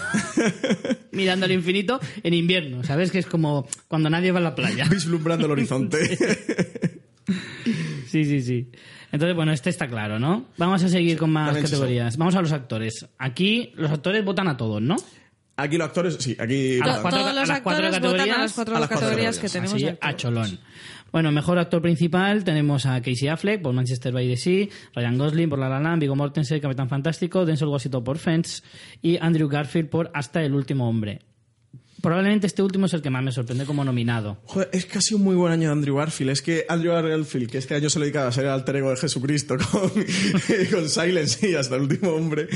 mirando 1.13 1.47
al 1.47 1.53
infinito 1.53 2.01
en 2.23 2.35
invierno, 2.35 2.83
¿sabes? 2.85 3.11
Que 3.13 3.19
es 3.21 3.27
como 3.27 3.67
cuando 3.89 4.11
nadie 4.11 4.33
va 4.33 4.39
a 4.41 4.43
la 4.43 4.55
playa. 4.55 4.85
Vislumbrando 4.91 5.47
el 5.47 5.53
horizonte. 5.53 5.99
Sí, 8.09 8.25
sí, 8.25 8.43
sí. 8.43 8.71
Entonces, 9.11 9.35
bueno, 9.35 9.53
este 9.53 9.71
está 9.71 9.89
claro, 9.89 10.19
¿no? 10.19 10.47
Vamos 10.59 10.83
a 10.83 10.89
seguir 10.89 11.17
con 11.17 11.31
más 11.31 11.47
También 11.47 11.65
categorías. 11.65 12.17
Vamos 12.17 12.35
a 12.35 12.43
los 12.43 12.53
actores. 12.53 13.07
Aquí 13.17 13.73
los 13.77 13.91
actores 13.91 14.25
votan 14.25 14.49
a 14.49 14.57
todos, 14.57 14.83
¿no? 14.83 14.97
Aquí 15.57 15.77
los 15.79 15.87
actores, 15.87 16.17
sí, 16.19 16.37
aquí... 16.39 16.79
A 16.83 16.87
las 16.87 17.01
cuatro- 17.01 17.21
Todos 17.21 17.31
a 17.31 17.35
los 17.41 17.49
las 17.49 17.61
cuatro 17.61 17.87
actores 17.87 18.01
votan 18.01 18.21
a 18.21 18.35
categorías, 18.35 18.39
las 18.39 18.53
cuatro 18.53 18.77
a 18.77 18.81
las 18.81 18.89
cuatro 18.89 19.07
categorías 19.07 19.39
que 19.39 19.47
categorías. 19.47 19.73
tenemos. 19.73 19.75
Así, 19.75 19.87
a 19.87 20.09
actores. 20.09 20.17
cholón. 20.17 20.61
Bueno, 21.13 21.31
mejor 21.31 21.59
actor 21.59 21.83
principal 21.83 22.43
tenemos 22.43 22.87
a 22.87 23.01
Casey 23.03 23.29
Affleck 23.29 23.61
por 23.61 23.75
Manchester 23.75 24.15
by 24.15 24.27
the 24.27 24.37
Sea, 24.39 24.69
Ryan 24.95 25.19
Gosling 25.19 25.51
por 25.51 25.59
La 25.59 25.69
La 25.69 25.79
Land, 25.79 26.01
Viggo 26.01 26.17
Mortensen, 26.17 26.59
Capitán 26.59 26.89
Fantástico, 26.89 27.45
Denzel 27.45 27.69
Washington 27.69 28.03
por 28.03 28.17
Fence 28.17 28.63
y 29.03 29.19
Andrew 29.19 29.47
Garfield 29.47 29.91
por 29.91 30.11
Hasta 30.15 30.43
el 30.43 30.55
último 30.55 30.89
hombre. 30.89 31.32
Probablemente 32.03 32.47
este 32.47 32.63
último 32.63 32.87
es 32.87 32.93
el 32.95 33.01
que 33.01 33.09
más 33.11 33.23
me 33.23 33.33
sorprende 33.33 33.65
como 33.65 33.85
nominado. 33.85 34.39
Joder, 34.45 34.69
es 34.73 34.85
casi 34.87 35.15
un 35.15 35.23
muy 35.23 35.37
buen 35.37 35.53
año 35.53 35.69
de 35.69 35.73
Andrew 35.73 35.97
Garfield. 35.97 36.31
Es 36.33 36.43
que 36.43 36.67
Andrew 36.69 36.93
Garfield, 36.93 37.49
que 37.51 37.59
este 37.59 37.75
año 37.75 37.89
se 37.89 37.99
le 38.01 38.07
dedicaba 38.07 38.27
a 38.29 38.33
ser 38.33 38.45
el 38.45 38.51
alter 38.51 38.77
ego 38.77 38.91
de 38.91 38.97
Jesucristo 38.97 39.57
con, 39.71 39.91
con 40.71 40.89
Silence 40.89 41.49
y 41.49 41.55
hasta 41.55 41.77
el 41.77 41.83
último 41.83 42.11
hombre. 42.11 42.49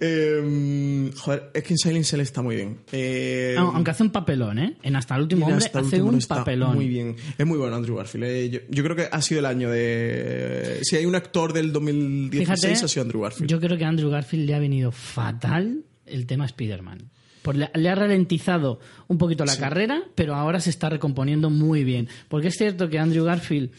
Eh, 0.00 1.10
joder, 1.16 1.50
es 1.54 1.62
que 1.62 1.74
en 1.74 1.78
Silence 1.78 2.16
él 2.16 2.22
está 2.22 2.42
muy 2.42 2.56
bien. 2.56 2.78
Eh, 2.92 3.54
Ah, 3.58 3.70
Aunque 3.74 3.90
hace 3.90 4.02
un 4.02 4.10
papelón, 4.10 4.58
¿eh? 4.58 4.76
En 4.82 4.96
Hasta 4.96 5.16
el 5.16 5.22
último 5.22 5.46
hombre 5.46 5.64
hace 5.66 5.78
último 5.78 6.08
un 6.08 6.18
está 6.18 6.36
papelón. 6.36 6.74
Muy 6.74 6.88
bien. 6.88 7.16
Es 7.36 7.46
muy 7.46 7.58
bueno 7.58 7.76
Andrew 7.76 7.96
Garfield. 7.96 8.24
eh. 8.24 8.50
Yo, 8.50 8.60
yo 8.70 8.82
creo 8.82 8.96
que 8.96 9.08
ha 9.10 9.22
sido 9.22 9.40
el 9.40 9.46
año 9.46 9.70
de... 9.70 10.78
Si 10.82 10.96
hay 10.96 11.06
un 11.06 11.14
actor 11.14 11.52
del 11.52 11.72
2016 11.72 12.40
Fíjate, 12.48 12.84
ha 12.84 12.88
sido 12.88 13.02
Andrew 13.02 13.20
Garfield. 13.22 13.50
yo 13.50 13.60
creo 13.60 13.76
que 13.76 13.84
a 13.84 13.88
Andrew 13.88 14.10
Garfield 14.10 14.46
le 14.46 14.54
ha 14.54 14.58
venido 14.58 14.92
fatal 14.92 15.84
el 16.06 16.26
tema 16.26 16.46
Spider-Man. 16.46 17.10
Le, 17.52 17.70
le 17.74 17.88
ha 17.88 17.94
ralentizado 17.94 18.80
un 19.08 19.18
poquito 19.18 19.44
la 19.44 19.56
carrera, 19.56 20.02
pero 20.14 20.34
ahora 20.34 20.60
se 20.60 20.70
está 20.70 20.88
recomponiendo 20.88 21.50
muy 21.50 21.84
bien. 21.84 22.08
Porque 22.28 22.48
es 22.48 22.54
cierto 22.56 22.88
que 22.88 22.98
Andrew 22.98 23.24
Garfield 23.24 23.70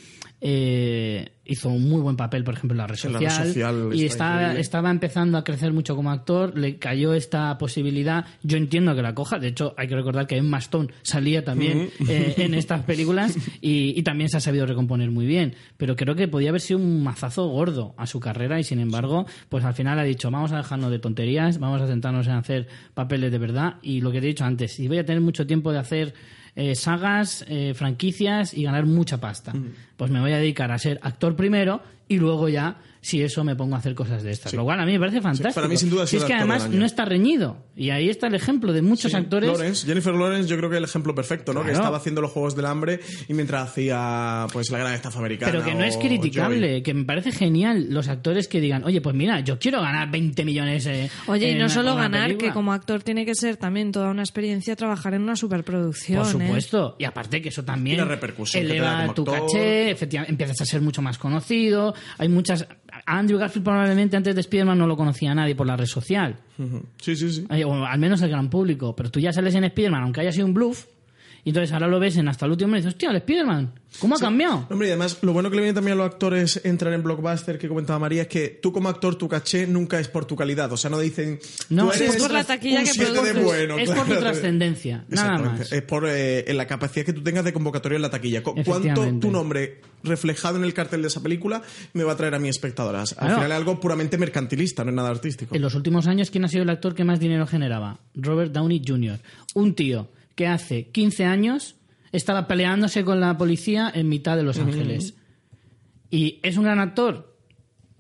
eh, 0.42 1.32
hizo 1.46 1.70
un 1.70 1.88
muy 1.90 2.02
buen 2.02 2.18
papel, 2.18 2.44
por 2.44 2.56
ejemplo, 2.56 2.74
en 2.74 2.78
la 2.80 2.88
red 2.88 2.98
En 3.04 3.14
la 3.14 3.20
social. 3.20 3.38
Red 3.38 3.48
Social 3.48 3.90
y 3.94 4.06
está 4.06 4.34
increíble. 4.34 4.62
estaba 4.62 4.92
empezando 4.92 5.38
a 5.38 5.44
crecer 5.44 5.74
mucho 5.74 5.96
como 5.96 6.12
actor, 6.12 6.58
le 6.58 6.78
cayó 6.78 7.14
esta 7.14 7.58
posibilidad. 7.58 8.26
Yo 8.44 8.58
entiendo 8.58 8.96
que 8.96 9.02
la 9.02 9.16
coja, 9.16 9.40
de 9.40 9.48
hecho, 9.48 9.74
hay 9.78 9.88
que 9.88 9.96
recordar 9.96 10.28
que 10.28 10.38
Emma 10.38 10.58
Stone 10.58 10.90
salía 11.04 11.44
también 11.44 11.90
eh, 12.08 12.34
en 12.38 12.54
estas 12.54 12.84
películas 12.84 13.36
y, 13.62 13.98
y 13.98 14.04
también 14.04 14.30
se 14.30 14.38
ha 14.38 14.42
sabido 14.42 14.66
recomponer 14.66 15.12
muy 15.12 15.26
bien. 15.26 15.56
Pero 15.78 15.96
creo 15.96 16.16
que 16.16 16.28
podía 16.28 16.50
haber 16.50 16.62
sido 16.62 16.80
un 16.80 17.04
mazazo 17.04 17.48
gordo 17.48 17.94
a 17.98 18.08
su 18.08 18.20
carrera 18.20 18.60
y 18.60 18.64
sin 18.64 18.80
embargo, 18.80 19.26
pues 19.50 19.64
al 19.64 19.74
final 19.74 20.00
ha 20.00 20.04
dicho, 20.04 20.32
vamos 20.32 20.52
a 20.52 20.58
dejarnos 20.58 20.92
de 20.92 21.00
tonterías, 21.00 21.60
vamos 21.60 21.82
a 21.82 21.88
centrarnos 21.88 22.28
en 22.28 22.34
hacer 22.34 22.68
papeles 22.94 23.32
de 23.32 23.38
verdad 23.38 23.76
y 23.82 24.02
lo 24.02 24.12
que 24.12 24.20
te 24.20 24.26
he 24.26 24.30
dicho 24.30 24.46
antes, 24.46 24.74
si 24.74 24.88
voy 24.88 24.98
a 24.98 25.06
tener 25.06 25.22
mucho 25.22 25.48
tiempo 25.48 25.72
de 25.72 25.80
hacer 25.80 26.14
eh, 26.56 26.76
sagas, 26.76 27.46
eh, 27.48 27.74
franquicias 27.76 28.54
y 28.54 28.64
ganar 28.64 28.86
mucha 28.86 29.20
pasta. 29.20 29.54
Pues 29.98 30.12
me 30.12 30.20
voy 30.20 30.32
a 30.32 30.38
dedicar 30.38 30.72
a 30.72 30.78
ser 30.78 31.00
actor 31.02 31.36
primero 31.36 31.82
y 32.08 32.18
luego 32.18 32.50
ya, 32.50 32.78
si 33.06 33.22
eso, 33.22 33.44
me 33.44 33.56
pongo 33.56 33.76
a 33.76 33.80
hacer 33.80 33.94
cosas 33.94 34.24
de 34.24 34.32
estas. 34.32 34.54
Lo 34.54 34.64
cual 34.64 34.80
a 34.80 34.86
mí 34.86 34.94
me 34.94 35.00
parece 35.00 35.22
fantástico. 35.22 35.54
para 35.54 35.68
mí, 35.68 35.78
sin 35.78 35.90
duda, 35.90 36.08
Si 36.08 36.18
es 36.18 36.24
que 36.24 36.34
además 36.34 36.70
no 36.70 36.86
está 36.86 37.06
reñido. 37.06 37.58
Y 37.76 37.90
ahí 37.92 38.10
está 38.10 38.28
el 38.28 38.36
ejemplo 38.36 38.74
de 38.74 38.82
muchos 38.82 39.12
Sí, 39.12 39.18
actores. 39.18 39.50
Lawrence, 39.50 39.86
Jennifer 39.86 40.14
Lawrence, 40.14 40.50
yo 40.50 40.58
creo 40.58 40.70
que 40.70 40.76
es 40.78 40.80
el 40.80 40.86
ejemplo 40.86 41.14
perfecto, 41.14 41.54
¿no? 41.54 41.64
Que 41.64 41.72
estaba 41.72 41.98
haciendo 41.98 42.22
los 42.22 42.32
Juegos 42.32 42.56
del 42.56 42.66
Hambre 42.66 43.00
y 43.28 43.34
mientras 43.34 43.70
hacía 43.70 44.48
pues 44.52 44.70
la 44.72 44.80
gran 44.80 44.94
estafa 44.94 45.20
americana. 45.20 45.52
Pero 45.52 45.64
que 45.64 45.76
no 45.76 45.84
es 45.84 45.98
criticable, 45.98 46.82
que 46.84 46.94
me 46.94 47.04
parece 47.06 47.32
genial 47.32 47.88
los 47.90 48.08
actores 48.08 48.48
que 48.48 48.60
digan, 48.60 48.84
oye, 48.86 49.02
pues 49.02 49.16
mira, 49.16 49.40
yo 49.42 49.60
quiero 49.60 49.82
ganar 49.82 50.10
20 50.10 50.44
millones. 50.46 50.86
eh, 50.88 51.10
Oye, 51.28 51.52
y 51.52 51.56
no 51.56 51.70
solo 51.70 51.96
ganar, 51.96 52.24
película". 52.28 52.48
que 52.50 52.54
como 52.54 52.74
actor 52.74 53.04
tiene 53.04 53.26
que 53.26 53.36
ser 53.36 53.58
también 53.58 53.92
toda 53.92 54.10
una 54.10 54.22
experiencia 54.24 54.76
trabajar 54.76 55.14
en 55.14 55.22
una 55.22 55.36
superproducción. 55.36 56.24
Por 56.32 56.42
¿eh? 56.42 56.46
supuesto. 56.48 56.96
Y 57.00 57.04
aparte 57.06 57.42
que 57.42 57.50
eso 57.50 57.64
también 57.64 57.98
Y 57.98 58.00
la 58.00 58.06
repercusión 58.06 58.64
que 58.64 58.68
te 58.70 58.74
eleva 58.78 58.92
da 58.94 59.02
como 59.02 59.14
tu 59.14 59.22
actor. 59.30 59.48
caché, 59.48 59.92
efectivamente, 59.92 60.32
empiezas 60.32 60.62
a 60.62 60.66
ser 60.66 60.82
mucho 60.82 61.02
más 61.02 61.18
conocido. 61.18 61.94
Hay 62.18 62.30
muchas... 62.30 62.68
A 63.08 63.20
Andrew 63.20 63.38
Garfield 63.38 63.64
probablemente 63.64 64.18
antes 64.18 64.34
de 64.34 64.42
Spider-Man 64.42 64.78
no 64.78 64.88
lo 64.88 64.98
conocía 64.98 65.34
nadie 65.36 65.56
por 65.56 65.68
la 65.68 65.78
red 65.78 65.86
social. 65.86 66.38
Sí, 67.02 67.16
sí, 67.16 67.32
sí. 67.32 67.46
Eh, 67.52 67.64
o 67.64 67.86
al 67.86 68.00
menos 68.00 68.22
el 68.24 68.30
gran 68.30 68.50
público. 68.50 68.96
Pero 68.96 69.12
tú 69.12 69.20
ya 69.20 69.32
sales 69.32 69.54
en 69.56 69.64
Spider-Man, 69.66 70.02
aunque 70.04 70.22
haya 70.22 70.32
sido 70.32 70.48
un 70.48 70.54
bluff, 70.56 70.86
y 71.44 71.50
entonces 71.50 71.72
ahora 71.74 71.86
lo 71.88 72.00
ves 72.00 72.18
en 72.18 72.28
hasta 72.28 72.46
el 72.48 72.54
último 72.54 72.74
y 72.74 72.78
dices, 72.80 72.94
hostia, 72.94 73.12
el 73.12 73.18
Spider-Man, 73.18 73.72
¿cómo 74.00 74.16
ha 74.16 74.18
cambiado? 74.18 74.66
Hombre, 74.72 74.88
y 74.88 74.90
además, 74.90 75.20
lo 75.22 75.32
bueno 75.32 75.52
que 75.52 75.58
le 75.58 75.62
viene 75.62 75.76
también 75.76 75.94
a 75.94 75.98
los 76.04 76.12
actores 76.12 76.60
entrar 76.66 76.92
en 76.94 77.04
blockbuster 77.04 77.60
que 77.60 77.68
comentaba 77.68 78.00
María 78.00 78.24
es 78.24 78.28
que 78.30 78.48
tú 78.50 78.72
como 78.74 78.90
actor, 78.90 79.14
tu 79.16 79.28
caché 79.30 79.68
nunca 79.68 80.00
es 80.00 80.08
por 80.08 80.26
tu 80.26 80.36
calidad. 80.36 80.72
O 80.72 80.78
sea, 80.78 80.90
no 80.90 80.98
dicen. 80.98 81.38
No, 81.70 81.92
sí, 81.92 82.06
es 82.06 82.16
por 82.16 82.32
la 82.32 82.44
taquilla 82.44 82.82
que 82.84 82.92
de 83.00 83.06
produces. 83.12 83.44
bueno. 83.44 83.78
es 83.78 83.92
por 83.92 84.08
tu 84.08 84.16
trascendencia, 84.20 85.06
nada 85.10 85.38
más. 85.38 85.72
Es 85.72 85.84
por 85.84 86.06
eh, 86.08 86.52
la 86.56 86.66
capacidad 86.66 87.06
que 87.06 87.14
tú 87.14 87.22
tengas 87.22 87.46
de 87.46 87.54
convocatoria 87.54 87.98
en 87.98 88.02
la 88.02 88.10
taquilla. 88.10 88.42
Cu- 88.42 88.56
¿Cuánto 88.66 89.04
tu 89.20 89.30
nombre 89.30 89.82
reflejado 90.06 90.58
en 90.58 90.64
el 90.64 90.74
cartel 90.74 91.02
de 91.02 91.08
esa 91.10 91.22
película 91.22 91.62
me 91.94 92.04
va 92.04 92.14
a 92.14 92.16
traer 92.16 92.36
a 92.36 92.40
mis 92.40 92.52
espectadoras? 92.52 93.12
Al 93.14 93.18
Claro. 93.20 93.36
final 93.36 93.52
es 93.52 93.58
algo 93.58 93.80
puramente 93.80 94.18
mercantilista, 94.18 94.84
no 94.84 94.92
es 94.92 94.96
nada 94.96 95.10
artístico. 95.10 95.56
En 95.56 95.62
los 95.62 95.76
últimos 95.76 96.08
años, 96.08 96.32
¿quién 96.32 96.46
ha 96.46 96.48
sido 96.48 96.64
el 96.64 96.70
actor 96.70 96.96
que 96.96 97.04
más 97.04 97.20
dinero 97.20 97.46
generaba? 97.48 98.00
Robert 98.16 98.52
Downey 98.52 98.82
Jr. 98.86 99.20
Un 99.56 99.76
tío 99.76 100.10
que 100.36 100.48
hace 100.48 100.88
15 100.90 101.26
años 101.26 101.76
estaba 102.12 102.48
peleándose 102.48 103.04
con 103.04 103.20
la 103.20 103.38
policía 103.38 103.92
en 103.94 104.08
mitad 104.10 104.38
de 104.38 104.44
Los 104.44 104.58
Ángeles. 104.60 105.16
¿Y 106.10 106.40
es 106.44 106.58
un 106.58 106.64
gran 106.64 106.80
actor? 106.80 107.36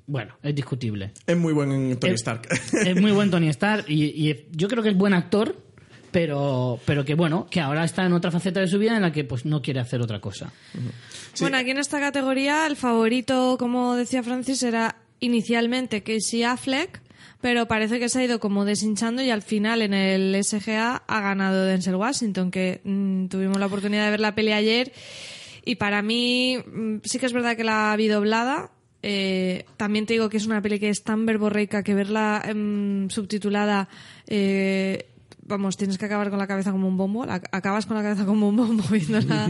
Bueno, 0.08 0.36
es 0.43 0.53
discutible. 0.53 1.12
Es 1.26 1.36
muy 1.38 1.51
buen 1.51 1.72
en 1.72 1.97
Tony 1.99 2.14
Es- 2.14 2.22
Stark. 2.22 2.47
Es 2.86 3.01
muy 3.01 3.12
buen 3.12 3.32
Tony 3.32 3.49
Stark 3.49 3.86
y, 3.88 4.03
y 4.30 4.47
yo 4.51 4.68
creo 4.68 4.84
que 4.84 4.89
es 4.89 4.95
buen 4.97 5.14
actor, 5.14 5.64
pero, 6.16 6.80
pero 6.86 7.03
que 7.03 7.13
bueno, 7.13 7.45
que 7.51 7.59
ahora 7.59 7.84
está 7.84 8.05
en 8.05 8.13
otra 8.13 8.32
faceta 8.32 8.61
de 8.61 8.70
su 8.70 8.80
vida 8.80 8.95
en 8.95 9.01
la 9.01 9.11
que 9.11 9.26
pues 9.26 9.43
no 9.43 9.61
quiere 9.61 9.82
hacer 9.82 9.99
otra 9.99 10.22
cosa. 10.22 10.49
Bueno, 11.41 11.57
aquí 11.57 11.72
en 11.72 11.78
esta 11.78 11.99
categoría 11.99 12.66
el 12.68 12.78
favorito, 12.78 13.57
como 13.59 13.95
decía 13.97 14.24
Francis, 14.24 14.63
era 14.63 14.95
inicialmente 15.20 16.03
Casey 16.03 16.43
Affleck, 16.43 17.01
pero 17.41 17.68
parece 17.68 17.99
que 17.99 18.07
se 18.07 18.22
ha 18.22 18.24
ido 18.24 18.39
como 18.39 18.63
deshinchando 18.63 19.24
y 19.24 19.30
al 19.30 19.41
final 19.41 19.82
en 19.82 19.93
el 19.93 20.41
SGA 20.41 21.03
ha 21.05 21.20
ganado 21.20 21.66
Denzel 21.66 21.95
Washington, 21.95 22.49
que 22.49 22.80
mm, 22.86 23.26
tuvimos 23.26 23.59
la 23.59 23.66
oportunidad 23.66 24.05
de 24.05 24.11
ver 24.11 24.22
la 24.22 24.36
peli 24.36 24.53
ayer 24.53 24.93
y 25.66 25.76
para 25.76 26.01
mí 26.01 26.59
mm, 26.66 26.99
sí 27.03 27.20
que 27.20 27.26
es 27.26 27.34
verdad 27.34 27.57
que 27.57 27.66
la 27.66 27.93
vi 27.97 28.07
doblada. 28.07 28.72
Eh, 29.03 29.66
también 29.76 30.05
te 30.05 30.13
digo 30.13 30.30
que 30.30 30.38
es 30.38 30.45
una 30.45 30.61
peli 30.61 30.80
que 30.80 30.89
es 30.89 31.03
tan 31.03 31.26
verborreica 31.26 31.84
que 31.84 31.93
verla 31.93 32.41
em, 32.47 33.09
subtitulada 33.09 33.89
eh, 34.28 35.09
vamos, 35.46 35.78
tienes 35.78 35.98
que 35.98 36.06
acabar 36.06 36.30
con 36.30 36.39
la 36.39 36.48
cabeza 36.48 36.72
como 36.72 36.88
un 36.88 36.98
bombo, 36.98 37.24
acabas 37.24 37.86
con 37.86 37.96
la 37.96 38.04
cabeza 38.04 38.26
como 38.26 38.50
un 38.50 38.56
bombo 38.56 38.84
viéndola 38.91 39.50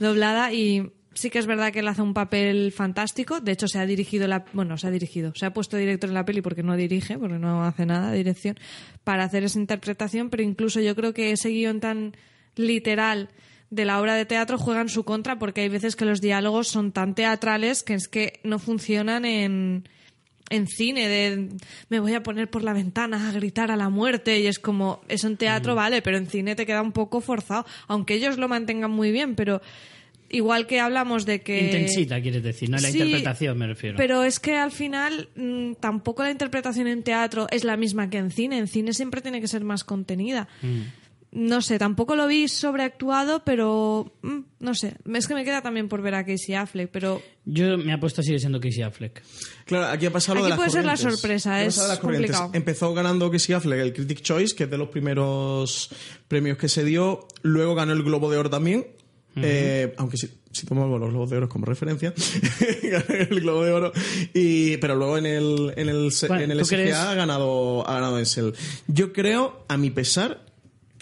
doblada 0.00 0.52
y 0.52 0.90
sí 1.14 1.30
que 1.30 1.38
es 1.38 1.46
verdad 1.46 1.72
que 1.72 1.80
él 1.80 1.88
hace 1.88 2.02
un 2.02 2.14
papel 2.14 2.72
fantástico, 2.72 3.40
de 3.40 3.52
hecho 3.52 3.68
se 3.68 3.78
ha 3.78 3.86
dirigido 3.86 4.26
la, 4.26 4.44
bueno, 4.52 4.76
se 4.78 4.86
ha 4.86 4.90
dirigido, 4.90 5.32
se 5.34 5.46
ha 5.46 5.52
puesto 5.52 5.76
director 5.76 6.10
en 6.10 6.14
la 6.14 6.24
peli 6.24 6.42
porque 6.42 6.62
no 6.62 6.76
dirige, 6.76 7.18
porque 7.18 7.38
no 7.38 7.64
hace 7.64 7.86
nada 7.86 8.10
de 8.10 8.18
dirección, 8.18 8.56
para 9.04 9.24
hacer 9.24 9.44
esa 9.44 9.58
interpretación, 9.58 10.30
pero 10.30 10.42
incluso 10.42 10.80
yo 10.80 10.94
creo 10.96 11.14
que 11.14 11.32
ese 11.32 11.50
guion 11.50 11.80
tan 11.80 12.16
literal 12.56 13.28
de 13.70 13.84
la 13.84 14.00
obra 14.00 14.14
de 14.14 14.26
teatro 14.26 14.58
juega 14.58 14.80
en 14.80 14.88
su 14.88 15.04
contra 15.04 15.38
porque 15.38 15.62
hay 15.62 15.68
veces 15.68 15.96
que 15.96 16.04
los 16.04 16.20
diálogos 16.20 16.68
son 16.68 16.92
tan 16.92 17.14
teatrales 17.14 17.82
que 17.82 17.94
es 17.94 18.08
que 18.08 18.40
no 18.44 18.58
funcionan 18.58 19.24
en, 19.24 19.88
en 20.50 20.66
cine 20.66 21.08
de 21.08 21.48
me 21.88 22.00
voy 22.00 22.14
a 22.14 22.22
poner 22.22 22.50
por 22.50 22.62
la 22.62 22.72
ventana 22.72 23.28
a 23.28 23.32
gritar 23.32 23.70
a 23.70 23.76
la 23.76 23.88
muerte 23.88 24.40
y 24.40 24.46
es 24.46 24.58
como 24.58 25.00
eso 25.08 25.26
en 25.26 25.36
teatro 25.36 25.74
vale 25.74 26.02
pero 26.02 26.18
en 26.18 26.26
cine 26.26 26.54
te 26.54 26.66
queda 26.66 26.82
un 26.82 26.92
poco 26.92 27.20
forzado 27.20 27.64
aunque 27.88 28.14
ellos 28.14 28.36
lo 28.36 28.46
mantengan 28.48 28.90
muy 28.90 29.10
bien 29.10 29.34
pero 29.36 29.62
igual 30.30 30.66
que 30.66 30.80
hablamos 30.80 31.26
de 31.26 31.40
que 31.42 31.60
Intensita, 31.64 32.20
quieres 32.20 32.42
decir, 32.42 32.68
no 32.68 32.76
la 32.78 32.88
Sí, 32.90 32.98
interpretación 32.98 33.56
me 33.56 33.66
refiero. 33.68 33.96
pero 33.96 34.24
es 34.24 34.40
que 34.40 34.56
al 34.56 34.72
final 34.72 35.28
mm, 35.36 35.74
tampoco 35.80 36.22
la 36.24 36.30
interpretación 36.30 36.88
en 36.88 37.02
teatro 37.02 37.46
es 37.50 37.62
la 37.64 37.76
misma 37.76 38.10
que 38.10 38.18
en 38.18 38.30
cine 38.30 38.58
en 38.58 38.66
cine 38.66 38.92
siempre 38.92 39.20
tiene 39.22 39.40
que 39.40 39.48
ser 39.48 39.64
más 39.64 39.84
contenida 39.84 40.48
Mm. 40.62 40.80
No 41.34 41.62
sé, 41.62 41.80
tampoco 41.80 42.14
lo 42.14 42.28
vi 42.28 42.46
sobreactuado, 42.46 43.42
pero 43.44 44.14
mm, 44.22 44.38
no 44.60 44.74
sé. 44.74 44.94
Es 45.12 45.26
que 45.26 45.34
me 45.34 45.44
queda 45.44 45.62
también 45.62 45.88
por 45.88 46.00
ver 46.00 46.14
a 46.14 46.24
Casey 46.24 46.54
Affleck, 46.54 46.90
pero 46.92 47.20
Yo 47.44 47.76
me 47.76 47.92
apuesto 47.92 48.22
sigue 48.22 48.38
siendo 48.38 48.60
Casey 48.60 48.82
Affleck. 48.82 49.20
Claro, 49.64 49.86
aquí 49.86 50.06
ha 50.06 50.12
pasado 50.12 50.36
lo 50.36 50.40
Aquí 50.40 50.44
de 50.44 50.50
las 50.50 50.58
puede 50.58 50.70
ser 50.70 50.84
la 50.84 50.96
sorpresa, 50.96 51.60
es 51.62 51.74
pasado 51.74 51.88
de 51.88 51.94
las 51.94 51.98
complicado. 51.98 52.50
Empezó 52.52 52.94
ganando 52.94 53.32
Casey 53.32 53.52
Affleck 53.52 53.80
el 53.80 53.92
Critic 53.92 54.22
Choice, 54.22 54.54
que 54.54 54.64
es 54.64 54.70
de 54.70 54.78
los 54.78 54.90
primeros 54.90 55.90
premios 56.28 56.56
que 56.56 56.68
se 56.68 56.84
dio. 56.84 57.26
Luego 57.42 57.74
ganó 57.74 57.94
el 57.94 58.04
Globo 58.04 58.30
de 58.30 58.38
Oro 58.38 58.50
también. 58.50 58.86
Eh, 59.36 59.92
aunque 59.96 60.16
si, 60.16 60.30
si 60.52 60.64
tomamos 60.66 61.00
los 61.00 61.10
Globos 61.10 61.30
de 61.30 61.38
Oro 61.38 61.48
como 61.48 61.66
referencia, 61.66 62.14
ganó 62.84 63.06
el 63.08 63.40
Globo 63.40 63.64
de 63.64 63.72
Oro. 63.72 63.92
Y, 64.32 64.76
pero 64.76 64.94
luego 64.94 65.18
en 65.18 65.26
el, 65.26 65.72
en 65.76 65.88
el, 65.88 66.12
en 66.30 66.50
el 66.52 66.58
¿tú 66.58 66.64
SGA 66.64 66.76
crees? 66.76 66.94
ha 66.94 67.14
ganado, 67.14 67.88
ha 67.88 67.94
ganado 67.94 68.16
Denzel. 68.18 68.54
Yo 68.86 69.12
creo, 69.12 69.64
a 69.66 69.76
mi 69.76 69.90
pesar, 69.90 70.43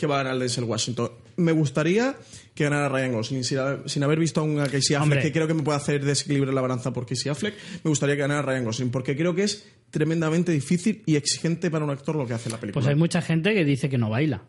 que 0.02 0.08
va 0.08 0.18
a 0.18 0.24
ganar 0.24 0.36
Denzel 0.36 0.64
Washington. 0.64 1.12
Me 1.36 1.52
gustaría 1.52 2.16
que 2.56 2.64
ganara 2.64 2.88
Ryan 2.88 3.12
Gosling 3.12 3.44
sin 3.44 3.58
haber, 3.58 3.88
sin 3.88 4.02
haber 4.02 4.18
visto 4.18 4.40
aún 4.40 4.58
a 4.58 4.64
Casey 4.64 4.96
Affleck, 4.96 5.02
Hombre. 5.02 5.22
que 5.22 5.30
creo 5.30 5.46
que 5.46 5.54
me 5.54 5.62
puede 5.62 5.76
hacer 5.76 6.04
desequilibrar 6.04 6.52
la 6.52 6.60
balanza 6.60 6.92
por 6.92 7.06
Casey 7.06 7.30
Affleck. 7.30 7.54
Me 7.84 7.88
gustaría 7.88 8.16
que 8.16 8.22
ganara 8.22 8.42
Ryan 8.42 8.64
Gosling, 8.64 8.90
porque 8.90 9.16
creo 9.16 9.32
que 9.32 9.44
es 9.44 9.64
tremendamente 9.92 10.50
difícil 10.50 11.04
y 11.06 11.14
exigente 11.14 11.70
para 11.70 11.84
un 11.84 11.92
actor 11.92 12.16
lo 12.16 12.26
que 12.26 12.34
hace 12.34 12.50
la 12.50 12.58
película. 12.58 12.82
Pues 12.82 12.92
hay 12.92 12.98
mucha 12.98 13.22
gente 13.22 13.54
que 13.54 13.64
dice 13.64 13.88
que 13.88 13.96
no 13.96 14.10
baila. 14.10 14.42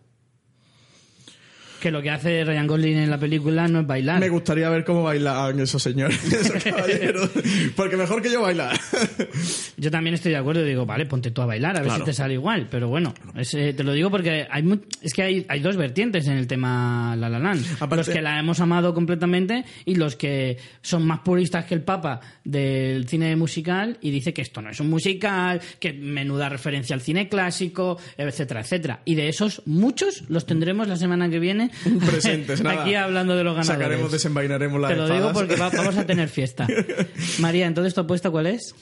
Que 1.84 1.92
lo 1.92 2.02
que 2.02 2.10
hace 2.12 2.46
Ryan 2.46 2.66
Gosling 2.66 2.96
en 2.98 3.10
la 3.10 3.18
película 3.18 3.68
no 3.68 3.82
es 3.82 3.86
bailar. 3.88 4.18
Me 4.22 4.30
gustaría 4.30 4.70
ver 4.70 4.86
cómo 4.86 5.04
bailan 5.04 5.60
esos 5.60 5.84
señores, 5.84 6.18
esos 6.34 6.64
caballeros, 6.64 7.30
porque 7.76 7.98
mejor 7.98 8.22
que 8.22 8.32
yo 8.32 8.42
bailar. 8.42 8.80
Yo 9.76 9.92
también 9.92 10.14
estoy 10.14 10.32
de 10.32 10.38
acuerdo 10.38 10.62
y 10.64 10.70
digo, 10.70 10.86
vale, 10.86 11.06
ponte 11.08 11.32
tú 11.32 11.42
a 11.42 11.46
bailar, 11.46 11.76
a 11.76 11.80
ver 11.80 11.88
Claro. 11.90 12.06
si 12.06 12.12
te 12.12 12.14
sale 12.14 12.36
igual. 12.36 12.68
Pero 12.72 12.88
bueno, 12.88 13.14
es, 13.36 13.54
eh, 13.56 13.74
te 13.74 13.84
lo 13.84 13.92
digo 13.92 14.10
porque 14.10 14.48
hay 14.50 14.64
mu- 14.64 14.78
es 15.02 15.14
que 15.14 15.24
hay, 15.24 15.46
hay 15.50 15.60
dos 15.60 15.76
vertientes 15.76 16.26
en 16.28 16.38
el 16.38 16.48
tema 16.48 17.16
La 17.18 17.28
La 17.28 17.40
Land. 17.40 17.66
Aparte- 17.82 17.98
los 17.98 18.10
que 18.10 18.22
la 18.22 18.40
hemos 18.40 18.62
amado 18.62 18.94
completamente 18.94 19.66
y 19.84 19.96
los 19.96 20.16
que 20.16 20.58
son 20.82 21.06
más 21.06 21.20
puristas 21.20 21.66
que 21.66 21.74
el 21.74 21.82
Papa 21.82 22.22
del 22.46 23.08
cine 23.10 23.36
musical 23.36 23.98
y 24.00 24.12
dice 24.12 24.34
que 24.34 24.42
esto 24.44 24.62
no 24.62 24.70
es 24.70 24.80
un 24.80 24.90
musical, 24.90 25.60
que 25.80 25.92
menuda 25.92 26.48
referencia 26.48 26.94
al 26.96 27.02
cine 27.02 27.28
clásico, 27.28 27.98
etcétera, 28.18 28.62
etcétera. 28.62 29.02
Y 29.04 29.16
de 29.16 29.28
esos, 29.28 29.64
muchos 29.66 30.24
los 30.30 30.46
tendremos 30.46 30.88
la 30.88 30.96
semana 30.96 31.30
que 31.30 31.40
viene 31.40 31.72
Presentes, 32.06 32.62
nada. 32.62 32.82
aquí 32.82 32.96
hablando 32.96 33.36
de 33.36 33.44
los 33.44 33.56
ganadores. 33.56 33.82
Sacaremos, 33.84 34.12
desenvainaremos 34.12 34.80
la 34.82 34.88
Te 34.90 34.96
lo 34.96 35.10
digo 35.10 35.32
porque 35.34 35.56
va- 35.56 35.70
vamos 35.70 35.98
a 35.98 36.06
tener 36.06 36.30
fiesta. 36.30 36.68
María, 37.40 37.68
entonces 37.68 37.94
tu 37.94 38.02
apuesta 38.02 38.30
cuál 38.30 38.48
es? 38.48 38.76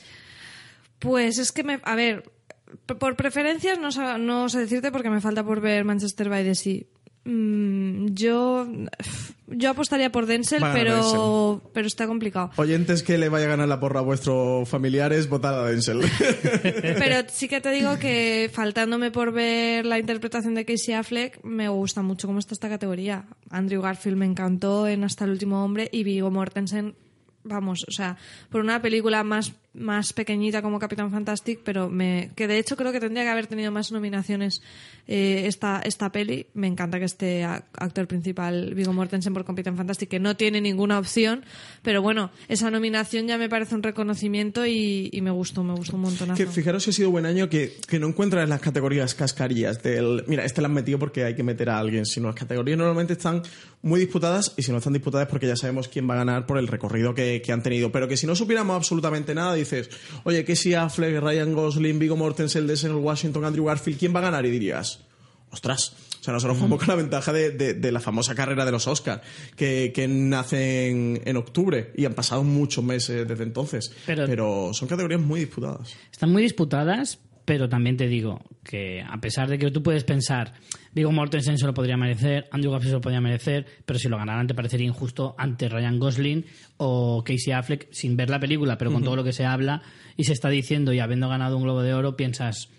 Pues 0.99 1.37
es 1.37 1.51
que 1.51 1.63
me. 1.63 1.79
A 1.83 1.95
ver, 1.95 2.23
por 2.99 3.15
preferencias 3.15 3.79
no, 3.79 3.89
no 4.17 4.49
sé 4.49 4.59
decirte 4.59 4.91
porque 4.91 5.09
me 5.09 5.21
falta 5.21 5.43
por 5.43 5.61
ver 5.61 5.83
Manchester 5.85 6.29
by 6.29 6.43
the 6.43 6.55
Sea. 6.55 6.81
Mm, 7.23 8.07
yo. 8.13 8.67
Yo 9.53 9.69
apostaría 9.69 10.11
por 10.11 10.27
Denzel, 10.27 10.63
pero, 10.73 11.61
pero 11.73 11.85
está 11.85 12.07
complicado. 12.07 12.51
Oyentes 12.55 13.03
que 13.03 13.17
le 13.17 13.27
vaya 13.27 13.45
a 13.45 13.49
ganar 13.49 13.67
la 13.67 13.81
porra 13.81 13.99
a 13.99 14.03
vuestros 14.03 14.67
familiares, 14.67 15.27
votad 15.27 15.59
a 15.59 15.65
Denzel. 15.65 15.99
Pero 16.81 17.27
sí 17.27 17.49
que 17.49 17.59
te 17.59 17.69
digo 17.71 17.99
que 17.99 18.49
faltándome 18.53 19.11
por 19.11 19.33
ver 19.33 19.85
la 19.85 19.99
interpretación 19.99 20.55
de 20.55 20.63
Casey 20.63 20.93
Affleck, 20.93 21.43
me 21.43 21.67
gusta 21.67 22.01
mucho 22.01 22.27
cómo 22.27 22.39
está 22.39 22.53
esta 22.53 22.69
categoría. 22.69 23.25
Andrew 23.49 23.81
Garfield 23.81 24.17
me 24.17 24.25
encantó 24.25 24.87
en 24.87 25.03
Hasta 25.03 25.25
el 25.25 25.31
último 25.31 25.65
hombre 25.65 25.89
y 25.91 26.05
Viggo 26.05 26.31
Mortensen, 26.31 26.95
vamos, 27.43 27.83
o 27.89 27.91
sea, 27.91 28.15
por 28.49 28.61
una 28.61 28.81
película 28.81 29.23
más, 29.23 29.51
más 29.73 30.11
pequeñita 30.13 30.61
como 30.61 30.79
Capitán 30.79 31.11
Fantastic, 31.11 31.61
pero 31.63 31.89
me, 31.89 32.31
que 32.35 32.47
de 32.47 32.57
hecho 32.59 32.75
creo 32.75 32.91
que 32.91 32.99
tendría 32.99 33.23
que 33.23 33.29
haber 33.29 33.47
tenido 33.47 33.71
más 33.71 33.91
nominaciones 33.91 34.61
eh, 35.07 35.43
esta, 35.45 35.81
esta 35.83 36.11
peli. 36.11 36.47
Me 36.53 36.67
encanta 36.67 36.99
que 36.99 37.05
a- 37.43 37.63
actor 37.77 38.05
principal, 38.07 38.73
Viggo 38.75 38.91
Mortensen 38.93 39.33
por 39.33 39.45
Capitán 39.45 39.77
Fantastic, 39.77 40.09
que 40.09 40.19
no 40.19 40.35
tiene 40.35 40.59
ninguna 40.59 40.99
opción, 40.99 41.45
pero 41.83 42.01
bueno, 42.01 42.31
esa 42.49 42.69
nominación 42.69 43.27
ya 43.27 43.37
me 43.37 43.47
parece 43.47 43.75
un 43.75 43.83
reconocimiento 43.83 44.65
y, 44.65 45.09
me 45.21 45.31
gustó, 45.31 45.63
me 45.63 45.73
gustó 45.73 45.97
un. 45.97 46.35
Que 46.35 46.47
fijaros 46.47 46.83
si 46.83 46.89
ha 46.89 46.93
sido 46.93 47.11
buen 47.11 47.25
año 47.25 47.47
que, 47.49 47.77
que 47.87 47.97
no 47.99 48.07
encuentras 48.07 48.47
las 48.49 48.59
categorías 48.59 49.15
cascarillas 49.15 49.81
del. 49.81 50.25
Mira, 50.27 50.43
este 50.43 50.61
la 50.61 50.67
han 50.67 50.73
metido 50.73 50.99
porque 50.99 51.23
hay 51.23 51.35
que 51.35 51.43
meter 51.43 51.69
a 51.69 51.79
alguien, 51.79 52.05
sino 52.05 52.27
las 52.27 52.35
categorías 52.35 52.77
normalmente 52.77 53.13
están 53.13 53.41
muy 53.83 53.99
disputadas 53.99 54.53
y 54.57 54.63
si 54.63 54.71
no 54.71 54.77
están 54.77 54.93
disputadas 54.93 55.27
porque 55.27 55.47
ya 55.47 55.55
sabemos 55.55 55.87
quién 55.87 56.07
va 56.09 56.13
a 56.13 56.17
ganar 56.17 56.45
por 56.45 56.57
el 56.57 56.67
recorrido 56.67 57.13
que, 57.15 57.41
que 57.43 57.51
han 57.51 57.63
tenido. 57.63 57.91
Pero 57.91 58.07
que 58.07 58.17
si 58.17 58.27
no 58.27 58.35
supiéramos 58.35 58.75
absolutamente 58.75 59.33
nada, 59.33 59.53
dices, 59.55 59.89
oye, 60.23 60.45
que 60.45 60.55
si 60.55 60.73
Affleck, 60.75 61.19
Ryan 61.21 61.53
Gosling, 61.53 61.97
Viggo 61.99 62.15
Mortensen, 62.15 62.67
Denzel 62.67 62.93
Washington, 62.93 63.45
Andrew 63.45 63.65
Garfield, 63.65 63.97
¿quién 63.99 64.13
va 64.15 64.19
a 64.19 64.23
ganar? 64.23 64.45
Y 64.45 64.51
dirías, 64.51 64.99
ostras. 65.49 65.93
O 66.19 66.23
sea, 66.23 66.33
nosotros 66.35 66.57
jugamos 66.57 66.77
con 66.77 66.87
la 66.89 66.95
ventaja 66.95 67.33
de, 67.33 67.49
de- 67.49 67.73
de 67.73 67.91
la 67.91 67.99
famosa 67.99 68.35
carrera 68.35 68.63
de 68.63 68.71
los 68.71 68.85
Oscars, 68.87 69.23
que, 69.55 69.91
que 69.91 70.07
nace 70.07 70.87
en, 70.87 71.19
en 71.25 71.35
octubre 71.35 71.91
y 71.95 72.05
han 72.05 72.13
pasado 72.13 72.43
muchos 72.43 72.83
meses 72.83 73.27
desde 73.27 73.43
entonces. 73.43 73.91
Pero- 74.05 74.27
pero 74.27 74.69
son 74.73 74.87
categorías 74.87 75.19
muy 75.19 75.39
disputadas. 75.39 75.95
Están 76.11 76.31
muy 76.31 76.43
disputadas, 76.43 77.17
pero 77.45 77.69
también 77.69 77.97
te 77.97 78.07
digo 78.07 78.41
que 78.63 79.01
a 79.01 79.19
pesar 79.19 79.49
de 79.49 79.57
que 79.57 79.71
tú 79.71 79.81
puedes 79.81 80.03
pensar, 80.03 80.53
Viggo 80.93 81.11
Mortensen 81.11 81.57
se 81.57 81.65
lo 81.65 81.73
podría 81.73 81.97
merecer, 81.97 82.47
Andrew 82.51 82.71
Garfield 82.71 82.91
se 82.91 82.97
lo 82.97 83.01
podría 83.01 83.21
merecer, 83.21 83.65
pero 83.85 83.99
si 83.99 84.07
lo 84.09 84.17
ganaran 84.17 84.47
te 84.47 84.53
parecería 84.53 84.87
injusto 84.87 85.35
ante 85.37 85.69
Ryan 85.69 85.99
Gosling 85.99 86.45
o 86.77 87.23
Casey 87.23 87.53
Affleck 87.53 87.87
sin 87.91 88.15
ver 88.15 88.29
la 88.29 88.39
película, 88.39 88.77
pero 88.77 88.91
con 88.91 89.03
todo 89.03 89.15
lo 89.15 89.23
que 89.23 89.33
se 89.33 89.45
habla 89.45 89.81
y 90.17 90.23
se 90.25 90.33
está 90.33 90.49
diciendo 90.49 90.93
y 90.93 90.99
habiendo 90.99 91.29
ganado 91.29 91.57
un 91.57 91.63
Globo 91.63 91.81
de 91.81 91.93
Oro, 91.93 92.15
piensas, 92.15 92.69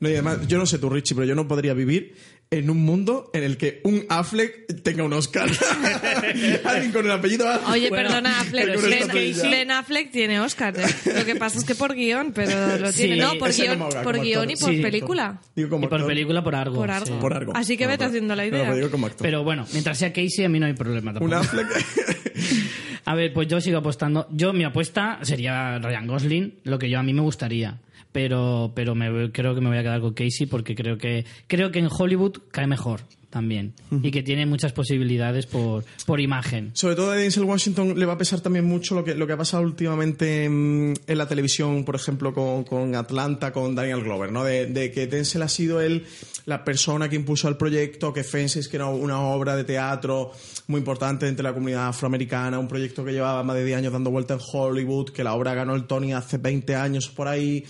No, 0.00 0.08
y 0.08 0.12
además, 0.12 0.46
yo 0.46 0.58
no 0.58 0.66
sé 0.66 0.78
tú, 0.78 0.88
Richie, 0.88 1.14
pero 1.14 1.26
yo 1.26 1.34
no 1.34 1.48
podría 1.48 1.74
vivir 1.74 2.14
en 2.50 2.70
un 2.70 2.78
mundo 2.78 3.30
en 3.34 3.42
el 3.44 3.56
que 3.58 3.80
un 3.84 4.04
Affleck 4.08 4.82
tenga 4.82 5.04
un 5.04 5.12
Oscar. 5.12 5.48
Alguien 6.64 6.92
con 6.92 7.04
el 7.04 7.10
apellido 7.12 7.48
Affleck. 7.48 7.68
Oye, 7.70 7.88
Bueno, 7.90 8.08
perdona, 8.08 8.40
Affleck. 8.40 9.50
Ben, 9.50 9.70
Affleck 9.70 10.10
tiene 10.10 10.40
Oscar. 10.40 10.74
¿eh? 10.78 10.86
Lo 11.14 11.24
que 11.24 11.36
pasa 11.36 11.58
es 11.58 11.64
que 11.64 11.74
por 11.74 11.94
guion, 11.94 12.32
pero 12.32 12.78
lo 12.78 12.90
Sí, 12.92 13.02
tiene. 13.02 13.16
no, 13.18 13.34
por 13.38 13.52
guion, 13.54 13.78
por 14.02 14.20
guion 14.20 14.50
y 14.50 14.56
por 14.56 14.70
Sí, 14.70 14.80
película. 14.80 15.40
Digo 15.54 15.68
como 15.68 15.84
y 15.84 15.88
por 15.88 15.98
actor. 15.98 16.08
película 16.08 16.42
por 16.42 16.54
algo. 16.54 16.76
Por 16.76 16.90
algo. 16.90 17.06
sí. 17.06 17.12
Por 17.20 17.34
algo. 17.34 17.52
Así 17.54 17.76
que 17.76 17.84
No, 17.84 17.90
vete 17.90 18.04
haciendo 18.04 18.34
la 18.34 18.46
idea. 18.46 18.62
pero 18.62 18.76
digo 18.76 18.90
como 18.90 19.06
actor. 19.06 19.22
Pero 19.22 19.44
bueno, 19.44 19.66
mientras 19.72 19.98
sea 19.98 20.12
Casey 20.12 20.44
a 20.44 20.48
mí 20.48 20.58
no 20.58 20.66
hay 20.66 20.74
problema 20.74 21.12
tampoco. 21.12 21.26
un 21.26 21.34
Affleck. 21.34 21.68
A 23.04 23.14
ver, 23.14 23.32
pues 23.32 23.48
yo 23.48 23.60
sigo 23.60 23.78
apostando. 23.78 24.26
Yo, 24.30 24.52
mi 24.52 24.64
apuesta 24.64 25.18
sería 25.22 25.78
Ryan 25.78 26.06
Gosling, 26.06 26.54
lo 26.64 26.78
que 26.78 26.90
yo 26.90 26.98
a 26.98 27.02
mí 27.02 27.14
me 27.14 27.22
gustaría. 27.22 27.78
Pero, 28.18 28.72
pero 28.74 28.96
me, 28.96 29.30
creo 29.30 29.54
que 29.54 29.60
me 29.60 29.68
voy 29.68 29.78
a 29.78 29.82
quedar 29.82 30.00
con 30.00 30.12
Casey 30.12 30.46
porque 30.50 30.74
creo 30.74 30.98
que, 30.98 31.24
creo 31.46 31.70
que 31.70 31.78
en 31.78 31.86
Hollywood 31.88 32.38
cae 32.50 32.66
mejor 32.66 33.02
también. 33.30 33.74
Y 33.92 34.10
que 34.10 34.24
tiene 34.24 34.44
muchas 34.44 34.72
posibilidades 34.72 35.46
por, 35.46 35.84
por 36.04 36.20
imagen. 36.20 36.72
Sobre 36.74 36.96
todo 36.96 37.12
a 37.12 37.14
Denzel 37.14 37.44
Washington 37.44 37.96
le 37.96 38.06
va 38.06 38.14
a 38.14 38.18
pesar 38.18 38.40
también 38.40 38.64
mucho 38.64 38.96
lo 38.96 39.04
que, 39.04 39.14
lo 39.14 39.24
que 39.28 39.34
ha 39.34 39.36
pasado 39.36 39.62
últimamente 39.62 40.46
en, 40.46 40.94
en 41.06 41.18
la 41.18 41.28
televisión, 41.28 41.84
por 41.84 41.94
ejemplo, 41.94 42.34
con, 42.34 42.64
con 42.64 42.96
Atlanta, 42.96 43.52
con 43.52 43.76
Daniel 43.76 44.02
Glover, 44.02 44.32
¿no? 44.32 44.42
De, 44.42 44.66
de 44.66 44.90
que 44.90 45.06
Denzel 45.06 45.42
ha 45.42 45.48
sido 45.48 45.80
él 45.80 46.06
la 46.46 46.64
persona 46.64 47.08
que 47.08 47.14
impulsó 47.16 47.48
el 47.48 47.56
proyecto, 47.56 48.12
que 48.12 48.24
Fences, 48.24 48.66
que 48.66 48.78
era 48.78 48.86
una 48.86 49.20
obra 49.20 49.54
de 49.54 49.64
teatro 49.64 50.32
muy 50.66 50.78
importante 50.78 51.28
entre 51.28 51.44
la 51.44 51.52
comunidad 51.52 51.88
afroamericana, 51.88 52.58
un 52.58 52.66
proyecto 52.66 53.04
que 53.04 53.12
llevaba 53.12 53.42
más 53.42 53.54
de 53.54 53.64
10 53.64 53.78
años 53.78 53.92
dando 53.92 54.10
vuelta 54.10 54.34
en 54.34 54.40
Hollywood, 54.40 55.10
que 55.10 55.22
la 55.22 55.34
obra 55.34 55.52
ganó 55.52 55.74
el 55.74 55.84
Tony 55.84 56.14
hace 56.14 56.38
20 56.38 56.74
años 56.74 57.08
por 57.08 57.28
ahí, 57.28 57.64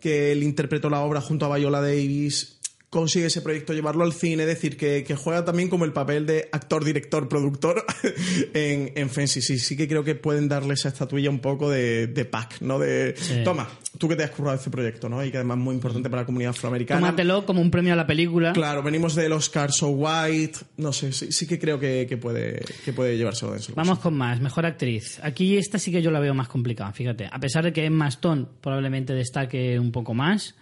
que 0.00 0.32
él 0.32 0.42
interpretó 0.42 0.90
la 0.90 1.00
obra 1.00 1.20
junto 1.20 1.44
a 1.46 1.56
Viola 1.56 1.80
Davis 1.80 2.59
consigue 2.90 3.26
ese 3.26 3.40
proyecto 3.40 3.72
llevarlo 3.72 4.02
al 4.02 4.12
cine, 4.12 4.42
es 4.42 4.48
decir, 4.48 4.76
que, 4.76 5.04
que 5.04 5.14
juega 5.14 5.44
también 5.44 5.68
como 5.68 5.84
el 5.84 5.92
papel 5.92 6.26
de 6.26 6.48
actor, 6.50 6.84
director, 6.84 7.28
productor 7.28 7.84
en, 8.52 8.92
en 8.96 9.08
Fences. 9.10 9.48
Y 9.50 9.58
sí 9.58 9.76
que 9.76 9.86
creo 9.88 10.02
que 10.02 10.16
pueden 10.16 10.48
darle 10.48 10.74
esa 10.74 10.88
estatuilla 10.88 11.30
un 11.30 11.38
poco 11.38 11.70
de, 11.70 12.08
de 12.08 12.24
pack, 12.24 12.60
¿no? 12.60 12.78
De, 12.80 13.14
Sí. 13.16 13.42
toma, 13.44 13.68
tú 13.98 14.08
que 14.08 14.16
te 14.16 14.24
has 14.24 14.30
currado 14.30 14.56
este 14.56 14.70
proyecto, 14.70 15.08
¿no? 15.08 15.24
Y 15.24 15.30
que 15.30 15.36
además 15.36 15.58
es 15.58 15.64
muy 15.64 15.74
importante 15.76 16.10
para 16.10 16.22
la 16.22 16.26
comunidad 16.26 16.50
afroamericana. 16.50 17.00
Tómatelo 17.00 17.46
como 17.46 17.60
un 17.60 17.70
premio 17.70 17.92
a 17.92 17.96
la 17.96 18.06
película. 18.06 18.52
Claro, 18.52 18.82
venimos 18.82 19.14
del 19.14 19.32
Oscar 19.32 19.70
So 19.72 19.88
White, 19.90 20.58
no 20.78 20.92
sé, 20.92 21.12
sí, 21.12 21.30
sí 21.30 21.46
que 21.46 21.58
creo 21.60 21.78
que, 21.78 22.06
que 22.08 22.16
puede, 22.16 22.60
que 22.84 22.92
puede 22.92 23.16
llevárselo 23.16 23.52
de. 23.52 23.60
Vamos 23.76 24.00
con 24.00 24.14
más, 24.14 24.40
mejor 24.40 24.66
actriz. 24.66 25.20
Aquí 25.22 25.56
esta 25.56 25.78
sí 25.78 25.92
que 25.92 26.02
yo 26.02 26.10
la 26.10 26.18
veo 26.18 26.34
más 26.34 26.48
complicada, 26.48 26.92
fíjate. 26.92 27.28
A 27.30 27.38
pesar 27.38 27.62
de 27.64 27.72
que 27.72 27.84
Emma 27.84 28.08
Stone 28.08 28.46
probablemente 28.60 29.12
destaque 29.12 29.78
un 29.78 29.92
poco 29.92 30.12
más, 30.14 30.56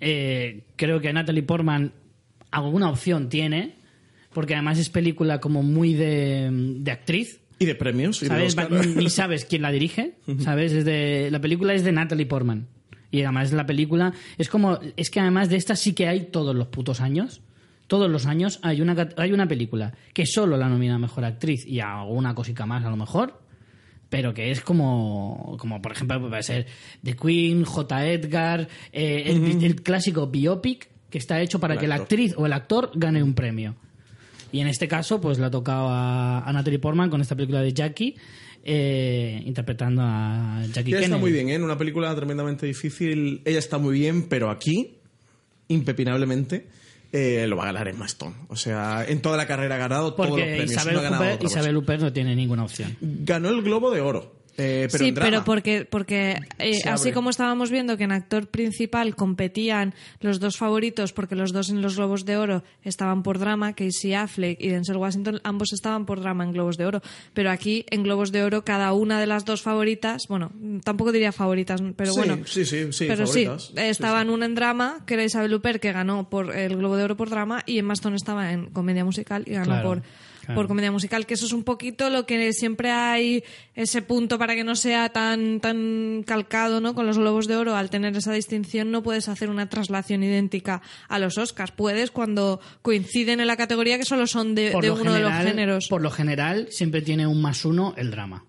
eh, 0.00 0.64
creo 0.76 1.00
que 1.00 1.12
Natalie 1.12 1.42
Portman 1.42 1.92
alguna 2.50 2.90
opción 2.90 3.28
tiene, 3.28 3.76
porque 4.32 4.54
además 4.54 4.78
es 4.78 4.88
película 4.88 5.40
como 5.40 5.62
muy 5.62 5.94
de, 5.94 6.48
de 6.50 6.90
actriz. 6.90 7.40
Y 7.58 7.64
de 7.64 7.74
premios, 7.74 8.22
y 8.22 8.26
¿Sabes? 8.26 8.56
Ni 8.96 9.08
sabes 9.08 9.46
quién 9.46 9.62
la 9.62 9.72
dirige, 9.72 10.18
¿sabes? 10.40 10.72
Es 10.72 10.84
de, 10.84 11.30
la 11.30 11.40
película 11.40 11.72
es 11.72 11.84
de 11.84 11.92
Natalie 11.92 12.26
Portman. 12.26 12.68
Y 13.10 13.22
además 13.22 13.52
la 13.52 13.64
película 13.64 14.12
es 14.36 14.48
como... 14.50 14.78
Es 14.96 15.10
que 15.10 15.20
además 15.20 15.48
de 15.48 15.56
esta 15.56 15.74
sí 15.74 15.94
que 15.94 16.06
hay 16.06 16.26
todos 16.26 16.54
los 16.54 16.66
putos 16.66 17.00
años. 17.00 17.40
Todos 17.86 18.10
los 18.10 18.26
años 18.26 18.58
hay 18.62 18.82
una, 18.82 19.08
hay 19.16 19.32
una 19.32 19.46
película 19.46 19.94
que 20.12 20.26
solo 20.26 20.56
la 20.56 20.68
nomina 20.68 20.96
a 20.96 20.98
Mejor 20.98 21.24
Actriz 21.24 21.64
y 21.64 21.80
a 21.80 22.00
alguna 22.00 22.34
cosica 22.34 22.66
más 22.66 22.84
a 22.84 22.90
lo 22.90 22.96
mejor, 22.96 23.40
pero 24.08 24.32
que 24.34 24.50
es 24.50 24.60
como, 24.60 25.56
como 25.58 25.82
por 25.82 25.92
ejemplo, 25.92 26.28
puede 26.28 26.42
ser 26.42 26.66
The 27.02 27.14
Queen, 27.16 27.64
J. 27.64 28.06
Edgar, 28.06 28.68
eh, 28.92 29.24
el, 29.26 29.64
el 29.64 29.82
clásico 29.82 30.28
biopic, 30.28 30.88
que 31.10 31.18
está 31.18 31.40
hecho 31.40 31.58
para 31.58 31.74
El 31.74 31.80
que 31.80 31.86
la 31.88 31.96
actriz 31.96 32.34
o 32.36 32.46
el 32.46 32.52
actor 32.52 32.90
gane 32.94 33.22
un 33.22 33.34
premio. 33.34 33.76
Y 34.52 34.60
en 34.60 34.68
este 34.68 34.88
caso, 34.88 35.20
pues 35.20 35.38
le 35.38 35.46
ha 35.46 35.50
tocado 35.50 35.88
a, 35.88 36.40
a 36.40 36.52
Natalie 36.52 36.78
Portman 36.78 37.10
con 37.10 37.20
esta 37.20 37.34
película 37.34 37.60
de 37.62 37.72
Jackie, 37.72 38.14
eh, 38.64 39.42
interpretando 39.44 40.02
a 40.02 40.62
Jackie 40.66 40.90
Ella 40.90 41.00
Kennedy. 41.00 41.04
está 41.04 41.16
muy 41.18 41.32
bien, 41.32 41.48
¿eh? 41.48 41.54
En 41.54 41.62
una 41.62 41.76
película 41.76 42.14
tremendamente 42.14 42.66
difícil. 42.66 43.42
Ella 43.44 43.58
está 43.58 43.78
muy 43.78 43.98
bien, 43.98 44.28
pero 44.28 44.50
aquí, 44.50 44.98
impepinablemente, 45.68 46.66
eh, 47.12 47.46
lo 47.48 47.56
va 47.56 47.64
a 47.64 47.66
ganar 47.66 47.88
Emma 47.88 48.06
Stone. 48.06 48.34
O 48.48 48.56
sea, 48.56 49.04
en 49.06 49.20
toda 49.22 49.36
la 49.36 49.46
carrera 49.46 49.76
ha 49.76 49.78
ganado 49.78 50.14
todos 50.14 50.30
los 50.30 50.38
premios. 50.38 50.70
Isabel, 50.70 50.94
no 50.94 51.00
ha 51.00 51.02
ganado 51.02 51.24
Huppert. 51.24 51.42
Isabel 51.44 51.76
Huppert 51.76 52.02
no 52.02 52.12
tiene 52.12 52.36
ninguna 52.36 52.64
opción. 52.64 52.96
Ganó 53.00 53.48
el 53.48 53.62
Globo 53.62 53.90
de 53.90 54.00
Oro. 54.00 54.35
Eh, 54.58 54.88
pero 54.90 55.02
sí, 55.02 55.08
en 55.08 55.14
drama. 55.14 55.30
pero 55.30 55.44
porque, 55.44 55.86
porque 55.88 56.38
eh, 56.58 56.80
así 56.86 57.12
como 57.12 57.30
estábamos 57.30 57.70
viendo 57.70 57.96
que 57.96 58.04
en 58.04 58.12
actor 58.12 58.48
principal 58.48 59.14
competían 59.16 59.94
los 60.20 60.40
dos 60.40 60.56
favoritos, 60.56 61.12
porque 61.12 61.34
los 61.34 61.52
dos 61.52 61.70
en 61.70 61.82
los 61.82 61.96
Globos 61.96 62.24
de 62.24 62.36
Oro 62.36 62.64
estaban 62.82 63.22
por 63.22 63.38
drama, 63.38 63.74
Casey 63.74 64.14
Affleck 64.14 64.60
y 64.60 64.68
Denzel 64.68 64.96
Washington, 64.96 65.40
ambos 65.44 65.72
estaban 65.72 66.06
por 66.06 66.20
drama 66.20 66.44
en 66.44 66.52
Globos 66.52 66.76
de 66.76 66.86
Oro. 66.86 67.02
Pero 67.34 67.50
aquí, 67.50 67.84
en 67.90 68.02
Globos 68.02 68.32
de 68.32 68.42
Oro, 68.42 68.64
cada 68.64 68.92
una 68.92 69.20
de 69.20 69.26
las 69.26 69.44
dos 69.44 69.62
favoritas, 69.62 70.22
bueno, 70.28 70.50
tampoco 70.84 71.12
diría 71.12 71.32
favoritas, 71.32 71.82
pero 71.96 72.12
Sí, 72.12 72.18
bueno. 72.18 72.38
sí, 72.46 72.64
sí, 72.64 72.92
sí, 72.92 73.04
pero 73.06 73.26
favoritas. 73.26 73.62
sí, 73.64 73.72
Sí, 73.76 73.82
estaban 73.82 74.30
una 74.30 74.46
en 74.46 74.54
drama, 74.54 75.02
que 75.06 75.14
era 75.14 75.24
Isabel 75.24 75.52
Huppert, 75.54 75.80
que 75.80 75.92
ganó 75.92 76.28
por 76.28 76.54
el 76.56 76.76
Globo 76.76 76.96
de 76.96 77.04
Oro 77.04 77.16
por 77.16 77.30
drama, 77.30 77.62
y 77.66 77.78
Emma 77.78 77.92
Stone 77.94 78.16
estaba 78.16 78.52
en 78.52 78.66
comedia 78.70 79.04
musical 79.04 79.42
y 79.46 79.52
ganó 79.52 79.66
Claro, 79.66 79.88
por, 79.88 80.02
claro. 80.46 80.58
por 80.58 80.68
comedia 80.68 80.90
musical, 80.90 81.26
que 81.26 81.34
eso 81.34 81.46
es 81.46 81.52
un 81.52 81.64
poquito 81.64 82.08
lo 82.10 82.24
que 82.26 82.52
siempre 82.52 82.90
hay 82.90 83.44
ese 83.74 84.02
punto 84.02 84.38
para 84.38 84.54
que 84.54 84.64
no 84.64 84.74
sea 84.74 85.10
tan, 85.10 85.60
tan 85.60 86.22
calcado, 86.26 86.80
¿no? 86.80 86.94
Con 86.94 87.06
los 87.06 87.18
globos 87.18 87.46
de 87.46 87.56
oro, 87.56 87.76
al 87.76 87.90
tener 87.90 88.16
esa 88.16 88.32
distinción 88.32 88.90
no 88.90 89.02
puedes 89.02 89.28
hacer 89.28 89.50
una 89.50 89.68
traslación 89.68 90.22
idéntica 90.22 90.82
a 91.08 91.18
los 91.18 91.36
Oscars. 91.38 91.72
Puedes 91.72 92.10
cuando 92.10 92.60
coinciden 92.82 93.40
en 93.40 93.46
la 93.46 93.56
categoría 93.56 93.98
que 93.98 94.04
solo 94.04 94.26
son 94.26 94.54
de, 94.54 94.72
uno 94.74 95.12
de 95.12 95.20
los 95.20 95.32
géneros. 95.32 95.88
Por 95.88 96.02
lo 96.02 96.10
general, 96.10 96.68
siempre 96.70 97.02
tiene 97.02 97.26
un 97.26 97.42
más 97.42 97.64
uno 97.64 97.94
el 97.96 98.10
drama. 98.10 98.44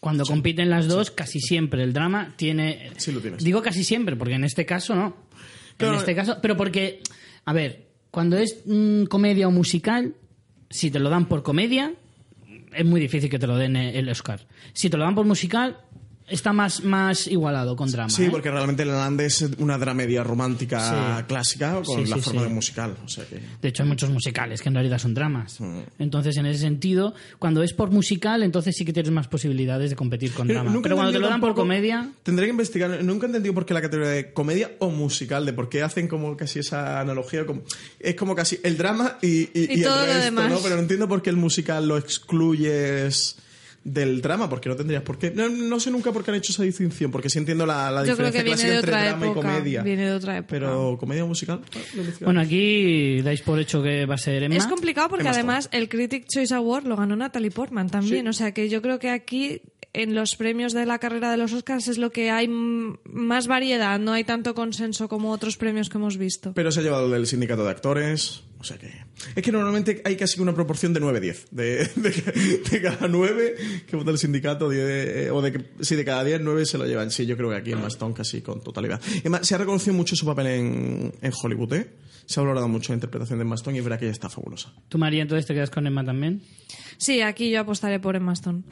Cuando 0.00 0.24
compiten 0.24 0.70
las 0.70 0.86
dos, 0.86 1.10
casi 1.10 1.40
siempre 1.40 1.82
el 1.82 1.92
drama 1.92 2.34
tiene. 2.36 2.90
Sí 2.96 3.12
lo 3.12 3.20
tienes. 3.20 3.42
Digo 3.42 3.62
casi 3.62 3.82
siempre, 3.82 4.14
porque 4.14 4.34
en 4.34 4.44
este 4.44 4.66
caso 4.66 4.94
no. 4.94 5.16
Claro. 5.76 5.94
En 5.94 5.98
este 6.00 6.14
caso, 6.14 6.38
pero 6.40 6.56
porque, 6.56 7.00
a 7.44 7.52
ver, 7.52 7.86
cuando 8.10 8.36
es 8.36 8.62
mm, 8.66 9.04
comedia 9.04 9.48
o 9.48 9.50
musical, 9.50 10.14
si 10.70 10.90
te 10.90 10.98
lo 10.98 11.10
dan 11.10 11.26
por 11.26 11.42
comedia, 11.42 11.94
es 12.72 12.84
muy 12.84 13.00
difícil 13.00 13.30
que 13.30 13.38
te 13.38 13.46
lo 13.46 13.56
den 13.56 13.76
el 13.76 14.08
Oscar. 14.08 14.46
Si 14.72 14.90
te 14.90 14.96
lo 14.96 15.04
dan 15.04 15.14
por 15.14 15.26
musical, 15.26 15.78
está 16.28 16.52
más, 16.52 16.82
más 16.84 17.26
igualado 17.28 17.76
con 17.76 17.90
drama. 17.90 18.10
Sí, 18.10 18.24
¿eh? 18.24 18.28
porque 18.30 18.50
realmente 18.50 18.84
La 18.84 18.94
La 18.94 18.98
Land 19.00 19.20
es 19.20 19.42
una 19.58 19.78
dramedia 19.78 20.24
romántica 20.24 21.18
Sí. 21.18 21.24
clásica 21.28 21.80
con 21.84 22.04
Sí, 22.04 22.10
la 22.10 22.16
forma 22.18 22.40
sí. 22.42 22.48
de 22.48 22.54
musical. 22.54 22.96
O 23.04 23.08
sea 23.08 23.24
que... 23.26 23.40
De 23.62 23.68
hecho, 23.68 23.82
hay 23.84 23.88
muchos 23.88 24.10
musicales 24.10 24.60
que 24.62 24.68
en 24.68 24.74
realidad 24.74 24.98
son 24.98 25.14
dramas. 25.14 25.60
Mm. 25.60 25.78
Entonces, 25.98 26.36
en 26.36 26.46
ese 26.46 26.58
sentido, 26.60 27.14
cuando 27.38 27.62
es 27.62 27.72
por 27.72 27.90
musical, 27.90 28.42
entonces 28.42 28.74
sí 28.76 28.84
que 28.84 28.92
tienes 28.92 29.12
más 29.12 29.28
posibilidades 29.28 29.90
de 29.90 29.96
competir 29.96 30.32
con 30.32 30.48
drama. 30.48 30.70
Nunca 30.70 30.80
he 30.80 30.82
Pero 30.90 30.96
cuando 30.96 31.12
te 31.12 31.18
lo 31.20 31.28
dan 31.28 31.40
por 31.40 31.54
comedia, 31.54 32.10
Tendré 32.22 32.46
que 32.46 32.50
investigar. 32.50 33.02
Nunca 33.04 33.26
he 33.26 33.28
entendido 33.28 33.54
por 33.54 33.64
qué 33.66 33.74
la 33.74 33.82
categoría 33.82 34.10
de 34.12 34.32
comedia 34.32 34.72
o 34.80 34.90
musical, 34.90 35.46
de 35.46 35.52
por 35.52 35.68
qué 35.68 35.82
hacen 35.82 36.08
como 36.08 36.36
casi 36.36 36.58
esa 36.58 37.00
analogía. 37.00 37.46
como- 37.46 37.62
es 38.00 38.14
como 38.16 38.34
casi 38.34 38.58
el 38.62 38.76
drama 38.76 39.18
y, 39.22 39.42
y, 39.42 39.50
Y 39.54 39.80
y 39.80 39.82
todo 39.82 40.00
el 40.00 40.06
lo 40.08 40.12
resto, 40.14 40.24
demás. 40.24 40.50
¿no? 40.50 40.58
Pero 40.62 40.74
no 40.76 40.82
entiendo 40.82 41.08
por 41.08 41.22
qué 41.22 41.30
el 41.30 41.36
musical 41.36 41.86
lo 41.86 41.96
excluyes 41.98 43.36
del 43.86 44.20
drama, 44.20 44.50
porque 44.50 44.68
no 44.68 44.74
tendrías 44.76 45.02
por 45.02 45.16
qué. 45.18 45.30
No, 45.30 45.48
no 45.48 45.78
sé 45.78 45.90
nunca 45.90 46.12
por 46.12 46.24
qué 46.24 46.32
han 46.32 46.36
hecho 46.38 46.52
esa 46.52 46.64
distinción, 46.64 47.10
porque 47.10 47.30
sí 47.30 47.38
entiendo 47.38 47.64
la, 47.66 47.90
la 47.90 48.04
Yo 48.04 48.16
creo 48.16 48.30
diferencia 48.30 48.42
que 48.42 48.44
viene 48.44 48.56
clásica 48.56 48.70
de 48.72 48.78
entre 48.78 48.92
drama 48.92 49.26
época. 49.26 49.40
y 49.40 49.42
comedia. 49.54 49.82
Viene 49.82 50.06
de 50.06 50.12
otra 50.12 50.36
época. 50.38 50.50
Pero 50.50 50.96
comedia 50.98 51.24
musical. 51.24 51.60
Bueno, 52.20 52.40
aquí 52.40 53.20
dais 53.22 53.40
por 53.42 53.60
hecho 53.60 53.82
que 53.82 54.04
va 54.06 54.16
a 54.16 54.18
ser 54.18 54.42
Emma. 54.42 54.56
Es 54.56 54.66
complicado 54.66 55.08
porque 55.08 55.22
Emma 55.22 55.30
Stone. 55.30 55.42
además 55.52 55.68
el 55.72 55.88
Critic 55.88 56.26
Choice 56.26 56.54
Award 56.54 56.86
lo 56.86 56.96
ganó 56.96 57.14
Natalie 57.16 57.50
Portman 57.50 57.88
también. 57.88 58.24
Sí. 58.24 58.28
O 58.28 58.32
sea 58.32 58.52
que 58.52 58.68
yo 58.68 58.82
creo 58.82 58.98
que 58.98 59.10
aquí 59.10 59.62
en 59.92 60.14
los 60.14 60.36
premios 60.36 60.72
de 60.74 60.84
la 60.84 60.98
carrera 60.98 61.30
de 61.30 61.38
los 61.38 61.52
Oscars 61.54 61.88
es 61.88 61.96
lo 61.96 62.10
que 62.10 62.30
hay 62.30 62.48
más 62.48 63.46
variedad. 63.46 63.98
No 63.98 64.12
hay 64.12 64.24
tanto 64.24 64.54
consenso 64.54 65.08
como 65.08 65.30
otros 65.30 65.56
premios 65.56 65.88
que 65.88 65.96
hemos 65.96 66.18
visto. 66.18 66.52
Pero 66.54 66.70
se 66.70 66.80
ha 66.80 66.82
llevado 66.82 67.06
el 67.06 67.12
del 67.12 67.26
sindicato 67.26 67.64
de 67.64 67.70
actores. 67.70 68.42
O 68.66 68.68
sea 68.68 68.78
que. 68.78 68.90
Es 69.36 69.44
que 69.44 69.52
normalmente 69.52 70.02
hay 70.04 70.16
casi 70.16 70.40
una 70.40 70.52
proporción 70.52 70.92
de 70.92 71.00
9-10. 71.00 71.50
De, 71.52 71.88
de, 71.94 72.62
de 72.68 72.82
cada 72.82 73.06
9 73.06 73.54
que 73.86 73.94
vota 73.94 74.10
el 74.10 74.18
sindicato, 74.18 74.68
10, 74.68 74.82
eh, 74.84 75.30
o 75.30 75.40
de 75.40 75.52
que, 75.52 75.64
sí, 75.82 75.94
de 75.94 76.04
cada 76.04 76.24
10, 76.24 76.40
9 76.40 76.66
se 76.66 76.76
lo 76.76 76.84
llevan. 76.84 77.12
Sí, 77.12 77.26
yo 77.26 77.36
creo 77.36 77.50
que 77.50 77.56
aquí 77.56 77.70
en 77.70 77.78
Stone 77.84 78.12
casi 78.12 78.42
con 78.42 78.60
totalidad. 78.60 79.00
Emma, 79.22 79.44
se 79.44 79.54
ha 79.54 79.58
reconocido 79.58 79.94
mucho 79.94 80.16
su 80.16 80.26
papel 80.26 80.48
en, 80.48 81.14
en 81.22 81.32
Hollywood, 81.40 81.74
¿eh? 81.74 81.90
Se 82.26 82.40
ha 82.40 82.42
valorado 82.42 82.66
mucho 82.66 82.92
la 82.92 82.96
interpretación 82.96 83.38
de 83.38 83.44
Emma 83.44 83.54
Stone 83.54 83.76
y 83.76 83.78
es 83.78 83.84
verdad 83.84 84.00
que 84.00 84.06
ella 84.06 84.12
está 84.12 84.28
fabulosa. 84.28 84.72
¿Tú, 84.88 84.98
María, 84.98 85.22
entonces 85.22 85.46
te 85.46 85.54
quedas 85.54 85.70
con 85.70 85.86
Emma 85.86 86.04
también? 86.04 86.42
Sí, 86.96 87.20
aquí 87.20 87.48
yo 87.50 87.60
apostaré 87.60 88.00
por 88.00 88.16
Emma 88.16 88.32
Stone. 88.32 88.64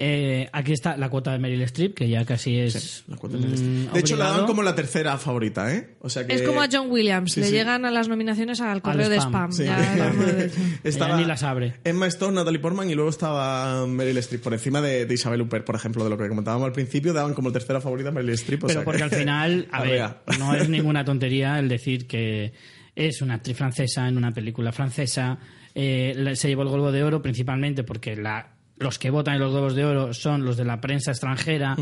Eh, 0.00 0.48
aquí 0.52 0.72
está 0.72 0.96
la 0.96 1.08
cuota 1.10 1.32
de 1.32 1.40
Meryl 1.40 1.60
Streep, 1.62 1.92
que 1.92 2.08
ya 2.08 2.24
casi 2.24 2.56
es. 2.56 3.02
La 3.08 3.16
cuota 3.16 3.36
de 3.36 3.46
mm, 3.48 3.50
Meryl 3.50 3.92
De 3.92 3.98
hecho, 3.98 4.16
la 4.16 4.30
dan 4.30 4.46
como 4.46 4.62
la 4.62 4.76
tercera 4.76 5.18
favorita, 5.18 5.74
¿eh? 5.74 5.96
O 6.00 6.08
sea 6.08 6.24
que... 6.24 6.34
Es 6.34 6.42
como 6.42 6.62
a 6.62 6.68
John 6.70 6.88
Williams, 6.88 7.32
Sí, 7.32 7.40
le 7.40 7.46
sí. 7.46 7.52
llegan 7.52 7.84
a 7.84 7.90
las 7.90 8.06
nominaciones 8.08 8.60
al 8.60 8.80
correo 8.80 9.08
de 9.08 9.16
spam. 9.16 9.50
spam. 9.50 9.52
Sí. 9.52 9.64
ya. 9.64 10.12
Estaba 10.84 11.14
Ella 11.14 11.20
ni 11.22 11.26
las 11.26 11.42
abre. 11.42 11.74
Emma 11.82 12.06
Stone, 12.06 12.34
Natalie 12.36 12.60
Portman 12.60 12.88
y 12.88 12.94
luego 12.94 13.10
estaba 13.10 13.84
Meryl 13.88 14.18
Streep 14.18 14.40
por 14.40 14.52
encima 14.54 14.80
de, 14.80 15.04
de 15.04 15.14
Isabel 15.14 15.42
Huppert, 15.42 15.64
por 15.66 15.74
ejemplo, 15.74 16.04
de 16.04 16.10
lo 16.10 16.16
que 16.16 16.28
comentábamos 16.28 16.66
al 16.66 16.72
principio, 16.72 17.12
daban 17.12 17.34
como 17.34 17.50
tercera 17.50 17.80
favorita 17.80 18.10
a 18.10 18.12
Meryl 18.12 18.30
Streep. 18.34 18.62
o 18.62 18.66
Pero 18.68 18.78
sea 18.80 18.84
porque 18.84 18.98
que- 18.98 19.04
al 19.04 19.10
final, 19.10 19.66
a 19.72 19.82
ver, 19.82 20.10
no 20.38 20.54
es 20.54 20.68
ninguna 20.70 21.04
tontería 21.04 21.58
el 21.58 21.68
decir 21.68 22.06
que 22.06 22.52
es 22.94 23.20
una 23.20 23.34
actriz 23.34 23.56
francesa 23.56 24.06
en 24.06 24.16
una 24.16 24.32
película 24.32 24.70
francesa. 24.70 25.38
eh, 25.74 26.12
la- 26.16 26.36
se 26.36 26.46
llevó 26.46 26.62
el 26.62 26.68
Globo 26.68 26.92
de 26.92 27.02
Oro 27.02 27.20
principalmente 27.20 27.82
porque 27.82 28.14
la, 28.14 28.54
los 28.78 28.98
que 28.98 29.10
votan 29.10 29.34
en 29.34 29.40
los 29.40 29.52
Globos 29.52 29.74
de 29.74 29.84
Oro 29.84 30.14
son 30.14 30.44
los 30.44 30.56
de 30.56 30.64
la 30.64 30.80
prensa 30.80 31.10
extranjera 31.10 31.76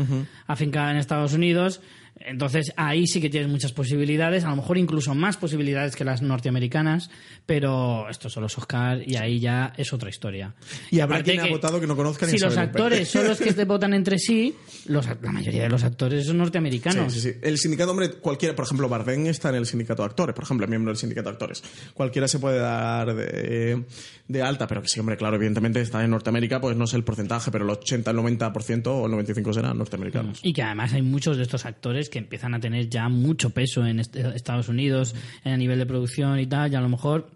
afincada 0.47 0.91
en 0.91 0.97
Estados 0.97 1.33
Unidos. 1.33 1.81
Entonces 2.19 2.73
ahí 2.75 3.07
sí 3.07 3.21
que 3.21 3.29
tienes 3.29 3.49
muchas 3.49 3.73
posibilidades, 3.73 4.43
a 4.43 4.49
lo 4.49 4.55
mejor 4.57 4.77
incluso 4.77 5.13
más 5.15 5.37
posibilidades 5.37 5.95
que 5.95 6.03
las 6.03 6.21
norteamericanas, 6.21 7.09
pero 7.45 8.09
estos 8.09 8.33
son 8.33 8.43
los 8.43 8.57
Oscar 8.57 9.01
y 9.05 9.15
ahí 9.15 9.39
ya 9.39 9.73
es 9.77 9.93
otra 9.93 10.09
historia. 10.09 10.53
Y 10.91 10.99
habrá 10.99 11.17
aparte 11.17 11.31
quien 11.31 11.45
ha 11.45 11.49
votado 11.49 11.79
que 11.79 11.87
no 11.87 11.95
conozca 11.95 12.25
ni 12.25 12.33
Si 12.33 12.39
los 12.39 12.57
actores 12.57 13.07
son 13.07 13.27
los 13.27 13.39
que 13.39 13.53
te 13.53 13.65
votan 13.65 13.93
entre 13.93 14.17
sí, 14.17 14.55
los, 14.85 15.05
la 15.05 15.31
mayoría 15.31 15.63
de 15.63 15.69
los 15.69 15.83
actores 15.83 16.25
son 16.25 16.37
norteamericanos. 16.37 17.13
Sí, 17.13 17.21
sí, 17.21 17.31
sí. 17.31 17.39
El 17.41 17.57
sindicato, 17.57 17.91
hombre, 17.91 18.11
cualquiera, 18.13 18.55
por 18.55 18.65
ejemplo, 18.65 18.89
Bardem 18.89 19.27
está 19.27 19.49
en 19.49 19.55
el 19.55 19.65
sindicato 19.65 20.01
de 20.01 20.07
actores, 20.07 20.35
por 20.35 20.43
ejemplo, 20.43 20.65
es 20.65 20.69
miembro 20.69 20.91
del 20.91 20.97
sindicato 20.97 21.29
de 21.29 21.33
actores. 21.33 21.63
Cualquiera 21.93 22.27
se 22.27 22.39
puede 22.39 22.59
dar 22.59 23.13
de, 23.13 23.83
de 24.27 24.41
alta, 24.41 24.67
pero 24.67 24.81
que 24.81 24.87
sí, 24.87 24.99
hombre, 24.99 25.17
claro, 25.17 25.35
evidentemente 25.35 25.81
está 25.81 26.03
en 26.03 26.11
Norteamérica, 26.11 26.59
pues 26.59 26.75
no 26.75 26.87
sé 26.87 26.97
el 26.97 27.03
porcentaje, 27.03 27.51
pero 27.51 27.65
el 27.65 27.71
80, 27.71 28.11
el 28.11 28.17
90% 28.17 28.87
o 28.87 29.05
el 29.05 29.11
95% 29.13 29.53
serán 29.53 29.77
norteamericanos. 29.77 30.39
Y 30.43 30.53
que 30.53 30.63
además 30.63 30.93
hay 30.93 31.01
muchos 31.01 31.37
de 31.37 31.43
estos 31.43 31.65
actores 31.65 32.06
que 32.09 32.19
empiezan 32.19 32.53
a 32.53 32.59
tener 32.59 32.89
ya 32.89 33.09
mucho 33.09 33.49
peso 33.51 33.85
en 33.85 33.99
est- 33.99 34.15
Estados 34.15 34.69
Unidos, 34.69 35.15
a 35.43 35.55
nivel 35.57 35.79
de 35.79 35.85
producción 35.85 36.39
y 36.39 36.47
tal, 36.47 36.71
y 36.71 36.75
a 36.75 36.81
lo 36.81 36.89
mejor 36.89 37.31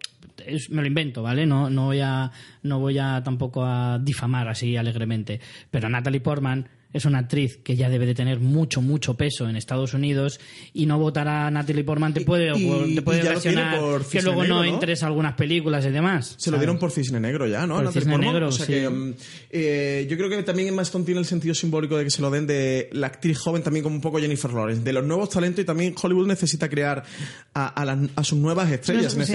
es- 0.45 0.69
me 0.69 0.81
lo 0.81 0.87
invento, 0.87 1.21
¿vale? 1.21 1.45
No, 1.45 1.69
no 1.69 1.85
voy 1.85 1.99
a 1.99 2.31
no 2.63 2.79
voy 2.79 2.97
a 2.97 3.21
tampoco 3.23 3.63
a 3.65 3.99
difamar 3.99 4.47
así 4.47 4.75
alegremente, 4.77 5.39
pero 5.69 5.89
Natalie 5.89 6.21
Portman 6.21 6.67
es 6.93 7.05
una 7.05 7.19
actriz 7.19 7.57
que 7.63 7.75
ya 7.75 7.89
debe 7.89 8.05
de 8.05 8.15
tener 8.15 8.39
mucho, 8.39 8.81
mucho 8.81 9.15
peso 9.15 9.47
en 9.47 9.55
Estados 9.55 9.93
Unidos 9.93 10.39
y 10.73 10.85
no 10.85 10.99
votar 10.99 11.27
a 11.27 11.49
Natalie 11.51 11.83
Portman 11.83 12.13
te 12.13 12.21
puede, 12.21 12.51
y- 12.57 12.95
te 12.95 13.01
puede 13.01 13.21
ocasionar 13.29 13.79
que 14.11 14.21
luego 14.21 14.43
no 14.43 14.61
Negro, 14.61 14.63
¿no? 14.71 14.73
entres 14.75 15.03
a 15.03 15.07
algunas 15.07 15.33
películas 15.35 15.85
y 15.85 15.89
demás. 15.89 16.35
Se 16.37 16.51
lo 16.51 16.57
dieron 16.57 16.77
por 16.77 16.91
Cisne 16.91 17.19
Negro 17.19 17.47
ya, 17.47 17.65
¿no? 17.67 17.75
Por 17.75 17.83
Natalie 17.85 18.01
Cisne 18.01 18.13
Portman. 18.13 18.33
Negro, 18.33 18.47
o 18.47 18.51
sea 18.51 18.65
sí. 18.65 18.71
que 18.73 18.89
mm, 18.89 19.13
eh, 19.51 20.07
yo 20.09 20.17
creo 20.17 20.29
que 20.29 20.43
también 20.43 20.67
Emma 20.69 20.81
Stone 20.81 21.05
tiene 21.05 21.19
el 21.19 21.25
sentido 21.25 21.53
simbólico 21.55 21.97
de 21.97 22.03
que 22.03 22.09
se 22.11 22.21
lo 22.21 22.29
den 22.29 22.47
de 22.47 22.89
la 22.93 23.07
actriz 23.07 23.37
joven 23.39 23.63
también 23.63 23.83
como 23.83 23.95
un 23.95 24.01
poco 24.01 24.19
Jennifer 24.19 24.51
Lawrence, 24.51 24.83
de 24.83 24.93
los 24.93 25.03
nuevos 25.05 25.29
talentos 25.29 25.61
y 25.63 25.65
también 25.65 25.95
Hollywood 26.01 26.27
necesita 26.27 26.69
crear 26.69 27.03
a, 27.53 27.67
a 27.67 27.85
las- 27.85 28.09
a 28.15 28.23
sus 28.23 28.37
nuevas 28.37 28.71
estrellas. 28.71 29.15
No, 29.15 29.25
sí. 29.25 29.31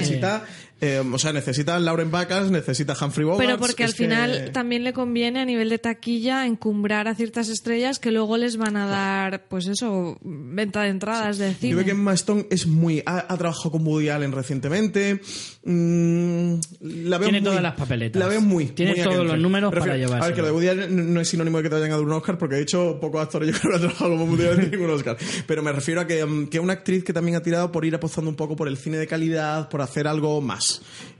Eh, 0.81 1.03
o 1.11 1.19
sea, 1.19 1.33
necesita 1.33 1.79
Lauren 1.79 2.11
Bacall, 2.11 2.53
necesita 2.53 2.95
Humphrey 3.01 3.25
Bogart. 3.25 3.45
Pero 3.47 3.59
porque 3.59 3.85
al 3.85 3.93
que- 3.95 3.97
final 4.05 4.51
también 4.53 4.85
le 4.85 4.93
conviene 4.93 5.41
a 5.41 5.45
nivel 5.45 5.69
de 5.71 5.79
taquilla 5.79 6.47
encumbrar 6.47 7.09
a 7.09 7.15
ciertas 7.15 7.49
estrellas 7.49 7.99
que 7.99 8.11
luego 8.11 8.37
les 8.37 8.57
van 8.59 8.77
a 8.77 8.87
dar, 8.87 9.47
pues 9.49 9.67
eso, 9.69 10.19
venta 10.23 10.83
de 10.83 10.89
entradas 10.91 11.39
de 11.39 11.53
Yo 11.53 11.59
cine. 11.59 11.73
creo 11.75 11.85
que 11.87 11.91
Emma 11.93 12.13
Stone 12.15 12.47
es 12.51 12.67
muy. 12.67 13.03
Ha, 13.07 13.27
ha 13.33 13.37
trabajado 13.39 13.71
con 13.71 13.87
Woody 13.87 14.11
Allen 14.11 14.33
recientemente. 14.33 15.21
Mm, 15.65 16.55
la 16.81 17.19
veo 17.19 17.29
Tiene 17.29 17.41
muy- 17.41 17.49
todas 17.51 17.63
las 17.63 17.75
papeletas. 17.75 18.21
La 18.21 18.29
veo 18.29 18.41
muy. 18.41 18.67
Tiene 18.67 18.95
muy 18.95 19.03
todos 19.03 19.27
los 19.27 19.39
números 19.39 19.73
Me 19.73 19.81
para 19.81 19.93
refiero- 19.95 20.15
A 20.15 20.27
ver, 20.27 20.35
que 20.35 20.41
lo 20.43 20.47
de 20.49 20.53
Woody 20.53 20.69
Allen 20.69 21.15
no 21.15 21.21
es 21.21 21.29
sinónimo 21.29 21.57
de 21.59 21.63
que 21.65 21.69
te 21.71 21.75
vayan 21.77 21.91
a 21.93 21.97
dar 21.97 22.05
un 22.05 22.13
Oscar, 22.13 22.39
porque 22.39 22.57
de 22.57 22.63
hecho, 22.63 22.99
pocos 23.01 23.23
actores 23.23 23.49
yo 23.55 23.59
creo 23.61 23.71
que 23.73 23.77
han 23.77 23.81
trabajado 23.83 24.11
como 24.11 24.25
Woody 24.27 24.47
Allen 24.47 24.71
ningún 24.71 24.91
Oscar. 24.91 25.17
Pero 25.47 25.63
me 25.63 25.73
refiero 25.73 26.01
a 26.03 26.07
que, 26.07 26.25
mm, 26.25 26.49
que 26.49 26.61
una 26.61 26.75
actriz 26.75 27.03
que 27.03 27.13
también 27.13 27.37
ha 27.37 27.43
tirado 27.43 27.73
por 27.73 27.85
ir 27.85 27.95
apostando 27.95 28.29
un 28.31 28.37
poco 28.37 28.55
por 28.57 28.69
el 28.69 28.77
cine 28.77 28.99
de 28.99 29.07
calidad, 29.07 29.69
por 29.69 29.81
hacer 29.81 30.07
algo 30.07 30.41
más. 30.41 30.66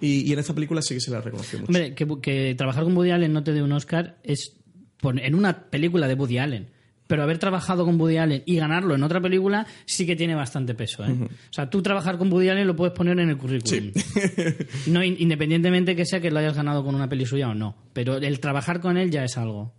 Y, 0.01 0.29
y 0.29 0.33
en 0.33 0.39
esta 0.39 0.55
película 0.55 0.83
sí 0.83 0.95
que 0.95 1.01
se 1.01 1.11
la 1.11 1.21
reconoció 1.21 1.59
mucho. 1.59 1.69
Hombre, 1.71 1.95
que, 1.95 2.07
que 2.21 2.55
trabajar 2.57 2.85
con 2.85 2.97
Woody 2.97 3.11
Allen 3.11 3.33
no 3.33 3.43
te 3.43 3.53
dé 3.53 3.63
un 3.63 3.73
Oscar 3.73 4.17
es 4.23 4.57
en 5.03 5.35
una 5.35 5.71
película 5.71 6.09
de 6.09 6.15
Woody 6.15 6.39
Allen. 6.39 6.69
pero 7.07 7.23
haber 7.23 7.39
trabajado 7.39 7.85
con 7.85 8.01
Woody 8.01 8.17
Allen 8.17 8.43
y 8.47 8.57
ganarlo 8.57 8.95
en 8.97 9.03
otra 9.05 9.21
película 9.21 9.67
sí 9.85 10.05
que 10.07 10.17
tiene 10.17 10.35
bastante 10.35 10.75
peso. 10.75 11.05
¿eh? 11.05 11.13
O 11.13 11.29
sea, 11.53 11.71
tú 11.71 11.81
trabajar 11.83 12.19
con 12.19 12.33
Woody 12.33 12.49
Allen 12.49 12.67
lo 12.67 12.75
puedes 12.75 12.93
poner 12.95 13.19
en 13.21 13.29
el 13.31 13.37
currículum. 13.39 13.93
no, 14.89 15.05
in- 15.05 15.17
independientemente 15.21 15.95
que 15.95 16.05
sea 16.05 16.21
que 16.21 16.31
lo 16.33 16.41
hayas 16.41 16.57
ganado 16.57 16.85
con 16.85 16.95
una 16.97 17.09
peli 17.09 17.25
suya 17.27 17.49
o 17.49 17.55
no. 17.55 17.77
Pero 17.93 18.17
el 18.17 18.41
trabajar 18.41 18.81
con 18.81 18.97
él 18.97 19.11
ya 19.13 19.23
es 19.25 19.37
algo. 19.39 19.73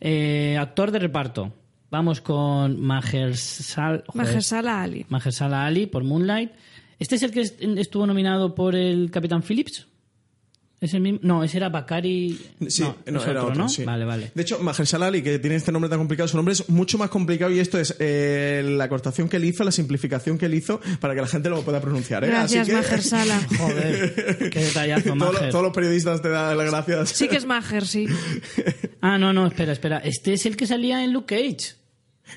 Eh, 0.00 0.56
actor 0.60 0.90
de 0.92 0.98
reparto. 1.00 1.52
Vamos 1.90 2.20
con 2.20 2.80
Mahershala 2.80 4.02
Mahershala 4.14 4.82
Ali. 4.82 5.06
Mahershala 5.08 5.66
Ali 5.66 5.86
por 5.86 6.04
Moonlight. 6.04 6.50
¿Este 6.98 7.16
es 7.16 7.22
el 7.22 7.30
que 7.30 7.40
est- 7.42 7.60
estuvo 7.62 8.06
nominado 8.06 8.54
por 8.54 8.74
el 8.74 9.10
Capitán 9.10 9.42
Phillips? 9.42 9.86
¿Es 10.78 10.92
el 10.92 11.00
mismo? 11.00 11.20
No, 11.22 11.42
ese 11.42 11.56
era 11.56 11.70
Bakari. 11.70 12.38
Sí, 12.68 12.82
no, 12.82 12.96
no, 13.10 13.18
es 13.20 13.26
era 13.26 13.40
otro, 13.40 13.50
otro, 13.52 13.62
¿no? 13.62 13.68
sí. 13.70 13.82
Vale, 13.84 14.04
vale. 14.04 14.30
De 14.34 14.42
hecho, 14.42 14.58
Mahershala 14.58 15.06
Ali, 15.06 15.22
que 15.22 15.38
tiene 15.38 15.56
este 15.56 15.72
nombre 15.72 15.88
tan 15.88 15.98
complicado, 15.98 16.28
su 16.28 16.36
nombre 16.36 16.52
es 16.52 16.68
mucho 16.68 16.98
más 16.98 17.08
complicado 17.08 17.50
y 17.50 17.60
esto 17.60 17.78
es 17.78 17.96
eh, 17.98 18.62
la 18.76 18.86
cortación 18.90 19.26
que 19.30 19.38
él 19.38 19.46
hizo, 19.46 19.64
la 19.64 19.72
simplificación 19.72 20.36
que 20.36 20.44
él 20.46 20.54
hizo 20.54 20.78
para 21.00 21.14
que 21.14 21.22
la 21.22 21.28
gente 21.28 21.48
lo 21.48 21.62
pueda 21.62 21.80
pronunciar. 21.80 22.24
¿eh? 22.24 22.26
Gracias, 22.28 22.68
Así 22.68 22.70
que 22.70 22.76
Mahershala. 22.76 23.40
Joder, 23.58 24.50
qué 24.50 24.60
detallazo, 24.60 25.04
todos, 25.14 25.18
los- 25.18 25.32
Maher. 25.32 25.50
todos 25.50 25.64
los 25.64 25.72
periodistas 25.74 26.20
te 26.20 26.28
dan 26.28 26.58
las 26.58 26.70
gracias. 26.70 27.08
Sí 27.08 27.26
que 27.28 27.36
es 27.36 27.46
Maher, 27.46 27.86
sí. 27.86 28.06
Ah, 29.00 29.18
no, 29.18 29.32
no, 29.32 29.46
espera, 29.46 29.72
espera. 29.72 29.98
Este 29.98 30.32
es 30.34 30.44
el 30.46 30.56
que 30.56 30.66
salía 30.66 31.02
en 31.04 31.12
Luke 31.12 31.34
Cage. 31.36 31.74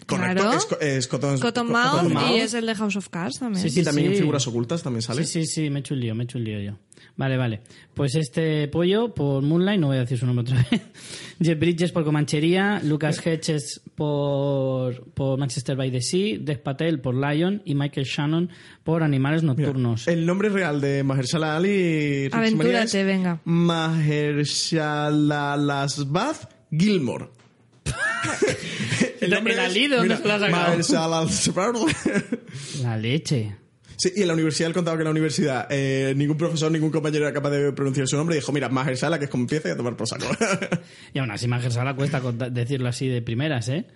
Correcto, 0.05 0.43
Claro. 0.43 0.57
es, 0.57 0.65
co- 0.65 0.79
es 0.79 1.07
Cotton, 1.07 1.39
Cottonmouth 1.39 1.91
Cottonmouth. 1.91 2.31
y 2.31 2.35
es 2.41 2.53
el 2.53 2.65
de 2.65 2.75
House 2.75 2.95
of 2.95 3.09
Cards 3.09 3.39
también. 3.39 3.61
Sí, 3.63 3.69
sí. 3.71 3.79
Y 3.81 3.83
también 3.83 4.11
en 4.11 4.17
figuras 4.17 4.45
ocultas 4.47 4.83
también 4.83 5.01
sale. 5.01 5.25
Sí, 5.25 5.45
sí, 5.45 5.51
sí, 5.63 5.69
me 5.69 5.77
he 5.77 5.81
hecho 5.81 5.93
un 5.95 5.99
lío, 5.99 6.13
me 6.15 6.23
he 6.23 6.25
hecho 6.25 6.37
un 6.37 6.43
lío 6.43 6.59
yo. 6.59 6.77
Vale, 7.15 7.37
vale. 7.37 7.61
Pues 7.93 8.15
este 8.15 8.67
pollo 8.69 9.13
por 9.13 9.41
Moonlight, 9.43 9.79
no 9.79 9.87
voy 9.87 9.97
a 9.97 10.01
decir 10.01 10.17
su 10.17 10.25
nombre 10.25 10.43
otra 10.43 10.65
vez. 10.69 10.81
Jeff 11.41 11.59
Bridges 11.59 11.91
por 11.91 12.03
Comanchería, 12.05 12.81
Lucas 12.83 13.19
Hedges 13.25 13.81
por, 13.95 15.03
por 15.11 15.37
Manchester 15.39 15.75
by 15.75 15.91
the 15.91 16.01
Sea, 16.01 16.37
Dev 16.39 16.61
Patel 16.61 17.01
por 17.01 17.15
Lion 17.15 17.61
y 17.65 17.73
Michael 17.75 18.05
Shannon 18.05 18.49
por 18.83 19.03
Animales 19.03 19.43
Nocturnos. 19.43 20.07
El 20.07 20.25
nombre 20.25 20.49
real 20.49 20.79
de 20.81 21.03
Mahershala 21.03 21.57
Ali 21.57 22.29
Aventúrate, 22.31 23.03
venga. 23.03 23.41
Mahershala 23.43 24.77
Lasbath 25.57 26.49
Gilmore. 26.71 27.29
El- 29.37 29.59
Ali, 29.59 29.87
¿de 29.87 29.95
dónde 29.97 30.13
has 30.13 30.23
Lasbath. 30.25 30.79
La 32.83 32.97
leche. 32.97 33.55
Sí, 33.97 34.13
y 34.15 34.21
en 34.21 34.27
la 34.29 34.33
universidad 34.33 34.67
él 34.69 34.73
contaba 34.73 34.95
que 34.95 35.01
en 35.01 35.05
la 35.05 35.11
universidad 35.11 35.67
eh, 35.69 36.13
ningún 36.15 36.37
profesor, 36.37 36.71
ningún 36.71 36.89
compañero 36.89 37.25
era 37.25 37.33
capaz 37.33 37.49
de 37.49 37.73
pronunciar 37.73 38.07
su 38.07 38.15
nombre 38.15 38.37
y 38.37 38.39
dijo, 38.39 38.53
mira, 38.53 38.69
Mahershala, 38.69 39.19
que 39.19 39.25
es 39.25 39.29
como 39.31 39.43
empieza 39.43 39.67
y 39.67 39.71
a 39.71 39.75
tomar 39.75 39.97
por 39.97 40.07
saco. 40.07 40.25
Y 41.13 41.19
aún 41.19 41.29
así 41.31 41.49
Mahershala 41.49 41.95
cuesta 41.95 42.21
decirlo 42.49 42.87
así 42.87 43.09
de 43.09 43.21
primeras, 43.21 43.67
¿eh? 43.67 43.87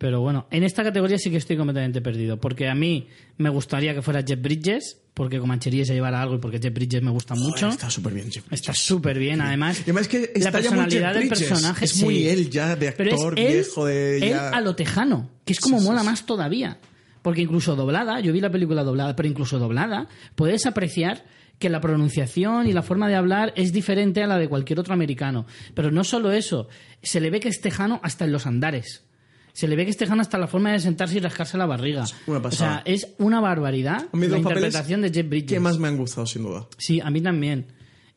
Pero 0.00 0.22
bueno, 0.22 0.46
en 0.50 0.62
esta 0.64 0.82
categoría 0.82 1.18
sí 1.18 1.30
que 1.30 1.36
estoy 1.36 1.58
completamente 1.58 2.00
perdido. 2.00 2.38
Porque 2.40 2.70
a 2.70 2.74
mí 2.74 3.08
me 3.36 3.50
gustaría 3.50 3.92
que 3.94 4.00
fuera 4.00 4.24
Jeff 4.26 4.40
Bridges, 4.40 4.98
porque 5.12 5.38
Comanchería 5.38 5.84
se 5.84 5.92
llevara 5.92 6.22
algo 6.22 6.36
y 6.36 6.38
porque 6.38 6.58
Jeff 6.58 6.72
Bridges 6.72 7.02
me 7.02 7.10
gusta 7.10 7.34
mucho. 7.34 7.66
Joder, 7.66 7.72
está 7.72 7.90
súper 7.90 8.14
bien, 8.14 8.30
Jeff. 8.32 8.50
Está 8.50 8.72
súper 8.72 9.18
bien, 9.18 9.42
además. 9.42 9.80
Y 9.80 9.82
además 9.82 10.08
que 10.08 10.32
la 10.36 10.50
personalidad 10.52 11.12
del 11.12 11.28
Bridges. 11.28 11.48
personaje. 11.50 11.84
Es 11.84 12.02
muy 12.02 12.26
él 12.28 12.48
ya, 12.48 12.76
de 12.76 12.92
Pero 12.92 13.10
es 13.10 13.14
actor 13.14 13.38
él- 13.38 13.46
viejo, 13.52 13.84
de 13.84 14.16
él 14.16 14.28
ya- 14.30 14.48
a 14.48 14.60
lo 14.62 14.74
tejano, 14.74 15.28
que 15.44 15.52
es 15.52 15.60
como 15.60 15.78
Sí, 15.78 15.84
mola 15.84 16.02
más 16.02 16.24
todavía. 16.24 16.78
Porque 17.20 17.42
incluso 17.42 17.76
doblada, 17.76 18.20
yo 18.20 18.32
vi 18.32 18.40
la 18.40 18.50
película 18.50 18.82
doblada, 18.82 19.14
pero 19.14 19.28
incluso 19.28 19.58
doblada, 19.58 20.08
puedes 20.34 20.64
apreciar 20.64 21.26
que 21.58 21.68
la 21.68 21.82
pronunciación 21.82 22.66
y 22.66 22.72
la 22.72 22.80
forma 22.80 23.06
de 23.06 23.16
hablar 23.16 23.52
es 23.54 23.70
diferente 23.74 24.22
a 24.22 24.26
la 24.26 24.38
de 24.38 24.48
cualquier 24.48 24.80
otro 24.80 24.94
americano. 24.94 25.44
Pero 25.74 25.90
no 25.90 26.04
solo 26.04 26.32
eso, 26.32 26.68
se 27.02 27.20
le 27.20 27.28
ve 27.28 27.38
que 27.40 27.50
es 27.50 27.60
tejano 27.60 28.00
hasta 28.02 28.24
en 28.24 28.32
los 28.32 28.46
andares. 28.46 29.04
Se 29.52 29.68
le 29.68 29.76
ve 29.76 29.84
que 29.84 29.90
es 29.90 29.96
tejano 29.96 30.22
hasta 30.22 30.38
la 30.38 30.46
forma 30.46 30.72
de 30.72 30.80
sentarse 30.80 31.16
y 31.16 31.20
rascarse 31.20 31.58
la 31.58 31.66
barriga. 31.66 32.04
una 32.26 32.40
pasada. 32.40 32.70
O 32.70 32.74
sea, 32.74 32.82
es 32.92 33.08
una 33.18 33.40
barbaridad 33.40 34.06
A 34.12 34.16
mí 34.16 34.26
de 34.26 34.32
la 34.32 34.38
interpretación 34.38 35.02
de 35.02 35.10
Jeff 35.10 35.28
Bridges. 35.28 35.48
que 35.50 35.60
más 35.60 35.78
me 35.78 35.88
han 35.88 35.96
gustado, 35.96 36.26
sin 36.26 36.42
duda. 36.42 36.66
Sí, 36.78 37.00
a 37.00 37.10
mí 37.10 37.20
también. 37.20 37.66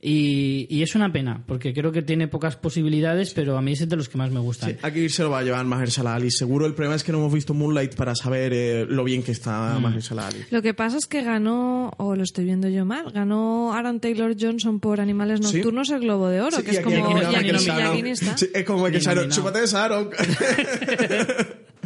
Y, 0.05 0.67
y 0.69 0.84
es 0.84 0.95
una 0.95 1.13
pena, 1.13 1.43
porque 1.47 1.73
creo 1.73 1.93
que 1.93 2.01
tiene 2.01 2.27
pocas 2.27 2.57
posibilidades, 2.57 3.34
pero 3.34 3.57
a 3.57 3.61
mí 3.61 3.71
es 3.71 3.88
de 3.88 3.95
los 3.95 4.09
que 4.09 4.17
más 4.17 4.31
me 4.31 4.41
gustan. 4.41 4.71
Sí, 4.71 4.75
aquí 4.81 5.07
se 5.07 5.23
lo 5.23 5.30
va 5.30 5.39
a 5.39 5.43
llevar 5.43 5.65
Mahershala 5.65 6.13
Ali. 6.15 6.30
Seguro 6.30 6.65
el 6.65 6.73
problema 6.73 6.95
es 6.95 7.05
que 7.05 7.13
no 7.13 7.19
hemos 7.19 7.31
visto 7.34 7.53
Moonlight 7.53 7.95
para 7.95 8.13
saber 8.13 8.51
eh, 8.53 8.85
lo 8.85 9.05
bien 9.05 9.23
que 9.23 9.31
está 9.31 9.77
Mm. 9.80 9.81
Mahershala 9.81 10.27
Ali. 10.27 10.39
Lo 10.51 10.61
que 10.61 10.73
pasa 10.73 10.97
es 10.97 11.05
que 11.07 11.23
ganó, 11.23 11.91
o 11.97 12.15
lo 12.17 12.23
estoy 12.23 12.43
viendo 12.43 12.67
yo 12.67 12.84
mal, 12.85 13.11
ganó 13.13 13.73
Aaron 13.73 14.01
Taylor 14.01 14.35
Johnson 14.38 14.81
por 14.81 14.99
Animales 14.99 15.39
Sí. 15.41 15.55
Nocturnos 15.57 15.89
el 15.91 16.01
Globo 16.01 16.27
de 16.27 16.41
Oro, 16.41 16.57
Sí, 16.57 16.63
que 16.63 16.71
y 16.73 16.75
es 16.75 16.81
como 16.81 16.95
es 16.97 17.01
como 17.01 18.89
Shannon. 18.89 19.15
nominado. 19.15 19.30
Chúpate 19.30 19.63
esa, 19.63 19.85
Aaron. 19.85 20.09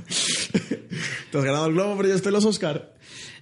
Te 1.32 1.38
has 1.38 1.44
ganado 1.44 1.68
el 1.68 1.74
globo, 1.74 1.98
pero 1.98 2.10
yo 2.10 2.16
estoy 2.16 2.30
en 2.30 2.34
los 2.34 2.46
Oscar. 2.46 2.94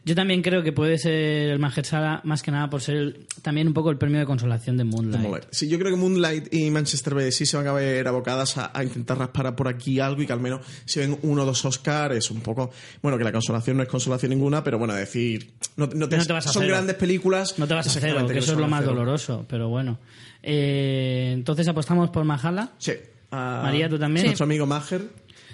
Yo 0.05 0.13
también 0.13 0.43
creo 0.43 0.61
que 0.61 0.71
puede 0.71 0.99
ser 0.99 1.49
el 1.49 1.57
Mahershala 1.57 2.21
más 2.25 2.43
que 2.43 2.51
nada 2.51 2.69
por 2.69 2.79
ser 2.79 2.95
el- 2.95 3.25
también 3.41 3.67
un 3.67 3.73
poco 3.73 3.89
el 3.89 3.97
premio 3.97 4.19
de 4.19 4.25
consolación 4.27 4.77
de 4.77 4.83
Moonlight. 4.83 5.21
Moonlight. 5.23 5.45
Sí, 5.49 5.67
yo 5.67 5.79
creo 5.79 5.89
que 5.91 5.97
Moonlight 5.97 6.53
y 6.53 6.69
Manchester 6.69 7.15
by 7.15 7.23
the 7.25 7.31
Sea 7.31 7.47
se 7.47 7.57
van 7.57 7.65
a 7.67 7.73
ver 7.73 8.07
abocadas 8.07 8.55
a, 8.59 8.71
a 8.71 8.83
intentar 8.83 9.17
raspar 9.17 9.55
por 9.55 9.67
aquí 9.67 9.99
algo 9.99 10.21
y 10.21 10.27
que 10.27 10.33
al 10.33 10.39
menos 10.39 10.61
si 10.85 10.99
ven 10.99 11.17
uno 11.23 11.41
o 11.41 11.45
dos 11.45 11.65
Oscar 11.65 12.13
es 12.13 12.29
un 12.29 12.41
poco... 12.41 12.69
Bueno, 13.01 13.17
que 13.17 13.23
la 13.23 13.31
consolación 13.31 13.77
no 13.77 13.83
es 13.83 13.89
consolación 13.89 14.29
ninguna, 14.29 14.63
pero 14.63 14.77
bueno, 14.77 14.93
decir... 14.93 15.53
No, 15.75 15.87
no 15.87 16.07
te, 16.07 16.17
No 16.17 16.25
te 16.25 16.33
vas 16.33 16.45
a 16.47 16.53
son 16.53 16.61
cero. 16.61 16.75
grandes 16.75 16.95
películas... 16.97 17.57
No 17.57 17.67
te 17.67 17.73
vas 17.73 17.87
a 17.87 17.89
exactamente, 17.89 18.33
que 18.33 18.39
eso 18.39 18.51
es 18.51 18.57
lo 18.59 18.67
más 18.67 18.81
cero. 18.81 18.93
doloroso, 18.93 19.45
pero 19.49 19.69
bueno. 19.69 19.97
Eh, 20.43 21.31
entonces 21.33 21.67
apostamos 21.67 22.11
por 22.11 22.23
Mahala. 22.25 22.73
Sí. 22.77 22.93
Ah, 23.31 23.61
María, 23.63 23.89
¿tú 23.89 23.97
también? 23.97 24.27
Nuestro 24.27 24.43
amigo 24.43 24.67
Maher. 24.67 25.01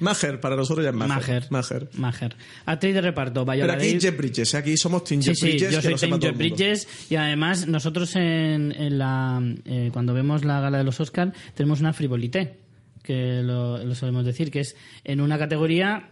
Maher, 0.02 0.40
para 0.40 0.56
nosotros 0.56 0.84
ya 0.84 0.90
es 0.90 0.96
Maher. 0.96 1.10
Maher. 1.10 1.48
Maher. 1.50 1.90
Maher. 1.94 2.36
Actriz 2.66 2.94
de 2.94 3.02
reparto, 3.02 3.46
Pero 3.46 3.56
Viola 3.58 3.74
aquí 3.74 3.88
Davis. 3.88 4.04
Jeff 4.04 4.18
Bridges, 4.18 4.56
aquí 4.56 4.76
somos 4.78 5.04
Team 5.04 5.22
Sí, 5.22 5.30
Jeff 5.30 5.38
sí, 5.38 5.46
Bridges. 5.48 5.72
yo 5.72 5.82
que 5.82 5.98
soy 5.98 6.10
Team 6.10 6.22
Jeff. 6.22 6.38
Bridges 6.38 6.88
y 7.10 7.16
además 7.16 7.68
nosotros 7.68 8.16
en, 8.16 8.72
en 8.76 8.98
la, 8.98 9.42
eh, 9.66 9.90
cuando 9.94 10.14
vemos 10.14 10.44
la 10.44 10.60
gala 10.60 10.78
de 10.80 10.84
los 10.84 11.00
Oscar 11.00 11.32
tenemos 11.56 11.80
una 11.80 11.94
frivolité, 11.94 12.58
que 13.04 13.42
lo, 13.44 13.84
lo 13.84 13.96
solemos 13.96 14.26
decir, 14.26 14.52
que 14.52 14.60
es 14.60 14.76
en 15.04 15.22
una 15.22 15.38
categoría, 15.40 16.10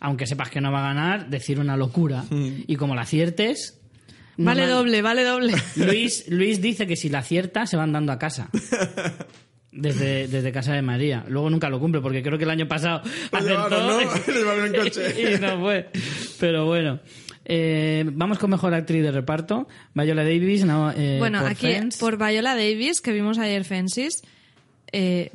aunque 0.00 0.26
sepas 0.26 0.50
que 0.50 0.60
no 0.60 0.72
va 0.72 0.80
a 0.80 0.94
ganar, 0.94 1.30
decir 1.30 1.60
una 1.60 1.76
locura. 1.76 2.24
Mm. 2.30 2.64
Y 2.66 2.76
como 2.76 2.94
la 2.94 3.02
aciertes... 3.02 3.78
Vale 4.38 4.62
normal- 4.62 4.78
doble, 4.78 5.02
vale 5.02 5.24
doble. 5.24 5.54
Luis, 5.76 6.24
Luis 6.28 6.60
dice 6.62 6.86
que 6.86 6.96
si 6.96 7.10
la 7.10 7.18
acierta 7.18 7.66
se 7.66 7.76
van 7.76 7.92
dando 7.92 8.12
a 8.12 8.18
casa. 8.18 8.48
Desde, 9.72 10.28
desde 10.28 10.52
casa 10.52 10.74
de 10.74 10.82
María. 10.82 11.24
Luego 11.28 11.48
nunca 11.48 11.70
lo 11.70 11.80
cumple 11.80 12.02
porque 12.02 12.22
creo 12.22 12.36
que 12.36 12.44
el 12.44 12.50
año 12.50 12.68
pasado 12.68 13.00
acertó 13.32 13.68
llevaron, 13.68 13.86
¿no? 13.86 14.00
En 14.66 14.74
coche. 14.74 15.34
y 15.36 15.40
no 15.40 15.60
fue. 15.60 15.88
Pero 16.38 16.66
bueno. 16.66 17.00
Eh, 17.44 18.04
vamos 18.12 18.38
con 18.38 18.50
mejor 18.50 18.74
actriz 18.74 19.02
de 19.02 19.10
reparto. 19.10 19.66
Viola 19.94 20.22
Davis, 20.22 20.64
no, 20.64 20.92
eh, 20.92 21.16
bueno, 21.18 21.40
por 21.40 21.48
aquí 21.48 21.66
Friends. 21.66 21.98
por 21.98 22.16
Viola 22.16 22.54
Davis, 22.54 23.00
que 23.00 23.12
vimos 23.12 23.38
ayer 23.38 23.64
Fences, 23.64 24.22
eh, 24.92 25.32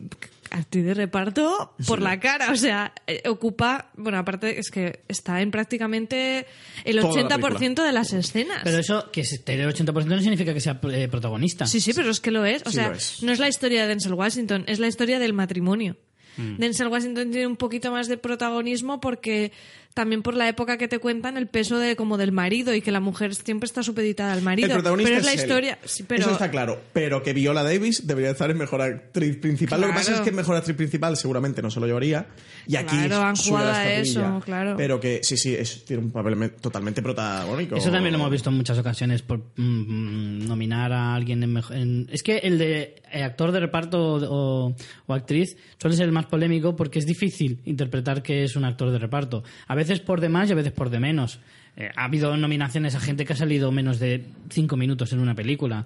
actriz 0.51 0.85
de 0.85 0.93
reparto 0.93 1.73
por 1.85 2.01
la 2.01 2.19
cara, 2.19 2.51
o 2.51 2.55
sea, 2.55 2.93
eh, 3.05 3.23
ocupa, 3.27 3.91
bueno, 3.95 4.17
aparte 4.17 4.59
es 4.59 4.69
que 4.71 5.01
está 5.07 5.41
en 5.41 5.51
prácticamente 5.51 6.45
el 6.83 6.99
Toda 6.99 7.21
la 7.23 7.37
80% 7.37 7.83
de 7.85 7.91
las 7.91 8.13
escenas. 8.13 8.61
Pero 8.63 8.77
eso, 8.77 9.09
que 9.11 9.21
esté 9.21 9.53
el 9.53 9.69
80% 9.73 10.05
no 10.05 10.19
significa 10.19 10.53
que 10.53 10.61
sea 10.61 10.79
eh, 10.91 11.07
protagonista. 11.09 11.65
Sí, 11.65 11.81
sí, 11.81 11.93
pero 11.93 12.09
es 12.09 12.19
que 12.19 12.31
lo 12.31 12.45
es. 12.45 12.63
O 12.65 12.69
Sí 12.69 12.75
sea, 12.75 12.91
es. 12.91 13.23
no 13.23 13.31
es 13.31 13.39
la 13.39 13.47
historia 13.47 13.83
de 13.83 13.87
Denzel 13.89 14.13
Washington, 14.13 14.63
es 14.67 14.79
la 14.79 14.87
historia 14.87 15.19
del 15.19 15.33
matrimonio. 15.33 15.97
Mm. 16.37 16.57
Denzel 16.57 16.87
Washington 16.87 17.31
tiene 17.31 17.47
un 17.47 17.57
poquito 17.57 17.91
más 17.91 18.07
de 18.07 18.17
protagonismo 18.17 18.99
porque 18.99 19.51
también 19.97 20.21
por 20.21 20.35
la 20.35 20.47
época 20.47 20.77
que 20.77 20.87
te 20.87 20.99
cuentan 20.99 21.37
el 21.37 21.47
peso 21.47 21.79
de 21.79 21.95
como 21.95 22.17
del 22.17 22.31
marido 22.31 22.73
y 22.75 22.81
que 22.81 22.91
la 22.91 22.99
mujer 22.99 23.33
siempre 23.33 23.65
está 23.65 23.81
supeditada 23.81 24.31
al 24.31 24.43
marido. 24.43 24.67
El 24.67 24.73
protagonista 24.75 25.09
pero 25.09 25.19
es 25.19 25.25
la 25.25 25.33
él. 25.33 25.39
historia, 25.39 25.79
sí, 25.85 26.03
pero 26.03 26.21
Eso 26.21 26.31
está 26.33 26.51
claro. 26.51 26.79
Pero 26.93 27.23
que 27.23 27.33
Viola 27.33 27.63
Davis 27.63 28.05
debería 28.05 28.29
estar 28.29 28.49
en 28.51 28.57
mejor 28.59 28.81
actriz 28.81 29.37
principal. 29.37 29.81
Lo 29.81 29.87
que 29.87 29.93
pasa 29.93 30.13
es 30.13 30.21
que 30.21 30.31
mejor 30.31 30.55
actriz 30.55 30.77
principal 30.77 31.17
seguramente 31.17 31.61
no 31.63 31.71
se 31.71 31.79
lo 31.79 31.87
llevaría. 31.87 32.27
Y 32.67 32.75
aquí 32.75 32.95
Claro, 32.95 33.23
han 33.23 33.35
jugado 33.35 33.71
a 33.71 33.91
eso, 33.93 34.41
claro. 34.45 34.75
Pero 34.77 34.99
que 34.99 35.21
sí, 35.23 35.35
sí, 35.35 35.55
es- 35.55 35.83
tiene 35.85 36.03
un 36.03 36.11
papel 36.11 36.35
me- 36.35 36.49
totalmente 36.49 37.01
protagónico. 37.01 37.75
Eso 37.75 37.89
también 37.91 38.13
lo 38.13 38.19
hemos 38.19 38.31
visto 38.31 38.49
en 38.51 38.57
muchas 38.57 38.77
ocasiones 38.77 39.23
por 39.23 39.39
mm, 39.55 40.47
nominar 40.47 40.93
a 40.93 41.15
alguien 41.15 41.41
en 41.43 41.53
mejor. 41.53 41.75
en- 41.75 42.07
Es 42.11 42.21
que 42.23 42.37
el 42.37 42.57
de 42.59 43.01
eh, 43.11 43.23
actor 43.23 43.51
de 43.51 43.59
reparto 43.59 44.15
o, 44.15 44.75
o 45.05 45.13
actriz 45.13 45.57
suele 45.77 45.95
ser 45.95 46.05
el 46.05 46.11
más 46.11 46.25
polémico 46.25 46.75
porque 46.75 46.99
es 46.99 47.05
difícil 47.05 47.59
interpretar 47.65 48.21
que 48.21 48.43
es 48.43 48.55
un 48.55 48.65
actor 48.65 48.91
de 48.91 48.99
reparto. 48.99 49.43
A 49.67 49.75
veces 49.75 49.99
por 49.99 50.21
de 50.21 50.29
más 50.29 50.49
y 50.49 50.53
a 50.53 50.55
veces 50.55 50.71
por 50.71 50.89
de 50.89 50.99
menos. 50.99 51.39
Eh, 51.75 51.91
ha 51.95 52.05
habido 52.05 52.35
nominaciones 52.35 52.95
a 52.95 52.99
gente 52.99 53.23
que 53.23 53.33
ha 53.33 53.35
salido 53.35 53.71
menos 53.71 53.99
de 53.99 54.25
cinco 54.49 54.77
minutos 54.77 55.13
en 55.13 55.19
una 55.19 55.35
película. 55.35 55.85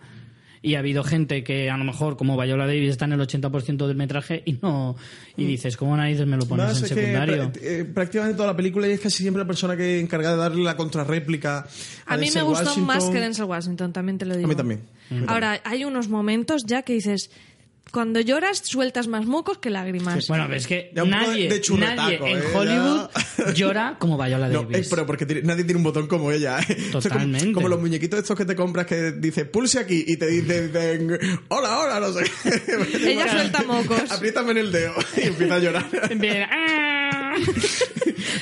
Y 0.63 0.75
ha 0.75 0.79
habido 0.79 1.03
gente 1.03 1.43
que 1.43 1.71
a 1.71 1.77
lo 1.77 1.83
mejor, 1.83 2.17
como 2.17 2.39
Viola 2.39 2.67
Davis, 2.67 2.91
está 2.91 3.05
en 3.05 3.13
el 3.13 3.19
80% 3.19 3.87
del 3.87 3.95
metraje 3.97 4.43
y 4.45 4.53
no. 4.61 4.95
Y 5.35 5.45
dices, 5.45 5.75
¿cómo 5.75 5.97
narices 5.97 6.27
me 6.27 6.37
lo 6.37 6.45
pones 6.45 6.67
Más 6.67 6.77
en 6.77 6.83
que 6.83 6.87
secundario? 6.93 7.51
eh, 7.61 7.83
prácticamente 7.91 8.35
toda 8.37 8.49
la 8.49 8.55
película 8.55 8.87
y 8.87 8.91
es 8.91 8.99
casi 8.99 9.23
siempre 9.23 9.41
la 9.41 9.47
persona 9.47 9.75
que 9.75 9.99
encarga 9.99 10.31
de 10.31 10.37
darle 10.37 10.63
la 10.63 10.77
contrarréplica. 10.77 11.65
a 12.05 12.13
mí 12.15 12.19
me 12.19 12.25
Denzel 12.25 12.43
gustó 12.43 12.65
Washington. 12.65 12.85
más 12.85 13.05
que 13.09 13.19
Denzel 13.19 13.45
Washington, 13.45 13.91
también 13.91 14.17
te 14.19 14.25
lo 14.25 14.35
digo. 14.35 14.45
A 14.45 14.49
mí 14.49 14.55
también. 14.55 14.81
Ahora, 15.27 15.59
hay 15.65 15.83
unos 15.83 16.07
momentos 16.09 16.63
ya 16.67 16.83
que 16.83 16.93
dices, 16.93 17.31
cuando 17.89 18.21
lloras 18.21 18.61
sueltas 18.63 19.07
más 19.07 19.25
mocos 19.25 19.57
que 19.57 19.69
lágrimas. 19.69 20.27
Bueno, 20.27 20.45
pero 20.47 20.57
es 20.57 20.67
que 20.67 20.91
poco 20.95 21.07
nadie, 21.07 21.49
de 21.49 21.61
nadie 21.77 22.15
en 22.23 22.37
¿eh? 22.37 22.43
Hollywood 22.53 23.09
llora 23.53 23.97
como 23.99 24.17
Viola 24.17 24.47
No, 24.47 24.61
Davis. 24.63 24.85
eh, 24.85 24.89
pero 24.89 25.05
porque 25.05 25.25
tiene- 25.25 25.41
nadie 25.41 25.63
tiene 25.65 25.77
un 25.77 25.83
botón 25.83 26.07
como 26.07 26.31
ella. 26.31 26.59
¿eh? 26.59 26.65
Es 26.69 26.85
como- 26.91 27.01
Totalmente. 27.01 27.51
Como, 27.51 27.67
los 27.67 27.81
muñequitos 27.81 28.19
estos 28.19 28.37
que 28.37 28.45
te 28.45 28.55
compras 28.55 28.85
que 28.85 29.11
dice 29.11 29.43
pulse 29.45 29.79
aquí 29.79 30.05
y 30.07 30.15
te 30.15 30.27
dicen, 30.27 31.17
hola, 31.49 31.79
hola, 31.79 31.99
no 31.99 32.13
sé. 32.13 32.23
qué. 32.43 33.11
Ella 33.11 33.29
suelta 33.29 33.63
mocos. 33.63 33.99
Apriétame 34.11 34.51
en 34.51 34.57
el 34.59 34.71
dedo 34.71 34.93
y 35.17 35.21
empieza 35.27 35.55
a 35.55 35.59
llorar. 35.59 35.85
Empieza, 36.09 36.47
"Ah". 36.49 37.35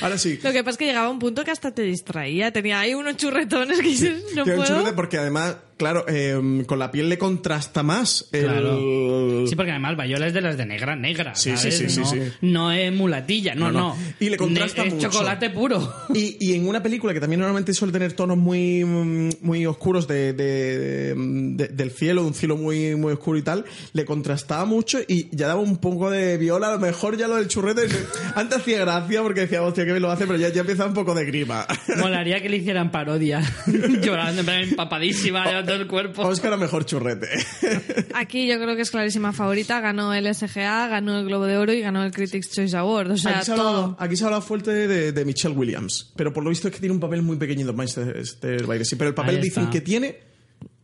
Ahora 0.00 0.18
sí. 0.18 0.38
Lo 0.42 0.52
que 0.52 0.58
pasa 0.64 0.70
es 0.72 0.76
que 0.78 0.84
llegaba 0.86 1.08
un 1.08 1.18
punto 1.18 1.44
que 1.44 1.50
hasta 1.50 1.72
te 1.72 1.82
distraía. 1.82 2.52
Tenía 2.52 2.80
ahí 2.80 2.94
unos 2.94 3.16
churretones 3.16 3.78
que 3.80 3.88
dices, 3.88 4.22
no 4.34 4.44
puedo. 4.44 4.94
porque 4.94 5.18
además, 5.18 5.56
claro, 5.76 6.04
eh, 6.08 6.64
con 6.66 6.78
la 6.78 6.90
piel 6.90 7.08
le 7.08 7.18
contrasta 7.18 7.82
más 7.82 8.28
el... 8.32 8.44
Claro. 8.44 9.46
Sí, 9.46 9.56
porque 9.56 9.70
además 9.70 9.96
Viola 9.96 10.26
es 10.26 10.34
de 10.34 10.40
las 10.40 10.56
de 10.56 10.66
negra, 10.66 10.96
negra. 10.96 11.34
Sí, 11.34 11.50
sí, 11.56 11.70
¿sabes? 11.70 11.76
sí, 11.78 11.88
sí, 11.90 12.00
no, 12.00 12.06
sí. 12.10 12.18
no 12.42 12.72
es 12.72 12.92
mulatilla, 12.92 13.54
no, 13.54 13.70
No. 13.72 13.96
Y 14.18 14.28
le 14.28 14.36
contrasta 14.36 14.82
Ne- 14.82 14.88
es 14.88 14.94
mucho. 14.94 15.10
chocolate 15.10 15.50
puro. 15.50 15.92
Y, 16.14 16.36
y 16.40 16.54
en 16.54 16.68
una 16.68 16.82
película 16.82 17.12
que 17.14 17.20
también 17.20 17.40
normalmente 17.40 17.72
suele 17.72 17.92
tener 17.92 18.12
tonos 18.12 18.36
muy, 18.36 18.84
muy 18.84 19.66
oscuros 19.66 20.06
de, 20.06 20.32
de- 20.32 21.14
de- 21.16 21.68
del 21.68 21.90
cielo, 21.90 22.26
un 22.26 22.34
cielo 22.34 22.56
muy, 22.56 22.94
muy 22.96 23.12
oscuro 23.12 23.38
y 23.38 23.42
tal, 23.42 23.64
le 23.92 24.04
contrastaba 24.04 24.64
mucho 24.64 24.98
y 25.06 25.34
ya 25.34 25.46
daba 25.48 25.60
un 25.60 25.78
poco 25.78 26.10
de 26.10 26.36
viola, 26.36 26.68
a 26.68 26.72
lo 26.72 26.78
mejor 26.78 27.16
ya 27.16 27.28
lo 27.28 27.36
del 27.36 27.48
churrete. 27.48 27.88
Antes 28.34 28.58
hacía 28.58 28.80
gracia 28.80 29.22
porque 29.22 29.40
decía, 29.42 29.60
hostia, 29.70 29.84
bien 29.84 30.00
lo 30.00 30.10
hace, 30.10 30.26
pero 30.26 30.38
ya, 30.38 30.50
ya 30.50 30.60
empieza 30.60 30.86
un 30.86 30.94
poco 30.94 31.14
de 31.14 31.24
grima. 31.24 31.66
Molaría 31.98 32.40
que 32.40 32.48
le 32.48 32.58
hicieran 32.58 32.90
parodia. 32.90 33.42
Llorando, 34.02 34.42
empapadísima 34.52 35.50
de 35.50 35.62
todo 35.62 35.76
el 35.76 35.86
cuerpo. 35.86 36.22
Oscar 36.22 36.52
a 36.52 36.56
mejor 36.56 36.84
churrete. 36.84 37.28
Aquí 38.14 38.46
yo 38.46 38.60
creo 38.60 38.76
que 38.76 38.82
es 38.82 38.90
clarísima 38.90 39.32
favorita. 39.32 39.80
Ganó 39.80 40.12
el 40.12 40.32
SGA, 40.34 40.88
ganó 40.88 41.18
el 41.18 41.24
Globo 41.24 41.46
de 41.46 41.56
Oro 41.56 41.72
y 41.72 41.80
ganó 41.80 42.04
el 42.04 42.12
Critics' 42.12 42.50
Choice 42.52 42.76
Award. 42.76 43.12
O 43.12 43.16
sea, 43.16 43.38
aquí, 43.38 43.46
se 43.46 43.50
ha 43.52 43.54
hablado, 43.54 43.72
todo. 43.72 43.96
aquí 43.98 44.16
se 44.16 44.24
ha 44.24 44.26
hablado 44.26 44.42
fuerte 44.42 44.70
de, 44.70 45.12
de 45.12 45.24
Michelle 45.24 45.54
Williams, 45.54 46.12
pero 46.16 46.32
por 46.32 46.44
lo 46.44 46.50
visto 46.50 46.68
es 46.68 46.74
que 46.74 46.80
tiene 46.80 46.94
un 46.94 47.00
papel 47.00 47.22
muy 47.22 47.36
pequeño 47.36 47.62
en 47.62 47.66
The 47.68 47.72
Manchester 47.72 48.66
by 48.66 48.78
the 48.78 48.84
Sea, 48.84 48.98
pero 48.98 49.08
el 49.08 49.14
papel 49.14 49.40
dicen 49.40 49.70
que 49.70 49.80
tiene 49.80 50.18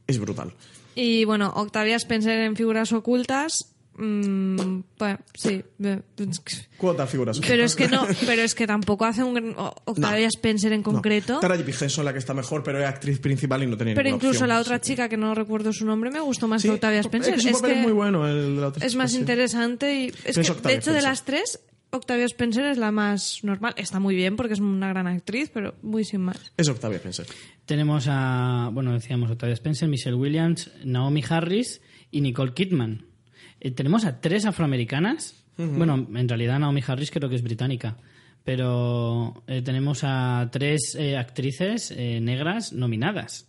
es 0.06 0.18
brutal. 0.18 0.52
Y 0.94 1.24
bueno, 1.24 1.52
Octavia 1.54 1.96
Spencer 1.96 2.38
en 2.40 2.56
Figuras 2.56 2.92
Ocultas. 2.92 3.76
Mm, 3.98 4.82
bueno, 4.98 5.18
sí. 5.35 5.62
Cuota 6.77 7.06
figuras. 7.06 7.40
Pero 7.40 7.64
es 7.64 7.74
que 7.77 7.89
no, 7.89 8.06
pero 8.27 8.43
es 8.43 8.55
que 8.55 8.66
tampoco 8.66 9.05
hace 9.05 9.23
un 9.23 9.55
Octavia 9.85 10.28
Spencer 10.28 10.73
en 10.73 10.82
concreto. 10.82 11.40
Tara 11.40 11.56
J.P. 11.56 11.85
Henson 11.85 12.05
la 12.05 12.12
que 12.12 12.18
está 12.18 12.35
mejor, 12.35 12.62
pero 12.62 12.78
es 12.81 12.86
actriz 12.86 13.18
principal 13.18 13.62
y 13.62 13.66
no 13.66 13.77
tenía 13.77 13.94
Pero 13.94 14.09
incluso 14.09 14.31
opción. 14.31 14.48
la 14.48 14.60
otra 14.60 14.81
chica, 14.81 15.09
que 15.09 15.16
no 15.16 15.35
recuerdo 15.35 15.73
su 15.73 15.85
nombre, 15.86 16.10
me 16.10 16.20
gustó 16.20 16.48
más 16.48 16.62
Sí, 16.62 16.68
que 16.68 16.74
Octavia 16.74 17.01
Spencer. 17.01 17.35
Es 17.35 17.44
que 17.62 17.73
es 17.73 17.78
muy 17.82 17.93
bueno 17.93 18.27
el 18.27 18.56
de 18.56 18.60
la 18.60 18.68
otra 18.68 18.85
es 18.85 18.93
chica, 18.93 19.02
más 19.02 19.12
sí. 19.12 19.18
interesante 19.18 19.94
y 19.94 20.12
es 20.24 20.36
que, 20.36 20.68
de 20.68 20.74
hecho 20.74 20.93
de 20.93 21.02
las 21.02 21.24
tres 21.24 21.60
Octavia 21.90 22.24
Spencer 22.27 22.64
es 22.66 22.78
la 22.78 22.90
más 22.90 23.40
normal 23.44 23.73
está 23.77 24.01
muy 24.01 24.14
bien 24.16 24.36
porque 24.36 24.55
es 24.55 24.60
una 24.60 24.89
gran 24.89 25.06
actriz 25.06 25.51
pero 25.55 25.74
muy 25.82 26.05
sin 26.05 26.23
más 26.23 26.52
Es 26.56 26.68
Octavia 26.68 26.97
Spencer. 26.97 27.27
Tenemos 27.64 28.06
a, 28.09 28.70
bueno, 28.73 28.93
decíamos 28.93 29.31
Octavia 29.31 29.55
Spencer, 29.55 29.89
Michelle 29.89 30.16
Williams, 30.16 30.70
Naomi 30.85 31.23
Harris 31.28 31.81
y 32.10 32.20
Nicole 32.20 32.52
Kidman. 32.55 33.06
Eh, 33.66 33.72
tenemos 33.72 34.05
a 34.05 34.20
tres 34.20 34.47
afroamericanas. 34.47 35.43
Bueno, 35.56 36.06
en 36.14 36.28
realidad 36.28 36.59
Naomi 36.59 36.82
Harris 36.86 37.10
creo 37.10 37.28
que 37.28 37.34
es 37.34 37.43
británica. 37.43 37.97
Pero 38.44 39.43
eh, 39.48 39.60
tenemos 39.62 40.02
a 40.05 40.48
tres 40.52 40.94
eh, 40.97 41.16
actrices 41.16 41.90
eh, 41.90 42.20
negras 42.20 42.72
nominadas. 42.72 43.48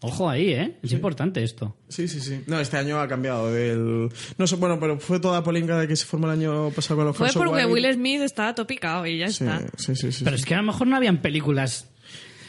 Ojo 0.00 0.30
ahí, 0.30 0.52
¿eh? 0.52 0.78
Es 0.82 0.92
importante 0.92 1.42
esto. 1.42 1.76
Sí, 1.88 2.06
sí, 2.08 2.20
sí. 2.20 2.42
No, 2.46 2.60
este 2.60 2.76
año 2.78 3.00
ha 3.00 3.08
cambiado 3.08 3.52
del... 3.52 4.08
No 4.38 4.46
sé, 4.46 4.56
bueno, 4.56 4.78
pero 4.78 4.98
fue 5.00 5.20
toda 5.20 5.42
polémica 5.42 5.78
de 5.78 5.88
que 5.88 5.96
se 5.96 6.06
formó 6.06 6.26
el 6.26 6.38
año 6.38 6.70
pasado 6.70 6.96
con 6.96 7.06
los 7.06 7.16
fue 7.16 7.28
porque. 7.34 7.66
Will 7.66 7.92
Smith 7.92 8.20
estaba 8.22 8.54
topicado 8.54 9.06
y 9.06 9.18
ya 9.18 9.28
Sí, 9.28 9.44
está 9.44 9.66
sí, 9.76 9.96
sí, 9.96 10.12
sí. 10.12 10.24
Pero 10.24 10.36
es 10.36 10.46
que 10.46 10.54
a 10.54 10.58
lo 10.58 10.64
mejor 10.64 10.86
no 10.86 10.96
habían 10.96 11.20
películas... 11.20 11.90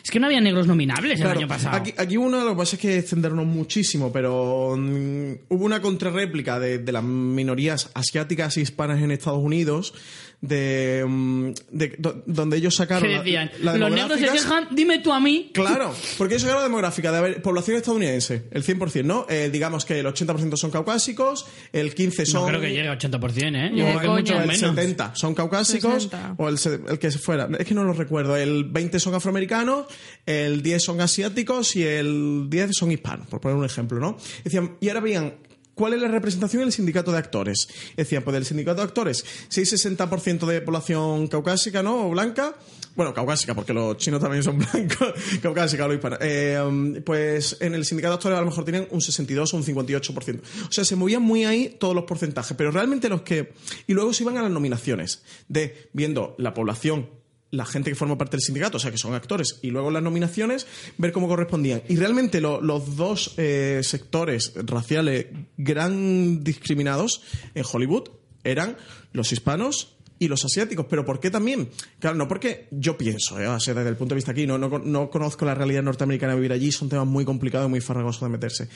Es 0.08 0.12
que 0.12 0.22
no 0.22 0.28
había 0.28 0.40
negros 0.40 0.68
nominables 0.68 1.18
Claro, 1.20 1.32
el 1.32 1.38
año 1.40 1.48
pasado. 1.50 1.76
Aquí, 1.76 1.94
aquí 1.98 2.16
uno, 2.16 2.42
lo 2.46 2.52
que 2.52 2.56
pasa 2.56 2.78
es 2.78 2.82
que 2.82 2.98
extendernos 2.98 3.46
muchísimo, 3.46 4.10
pero 4.10 4.78
mm, 4.78 5.32
hubo 5.50 5.66
una 5.66 5.82
contrarréplica 5.82 6.62
de, 6.62 6.78
de 6.78 6.92
las 6.94 7.04
minorías 7.04 7.90
asiáticas 7.94 8.56
e 8.56 8.62
hispanas 8.62 9.02
en 9.02 9.12
Estados 9.12 9.44
Unidos, 9.44 9.94
de, 10.40 11.04
mm, 11.08 11.50
de- 11.72 11.96
do- 11.98 12.22
donde 12.28 12.58
ellos 12.58 12.76
sacaron 12.76 13.12
la- 13.12 13.18
decían, 13.20 13.50
la 13.62 13.76
los 13.76 13.90
negros 13.92 14.20
se 14.20 14.28
quejan, 14.28 14.68
dime 14.72 15.00
tú 15.00 15.12
a 15.12 15.20
mí. 15.20 15.50
Claro, 15.54 15.94
porque 16.18 16.36
eso 16.36 16.46
era 16.48 16.58
la 16.58 16.64
demográfica 16.64 17.12
de 17.12 17.22
ver, 17.22 17.42
población 17.42 17.78
estadounidense, 17.78 18.44
el 18.52 18.64
100%, 18.64 19.04
¿no? 19.04 19.26
Eh, 19.30 19.50
digamos 19.52 19.84
que 19.86 20.00
el 20.00 20.06
80% 20.06 20.56
son 20.56 20.70
caucásicos, 20.70 21.48
el 21.74 21.96
15% 21.96 22.26
son... 22.26 22.42
No 22.44 22.48
creo 22.50 22.62
que 22.62 22.70
llegue 22.72 22.88
a 22.88 22.98
80%, 22.98 23.56
¿eh? 23.56 23.72
Yo 23.76 23.86
creo 23.86 24.00
que 24.00 24.08
mucho 24.10 24.34
el 24.40 24.48
menos. 24.48 24.60
70 24.60 25.16
son 25.16 25.34
caucásicos 25.34 26.04
60. 26.04 26.36
o 26.38 26.50
el, 26.50 26.58
se- 26.60 26.80
el 26.88 27.00
que 27.00 27.10
se 27.10 27.18
fuera. 27.18 27.50
Es 27.58 27.66
que 27.66 27.74
no 27.74 27.84
lo 27.84 27.94
recuerdo. 27.94 28.38
El 28.38 28.66
20 28.66 29.00
son 29.00 29.16
afroamericanos, 29.16 29.88
el 30.26 30.62
10 30.62 30.84
son 30.84 31.02
asiáticos 31.02 31.76
y 31.76 31.84
el 31.84 32.46
10 32.50 32.72
son 32.74 32.92
hispanos, 32.92 33.28
por 33.28 33.42
poner 33.42 33.58
un 33.58 33.66
ejemplo, 33.66 34.00
¿no? 34.00 34.18
Decían, 34.44 34.78
y 34.82 34.90
ahora 34.90 35.00
veían. 35.02 35.34
¿Cuál 35.78 35.94
es 35.94 36.02
la 36.02 36.08
representación 36.08 36.64
en 36.64 36.70
el 36.70 36.74
sindicato 36.74 37.12
de 37.12 37.20
actores? 37.20 37.70
Decían, 37.96 38.24
pues 38.24 38.34
del 38.34 38.46
sindicato 38.46 38.82
de 38.82 38.88
actores, 38.88 39.24
si 39.48 39.60
hay 39.60 39.66
60% 39.68 40.48
de 40.48 40.62
población 40.62 41.28
caucásica, 41.28 41.84
¿no? 41.84 42.08
O 42.08 42.10
blanca. 42.10 42.56
Bueno, 42.96 43.14
caucásica, 43.14 43.54
porque 43.54 43.74
los 43.74 43.96
chinos 43.98 44.20
también 44.20 44.42
son 44.42 44.58
blancos. 44.74 45.14
caucásica, 45.40 45.86
los 45.86 45.98
hispanos. 45.98 46.18
Eh, 46.20 46.60
um, 46.60 46.96
pues 47.04 47.58
en 47.60 47.76
el 47.76 47.86
sindicato 47.86 48.14
de 48.14 48.16
actores 48.16 48.38
a 48.40 48.42
lo 48.42 48.48
mejor 48.48 48.64
tienen 48.66 48.88
un 48.90 49.02
62 49.02 49.54
o 49.54 49.58
un 49.58 49.64
58%. 49.64 50.42
O 50.68 50.72
sea, 50.72 50.84
se 50.84 50.96
movían 50.96 51.22
muy 51.22 51.46
ahí 51.46 51.78
todos 51.80 51.94
los 51.94 52.06
porcentajes. 52.06 52.58
Pero 52.58 52.72
realmente 52.72 53.08
los 53.08 53.22
que... 53.22 53.54
Y 53.86 53.94
luego 53.94 54.14
se 54.14 54.24
iban 54.24 54.38
a 54.38 54.42
las 54.42 54.50
nominaciones. 54.50 55.22
De, 55.48 55.90
viendo 55.94 56.34
la 56.40 56.56
población 56.56 57.08
la 57.52 57.66
gente 57.66 57.90
que 57.90 57.96
forma 57.96 58.18
parte 58.18 58.36
del 58.38 58.42
sindicato, 58.42 58.78
o 58.78 58.80
sea, 58.80 58.92
que 58.92 58.98
son 58.98 59.14
actores, 59.14 59.60
y 59.62 59.70
luego 59.72 59.90
las 59.90 60.04
nominaciones, 60.04 60.68
ver 60.98 61.12
cómo 61.14 61.28
correspondían. 61.28 61.82
Y 61.88 61.96
realmente 61.96 62.42
lo- 62.42 62.62
los 62.62 62.96
dos 62.98 63.34
eh, 63.38 63.80
sectores 63.84 64.54
raciales 64.56 65.28
gran 65.56 66.44
discriminados 66.44 67.22
en 67.56 67.64
Hollywood 67.72 68.10
eran 68.44 68.78
los 69.14 69.32
hispanos 69.32 69.94
y 70.20 70.28
los 70.30 70.44
asiáticos. 70.44 70.88
¿Pero 70.90 71.06
por 71.06 71.20
qué 71.20 71.30
también? 71.30 71.70
Claro, 72.00 72.16
no 72.18 72.28
porque 72.28 72.68
yo 72.72 72.98
pienso, 72.98 73.40
¿eh? 73.40 73.48
o 73.48 73.60
sea, 73.60 73.74
desde 73.76 73.90
el 73.90 73.96
punto 73.96 74.16
de 74.16 74.18
vista 74.18 74.32
aquí, 74.32 74.48
no, 74.48 74.58
no, 74.58 74.80
no 74.80 75.10
conozco 75.10 75.46
la 75.46 75.54
realidad 75.54 75.84
norteamericana 75.84 76.34
vivir 76.36 76.52
allí, 76.54 76.72
son 76.72 76.90
temas 76.90 77.06
muy 77.06 77.24
complicados 77.24 77.68
y 77.68 77.70
muy 77.70 77.82
farragosos 77.82 78.24
de 78.24 78.30
meterse 78.30 78.68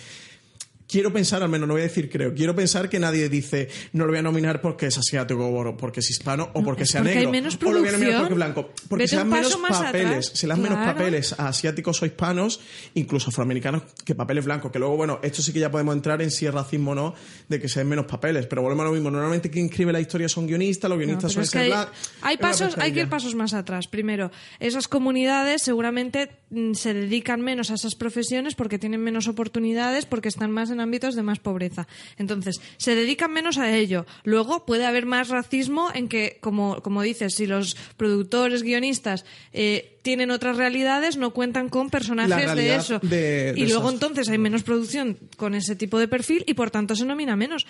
quiero 0.91 1.13
pensar, 1.13 1.41
al 1.41 1.49
menos 1.49 1.67
no 1.67 1.73
voy 1.73 1.81
a 1.81 1.85
decir 1.85 2.09
creo, 2.09 2.33
quiero 2.33 2.55
pensar 2.55 2.89
que 2.89 2.99
nadie 2.99 3.29
dice 3.29 3.69
no 3.93 4.05
lo 4.05 4.11
voy 4.11 4.19
a 4.19 4.23
nominar 4.23 4.61
porque 4.61 4.87
es 4.87 4.97
asiático 4.97 5.47
o 5.47 5.77
porque 5.77 6.01
es 6.01 6.09
hispano 6.09 6.49
o 6.53 6.63
porque 6.63 6.83
es 6.83 6.89
sea 6.89 7.01
porque 7.01 7.17
hay 7.17 7.25
negro 7.25 7.31
menos 7.31 7.57
o 7.63 7.71
lo 7.71 7.79
voy 7.79 7.89
a 7.89 7.91
nominar 7.93 8.17
porque 8.17 8.33
es 8.33 8.35
blanco. 8.35 8.69
Porque 8.89 9.07
se 9.07 9.15
dan 9.15 9.29
menos 9.29 9.55
papeles, 9.55 10.31
se 10.33 10.47
dan 10.47 10.61
menos 10.61 10.77
papeles 10.77 11.35
a 11.39 11.47
asiáticos 11.47 12.01
o 12.01 12.05
hispanos, 12.05 12.59
incluso 12.93 13.29
afroamericanos, 13.29 13.83
que 14.03 14.15
papeles 14.15 14.45
blancos. 14.45 14.71
Que 14.71 14.79
luego, 14.79 14.97
bueno, 14.97 15.19
esto 15.23 15.41
sí 15.41 15.53
que 15.53 15.59
ya 15.59 15.71
podemos 15.71 15.95
entrar 15.95 16.21
en 16.21 16.31
si 16.31 16.45
es 16.45 16.53
racismo 16.53 16.91
o 16.91 16.95
no, 16.95 17.15
de 17.47 17.59
que 17.59 17.69
se 17.69 17.79
den 17.79 17.89
menos 17.89 18.05
papeles. 18.05 18.47
Pero 18.47 18.61
volvemos 18.61 18.83
a 18.83 18.87
lo 18.89 18.93
mismo. 18.93 19.11
Normalmente 19.11 19.49
quien 19.49 19.65
escribe 19.65 19.91
la 19.91 19.99
historia 19.99 20.27
son 20.29 20.47
guionistas, 20.47 20.89
los 20.89 20.97
No, 20.97 21.05
guionistas 21.05 21.31
suelen 21.31 21.45
es 21.45 21.51
que 21.51 21.95
hay, 22.21 22.37
pasos, 22.37 22.77
hay 22.77 22.91
que 22.91 23.01
ir 23.01 23.09
pasos 23.09 23.35
más 23.35 23.53
atrás. 23.53 23.87
Primero, 23.87 24.31
esas 24.59 24.87
comunidades 24.87 25.61
seguramente 25.61 26.31
mm, 26.49 26.73
se 26.73 26.93
dedican 26.93 27.41
menos 27.41 27.71
a 27.71 27.75
esas 27.75 27.95
profesiones 27.95 28.55
porque 28.55 28.79
tienen 28.79 29.01
menos 29.01 29.27
oportunidades, 29.27 30.05
porque 30.05 30.27
están 30.27 30.51
más 30.51 30.69
en 30.69 30.80
ámbitos 30.81 31.15
de 31.15 31.23
más 31.23 31.39
pobreza. 31.39 31.87
Entonces, 32.17 32.59
se 32.77 32.95
dedican 32.95 33.31
menos 33.31 33.57
a 33.57 33.73
ello. 33.75 34.05
Luego 34.23 34.65
puede 34.65 34.85
haber 34.85 35.05
más 35.05 35.29
racismo 35.29 35.89
en 35.93 36.07
que, 36.09 36.37
como, 36.41 36.81
como 36.81 37.01
dices, 37.01 37.35
si 37.35 37.47
los 37.47 37.75
productores, 37.97 38.63
guionistas 38.63 39.23
eh, 39.53 39.97
tienen 40.01 40.31
otras 40.31 40.57
realidades, 40.57 41.15
no 41.15 41.31
cuentan 41.31 41.69
con 41.69 41.89
personajes 41.89 42.55
de 42.55 42.75
eso. 42.75 42.99
de- 43.03 43.53
de 43.53 43.53
y 43.55 43.67
luego 43.67 43.83
esas. 43.89 43.93
entonces 43.93 44.29
hay 44.29 44.37
menos 44.39 44.63
producción 44.63 45.17
con 45.37 45.53
ese 45.53 45.75
tipo 45.75 45.99
de 45.99 46.07
perfil 46.07 46.43
y 46.47 46.55
por 46.55 46.71
tanto 46.71 46.95
se 46.95 47.05
nomina 47.05 47.35
menos. 47.35 47.65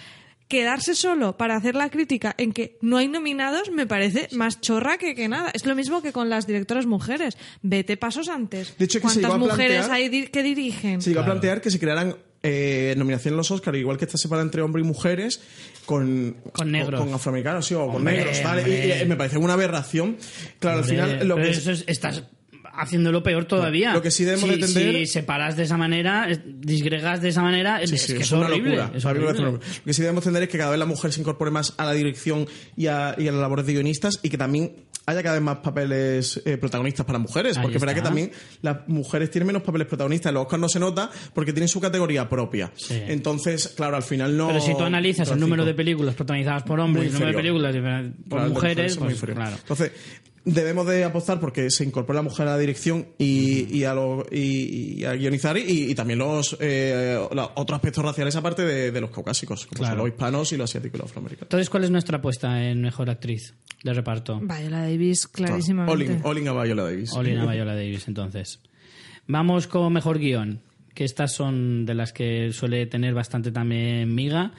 Quedarse 0.48 0.96
solo 0.96 1.38
para 1.38 1.56
hacer 1.56 1.76
la 1.76 1.90
crítica 1.90 2.36
en 2.38 2.52
que 2.52 2.78
no 2.82 2.98
hay 2.98 3.08
nominados 3.08 3.72
me 3.72 3.86
parece 3.88 4.28
más 4.34 4.60
chorra 4.60 4.98
que, 4.98 5.16
que 5.16 5.30
nada. 5.30 5.50
Es 5.54 5.66
lo 5.66 5.76
mismo 5.76 6.02
que 6.02 6.12
con 6.12 6.30
las 6.30 6.46
directoras 6.46 6.86
mujeres. 6.86 7.38
Vete 7.62 7.96
pasos 7.96 8.28
antes. 8.28 8.78
De 8.78 8.84
hecho, 8.86 9.00
que 9.00 9.08
se 9.08 9.22
¿Cuántas 9.22 9.24
llegó 9.24 9.34
a 9.34 9.38
mujeres 9.38 9.86
plantear- 9.86 9.92
hay 9.96 10.10
di- 10.10 10.28
que 10.28 10.44
dirigen? 10.44 11.02
Se 11.02 11.10
llegó 11.12 11.22
a 11.22 11.26
plantear 11.26 11.62
que 11.62 11.72
se 11.72 11.80
crearan 11.80 12.18
eh, 12.44 12.94
nominación 12.98 13.34
en 13.34 13.38
los 13.38 13.52
Oscars, 13.52 13.78
igual 13.78 13.98
que 13.98 14.06
está 14.06 14.18
separada 14.18 14.44
entre 14.44 14.62
hombres 14.62 14.84
y 14.84 14.88
mujeres, 14.88 15.42
con, 15.86 16.36
Con 16.54 16.72
negros. 16.72 17.02
Con, 17.02 17.14
afroamericanos, 17.14 17.66
sí, 17.66 17.74
o 17.76 17.86
con 17.88 17.98
Hombre, 17.98 18.18
negros, 18.18 18.44
¿vale? 18.44 19.02
Y- 19.04 19.06
me 19.06 19.16
parece 19.16 19.38
una 19.38 19.54
aberración. 19.54 20.18
Claro, 20.60 20.80
al 20.80 20.84
final 20.86 21.28
lo 21.28 21.36
que 21.36 21.50
eso 21.50 21.72
es- 21.72 21.84
estás 21.88 22.24
haciéndolo 22.74 23.24
peor 23.24 23.46
todavía. 23.46 23.94
Lo 23.94 24.02
que 24.02 24.12
sí 24.12 24.24
debemos 24.24 24.50
si, 24.50 24.56
de 24.56 24.66
entender- 24.66 24.96
Si 25.06 25.06
separas 25.14 25.56
de 25.58 25.64
esa 25.64 25.78
manera, 25.78 26.28
disgregas 26.46 27.22
de 27.22 27.30
esa 27.30 27.42
manera, 27.42 27.80
Sí, 27.86 27.96
es, 27.96 28.02
sí, 28.04 28.14
que 28.16 28.22
es, 28.24 28.32
una 28.32 28.46
horrible. 28.48 28.76
locura. 28.78 28.98
es 28.98 29.06
horrible. 29.06 29.28
locura. 29.34 29.52
Lo 29.52 29.60
que 29.86 29.94
sí 29.94 30.02
debemos 30.02 30.24
entender 30.26 30.44
es 30.44 30.50
que 30.50 30.58
cada 30.58 30.72
vez 30.72 30.80
la 30.80 30.86
mujer 30.86 31.12
se 31.12 31.22
incorpore 31.22 31.52
más 31.52 31.74
a 31.78 31.86
la 31.86 31.94
dirección 31.94 32.48
y 32.76 32.88
a, 32.88 33.16
y 33.18 33.28
a 33.28 33.32
las 33.32 33.42
labores 33.42 33.66
de 33.66 33.74
guionistas 33.74 34.20
y 34.24 34.30
que 34.30 34.38
también 34.38 34.86
haya 35.08 35.24
cada 35.24 35.36
vez 35.36 35.44
más 35.44 35.58
papeles 35.58 36.42
eh, 36.46 36.58
protagonistas 36.58 37.06
para 37.06 37.18
mujeres. 37.20 37.58
Ahí 37.58 37.64
Porque 37.64 37.78
es 37.78 37.82
verdad 37.82 37.96
que 37.96 38.02
también 38.04 38.32
las 38.62 38.88
mujeres 38.88 39.32
tienen 39.32 39.48
menos 39.48 39.64
papeles 39.64 39.88
protagonistas. 39.88 40.32
Los 40.32 40.44
Oscars 40.44 40.62
no 40.62 40.70
se 40.70 40.80
nota 40.80 41.10
porque 41.34 41.54
tienen 41.54 41.68
su 41.68 41.82
categoría 41.82 42.30
propia. 42.30 42.72
Sí. 42.76 43.02
Entonces, 43.08 43.70
claro, 43.76 43.96
al 43.98 44.04
final 44.04 44.38
no. 44.38 44.48
Pero 44.48 44.62
si 44.62 44.74
tú 44.78 44.84
analizas 44.84 45.30
el 45.32 45.40
número 45.40 45.66
de 45.66 45.74
películas 45.74 46.14
protagonizadas 46.16 46.64
por 46.64 46.80
hombres 46.80 47.08
el 47.08 47.14
número 47.14 47.32
de 47.32 47.38
películas 47.38 47.76
por 48.30 48.40
Claro, 48.40 48.50
mujeres, 48.54 48.98
pues, 48.98 49.20
claro. 49.22 49.56
Entonces, 49.60 49.92
debemos 50.46 50.88
de 50.88 51.04
apostar 51.04 51.40
porque 51.40 51.70
se 51.70 51.84
incorpore 51.84 52.16
la 52.18 52.24
mujer 52.24 52.48
a 52.48 52.52
la 52.52 52.58
dirección 52.58 53.08
y, 53.18 53.68
y 53.78 53.84
a, 53.84 53.94
lo- 53.94 54.26
y, 54.32 55.00
y 55.02 55.06
a 55.06 55.14
guionizar 55.14 55.58
y, 55.58 55.92
y 55.92 55.96
también 55.96 56.20
los, 56.20 56.58
eh, 56.60 57.20
los 57.34 57.50
otros 57.56 57.76
aspectos 57.78 58.04
raciales 58.04 58.36
aparte 58.36 58.64
de, 58.64 58.92
de 58.92 59.02
los 59.02 59.12
caucásicos, 59.12 59.66
como 59.68 59.80
Claro. 59.80 59.92
son 59.94 59.98
los 60.00 60.08
hispanos 60.10 60.52
y 60.54 60.58
los 60.58 60.70
asiáticos 60.70 60.96
y 61.00 61.02
los 61.02 61.10
afroamericanos. 61.12 61.46
Entonces, 61.48 61.70
¿cuál 61.70 61.84
es 61.84 61.92
nuestra 61.92 62.18
apuesta 62.18 62.64
en 62.64 62.82
mejor 62.82 63.10
actriz 63.10 63.54
de 63.84 63.94
reparto? 63.94 64.40
Viola 64.40 64.82
Davis, 64.82 65.28
clarísimamente. 65.28 65.94
All 65.94 66.02
in, 66.02 66.22
all 66.24 66.38
in 66.38 66.48
a 66.48 66.64
Viola 66.64 66.84
Davis. 66.84 67.14
Olina 67.14 67.46
Viola 67.52 67.76
Davis, 67.76 68.08
entonces. 68.08 68.60
Vamos 69.28 69.68
con 69.68 69.94
mejor 69.94 70.18
guion, 70.20 70.62
que 70.94 71.04
estas 71.04 71.34
son 71.34 71.86
de 71.86 71.94
las 71.94 72.12
que 72.14 72.52
suele 72.52 72.86
tener 72.88 73.14
bastante 73.14 73.52
también 73.52 74.14
miga. 74.14 74.52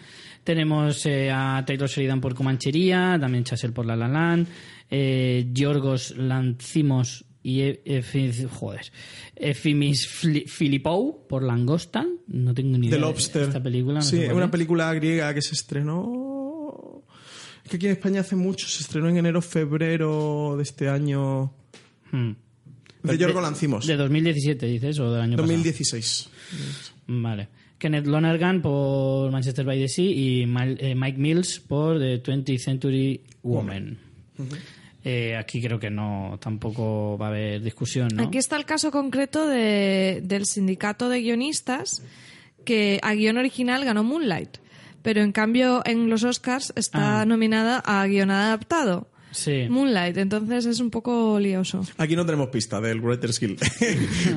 Tenemos 0.45 1.07
eh, 1.07 1.31
a 1.31 1.63
Taylor 1.67 1.89
Sheridan 1.89 2.21
por 2.21 2.35
Comanchería, 2.35 3.17
también 3.21 3.45
Chasel 3.45 3.73
por 3.73 3.87
La 3.87 3.95
La 3.97 4.09
Land, 4.09 4.47
eh, 4.95 5.49
Yorgos 5.53 6.15
Lancimos 6.19 7.25
y 7.43 7.63
E- 7.63 7.83
Efimis 9.37 10.07
Filipou 10.47 11.27
por 11.27 11.43
Langosta. 11.43 12.07
No 12.29 12.55
tengo 12.55 12.79
ni 12.79 12.87
idea 12.89 12.91
The 12.91 12.97
de 12.97 13.01
Lobster. 13.01 13.43
esta 13.45 13.63
película. 13.63 13.95
no 13.95 14.03
sí, 14.03 14.19
es 14.23 14.33
una 14.33 14.51
película 14.51 14.93
griega 14.95 15.33
que 15.35 15.43
se 15.43 15.55
estrenó. 15.55 17.03
Es 17.65 17.71
que 17.71 17.77
aquí 17.77 17.87
en 17.87 17.93
España 17.93 18.21
hace 18.21 18.37
mucho, 18.37 18.69
se 18.69 18.83
estrenó 18.83 19.09
en 19.09 19.17
enero, 19.17 19.41
febrero 19.41 20.55
de 20.57 20.63
este 20.63 20.89
año. 20.89 21.53
Hmm. 22.11 22.33
De 23.03 23.19
Yorgos 23.19 23.43
Lancimos. 23.43 23.87
De 23.87 23.97
2017, 23.97 24.67
dices, 24.67 24.99
o 25.01 25.11
del 25.11 25.23
año 25.23 25.33
pasado. 25.37 25.49
2016. 25.49 26.29
Vale. 27.09 27.49
Kenneth 27.79 28.07
Lonergan 28.07 28.63
por 28.63 29.33
Manchester 29.33 29.65
by 29.65 29.77
the 29.81 29.89
Sea 29.89 30.05
y 30.05 30.43
eh, 30.43 30.95
Mike 30.95 31.19
Mills 31.19 31.59
por 31.59 31.99
The 31.99 32.23
20th 32.23 32.59
Century 32.59 33.21
Woman. 33.43 33.99
Eh, 35.05 35.37
aquí 35.37 35.61
creo 35.61 35.81
que 35.81 35.91
no, 35.91 36.39
tampoco 36.41 37.19
va 37.19 37.27
a 37.27 37.29
haber 37.31 37.61
discusión, 37.61 38.09
¿no? 38.15 38.23
Aquí 38.25 38.39
está 38.39 38.57
el 38.57 38.65
caso 38.65 38.91
concreto 38.91 39.47
de- 39.49 40.21
del 40.23 40.47
sindicato 40.47 41.09
de 41.09 41.21
guionistas 41.21 42.03
que 42.65 43.01
a 43.03 43.13
guion 43.15 43.37
original 43.39 43.85
ganó 43.85 44.05
Moonlight, 44.05 44.59
pero 45.03 45.21
en 45.23 45.33
cambio 45.33 45.83
en 45.85 46.09
los 46.09 46.23
Oscars 46.23 46.73
está 46.77 47.23
Ah. 47.23 47.27
nominada 47.27 47.83
a 47.85 48.07
guion 48.07 48.31
adaptado. 48.31 49.09
Sí. 49.33 49.67
Moonlight, 49.69 50.17
entonces 50.19 50.67
es 50.67 50.79
un 50.81 50.91
poco 50.91 51.39
lioso. 51.41 51.85
Aquí 51.97 52.15
no 52.17 52.25
tenemos 52.25 52.49
pista 52.51 52.81
del 52.81 53.01
Writer's 53.01 53.41
Guild. 53.41 53.59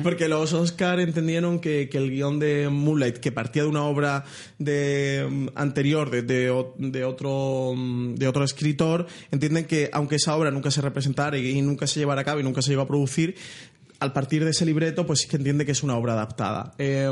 Porque 0.02 0.26
los 0.28 0.52
Oscar 0.52 0.98
entendieron 1.00 1.60
que, 1.60 1.88
que 1.88 1.98
el 1.98 2.10
guion 2.10 2.38
de 2.38 2.68
Moonlight, 2.70 3.18
que 3.18 3.30
partía 3.30 3.62
de 3.62 3.68
una 3.68 3.84
obra 3.84 4.24
de, 4.58 5.26
mm, 5.30 5.48
anterior 5.54 6.10
de, 6.10 6.22
de 6.22 6.50
o- 6.50 6.74
de 6.78 7.04
otro, 7.04 7.74
mm, 7.76 8.14
de 8.14 8.26
otro 8.26 8.42
escritor, 8.44 9.06
entienden 9.30 9.66
que 9.66 9.90
aunque 9.92 10.16
esa 10.16 10.34
obra 10.36 10.50
nunca 10.50 10.70
se 10.70 10.80
representara 10.80 11.36
y, 11.38 11.46
y 11.50 11.62
nunca 11.62 11.86
se 11.86 12.00
llevara 12.00 12.22
a 12.22 12.24
cabo 12.24 12.40
y 12.40 12.42
nunca 12.42 12.62
se 12.62 12.70
llegó 12.70 12.82
a 12.82 12.88
producir, 12.88 13.36
al 14.00 14.12
partir 14.12 14.44
de 14.44 14.50
ese 14.50 14.66
libreto, 14.66 15.06
pues 15.06 15.20
sí 15.20 15.28
que 15.28 15.36
entiende 15.36 15.64
que 15.64 15.72
es 15.72 15.82
una 15.82 15.96
obra 15.96 16.12
adaptada. 16.12 16.74
Eh, 16.78 17.08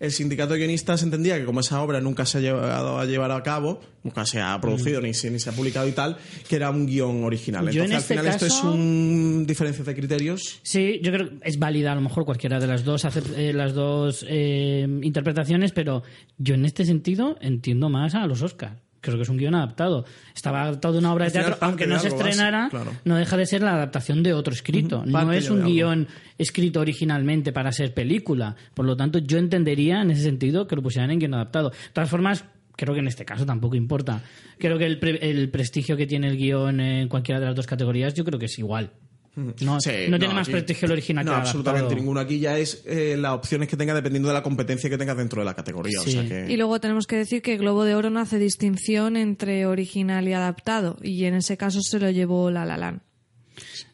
el 0.00 0.12
sindicato 0.12 0.52
de 0.52 0.58
guionistas 0.60 1.02
entendía 1.02 1.38
que 1.38 1.44
como 1.44 1.60
esa 1.60 1.82
obra 1.82 2.00
nunca 2.00 2.24
se 2.26 2.38
ha 2.38 2.40
llevado 2.40 2.98
a 2.98 3.04
llevar 3.04 3.30
a 3.32 3.42
cabo, 3.42 3.80
nunca 4.04 4.24
se 4.26 4.40
ha 4.40 4.60
producido 4.60 5.00
ni, 5.00 5.14
se, 5.14 5.30
ni 5.30 5.38
se 5.38 5.50
ha 5.50 5.52
publicado 5.52 5.88
y 5.88 5.92
tal, 5.92 6.16
que 6.48 6.56
era 6.56 6.70
un 6.70 6.86
guion 6.86 7.24
original. 7.24 7.64
Yo 7.70 7.84
en 7.84 7.92
Entonces, 7.92 8.02
este 8.02 8.14
al 8.14 8.20
final 8.20 8.34
esto 8.34 8.46
es 8.46 8.52
caso- 8.54 8.72
un 8.72 9.44
diferencia 9.46 9.84
de 9.84 9.94
criterios. 9.94 10.60
Sí, 10.62 11.00
yo 11.02 11.12
creo 11.12 11.28
que 11.30 11.38
es 11.42 11.58
válida 11.58 11.92
a 11.92 11.94
lo 11.94 12.00
mejor 12.00 12.24
cualquiera 12.24 12.58
de 12.60 12.66
las 12.66 12.84
dos, 12.84 13.04
eh, 13.36 13.52
las 13.52 13.74
dos 13.74 14.24
eh, 14.28 14.86
interpretaciones, 15.02 15.72
pero 15.72 16.02
yo 16.38 16.54
en 16.54 16.64
este 16.64 16.84
sentido 16.84 17.36
entiendo 17.40 17.88
más 17.88 18.14
a 18.14 18.26
los 18.26 18.42
Oscars. 18.42 18.80
Creo 19.02 19.16
que 19.16 19.24
es 19.24 19.28
un 19.28 19.36
guion 19.36 19.54
adaptado. 19.54 20.06
Estaba 20.34 20.62
adaptado 20.62 20.94
de 20.94 21.00
una 21.00 21.12
obra 21.12 21.24
de 21.26 21.32
final 21.32 21.46
teatro, 21.46 21.66
aunque 21.66 21.86
no 21.86 21.98
se 21.98 22.08
base, 22.08 22.16
estrenara, 22.30 22.68
claro. 22.70 22.92
no 23.04 23.16
deja 23.16 23.36
de 23.36 23.44
ser 23.46 23.60
la 23.62 23.74
adaptación 23.74 24.22
de 24.22 24.32
otro 24.32 24.54
escrito. 24.54 25.04
No 25.04 25.32
es 25.32 25.50
un 25.50 25.64
guion 25.64 26.08
escrito 26.38 26.80
originalmente 26.80 27.52
para 27.52 27.70
ser 27.72 27.92
película. 27.92 28.56
Por 28.72 28.86
lo 28.86 28.96
tanto, 28.96 29.18
yo 29.18 29.38
entendería 29.38 30.00
en 30.02 30.10
ese 30.12 30.22
sentido 30.22 30.66
que 30.66 30.76
lo 30.76 30.82
pusieran 30.82 31.10
en 31.10 31.18
guion 31.18 31.34
adaptado. 31.34 31.70
De 31.70 31.76
todas 31.92 32.08
formas, 32.08 32.44
creo 32.76 32.94
que 32.94 33.00
en 33.00 33.08
este 33.08 33.24
caso 33.24 33.44
tampoco 33.44 33.74
importa. 33.76 34.22
Creo 34.58 34.78
que 34.78 34.86
el, 34.86 34.98
pre- 35.00 35.28
el 35.30 35.50
prestigio 35.50 35.96
que 35.96 36.06
tiene 36.06 36.28
el 36.28 36.36
guion 36.38 36.80
en 36.80 37.08
cualquiera 37.08 37.40
de 37.40 37.46
las 37.46 37.56
dos 37.56 37.66
categorías, 37.66 38.14
yo 38.14 38.24
creo 38.24 38.38
que 38.38 38.46
es 38.46 38.58
igual. 38.58 38.92
No, 39.62 39.80
Sí, 39.80 39.90
no 40.08 40.18
tiene 40.18 40.34
más 40.34 40.42
aquí- 40.46 40.52
prestigio 40.52 40.86
el 40.86 40.92
original 40.92 41.24
No, 41.24 41.32
que 41.32 41.36
absolutamente 41.38 41.80
adaptado. 41.86 42.00
ninguno. 42.00 42.20
Aquí 42.20 42.38
ya 42.38 42.58
es 42.58 42.82
eh, 42.86 43.16
las 43.18 43.32
opciones 43.32 43.68
que 43.68 43.76
tenga 43.76 43.94
dependiendo 43.94 44.28
de 44.28 44.34
la 44.34 44.42
competencia 44.42 44.90
que 44.90 44.98
tenga 44.98 45.14
dentro 45.14 45.40
de 45.40 45.46
la 45.46 45.54
categoría. 45.54 46.00
Sí. 46.00 46.10
O 46.10 46.12
sea 46.12 46.28
que... 46.28 46.52
Y 46.52 46.56
luego 46.56 46.80
tenemos 46.80 47.06
que 47.06 47.16
decir 47.16 47.40
que 47.42 47.56
Globo 47.56 47.84
de 47.84 47.94
Oro 47.94 48.10
no 48.10 48.20
hace 48.20 48.38
distinción 48.38 49.16
entre 49.16 49.64
original 49.66 50.28
y 50.28 50.32
adaptado, 50.34 50.98
y 51.02 51.24
en 51.24 51.34
ese 51.34 51.56
caso 51.56 51.80
se 51.82 51.98
lo 51.98 52.10
llevó 52.10 52.50
La 52.50 52.64
La 52.66 52.76
Land. 52.76 53.00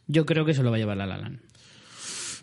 Yo 0.06 0.24
creo 0.26 0.44
que 0.44 0.54
se 0.54 0.62
lo 0.62 0.70
va 0.70 0.76
a 0.76 0.78
llevar 0.80 0.96
la 0.96 1.06
Lalan. 1.06 1.42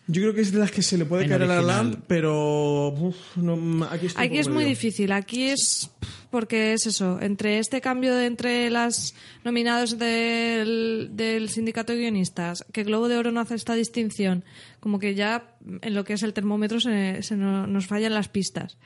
Yo 0.08 0.22
creo 0.22 0.34
que 0.36 0.42
es 0.42 0.52
de 0.52 0.60
las 0.60 0.72
que 0.72 0.84
se 0.84 0.98
le 0.98 1.06
puede 1.06 1.24
En 1.24 1.30
caer 1.30 1.44
a 1.44 1.46
la. 1.48 1.62
Land, 1.62 2.04
pero 2.08 2.90
uf, 2.90 3.16
no, 3.38 3.86
aquí, 3.86 4.06
estoy 4.06 4.26
Aquí 4.26 4.38
es 4.38 4.48
muy 4.48 4.64
difícil. 4.64 5.12
Aquí 5.12 5.46
es 5.46 5.90
porque 6.30 6.74
es 6.74 6.86
eso, 6.86 7.20
entre 7.22 7.60
este 7.60 7.80
cambio 7.82 8.14
de 8.14 8.26
entre 8.26 8.70
las 8.70 9.16
nominados 9.46 9.98
del, 9.98 11.10
del 11.14 11.50
sindicato 11.50 11.94
de 11.94 12.00
guionistas, 12.00 12.66
que 12.74 12.84
Globo 12.84 13.08
de 13.08 13.18
Oro 13.18 13.32
no 13.32 13.40
hace 13.40 13.56
esta 13.56 13.74
distinción, 13.74 14.44
como 14.82 15.00
que 15.00 15.16
ya 15.16 15.56
en 15.82 15.94
lo 15.96 16.04
que 16.04 16.14
es 16.14 16.24
el 16.24 16.34
termómetro 16.34 16.80
se, 16.82 17.24
se 17.24 17.36
no- 17.38 17.68
nos 17.68 17.88
fallan 17.88 18.14
las 18.14 18.28
pistas. 18.28 18.78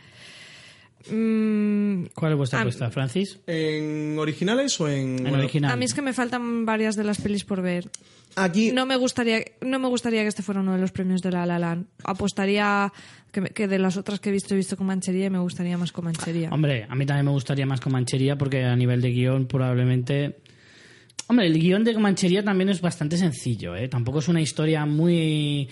Mm, 1.10 2.08
¿Cuál 2.14 2.34
es 2.34 2.38
vuestra 2.38 2.60
apuesta, 2.60 2.90
Francis? 2.92 3.40
¿En 3.48 4.18
originales 4.20 4.80
o 4.82 4.90
en...? 4.90 5.18
En 5.18 5.24
bueno, 5.24 5.38
original. 5.40 5.72
a 5.72 5.76
mí 5.76 5.86
es 5.86 5.94
que 5.94 6.02
me 6.02 6.14
faltan 6.14 6.66
varias 6.66 6.96
de 6.96 7.04
las 7.04 7.22
pelis 7.22 7.46
por 7.46 7.62
ver. 7.62 7.90
Aquí... 8.36 8.72
No 8.72 8.86
me 8.86 8.96
gustaría, 8.98 9.44
no 9.62 9.80
me 9.80 9.88
gustaría 9.88 10.22
que 10.22 10.28
este 10.28 10.44
fuera 10.44 10.62
uno 10.62 10.74
de 10.74 10.82
los 10.82 10.92
premios 10.92 11.22
de 11.22 11.32
La 11.32 11.46
La 11.46 11.58
Land. 11.58 11.88
Apostaría 12.04 12.92
que, 13.32 13.68
de 13.68 13.80
las 13.80 13.98
otras 13.98 14.20
que 14.20 14.30
he 14.30 14.32
visto 14.32 14.54
he 14.54 14.58
visto 14.58 14.76
con 14.76 14.88
manchería 14.88 15.28
y 15.28 15.30
me 15.30 15.40
gustaría 15.40 15.78
más 15.78 15.92
con 15.92 16.06
manchería. 16.06 16.50
Hombre, 16.50 16.86
a 16.90 16.96
mí 16.96 17.06
también 17.06 17.26
me 17.26 17.32
gustaría 17.32 17.66
más 17.66 17.80
Comanchería 17.80 18.38
porque 18.38 18.66
a 18.66 18.76
nivel 18.76 19.02
de 19.02 19.12
guion 19.12 19.48
probablemente... 19.48 20.38
Hombre, 21.28 21.46
el 21.46 21.60
guion 21.60 21.84
de 21.84 21.94
Comanchería 21.94 22.44
también 22.44 22.70
es 22.70 22.82
bastante 22.82 23.18
sencillo, 23.18 23.76
¿eh? 23.76 23.88
Tampoco 23.88 24.20
es 24.20 24.28
una 24.28 24.42
historia 24.42 24.86
muy... 24.86 25.70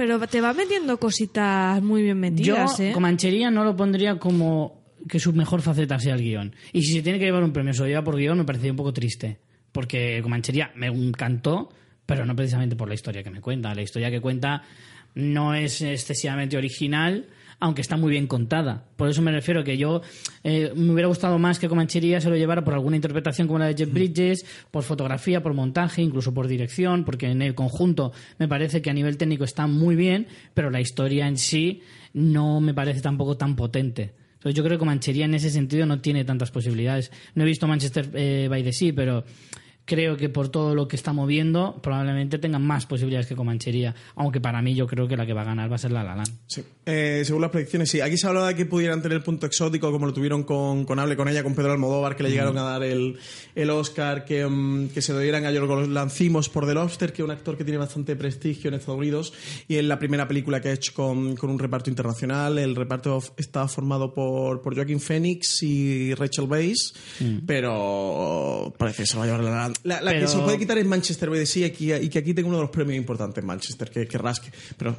Pero 0.00 0.18
te 0.26 0.40
va 0.40 0.54
metiendo 0.54 0.98
cositas 0.98 1.82
muy 1.82 2.02
bien 2.02 2.18
metidas, 2.18 2.78
Yo, 2.78 2.84
¿eh? 2.84 2.92
Comanchería 2.92 3.50
no 3.50 3.64
lo 3.64 3.76
pondría 3.76 4.18
como 4.18 4.80
que 5.06 5.20
su 5.20 5.34
mejor 5.34 5.60
faceta 5.60 5.98
sea 5.98 6.14
el 6.14 6.22
guion. 6.22 6.56
Y 6.72 6.84
si 6.84 6.94
se 6.94 7.02
tiene 7.02 7.18
que 7.18 7.26
llevar 7.26 7.44
un 7.44 7.52
premio, 7.52 7.74
se 7.74 7.82
lo 7.82 7.86
lleva 7.86 8.02
por 8.02 8.16
guion, 8.16 8.38
me 8.38 8.44
parecería 8.44 8.72
un 8.72 8.78
poco 8.78 8.94
triste. 8.94 9.40
Porque 9.72 10.20
Comanchería 10.22 10.72
me 10.74 10.86
encantó, 10.86 11.68
pero 12.06 12.24
no 12.24 12.34
precisamente 12.34 12.76
por 12.76 12.88
la 12.88 12.94
historia 12.94 13.22
que 13.22 13.28
me 13.28 13.42
cuenta. 13.42 13.74
La 13.74 13.82
historia 13.82 14.10
que 14.10 14.22
cuenta 14.22 14.62
no 15.16 15.54
es 15.54 15.82
excesivamente 15.82 16.56
original, 16.56 17.26
aunque 17.60 17.82
está 17.82 17.96
muy 17.96 18.10
bien 18.10 18.26
contada. 18.26 18.84
Por 18.96 19.08
eso 19.08 19.22
me 19.22 19.30
refiero 19.30 19.62
que 19.62 19.76
yo 19.76 20.00
eh, 20.42 20.72
me 20.74 20.92
hubiera 20.92 21.08
gustado 21.08 21.38
más 21.38 21.58
que 21.58 21.68
Comanchería 21.68 22.20
se 22.20 22.30
lo 22.30 22.36
llevara 22.36 22.64
por 22.64 22.74
alguna 22.74 22.96
interpretación 22.96 23.46
como 23.46 23.58
la 23.58 23.66
de 23.66 23.74
Jeff 23.76 23.92
Bridges, 23.92 24.44
por 24.70 24.82
fotografía, 24.82 25.42
por 25.42 25.54
montaje, 25.54 26.02
incluso 26.02 26.34
por 26.34 26.48
dirección, 26.48 27.04
porque 27.04 27.30
en 27.30 27.42
el 27.42 27.54
conjunto 27.54 28.12
me 28.38 28.48
parece 28.48 28.82
que 28.82 28.90
a 28.90 28.94
nivel 28.94 29.18
técnico 29.18 29.44
está 29.44 29.66
muy 29.66 29.94
bien, 29.94 30.26
pero 30.54 30.70
la 30.70 30.80
historia 30.80 31.28
en 31.28 31.36
sí 31.36 31.82
no 32.14 32.60
me 32.60 32.74
parece 32.74 33.00
tampoco 33.00 33.36
tan 33.36 33.54
potente. 33.54 34.14
Entonces 34.34 34.56
yo 34.56 34.64
creo 34.64 34.78
que 34.78 34.80
Comanchería 34.80 35.26
en 35.26 35.34
ese 35.34 35.50
sentido 35.50 35.84
no 35.84 36.00
tiene 36.00 36.24
tantas 36.24 36.50
posibilidades. 36.50 37.12
No 37.34 37.42
he 37.42 37.46
visto 37.46 37.66
Manchester 37.66 38.08
eh, 38.14 38.46
by 38.48 38.62
the 38.64 38.72
Sea, 38.72 38.94
pero 38.96 39.24
creo 39.90 40.16
que 40.16 40.28
por 40.28 40.50
todo 40.50 40.76
lo 40.76 40.86
que 40.86 40.94
está 40.94 41.12
moviendo 41.12 41.80
probablemente 41.82 42.38
tenga 42.38 42.60
más 42.60 42.86
posibilidades 42.86 43.26
que 43.26 43.34
Comanchería. 43.34 43.92
Aunque 44.14 44.40
para 44.40 44.62
mí 44.62 44.76
yo 44.76 44.86
creo 44.86 45.08
que 45.08 45.16
la 45.16 45.26
que 45.26 45.32
va 45.32 45.40
a 45.40 45.46
ganar 45.46 45.68
va 45.68 45.74
a 45.74 45.78
ser 45.78 45.90
la 45.90 46.04
La 46.04 46.14
Land. 46.14 46.30
Sí. 46.46 46.62
Eh, 46.86 47.22
según 47.24 47.42
las 47.42 47.50
predicciones, 47.50 47.90
sí. 47.90 48.00
Aquí 48.00 48.16
se 48.16 48.28
hablaba 48.28 48.46
de 48.46 48.54
que 48.54 48.66
pudieran 48.66 49.02
tener 49.02 49.20
punto 49.24 49.46
exótico, 49.46 49.90
como 49.90 50.06
lo 50.06 50.12
tuvieron 50.12 50.44
con, 50.44 50.84
con 50.84 51.00
Hable 51.00 51.16
con 51.16 51.28
ella, 51.28 51.42
con 51.42 51.56
Pedro 51.56 51.72
Almodóvar, 51.72 52.14
que 52.14 52.22
le 52.22 52.30
llegaron 52.30 52.56
a 52.58 52.62
dar 52.62 52.84
el, 52.84 53.18
el 53.56 53.70
Oscar, 53.70 54.24
que, 54.24 54.46
mm, 54.46 54.90
que 54.90 55.02
se 55.02 55.12
lo 55.12 55.18
dieran 55.18 55.44
a 55.44 55.50
Yorgos 55.50 55.88
Lancimos 55.88 56.48
por 56.48 56.66
The 56.68 56.74
Lobster, 56.74 57.12
que 57.12 57.22
es 57.22 57.24
un 57.24 57.32
actor 57.32 57.56
que 57.56 57.64
tiene 57.64 57.78
bastante 57.78 58.14
prestigio 58.14 58.68
en 58.68 58.74
Estados 58.74 58.98
Unidos, 58.98 59.32
y 59.66 59.74
es 59.74 59.84
la 59.84 59.98
primera 59.98 60.28
película 60.28 60.60
que 60.60 60.68
ha 60.68 60.72
hecho 60.72 60.94
con, 60.94 61.34
con 61.34 61.50
un 61.50 61.58
reparto 61.58 61.90
internacional. 61.90 62.58
El 62.58 62.76
reparto 62.76 63.20
está 63.36 63.66
formado 63.66 64.14
por, 64.14 64.62
por 64.62 64.76
Joaquin 64.76 65.00
Phoenix 65.00 65.64
y 65.64 66.14
Rachel 66.14 66.44
Weisz, 66.48 66.94
pero 67.44 68.72
parece 68.78 69.02
que 69.02 69.06
se 69.06 69.16
va 69.16 69.24
a 69.24 69.26
llevar 69.26 69.42
la 69.42 69.72
La. 69.84 69.96
La, 69.96 70.02
la 70.02 70.10
Pero- 70.12 70.26
que 70.26 70.32
se 70.32 70.38
puede 70.38 70.58
quitar 70.58 70.78
es 70.78 70.86
Manchester 70.86 71.30
by 71.30 71.38
the 71.38 71.46
Sea 71.46 71.66
y 71.68 71.70
que, 71.70 72.02
y 72.02 72.08
que 72.08 72.18
aquí 72.18 72.34
tengo 72.34 72.48
uno 72.48 72.58
de 72.58 72.62
los 72.64 72.70
premios 72.70 72.96
importantes, 72.96 73.42
Manchester, 73.44 73.90
que, 73.90 74.06
que 74.06 74.18
rasque. 74.18 74.50
Pero 74.76 74.96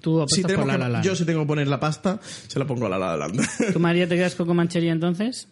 Tú 0.00 0.24
si 0.28 0.42
por 0.42 0.66
La 0.66 0.88
La 0.88 1.00
yo 1.02 1.14
si 1.14 1.24
tengo 1.24 1.40
que 1.42 1.46
poner 1.46 1.68
la 1.68 1.78
pasta, 1.78 2.18
se 2.48 2.58
la 2.58 2.66
pongo 2.66 2.86
a 2.86 2.88
la 2.88 2.98
La 2.98 3.16
Land. 3.16 3.40
¿Tú, 3.72 3.78
María, 3.78 4.08
te 4.08 4.16
quedas 4.16 4.34
con 4.34 4.46
Comanchería 4.46 4.90
entonces? 4.92 5.46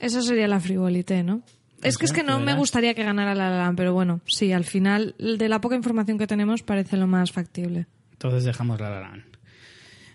Eso 0.00 0.22
sería 0.22 0.48
la 0.48 0.60
frivolité, 0.60 1.22
¿no? 1.22 1.42
Es 1.82 1.98
que 1.98 2.06
es 2.06 2.12
que 2.12 2.22
no 2.22 2.38
me 2.40 2.54
gustaría 2.54 2.94
que 2.94 3.02
ganara 3.04 3.34
la 3.34 3.50
La 3.50 3.58
Land, 3.58 3.76
pero 3.76 3.92
bueno, 3.92 4.20
sí, 4.26 4.52
al 4.52 4.64
final, 4.64 5.14
de 5.18 5.48
la 5.48 5.60
poca 5.60 5.74
información 5.76 6.16
que 6.16 6.26
tenemos, 6.26 6.62
parece 6.62 6.96
lo 6.96 7.06
más 7.06 7.32
factible. 7.32 7.86
Entonces 8.12 8.44
dejamos 8.44 8.80
La 8.80 8.88
La 8.88 9.00
Land. 9.00 9.24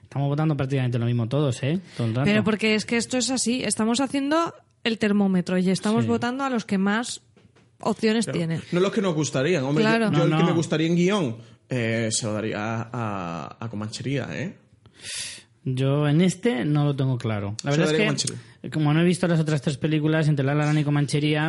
Estamos 0.03 0.29
votando 0.29 0.55
prácticamente 0.55 0.97
lo 0.97 1.05
mismo 1.05 1.27
todos, 1.27 1.61
¿eh? 1.63 1.79
Todo 1.97 2.07
el 2.07 2.15
rato. 2.15 2.25
Pero 2.25 2.43
porque 2.43 2.73
es 2.75 2.85
que 2.85 2.95
esto 2.97 3.17
es 3.17 3.29
así, 3.29 3.63
estamos 3.63 3.99
haciendo 3.99 4.53
el 4.85 4.97
termómetro 4.97 5.57
y 5.57 5.69
estamos 5.69 6.03
Sí. 6.05 6.07
votando 6.09 6.45
a 6.45 6.49
los 6.49 6.63
que 6.65 6.77
más 6.77 7.21
opciones 7.79 8.25
tienen. 8.25 8.61
No 8.71 8.79
los 8.79 8.91
que 8.91 9.01
nos 9.01 9.13
gustarían. 9.15 9.63
Hombre, 9.63 9.83
yo- 9.83 9.89
Claro. 9.89 10.11
yo, 10.11 10.23
el 10.23 10.29
No, 10.29 10.37
que 10.37 10.43
no. 10.43 10.49
me 10.49 10.55
gustaría 10.55 10.87
en 10.87 10.95
guion 10.95 11.37
eh, 11.69 12.09
se 12.11 12.25
lo 12.25 12.33
daría 12.33 12.89
a, 12.91 13.57
a 13.59 13.69
Comanchería, 13.69 14.27
¿eh? 14.33 14.55
Yo 15.63 16.07
en 16.07 16.21
este 16.21 16.63
no 16.63 16.85
lo 16.85 16.95
tengo 16.95 17.17
claro. 17.17 17.55
La 17.63 17.71
Se 17.73 17.77
verdad 17.77 17.91
lo 17.91 17.97
daría 17.97 18.11
es 18.13 18.23
que, 18.23 18.27
Comanchería. 18.29 18.71
como 18.71 18.93
no 18.93 19.01
he 19.01 19.03
visto 19.03 19.27
las 19.27 19.39
otras 19.39 19.61
tres 19.61 19.77
películas, 19.77 20.27
entre 20.29 20.45
La 20.45 20.55
La 20.55 20.65
Land 20.65 20.79
y 20.79 20.83
Comanchería, 20.85 21.47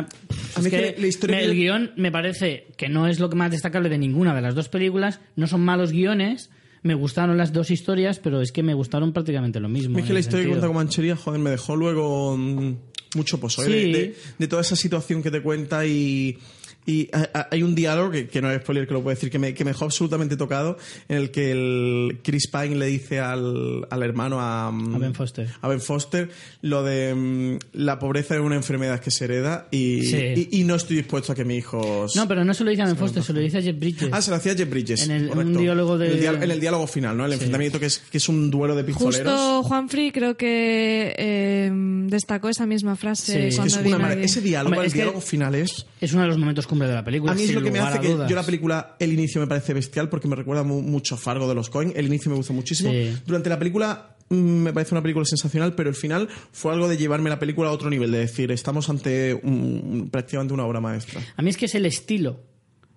A 0.55 0.59
mí 0.59 0.65
es 0.65 0.71
que 0.71 0.93
que 0.95 1.01
la 1.01 1.07
historia 1.07 1.37
me- 1.37 1.41
que- 1.43 1.47
el 1.49 1.55
guion 1.55 1.91
me 1.95 2.11
parece 2.11 2.67
que 2.77 2.89
no 2.89 3.07
es 3.07 3.19
lo 3.19 3.29
que 3.29 3.37
más 3.37 3.49
destacable 3.51 3.87
de 3.87 3.97
ninguna 3.97 4.35
de 4.35 4.41
las 4.41 4.55
dos 4.55 4.67
películas. 4.67 5.21
No 5.37 5.47
son 5.47 5.61
malos 5.61 5.91
guiones. 5.93 6.49
Me 6.81 6.93
gustaron 6.95 7.37
las 7.37 7.51
dos 7.51 7.71
historias, 7.71 8.19
pero 8.19 8.41
es 8.41 8.51
que 8.53 8.63
me 8.63 8.73
gustaron 8.73 9.11
prácticamente 9.13 9.59
lo 9.59 9.67
mismo. 9.69 9.99
Es 9.99 10.05
que 10.05 10.13
la 10.13 10.19
historia 10.19 10.43
que 10.45 10.49
cuenta 10.51 10.67
Comanchería, 10.67 11.15
joder, 11.15 11.39
me 11.41 11.49
dejó 11.49 11.75
luego 11.75 12.37
mm, 12.37 12.75
mucho 13.15 13.39
pozo. 13.39 13.63
¿eh? 13.63 13.65
Sí. 13.67 13.71
De, 13.71 13.87
de- 13.99 14.15
de 14.37 14.47
toda 14.47 14.61
esa 14.61 14.75
situación 14.75 15.21
que 15.23 15.31
te 15.31 15.41
cuenta 15.41 15.85
y. 15.85 16.37
Y 16.85 17.07
a- 17.13 17.29
a- 17.33 17.47
hay 17.51 17.61
un 17.61 17.75
diálogo, 17.75 18.09
que, 18.09 18.27
que 18.27 18.41
no 18.41 18.49
es 18.49 18.61
spoiler 18.63 18.87
que 18.87 18.93
lo 18.93 19.03
puedo 19.03 19.13
decir, 19.13 19.29
que 19.29 19.37
me, 19.37 19.53
que 19.53 19.63
me 19.63 19.71
dejó 19.71 19.85
absolutamente 19.85 20.37
tocado, 20.37 20.77
en 21.07 21.17
el 21.17 21.29
que 21.29 21.51
el 21.51 22.19
Chris 22.23 22.47
Pine 22.47 22.75
le 22.77 22.87
dice 22.87 23.19
al, 23.19 23.85
al 23.89 24.01
hermano, 24.03 24.39
a, 24.41 24.71
mm, 24.71 24.95
A 24.95 24.97
Ben 24.97 25.13
Foster. 25.13 25.49
a 25.61 25.67
Ben 25.67 25.81
Foster, 25.81 26.29
lo 26.61 26.81
de 26.83 27.13
mm, 27.13 27.57
la 27.73 27.99
pobreza 27.99 28.35
es 28.35 28.41
una 28.41 28.55
enfermedad 28.55 28.99
que 29.01 29.11
se 29.11 29.25
hereda 29.25 29.67
y, 29.69 30.03
Sí. 30.05 30.47
y, 30.51 30.61
y 30.61 30.63
no 30.63 30.75
estoy 30.75 30.95
dispuesto 30.97 31.33
a 31.33 31.35
que 31.35 31.45
mi 31.45 31.57
hijo... 31.57 32.07
No, 32.15 32.27
pero 32.27 32.43
no 32.43 32.53
se 32.55 32.63
lo 32.63 32.71
dice 32.71 32.81
a 32.81 32.85
Ben 32.85 32.97
Foster, 32.97 33.21
se 33.21 33.33
lo 33.33 33.39
dice 33.39 33.59
a 33.59 33.61
Jeff 33.61 33.77
Bridges. 33.77 34.09
Ah, 34.11 34.21
se 34.21 34.31
lo 34.31 34.37
hacía 34.37 34.55
Jeff 34.55 34.69
Bridges. 34.69 35.03
En 35.03 35.11
el- 35.11 35.29
un 35.29 35.53
diálogo 35.57 35.97
de- 35.97 36.07
En 36.07 36.11
el, 36.13 36.19
diálogo, 36.21 36.43
en 36.43 36.51
el 36.51 36.59
diálogo 36.59 36.87
final, 36.87 37.15
¿no? 37.15 37.25
El 37.25 37.33
enfrentamiento 37.33 37.79
que 37.79 37.85
es, 37.85 37.99
que 37.99 38.17
es 38.17 38.27
un 38.29 38.49
duelo 38.49 38.75
de 38.75 38.83
pistoleros. 38.83 39.31
Justo 39.31 39.63
Juanfrey 39.63 40.11
creo 40.11 40.35
que 40.35 41.13
eh, 41.17 41.69
destacó 42.07 42.49
esa 42.49 42.65
misma 42.65 42.95
frase 42.95 43.33
Sí. 43.33 43.37
Es 43.49 43.55
cuando 43.57 43.73
una 43.75 43.83
vino 43.83 43.99
mara- 43.99 44.13
aquí. 44.15 44.23
Ese 44.23 44.41
diálogo, 44.41 44.69
Hombre, 44.69 44.81
el 44.81 44.87
es 44.87 44.93
que- 44.93 44.97
diálogo 44.99 45.21
final 45.21 45.53
es... 45.55 45.85
Es 46.01 46.13
uno 46.13 46.21
de 46.23 46.29
los 46.29 46.37
momentos 46.37 46.65
cumbre 46.69 46.87
de 46.87 46.93
la 46.93 47.03
película. 47.03 47.33
A 47.33 47.35
mí 47.35 47.43
es 47.43 47.53
lo 47.53 47.61
que 47.61 47.71
me 47.71 47.79
hace 47.79 47.99
que 47.99 48.07
yo 48.09 48.35
la 48.35 48.43
película, 48.43 48.95
el 48.99 49.11
inicio 49.11 49.41
me 49.41 49.47
parece 49.47 49.73
bestial 49.73 50.07
porque 50.07 50.27
me 50.29 50.35
recuerda 50.37 50.63
mu- 50.63 50.81
mucho 50.81 51.15
a 51.15 51.17
Fargo 51.17 51.47
de 51.49 51.55
los 51.55 51.69
Coen. 51.69 51.91
El 51.95 52.05
inicio 52.07 52.29
me 52.31 52.37
gustó 52.37 52.53
muchísimo. 52.53 52.91
Sí. 52.91 53.13
Durante 53.25 53.49
la 53.49 53.59
película 53.59 54.15
mm, 54.29 54.35
me 54.35 54.71
parece 54.73 54.93
una 54.93 55.01
película 55.01 55.25
sensacional, 55.25 55.73
pero 55.75 55.89
el 55.89 55.95
final 55.95 56.29
fue 56.53 56.71
algo 56.73 56.87
de 56.87 56.95
llevarme 56.97 57.29
la 57.29 57.39
película 57.39 57.69
a 57.69 57.71
otro 57.73 57.89
nivel, 57.89 58.11
de 58.11 58.19
decir, 58.19 58.51
estamos 58.51 58.89
ante 58.89 59.33
un- 59.33 60.07
prácticamente 60.11 60.53
una 60.53 60.65
obra 60.65 60.79
maestra. 60.79 61.19
A 61.35 61.41
mí 61.41 61.49
es 61.49 61.57
que 61.57 61.65
es 61.65 61.75
el 61.75 61.85
estilo. 61.85 62.39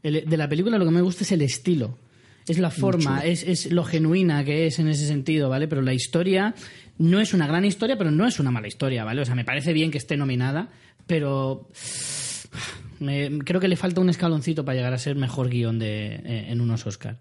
El- 0.05 0.24
de 0.28 0.36
la 0.36 0.49
película 0.49 0.78
lo 0.78 0.85
que 0.85 0.90
me 0.90 1.01
gusta 1.01 1.24
es 1.24 1.32
el 1.32 1.43
estilo. 1.43 1.99
Es 2.49 2.59
la 2.59 2.70
forma, 2.70 3.24
es, 3.24 3.44
es 3.44 3.70
lo 3.70 3.85
genuina 3.85 4.44
que 4.44 4.66
es 4.66 4.81
en 4.81 4.89
ese 4.89 5.07
sentido, 5.07 5.49
¿vale? 5.49 5.69
Pero 5.69 5.81
la 5.81 5.94
historia 5.94 6.57
no 6.99 7.20
es 7.20 7.35
una 7.35 7.47
gran 7.47 7.65
historia, 7.65 7.97
pero 7.97 8.11
no 8.11 8.27
es 8.27 8.40
una 8.40 8.51
mala 8.51 8.66
historia, 8.66 9.05
¿vale? 9.05 9.23
O 9.23 9.24
sea, 9.24 9.36
me 9.36 9.44
parece 9.44 9.73
bien 9.73 9.93
que 9.93 9.99
esté 9.99 10.16
nominada, 10.16 10.69
pero 11.07 11.69
me- 13.00 13.38
creo 13.40 13.60
que 13.60 13.68
le 13.68 13.76
falta 13.76 14.00
un 14.00 14.10
escaloncito 14.10 14.64
para 14.64 14.76
llegar 14.76 14.92
a 14.94 14.98
ser 14.98 15.16
mejor 15.16 15.48
guion 15.48 15.78
de, 15.78 16.14
eh, 16.14 16.46
en 16.48 16.60
unos 16.60 16.86
Oscar. 16.86 17.18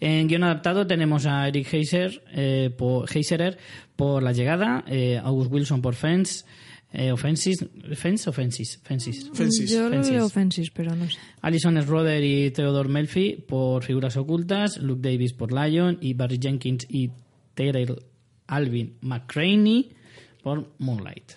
En 0.00 0.28
guion 0.28 0.44
adaptado 0.44 0.86
tenemos 0.86 1.26
a 1.26 1.48
Eric 1.48 1.72
Heiser, 1.72 2.22
eh, 2.32 2.70
por, 2.76 3.08
Heiserer 3.14 3.58
por 3.96 4.22
La 4.22 4.32
Llegada, 4.32 4.84
eh, 4.86 5.18
August 5.22 5.50
Wilson 5.50 5.80
por 5.82 5.94
Fence, 5.94 6.44
eh, 6.92 7.10
Offenses, 7.12 7.66
Fence 7.94 8.30
o 8.30 8.32
Fences, 8.32 8.78
Fences. 8.82 9.30
Fences. 9.34 9.70
Yo 9.70 9.88
lo 9.88 10.00
leo 10.02 10.28
Fences, 10.28 10.70
pero 10.70 10.94
no 10.94 11.08
sé. 11.10 11.18
Alison 11.42 11.80
Schroeder 11.82 12.22
y 12.22 12.50
Theodore 12.50 12.88
Melfi 12.88 13.32
por 13.46 13.82
Figuras 13.82 14.16
Ocultas, 14.16 14.78
Luke 14.78 15.00
Davis 15.02 15.32
por 15.32 15.52
Lion 15.52 15.98
y 16.00 16.14
Barry 16.14 16.38
Jenkins 16.40 16.86
y 16.88 17.10
Terrell 17.54 17.96
Alvin 18.46 18.96
McCraney 19.00 19.90
por 20.42 20.70
Moonlight. 20.78 21.32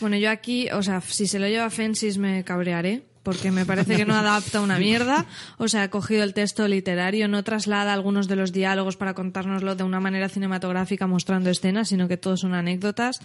Bueno, 0.00 0.16
yo 0.16 0.30
aquí, 0.30 0.68
o 0.70 0.82
sea, 0.82 1.00
si 1.00 1.26
se 1.26 1.38
lo 1.38 1.46
lleva 1.46 1.68
Fences 1.70 2.18
me 2.18 2.42
cabrearé, 2.44 3.02
porque 3.22 3.50
me 3.50 3.66
parece 3.66 3.96
que 3.96 4.06
no 4.06 4.14
adapta 4.14 4.60
una 4.62 4.78
mierda. 4.78 5.26
O 5.58 5.68
sea, 5.68 5.82
ha 5.82 5.90
cogido 5.90 6.24
el 6.24 6.32
texto 6.32 6.66
literario, 6.66 7.28
no 7.28 7.44
traslada 7.44 7.92
algunos 7.92 8.26
de 8.28 8.36
los 8.36 8.52
diálogos 8.52 8.96
para 8.96 9.12
contárnoslo 9.14 9.74
de 9.76 9.84
una 9.84 10.00
manera 10.00 10.28
cinematográfica 10.30 11.06
mostrando 11.06 11.50
escenas, 11.50 11.88
sino 11.88 12.08
que 12.08 12.16
todos 12.16 12.40
son 12.40 12.54
anécdotas. 12.54 13.20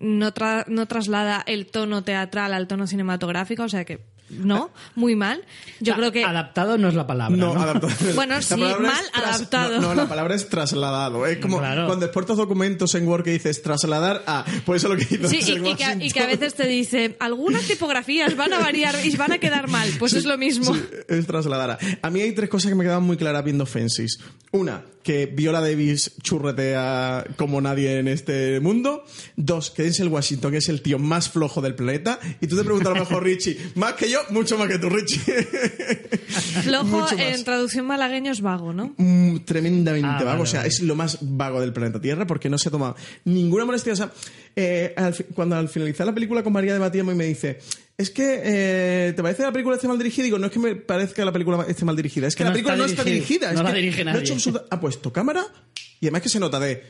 No, 0.00 0.32
tra- 0.34 0.64
no 0.66 0.86
traslada 0.86 1.44
el 1.46 1.66
tono 1.66 2.02
teatral 2.02 2.54
al 2.54 2.66
tono 2.66 2.86
cinematográfico, 2.86 3.62
o 3.64 3.68
sea 3.68 3.84
que 3.84 4.00
no, 4.30 4.70
muy 4.94 5.16
mal. 5.16 5.42
Yo 5.80 5.92
O 5.92 5.96
sea, 5.96 5.96
creo 5.96 6.12
que... 6.12 6.24
Adaptado 6.24 6.78
no 6.78 6.88
es 6.88 6.94
la 6.94 7.06
palabra. 7.06 7.36
No, 7.36 7.54
No, 7.54 7.60
adaptado. 7.62 7.92
Bueno, 8.14 8.34
La 8.36 8.42
sí, 8.42 8.54
mal 8.56 8.76
tras- 9.12 9.24
adaptado. 9.34 9.80
No, 9.80 9.88
no, 9.94 10.02
la 10.02 10.08
palabra 10.08 10.34
es 10.34 10.48
trasladado. 10.48 11.26
Es 11.26 11.38
como 11.38 11.58
Claro. 11.58 11.86
cuando 11.86 12.06
exportas 12.06 12.36
documentos 12.36 12.94
en 12.94 13.06
Word 13.08 13.24
que 13.24 13.32
dices 13.32 13.62
trasladar 13.62 14.22
a. 14.26 14.44
Pues 14.64 14.82
eso 14.84 14.92
es 14.92 14.98
lo 15.02 15.08
que 15.08 15.28
Sí, 15.28 15.36
Denzel 15.38 15.66
y, 15.66 15.70
y 15.70 15.74
que, 15.74 15.84
a- 15.84 15.92
y 15.94 15.96
Washington. 15.96 16.10
que 16.12 16.20
a 16.20 16.26
veces 16.26 16.54
te 16.54 16.66
dice, 16.66 17.16
algunas 17.20 17.62
tipografías 17.62 18.36
van 18.36 18.52
a 18.52 18.58
variar 18.58 18.94
y 19.04 19.14
van 19.16 19.32
a 19.32 19.38
quedar 19.38 19.68
mal. 19.68 19.88
Pues 19.98 20.12
es 20.14 20.24
lo 20.24 20.36
mismo. 20.38 20.74
Sí, 20.74 20.82
es 21.08 21.26
trasladar. 21.26 21.78
A 22.02 22.10
mí 22.10 22.20
hay 22.20 22.32
tres 22.32 22.48
cosas 22.48 22.68
que 22.70 22.74
me 22.74 22.84
quedaban 22.84 23.04
muy 23.04 23.16
claras 23.16 23.44
viendo 23.44 23.66
Fences. 23.66 24.18
Una, 24.52 24.82
que 25.02 25.26
Viola 25.26 25.60
Davis 25.60 26.12
churretea 26.22 27.24
como 27.36 27.60
nadie 27.60 27.98
en 27.98 28.08
este 28.08 28.60
mundo. 28.60 29.04
Dos, 29.36 29.70
que 29.70 29.82
Denzel 29.84 30.08
Washington 30.08 30.54
es 30.54 30.68
el 30.68 30.82
tío 30.82 30.98
más 30.98 31.30
flojo 31.30 31.60
del 31.60 31.74
planeta. 31.74 32.18
Y 32.40 32.46
tú 32.46 32.56
te 32.56 32.64
preguntas 32.64 32.92
a 32.92 32.94
lo 32.94 33.00
mejor, 33.00 33.24
Richie, 33.30 33.58
más 33.74 33.94
que 33.94 34.10
yo, 34.10 34.20
mucho 34.30 34.58
más 34.58 34.68
que 34.68 34.78
tú, 34.78 34.88
Richie. 34.88 35.20
Flojo 36.62 36.84
Mucho 36.84 37.16
más. 37.16 37.26
en 37.38 37.44
traducción 37.44 37.86
malagueño 37.86 38.32
es 38.32 38.40
vago, 38.40 38.72
¿no? 38.72 38.94
Mm, 38.96 39.38
tremendamente 39.44 40.08
Ah, 40.08 40.12
vago. 40.18 40.26
vale, 40.26 40.42
o 40.42 40.46
sea, 40.46 40.60
vale. 40.60 40.68
es 40.68 40.80
lo 40.80 40.94
más 40.94 41.18
vago 41.20 41.60
del 41.60 41.72
planeta 41.72 42.00
Tierra 42.00 42.26
porque 42.26 42.48
no 42.48 42.58
se 42.58 42.68
ha 42.68 42.72
tomado 42.72 42.96
ninguna 43.24 43.64
molestia. 43.64 43.92
O 43.92 43.96
sea, 43.96 44.10
eh, 44.56 44.94
al 44.96 45.14
cuando 45.34 45.56
al 45.56 45.68
finalizar 45.68 46.06
la 46.06 46.14
película 46.14 46.42
con 46.42 46.52
María 46.52 46.72
debatíamos 46.72 47.14
y 47.14 47.16
me 47.16 47.24
dice, 47.26 47.58
es 47.96 48.10
que 48.10 48.40
eh, 48.44 49.12
¿te 49.14 49.22
parece 49.22 49.38
que 49.38 49.46
la 49.46 49.52
película 49.52 49.76
esté 49.76 49.88
mal 49.88 49.98
dirigida? 49.98 50.24
Digo, 50.24 50.38
no 50.38 50.46
es 50.46 50.52
que 50.52 50.58
me 50.58 50.74
parezca 50.76 51.16
que 51.16 51.24
la 51.24 51.32
película 51.32 51.64
esté 51.68 51.84
mal 51.84 51.96
dirigida, 51.96 52.26
es 52.26 52.34
que, 52.34 52.38
Que 52.38 52.44
la 52.44 52.52
película 52.52 52.74
está 52.74 52.86
no 52.86 52.90
está 52.90 53.04
dirigida, 53.04 53.52
no 53.52 53.58
es 53.60 53.64
la 53.64 53.70
que 53.72 53.76
dirige 53.80 54.04
no 54.04 54.10
ha, 54.12 54.18
hecho 54.18 54.34
nadie. 54.36 54.60
ha 54.70 54.80
puesto 54.80 55.12
cámara 55.12 55.46
y 56.00 56.06
además 56.06 56.22
que 56.22 56.28
se 56.28 56.40
nota 56.40 56.58
de... 56.58 56.82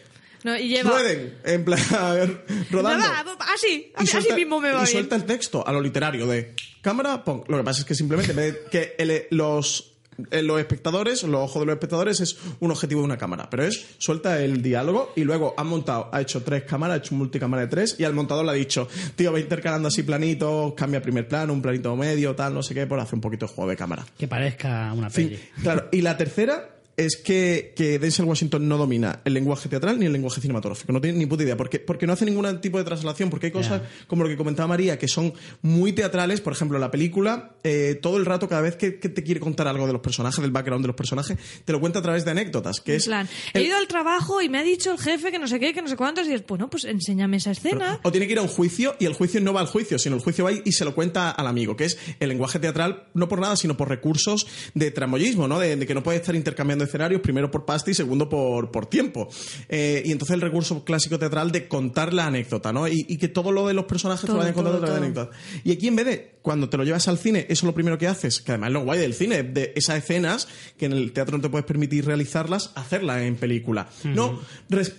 No, 0.43 0.57
y 0.57 0.69
lleva... 0.69 0.91
Rueden, 0.93 1.35
en 1.45 1.65
plan, 1.67 1.79
rodando. 2.71 2.99
Nada, 3.07 3.25
así, 3.55 3.93
así 3.95 4.07
suelta- 4.07 4.35
mismo 4.37 4.59
me 4.61 4.71
va 4.71 4.77
y 4.79 4.85
bien. 4.85 4.93
suelta 4.93 5.17
el 5.17 5.25
texto 5.25 5.67
a 5.67 5.73
lo 5.73 5.83
literario 5.83 6.27
de 6.27 6.55
cámara, 6.83 7.25
pon. 7.25 7.45
Lo 7.49 7.59
que 7.59 7.65
pasa 7.65 7.81
es 7.81 7.87
que 7.87 7.95
simplemente 7.95 8.33
en 8.33 8.37
vez 8.37 8.53
de 8.55 8.71
que 8.71 8.95
el- 8.99 9.27
los, 9.37 9.93
eh, 10.31 10.43
los 10.43 10.59
espectadores, 10.61 11.23
los 11.23 11.41
ojos 11.43 11.61
de 11.63 11.67
los 11.67 11.75
espectadores 11.75 12.21
es 12.21 12.37
un 12.61 12.71
objetivo 12.71 13.01
de 13.01 13.07
una 13.07 13.17
cámara, 13.19 13.49
pero 13.51 13.65
es 13.65 13.87
suelta 13.99 14.43
el 14.43 14.61
diálogo 14.63 15.13
y 15.17 15.25
luego 15.25 15.55
ha 15.57 15.65
montado, 15.65 16.09
ha 16.13 16.21
hecho 16.21 16.43
tres 16.43 16.65
cámaras, 16.65 16.95
ha 16.95 16.99
hecho 16.99 17.15
un 17.15 17.19
multicámara 17.21 17.63
de 17.63 17.69
tres 17.69 17.97
y 17.99 18.05
al 18.05 18.13
montador 18.15 18.45
le 18.45 18.51
ha 18.51 18.55
dicho, 18.55 18.87
tío, 19.17 19.33
va 19.33 19.41
intercalando 19.41 19.89
así 19.89 20.03
planitos, 20.03 20.75
cambia 20.75 21.01
primer 21.01 21.27
plano, 21.27 21.53
un 21.53 21.63
planito 21.63 21.95
medio, 21.97 22.35
tal, 22.35 22.53
no 22.55 22.63
sé 22.63 22.75
qué, 22.75 22.87
por 22.87 23.01
hacer 23.01 23.15
un 23.15 23.21
poquito 23.23 23.47
de 23.47 23.53
juego 23.55 23.71
de 23.71 23.77
cámara. 23.77 24.05
Que 24.19 24.29
parezca 24.29 24.93
una 24.93 25.09
Sí, 25.11 25.25
peli. 25.25 25.39
claro. 25.63 25.89
Y 25.93 26.03
la 26.03 26.17
tercera 26.19 26.77
es 27.05 27.17
que, 27.17 27.73
que 27.75 27.99
Denzel 27.99 28.27
Washington 28.27 28.69
no 28.69 28.77
domina 28.77 29.21
el 29.25 29.35
lenguaje 29.35 29.69
teatral 29.69 29.99
ni 29.99 30.07
el 30.07 30.13
lenguaje 30.13 30.41
cinematográfico. 30.41 30.93
No 30.93 31.01
tiene 31.01 31.19
ni 31.19 31.27
puta 31.27 31.43
idea. 31.43 31.57
Porque, 31.57 31.79
porque 31.81 32.07
no 32.07 32.13
hace 32.13 32.25
ningún 32.25 32.61
tipo 32.61 32.79
de 32.79 32.85
traslación. 32.85 33.31
Porque 33.31 33.47
hay 33.47 33.53
cosas, 33.53 33.83
como 34.07 34.23
lo 34.23 34.29
que 34.29 34.37
comentaba 34.37 34.67
María, 34.69 34.99
que 34.99 35.09
son 35.09 35.33
muy 35.63 35.93
teatrales. 35.93 36.41
Por 36.41 36.53
ejemplo, 36.53 36.79
la 36.79 36.91
película, 36.91 37.53
eh, 37.65 37.99
todo 38.01 38.17
el 38.19 38.27
rato, 38.27 38.49
cada 38.49 38.61
vez 38.63 38.77
que, 38.77 38.99
que 38.99 39.09
te 39.09 39.23
quiere 39.23 39.41
contar 39.41 39.67
algo 39.67 39.87
de 39.87 39.93
los 39.93 40.03
personajes, 40.03 40.41
del 40.43 40.51
background 40.51 40.83
de 40.85 40.89
los 40.89 40.97
personajes, 40.97 41.39
te 41.65 41.73
lo 41.73 41.81
cuenta 41.81 42.01
a 42.01 42.03
través 42.03 42.25
de 42.25 42.33
anécdotas. 42.33 42.81
Que 42.81 42.93
En 42.93 42.97
es 42.99 43.07
plan, 43.07 43.29
el- 43.55 43.63
he 43.63 43.67
ido 43.67 43.77
al 43.77 43.89
trabajo 43.89 44.43
y 44.43 44.49
me 44.49 44.59
ha 44.59 44.63
dicho 44.63 44.93
el 44.93 44.99
jefe 44.99 45.31
que 45.31 45.39
no 45.39 45.49
sé 45.49 45.59
qué, 45.59 45.73
que 45.73 45.83
no 45.83 45.89
sé 45.89 45.97
cuántos, 45.97 46.29
y 46.29 46.35
es, 46.35 46.47
bueno, 46.47 46.69
pues 46.69 46.85
enséñame 46.85 47.39
esa 47.39 47.53
escena. 47.53 47.99
O 48.03 48.11
tiene 48.11 48.27
que 48.27 48.33
ir 48.35 48.39
a 48.39 48.43
un 48.43 48.49
juicio 48.49 48.95
y 48.99 49.07
el 49.07 49.15
juicio 49.15 49.41
no 49.41 49.53
va 49.53 49.61
al 49.61 49.67
juicio, 49.67 49.99
sino 49.99 50.17
el 50.17 50.23
juicio 50.23 50.45
va 50.45 50.53
y 50.53 50.73
se 50.73 50.85
lo 50.85 50.95
cuenta 50.95 51.31
al 51.31 51.47
amigo, 51.47 51.77
que 51.77 51.85
es 51.87 51.99
el 52.21 52.29
lenguaje 52.29 52.59
teatral, 52.59 53.05
no 53.15 53.29
por 53.29 53.41
nada, 53.41 53.57
sino 53.57 53.77
por 53.77 53.89
recursos 53.89 54.47
de 54.75 54.91
tramoyismo, 54.91 55.49
¿no? 55.49 55.59
De, 55.59 55.77
de 55.77 55.87
que 55.87 55.95
no 55.95 56.03
puede 56.03 56.19
estar 56.19 56.35
intercambiando 56.35 56.85
escenarios, 56.91 57.21
primero 57.23 57.51
por 57.51 57.65
pasta 57.65 57.91
y 57.91 57.95
segundo 57.95 58.29
por, 58.29 58.71
por 58.71 58.87
tiempo. 58.87 59.29
Eh, 59.69 60.03
y 60.05 60.13
entonces 60.13 60.35
el 60.35 60.41
recurso 60.41 60.85
clásico 60.85 61.19
teatral 61.19 61.51
de 61.53 61.67
contar 61.69 62.13
la 62.13 62.27
anécdota, 62.27 62.73
¿no? 62.73 62.87
Y, 62.89 63.07
y 63.09 63.17
que 63.17 63.29
todo 63.29 63.53
lo 63.53 63.67
de 63.67 63.75
los 63.75 63.85
personajes 63.87 64.27
Todo, 64.27 64.35
te 64.37 64.39
vayan 64.41 64.55
contando 64.55 64.79
a 64.79 64.81
través 64.81 65.01
de 65.03 65.11
todo. 65.13 65.23
anécdotas. 65.31 65.63
Y 65.65 65.73
aquí 65.73 65.89
en 65.89 65.97
vez 65.97 66.07
de, 66.07 66.35
cuando 66.43 66.69
te 66.69 66.77
lo 66.77 66.85
llevas 66.85 67.09
al 67.09 67.19
cine, 67.19 67.41
eso 67.49 67.53
es 67.53 67.63
lo 67.65 67.75
primero 67.75 67.97
que 67.99 68.07
haces, 68.07 68.41
que 68.41 68.53
además 68.53 68.69
es 68.69 68.75
lo 68.75 68.85
guay 68.85 68.99
del 68.99 69.15
cine, 69.15 69.43
de 69.43 69.73
esas 69.77 69.97
escenas 69.99 70.49
que 70.77 70.87
en 70.87 70.93
el 70.93 71.13
teatro 71.13 71.37
no 71.37 71.43
te 71.43 71.49
puedes 71.49 71.67
permitir 71.67 72.05
realizarlas, 72.05 72.73
hacerlas 72.75 73.23
en 73.23 73.37
película. 73.37 73.89
No, 74.05 74.41
res- 74.69 74.95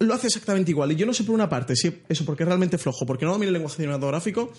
lo 0.00 0.12
hace 0.12 0.26
exactamente 0.26 0.70
igual. 0.72 0.92
Y 0.92 0.96
yo 0.96 1.06
no 1.06 1.14
sé 1.14 1.24
por 1.24 1.34
una 1.34 1.48
parte 1.48 1.76
si 1.76 2.00
eso 2.08 2.24
porque 2.24 2.42
es 2.42 2.46
realmente 2.48 2.76
flojo, 2.78 3.06
porque 3.06 3.24
no 3.24 3.30
domina 3.32 3.46
el 3.48 3.54
lenguaje 3.54 3.76
cinematográfico. 3.76 4.52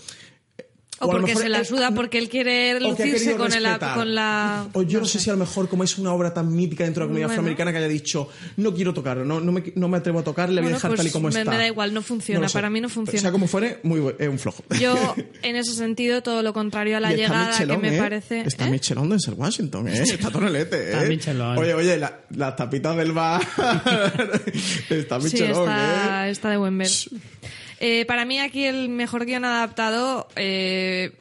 O, 0.99 1.03
a 1.03 1.07
lo 1.07 1.11
porque 1.11 1.27
mejor 1.31 1.43
se 1.43 1.49
la 1.49 1.65
suda, 1.65 1.91
porque 1.91 2.17
él 2.17 2.29
quiere 2.29 2.73
o 2.75 2.79
lucirse 2.79 3.35
con, 3.35 3.51
el, 3.51 3.65
con 3.95 4.15
la... 4.15 4.65
O 4.71 4.81
yo 4.83 4.99
no 5.01 5.05
sé 5.05 5.19
si 5.19 5.29
a 5.29 5.33
lo 5.33 5.39
mejor, 5.39 5.67
como 5.67 5.83
es 5.83 5.97
una 5.97 6.13
obra 6.13 6.33
tan 6.33 6.55
mítica 6.55 6.85
dentro 6.85 7.01
de 7.01 7.05
la 7.05 7.07
comunidad 7.09 7.27
Bueno. 7.27 7.33
afroamericana, 7.33 7.71
que 7.73 7.77
haya 7.79 7.87
dicho, 7.89 8.29
no 8.55 8.73
quiero 8.73 8.93
tocarlo, 8.93 9.25
no, 9.25 9.41
no, 9.41 9.51
me, 9.51 9.73
no 9.75 9.89
me 9.89 9.97
atrevo 9.97 10.19
a 10.19 10.23
tocar, 10.23 10.47
le 10.49 10.61
voy 10.61 10.71
Bueno, 10.71 10.75
a 10.75 10.77
dejar 10.77 10.91
pues 10.91 10.99
tal 10.99 11.07
y 11.07 11.11
como 11.11 11.27
me- 11.29 11.39
está. 11.39 11.51
me 11.51 11.57
da 11.57 11.67
igual, 11.67 11.93
no 11.93 12.01
funciona, 12.01 12.47
sé. 12.47 12.53
para 12.53 12.69
mí 12.69 12.79
no 12.79 12.87
funciona. 12.87 13.19
Sea 13.19 13.31
como 13.33 13.47
fuere, 13.47 13.79
muy 13.83 14.01
es 14.17 14.29
un 14.29 14.39
flojo. 14.39 14.63
Yo, 14.79 15.15
en 15.41 15.55
ese 15.57 15.73
sentido, 15.73 16.23
todo 16.23 16.41
lo 16.43 16.53
contrario 16.53 16.95
a 16.95 17.01
la 17.01 17.11
llegada, 17.13 17.57
que 17.57 17.77
me 17.77 17.97
¿eh? 17.97 17.99
parece... 17.99 18.41
Está 18.41 18.67
¿eh? 18.67 18.71
Michelón 18.71 19.09
de 19.09 19.17
Washington, 19.35 19.89
¿eh? 19.89 20.01
Está 20.01 20.31
Tonelete, 20.31 20.77
¿eh? 20.77 20.91
Está 20.93 21.01
Michelón. 21.09 21.57
Oye, 21.57 21.73
oye, 21.73 21.97
la- 21.97 22.19
las 22.29 22.55
tapitas 22.55 22.95
del 22.95 23.11
bar. 23.11 23.41
está 24.89 25.19
Sí, 25.19 25.25
Michelón, 25.25 25.69
está, 25.69 26.27
¿eh? 26.27 26.31
está 26.31 26.49
de 26.49 26.57
buen 26.57 26.77
ver. 26.77 26.89
Eh, 27.79 28.05
para 28.05 28.25
mí 28.25 28.39
aquí 28.39 28.65
el 28.65 28.89
mejor 28.89 29.25
guion 29.25 29.45
adaptado 29.45 30.27
eh, 30.35 31.11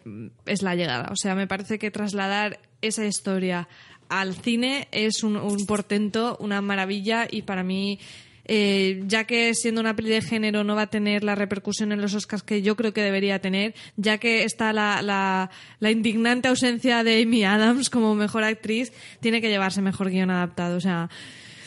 es 0.47 0.62
La 0.62 0.74
llegada. 0.74 1.09
O 1.10 1.16
sea, 1.16 1.35
me 1.35 1.47
parece 1.47 1.78
que 1.78 1.90
trasladar 1.90 2.60
esa 2.82 3.05
historia 3.05 3.68
al 4.09 4.35
cine 4.35 4.89
es 4.93 5.22
un, 5.22 5.36
un 5.36 5.66
portento, 5.66 6.36
una 6.40 6.60
maravilla 6.60 7.26
y 7.31 7.43
para 7.43 7.62
mí... 7.62 7.98
eh, 8.47 9.02
ya 9.06 9.24
que 9.24 9.55
siendo 9.55 9.81
una 9.81 9.97
peli 9.97 10.10
de 10.10 10.20
género 10.20 10.64
no 10.64 10.74
va 10.76 10.82
a 10.82 10.90
tener 10.90 11.24
la 11.24 11.35
repercusión 11.35 11.93
en 11.93 12.02
los 12.02 12.12
Oscars 12.12 12.43
que 12.43 12.60
yo 12.60 12.76
creo 12.76 12.93
que 12.93 13.01
debería 13.01 13.39
tener, 13.39 13.74
ya 13.97 14.18
que 14.18 14.44
está 14.44 14.74
la, 14.74 15.01
la, 15.01 15.48
la 15.81 15.90
indignante 15.90 16.48
ausencia 16.48 17.02
de 17.05 17.22
Amy 17.22 17.44
Adams 17.44 17.89
como 17.89 18.14
mejor 18.14 18.44
actriz, 18.44 18.93
tiene 19.20 19.40
que 19.40 19.48
llevarse 19.48 19.81
mejor 19.81 20.10
guion 20.10 20.31
adaptado. 20.31 20.76
O 20.76 20.81
sea, 20.81 21.09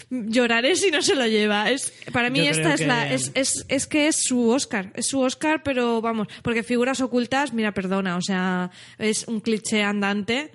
lloraré 0.09 0.75
si 0.75 0.91
no 0.91 1.01
se 1.01 1.15
lo 1.15 1.25
lleva. 1.27 1.69
Es, 1.69 1.93
para 2.11 2.29
mí 2.29 2.39
Yo 2.39 2.51
esta 2.51 2.73
es 2.73 2.85
la 2.85 3.11
es, 3.11 3.31
es, 3.33 3.65
es 3.67 3.87
que 3.87 4.07
es 4.07 4.17
su 4.21 4.49
Oscar, 4.49 4.91
es 4.95 5.07
su 5.07 5.19
Oscar, 5.19 5.63
pero 5.63 6.01
vamos, 6.01 6.27
porque 6.43 6.63
figuras 6.63 7.01
ocultas, 7.01 7.53
mira, 7.53 7.73
perdona, 7.73 8.17
o 8.17 8.21
sea, 8.21 8.71
es 8.97 9.27
un 9.27 9.39
cliché 9.41 9.83
andante. 9.83 10.51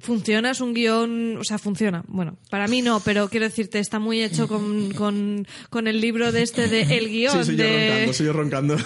Funciona, 0.00 0.52
es 0.52 0.60
un 0.60 0.74
guion, 0.74 1.38
o 1.38 1.42
sea, 1.42 1.58
funciona. 1.58 2.04
Bueno, 2.06 2.36
para 2.50 2.68
mí 2.68 2.82
no, 2.82 3.00
pero 3.00 3.28
quiero 3.28 3.46
decirte, 3.46 3.80
está 3.80 3.98
muy 3.98 4.22
hecho 4.22 4.46
con, 4.46 4.92
con, 4.92 5.44
con 5.70 5.88
el 5.88 6.00
libro 6.00 6.30
de 6.30 6.42
este 6.42 6.68
de 6.68 6.82
El 6.96 7.08
guion 7.08 7.32
Sí, 7.32 7.44
soy 7.44 7.56
yo 7.56 7.64
de... 7.64 7.88
roncando, 7.88 8.12
soy 8.12 8.26
yo 8.26 8.32
roncando. 8.32 8.76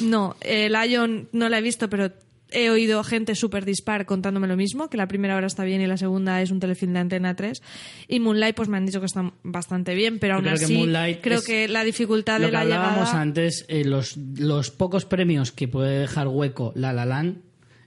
No, 0.00 0.36
eh, 0.40 0.70
Lion 0.70 1.28
no 1.32 1.50
la 1.50 1.58
he 1.58 1.62
visto, 1.62 1.90
pero 1.90 2.10
he 2.54 2.70
oído 2.70 3.02
gente 3.04 3.34
súper 3.34 3.64
dispar 3.64 4.06
contándome 4.06 4.46
lo 4.46 4.56
mismo, 4.56 4.88
que 4.88 4.96
la 4.96 5.08
primera 5.08 5.36
hora 5.36 5.46
está 5.46 5.64
bien 5.64 5.80
y 5.80 5.86
la 5.86 5.96
segunda 5.96 6.40
es 6.40 6.50
un 6.50 6.60
telefilm 6.60 6.92
de 6.92 7.00
Antena 7.00 7.34
3. 7.34 7.62
Y 8.08 8.20
Moonlight, 8.20 8.54
pues 8.54 8.68
me 8.68 8.76
han 8.76 8.86
dicho 8.86 9.00
que 9.00 9.06
está 9.06 9.32
bastante 9.42 9.94
bien, 9.94 10.18
pero 10.18 10.34
aún 10.34 10.44
creo 10.44 10.56
que 10.56 10.64
así 10.64 10.76
Moonlight 10.76 11.20
creo 11.20 11.38
es 11.38 11.46
que 11.46 11.68
la 11.68 11.84
dificultad 11.84 12.38
Lo 12.38 12.46
de 12.46 12.46
que 12.46 12.52
la 12.52 12.60
hablábamos 12.60 13.08
llegada... 13.08 13.20
antes, 13.20 13.66
eh, 13.68 13.84
los, 13.84 14.16
los 14.16 14.70
pocos 14.70 15.04
premios 15.04 15.52
que 15.52 15.68
puede 15.68 15.98
dejar 15.98 16.28
hueco 16.28 16.72
La 16.76 16.92
La 16.92 17.04
Land 17.04 17.38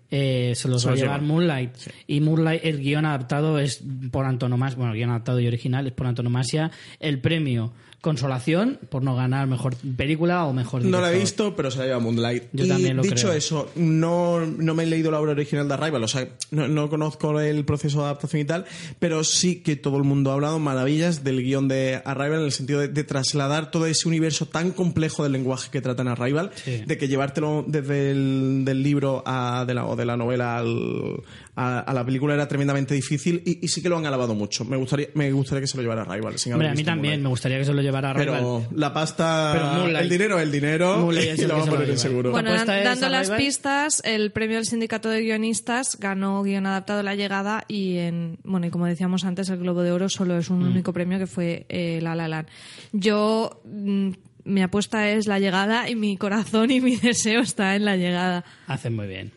eh, 0.10 0.54
se 0.56 0.68
los 0.68 0.82
Se 0.82 0.88
va 0.88 0.94
a 0.94 0.98
llevar 0.98 1.22
lleva. 1.22 1.34
Moonlight. 1.34 1.72
Y 2.08 2.22
Moonlight, 2.22 2.64
el 2.64 2.80
guion 2.80 3.06
adaptado 3.06 3.60
es 3.60 3.84
por 4.12 4.26
antonomasia, 4.26 4.78
bueno, 4.78 4.94
el 4.94 4.98
guion 5.00 5.10
adaptado 5.10 5.40
y 5.40 5.48
original 5.48 5.88
es 5.88 5.94
por 5.94 6.08
antonomasia 6.08 6.72
el 7.00 7.20
premio 7.20 7.74
consolación 8.02 8.80
por 8.90 9.04
no 9.04 9.16
ganar 9.16 9.48
mejor 9.48 9.76
película 9.76 10.46
o 10.46 10.54
mejor 10.54 10.84
No 10.86 11.02
la 11.02 11.10
he 11.10 11.14
director. 11.16 11.48
visto, 11.48 11.56
pero 11.56 11.72
se 11.72 11.80
la 11.80 11.86
lleva 11.86 12.00
Moonlight. 12.00 12.44
Yo 12.54 12.66
y 12.66 12.68
también 12.68 12.96
lo 12.96 13.04
dicho 13.04 13.16
creo. 13.28 13.34
eso, 13.34 13.70
no, 13.76 14.46
no 14.46 14.76
me 14.76 14.84
he 14.84 14.86
leído 14.86 15.12
la 15.12 15.20
obra 15.20 15.32
original 15.32 15.68
de 15.68 15.74
Arrival, 15.74 16.04
o 16.04 16.08
sea, 16.08 16.28
no, 16.52 16.68
no 16.68 16.90
conozco 16.90 17.40
el 17.40 17.66
proceso 17.66 18.00
de 18.00 18.06
adaptación 18.06 18.42
y 18.42 18.46
tal, 18.46 18.66
pero 19.00 19.24
sí 19.24 19.58
que 19.62 19.76
todo 19.76 19.98
el 19.98 20.04
mundo 20.04 20.32
ha 20.32 20.36
hablado 20.36 20.60
maravillas 20.60 21.24
del 21.24 21.42
guion 21.44 21.68
de 21.68 22.02
Arrival 22.06 22.40
en 22.40 22.46
el 22.46 22.52
sentido 22.52 22.80
de, 22.80 22.88
de 22.88 23.04
trasladar 23.04 23.72
todo 23.72 23.88
ese 23.88 24.08
universo 24.08 24.46
tan 24.46 24.72
complejo 24.72 25.24
del 25.24 25.32
lenguaje 25.34 25.70
que 25.72 25.82
trata 25.82 26.04
en 26.04 26.08
Arrival, 26.10 26.52
Sí. 26.64 26.84
de 26.86 26.98
que 26.98 27.08
llevártelo 27.08 27.66
desde 27.68 28.12
el 28.12 28.62
del 28.64 28.84
libro 28.84 29.24
a, 29.26 29.66
de 29.68 29.74
la, 29.74 29.86
o 29.86 29.96
de 29.96 30.06
la 30.06 30.16
novela 30.18 30.58
al- 30.58 31.22
a, 31.60 31.80
a 31.80 31.94
la 31.94 32.06
película 32.06 32.36
era 32.36 32.48
tremendamente 32.48 32.94
difícil 32.94 33.42
y, 33.44 33.66
y 33.66 33.68
sí 33.68 33.82
que 33.82 33.90
lo 33.90 33.98
han 33.98 34.06
alabado 34.06 34.36
mucho. 34.36 34.64
Me 34.64 34.78
gustaría, 34.78 35.08
me 35.16 35.32
gustaría 35.32 35.62
que 35.62 35.68
se 35.68 35.76
lo 35.76 35.82
llevara 35.82 36.04
Arrival. 36.04 36.38
sin 36.38 36.54
Hombre, 36.54 36.70
a 36.70 36.74
mí 36.76 36.84
también 36.84 37.22
me 37.24 37.30
gustaría 37.30 37.58
que 37.58 37.66
se 37.66 37.74
lo 37.74 37.82
llevara 37.82 38.12
Arrival. 38.12 38.36
Pero 38.38 38.68
la 38.76 38.94
pasta, 38.94 39.50
Pero 39.54 39.66
Moonlight- 39.88 40.02
el 40.04 40.10
dinero, 40.10 40.40
el 40.40 40.52
dinero, 40.52 40.98
Moonlight 41.00 41.40
y 41.40 41.46
lo 41.48 41.58
van 41.58 41.68
a 41.68 41.72
poner 41.72 41.90
en 41.90 41.98
seguro. 41.98 42.32
Bueno, 42.32 42.54
dan- 42.54 42.84
dando 42.84 43.10
las 43.10 43.32
pistas, 43.32 44.02
el 44.06 44.32
premio 44.32 44.58
del 44.58 44.66
sindicato 44.66 45.10
de 45.10 45.22
guionistas 45.22 45.98
ganó 46.00 46.44
guion 46.44 46.68
adaptado 46.68 47.02
La 47.02 47.16
Llegada 47.16 47.64
y 47.68 47.98
en 47.98 48.38
bueno 48.44 48.68
y 48.68 48.70
como 48.70 48.86
decíamos 48.86 49.26
antes 49.26 49.50
el 49.50 49.58
Globo 49.58 49.82
de 49.82 49.92
Oro 49.92 50.10
solo 50.10 50.38
es 50.38 50.50
un 50.52 50.60
Mm. 50.60 50.72
único 50.72 50.94
premio 50.94 51.18
que 51.18 51.26
fue 51.28 51.66
eh, 51.70 52.00
La 52.04 52.14
La 52.16 52.28
Land. 52.28 52.48
Yo 52.94 53.62
mm, 53.66 54.10
mi 54.46 54.62
apuesta 54.62 55.10
es 55.10 55.26
La 55.28 55.40
Llegada 55.40 55.90
y 55.90 55.96
mi 55.96 56.18
corazón 56.18 56.70
y 56.72 56.82
mi 56.82 56.96
deseo 56.98 57.42
está 57.42 57.76
en 57.76 57.84
La 57.86 57.96
Llegada. 57.98 58.46
Hacen 58.68 58.96
muy 58.96 59.08
bien. 59.08 59.32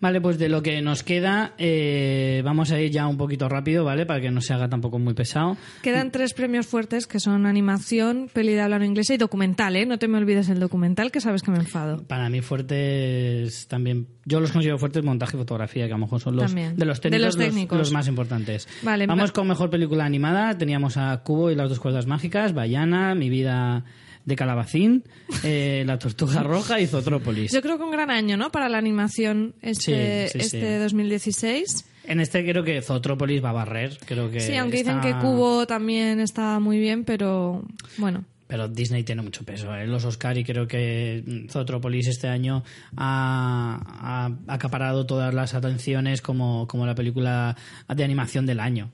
Vale, 0.00 0.20
pues 0.20 0.38
de 0.38 0.48
lo 0.48 0.62
que 0.62 0.80
nos 0.80 1.02
queda, 1.02 1.54
eh, 1.58 2.40
vamos 2.44 2.70
a 2.70 2.80
ir 2.80 2.92
ya 2.92 3.08
un 3.08 3.16
poquito 3.16 3.48
rápido, 3.48 3.84
¿vale? 3.84 4.06
Para 4.06 4.20
que 4.20 4.30
no 4.30 4.40
se 4.40 4.52
haga 4.54 4.68
tampoco 4.68 5.00
muy 5.00 5.14
pesado. 5.14 5.56
Quedan 5.82 6.12
tres 6.12 6.34
premios 6.34 6.66
fuertes 6.68 7.08
que 7.08 7.18
son 7.18 7.46
animación, 7.46 8.30
peli 8.32 8.52
de 8.52 8.60
habla 8.60 8.78
no 8.78 8.84
inglesa 8.84 9.14
y 9.14 9.16
documental, 9.16 9.74
¿eh? 9.74 9.86
No 9.86 9.98
te 9.98 10.06
me 10.06 10.18
olvides 10.18 10.48
el 10.50 10.60
documental 10.60 11.10
que 11.10 11.20
sabes 11.20 11.42
que 11.42 11.50
me 11.50 11.58
enfado. 11.58 12.04
Para 12.06 12.30
mí 12.30 12.40
fuertes 12.42 13.66
también, 13.68 14.06
yo 14.24 14.40
los 14.40 14.52
considero 14.52 14.78
fuertes 14.78 15.02
montaje 15.02 15.36
y 15.36 15.40
fotografía, 15.40 15.86
que 15.86 15.92
a 15.92 15.96
lo 15.96 16.02
mejor 16.04 16.20
son 16.20 16.36
los 16.36 16.46
También. 16.46 16.76
de 16.76 16.84
los 16.84 17.00
De 17.00 17.10
técnicos, 17.10 17.26
los 17.26 17.36
los- 17.36 17.44
técnicos. 17.46 17.78
Los, 17.78 17.92
más 17.92 18.08
importantes. 18.08 18.68
Vale, 18.82 19.06
Vamos 19.06 19.30
va- 19.30 19.32
con 19.32 19.48
mejor 19.48 19.70
película 19.70 20.04
animada, 20.04 20.56
teníamos 20.56 20.96
a 20.96 21.16
Cubo 21.22 21.50
y 21.50 21.54
las 21.54 21.68
dos 21.68 21.80
cuerdas 21.80 22.06
mágicas, 22.06 22.54
Bayana, 22.54 23.14
Mi 23.14 23.28
vida 23.30 23.84
de 24.28 24.36
calabacín, 24.36 25.04
eh, 25.42 25.82
La 25.86 25.98
tortuga 25.98 26.42
roja 26.42 26.78
y 26.80 26.86
Zotrópolis. 26.86 27.50
Yo 27.52 27.62
creo 27.62 27.78
que 27.78 27.84
un 27.84 27.90
gran 27.90 28.10
año, 28.10 28.36
¿no? 28.36 28.50
Para 28.52 28.68
la 28.68 28.78
animación 28.78 29.54
este, 29.62 30.28
Sí, 30.28 30.32
sí, 30.32 30.38
este 30.38 30.74
sí. 30.74 30.78
2016. 30.78 31.84
En 32.04 32.20
este 32.20 32.42
creo 32.48 32.62
que 32.62 32.80
Zotrópolis 32.82 33.42
va 33.42 33.50
a 33.50 33.54
barrer, 33.54 33.98
creo 34.04 34.30
que 34.30 34.40
Sí, 34.40 34.54
aunque 34.56 34.80
está- 34.80 34.94
dicen 34.96 35.12
que 35.14 35.18
Cubo 35.20 35.66
también 35.66 36.20
está 36.20 36.58
muy 36.60 36.78
bien, 36.78 37.04
pero 37.04 37.64
bueno. 37.96 38.24
Pero 38.46 38.66
Disney 38.66 39.04
tiene 39.04 39.20
mucho 39.20 39.44
peso 39.44 39.74
en 39.76 39.90
los 39.90 40.06
Oscar 40.06 40.38
y 40.38 40.44
creo 40.44 40.66
que 40.66 41.22
Zootropolis 41.50 42.06
este 42.06 42.28
año 42.28 42.64
ha, 42.96 44.30
ha 44.46 44.54
acaparado 44.54 45.04
todas 45.04 45.34
las 45.34 45.52
atenciones 45.54 46.22
como, 46.22 46.66
como 46.66 46.86
la 46.86 46.94
película 46.94 47.56
de 47.94 48.04
animación 48.04 48.46
del 48.46 48.60
año. 48.60 48.90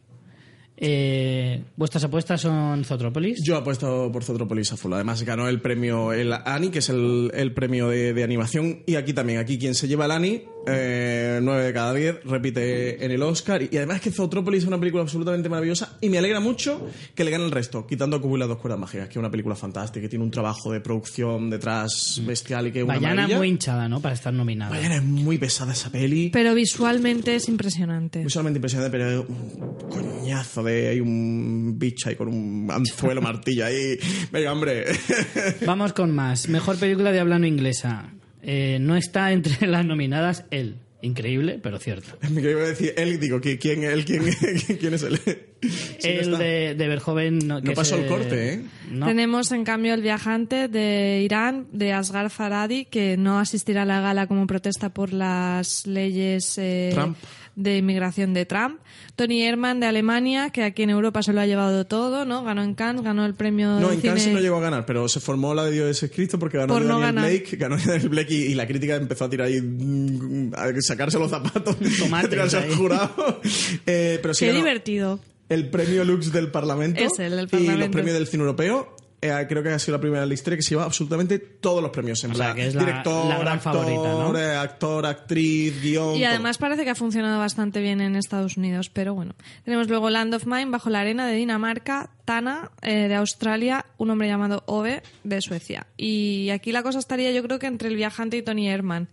Eh, 0.86 1.62
¿Vuestras 1.76 2.04
apuestas 2.04 2.42
son 2.42 2.84
Zootropolis? 2.84 3.42
Yo 3.42 3.56
apuesto 3.56 4.10
por 4.12 4.22
Zootropolis 4.22 4.70
a 4.72 4.76
full. 4.76 4.92
Además, 4.92 5.22
ganó 5.22 5.48
el 5.48 5.62
premio, 5.62 6.12
el 6.12 6.30
Annie, 6.30 6.70
que 6.70 6.80
es 6.80 6.90
el, 6.90 7.52
premio 7.54 7.88
de, 7.88 8.12
de 8.12 8.22
animación. 8.22 8.82
Y 8.84 8.96
aquí 8.96 9.14
también, 9.14 9.38
aquí 9.38 9.58
quien 9.58 9.74
se 9.74 9.88
lleva 9.88 10.04
el 10.04 10.10
Annie, 10.10 10.44
eh, 10.66 11.40
9 11.42 11.64
de 11.64 11.72
cada 11.72 11.92
10, 11.92 12.24
repite 12.24 13.04
en 13.04 13.10
el 13.10 13.22
Oscar. 13.22 13.62
Y, 13.62 13.76
además 13.76 14.00
que 14.00 14.10
Zootropolis 14.10 14.62
es 14.62 14.68
una 14.68 14.78
película 14.78 15.02
absolutamente 15.02 15.48
maravillosa. 15.48 15.98
Y 16.00 16.08
me 16.08 16.18
alegra 16.18 16.40
mucho 16.40 16.88
que 17.14 17.24
le 17.24 17.30
gane 17.30 17.44
el 17.44 17.50
resto, 17.50 17.86
quitando 17.86 18.16
a 18.16 18.20
Cubo 18.20 18.36
y 18.36 18.40
las 18.40 18.48
dos 18.48 18.58
cuerdas 18.58 18.80
mágicas, 18.80 19.08
que 19.08 19.12
es 19.12 19.16
una 19.16 19.30
película 19.30 19.54
fantástica, 19.54 20.02
que 20.02 20.08
tiene 20.08 20.24
un 20.24 20.30
trabajo 20.30 20.72
de 20.72 20.80
producción 20.80 21.50
detrás 21.50 22.20
bestial 22.26 22.68
y 22.68 22.72
que 22.72 22.78
es 22.80 22.84
una 22.84 22.94
Bayana 22.94 23.14
maravilla. 23.14 23.38
muy 23.38 23.48
hinchada, 23.48 23.88
¿no? 23.88 24.00
Para 24.00 24.14
estar 24.14 24.32
nominada. 24.32 24.70
Bayana 24.70 24.96
es 24.96 25.04
muy 25.04 25.38
pesada 25.38 25.72
esa 25.72 25.90
peli. 25.90 26.30
Pero 26.30 26.54
visualmente 26.54 27.34
es 27.34 27.48
impresionante. 27.48 28.22
Visualmente 28.22 28.58
impresionante, 28.58 28.96
pero 28.96 29.22
un 29.22 29.78
coñazo 29.90 30.62
de 30.62 30.88
hay 30.88 31.00
un 31.00 31.78
bicho 31.78 32.08
ahí 32.08 32.16
con 32.16 32.28
un 32.28 32.70
anzuelo 32.70 33.20
martillo 33.22 33.66
ahí. 33.66 33.98
Venga, 34.32 34.52
hombre. 34.52 34.84
Vamos 35.66 35.92
con 35.92 36.14
más. 36.14 36.48
Mejor 36.48 36.76
película 36.76 37.12
de 37.12 37.20
habla 37.20 37.38
no 37.38 37.46
inglesa. 37.46 38.12
Eh, 38.46 38.78
no 38.80 38.96
está 38.96 39.32
entre 39.32 39.66
las 39.66 39.84
nominadas 39.84 40.44
él. 40.50 40.76
Increíble, 41.02 41.60
pero 41.62 41.78
cierto. 41.78 42.16
Me 42.30 42.40
iba 42.40 42.62
a 42.62 42.66
decir 42.68 42.94
él, 42.96 43.20
digo, 43.20 43.38
¿qui- 43.40 43.58
¿quién, 43.58 43.84
él, 43.84 44.04
quién, 44.06 44.22
quién 44.80 44.94
es 44.94 45.02
él? 45.02 45.18
Sí, 45.18 46.08
no 46.08 46.08
el 46.08 46.18
está. 46.20 46.38
de, 46.38 46.74
de 46.74 46.88
Verjoven 46.88 47.38
no, 47.46 47.60
que 47.62 47.72
pasó 47.72 47.96
se- 47.96 48.02
el 48.02 48.08
corte, 48.08 48.52
¿eh? 48.54 48.60
No. 48.90 49.06
Tenemos 49.06 49.52
en 49.52 49.64
cambio 49.64 49.92
el 49.94 50.00
viajante 50.02 50.68
de 50.68 51.20
Irán, 51.22 51.66
de 51.72 51.92
Asghar 51.92 52.30
Farhadi, 52.30 52.86
que 52.86 53.16
no 53.18 53.38
asistirá 53.38 53.82
a 53.82 53.86
la 53.86 54.00
gala 54.00 54.26
como 54.26 54.46
protesta 54.46 54.88
por 54.94 55.12
las 55.12 55.86
leyes 55.86 56.56
eh, 56.58 56.90
Trump. 56.94 57.16
De 57.56 57.78
inmigración 57.78 58.34
de 58.34 58.46
Trump. 58.46 58.80
Tony 59.16 59.42
Herman 59.44 59.78
de 59.80 59.86
Alemania, 59.86 60.50
que 60.50 60.64
aquí 60.64 60.82
en 60.82 60.90
Europa 60.90 61.22
se 61.22 61.32
lo 61.32 61.40
ha 61.40 61.46
llevado 61.46 61.84
todo, 61.86 62.24
¿no? 62.24 62.42
Ganó 62.42 62.62
en 62.62 62.74
Cannes, 62.74 63.02
ganó 63.02 63.24
el 63.24 63.34
premio 63.34 63.78
No, 63.78 63.88
de 63.88 63.94
en 63.94 64.00
cine. 64.00 64.12
Cannes 64.14 64.28
no 64.32 64.40
llegó 64.40 64.56
a 64.56 64.60
ganar, 64.60 64.86
pero 64.86 65.08
se 65.08 65.20
formó 65.20 65.54
la 65.54 65.64
de 65.64 65.70
Dios 65.72 66.02
es 66.02 66.10
Cristo 66.10 66.38
porque 66.38 66.58
ganó 66.58 66.72
Por 66.74 66.82
no 66.82 66.98
Daniel 66.98 67.14
ganar. 67.14 67.30
Blake, 67.30 67.56
ganó 67.56 67.76
Daniel 67.76 68.08
Blake 68.08 68.34
y, 68.34 68.42
y 68.46 68.54
la 68.54 68.66
crítica 68.66 68.96
empezó 68.96 69.24
a 69.26 69.30
tirar 69.30 69.46
ahí, 69.48 69.60
mm, 69.62 70.52
a 70.54 70.68
sacarse 70.80 71.18
los 71.18 71.30
zapatos, 71.30 71.76
Tomates 71.98 72.26
a 72.26 72.30
tirarse 72.30 72.56
al 72.56 72.74
jurado. 72.74 73.40
Eh, 73.86 74.18
pero 74.20 74.34
sí 74.34 74.40
Qué 74.46 74.52
ganó 74.52 74.58
divertido. 74.64 75.20
el 75.48 75.68
premio 75.70 76.04
Lux 76.04 76.32
del 76.32 76.50
Parlamento 76.50 77.00
Es 77.00 77.18
el 77.18 77.30
del 77.36 77.38
y 77.38 77.40
los 77.42 77.50
Parlamento. 77.50 77.90
premios 77.92 78.14
del 78.14 78.26
cine 78.26 78.42
europeo. 78.42 78.96
Eh, 79.26 79.46
creo 79.48 79.62
que 79.62 79.70
ha 79.70 79.78
sido 79.78 79.96
la 79.96 80.00
primera 80.02 80.22
en 80.24 80.28
la 80.28 80.34
historia 80.34 80.56
que 80.58 80.62
se 80.62 80.70
lleva 80.70 80.84
absolutamente 80.84 81.38
todos 81.38 81.80
los 81.82 81.90
premios. 81.90 82.22
En 82.24 82.32
O 82.32 82.34
sea, 82.34 82.46
plan, 82.52 82.56
que 82.56 82.66
es 82.66 82.74
la- 82.74 82.84
director, 82.84 83.26
la 83.26 83.38
gran 83.38 83.56
actor, 83.56 83.72
favorita, 83.72 84.08
¿no? 84.12 84.38
eh, 84.38 84.54
actor, 84.54 85.06
actriz, 85.06 85.80
guion. 85.80 86.16
Y 86.16 86.20
todo. 86.20 86.28
además 86.28 86.58
parece 86.58 86.84
que 86.84 86.90
ha 86.90 86.94
funcionado 86.94 87.38
bastante 87.38 87.80
bien 87.80 88.00
en 88.02 88.16
Estados 88.16 88.56
Unidos, 88.58 88.90
pero 88.90 89.14
bueno. 89.14 89.34
Tenemos 89.64 89.88
luego 89.88 90.10
Land 90.10 90.34
of 90.34 90.44
Mine, 90.46 90.66
Bajo 90.66 90.90
la 90.90 91.00
Arena 91.00 91.26
de 91.26 91.36
Dinamarca, 91.36 92.10
Tana 92.26 92.70
eh, 92.82 93.08
de 93.08 93.14
Australia, 93.14 93.86
un 93.96 94.10
hombre 94.10 94.28
llamado 94.28 94.62
Ove 94.66 95.02
de 95.22 95.40
Suecia. 95.40 95.86
Y 95.96 96.50
aquí 96.50 96.70
la 96.72 96.82
cosa 96.82 96.98
estaría 96.98 97.32
yo 97.32 97.42
creo 97.42 97.58
que 97.58 97.66
entre 97.66 97.88
El 97.88 97.96
Viajante 97.96 98.36
y 98.36 98.42
Tony 98.42 98.68
Herman. 98.68 99.08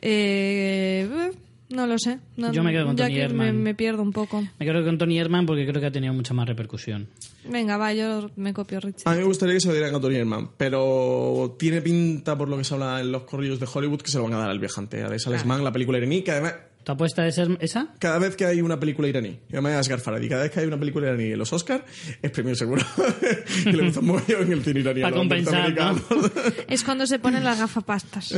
Eh, 0.00 1.30
no 1.70 1.86
lo 1.86 1.98
sé. 1.98 2.18
No- 2.36 2.52
Yo 2.52 2.62
me 2.62 2.72
quedo 2.72 2.86
con 2.86 2.96
Tony 2.96 3.14
que 3.14 3.28
me, 3.28 3.74
pierdo 3.74 4.02
un 4.02 4.12
poco. 4.12 4.42
Me 4.58 4.66
quedo 4.66 4.84
con 4.84 4.98
Tony 4.98 5.18
Herman 5.18 5.46
porque 5.46 5.66
creo 5.66 5.80
que 5.80 5.86
ha 5.86 5.90
tenido 5.92 6.12
mucha 6.12 6.34
más 6.34 6.46
repercusión. 6.48 7.08
Venga, 7.48 7.76
va, 7.76 7.92
yo 7.94 8.30
me 8.36 8.52
copio 8.52 8.80
Richie. 8.80 9.02
A 9.06 9.12
mí 9.12 9.18
me 9.18 9.24
gustaría 9.24 9.54
que 9.54 9.60
se 9.60 9.68
lo 9.68 9.74
dieran 9.74 9.94
a 9.94 10.00
Tony 10.00 10.16
Herman, 10.16 10.50
pero 10.56 11.56
tiene 11.58 11.80
pinta, 11.80 12.36
por 12.36 12.48
lo 12.48 12.56
que 12.58 12.64
se 12.64 12.74
habla 12.74 13.00
en 13.00 13.10
los 13.12 13.22
corrillos 13.22 13.58
de 13.60 13.66
Hollywood, 13.72 14.00
que 14.02 14.10
se 14.10 14.18
lo 14.18 14.24
van 14.24 14.34
a 14.34 14.38
dar 14.38 14.50
al 14.50 14.58
viajante, 14.58 15.02
a 15.02 15.08
The 15.08 15.18
Salesman, 15.18 15.64
la 15.64 15.72
película 15.72 15.98
iraní, 15.98 16.22
que 16.22 16.32
además 16.32 16.54
¿Tu 16.90 16.94
apuesta 16.94 17.24
es 17.24 17.38
esa? 17.60 17.94
cada 18.00 18.18
vez 18.18 18.34
que 18.34 18.44
hay 18.44 18.60
una 18.60 18.80
película 18.80 19.06
iraní, 19.06 19.38
además 19.52 19.74
Asghar 19.74 20.00
Farhadi, 20.00 20.28
cada 20.28 20.42
vez 20.42 20.50
que 20.50 20.58
hay 20.58 20.66
una 20.66 20.76
película 20.76 21.06
iraní 21.06 21.30
en 21.30 21.38
los 21.38 21.52
Oscars, 21.52 21.84
es 22.20 22.30
premio 22.32 22.56
seguro. 22.56 22.82
y 23.64 23.70
le 23.70 23.84
gusta 23.84 24.00
mucho 24.00 24.40
en 24.40 24.50
el 24.50 24.64
cine 24.64 24.80
iraní. 24.80 25.02
a 25.02 25.04
Pa' 25.04 25.10
los 25.10 25.18
compensar, 25.20 25.72
¿no? 25.72 26.02
Es 26.68 26.82
cuando 26.82 27.06
se 27.06 27.20
ponen 27.20 27.44
las 27.44 27.60
gafapastas. 27.60 28.34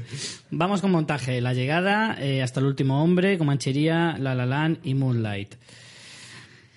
Vamos 0.50 0.82
con 0.82 0.90
montaje. 0.90 1.40
La 1.40 1.54
llegada, 1.54 2.18
eh, 2.20 2.42
hasta 2.42 2.60
el 2.60 2.66
último 2.66 3.02
hombre, 3.02 3.38
Comanchería, 3.38 4.18
La 4.18 4.34
La 4.34 4.44
Land 4.44 4.80
y 4.82 4.92
Moonlight. 4.92 5.54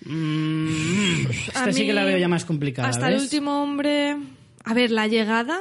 Mm, 0.06 1.26
esta 1.30 1.72
sí 1.74 1.84
que 1.84 1.92
la 1.92 2.04
veo 2.04 2.16
ya 2.16 2.28
más 2.28 2.46
complicada. 2.46 2.88
Hasta 2.88 3.10
el 3.10 3.20
último 3.20 3.62
hombre. 3.62 4.16
A 4.64 4.72
ver, 4.72 4.90
la 4.90 5.06
llegada. 5.08 5.58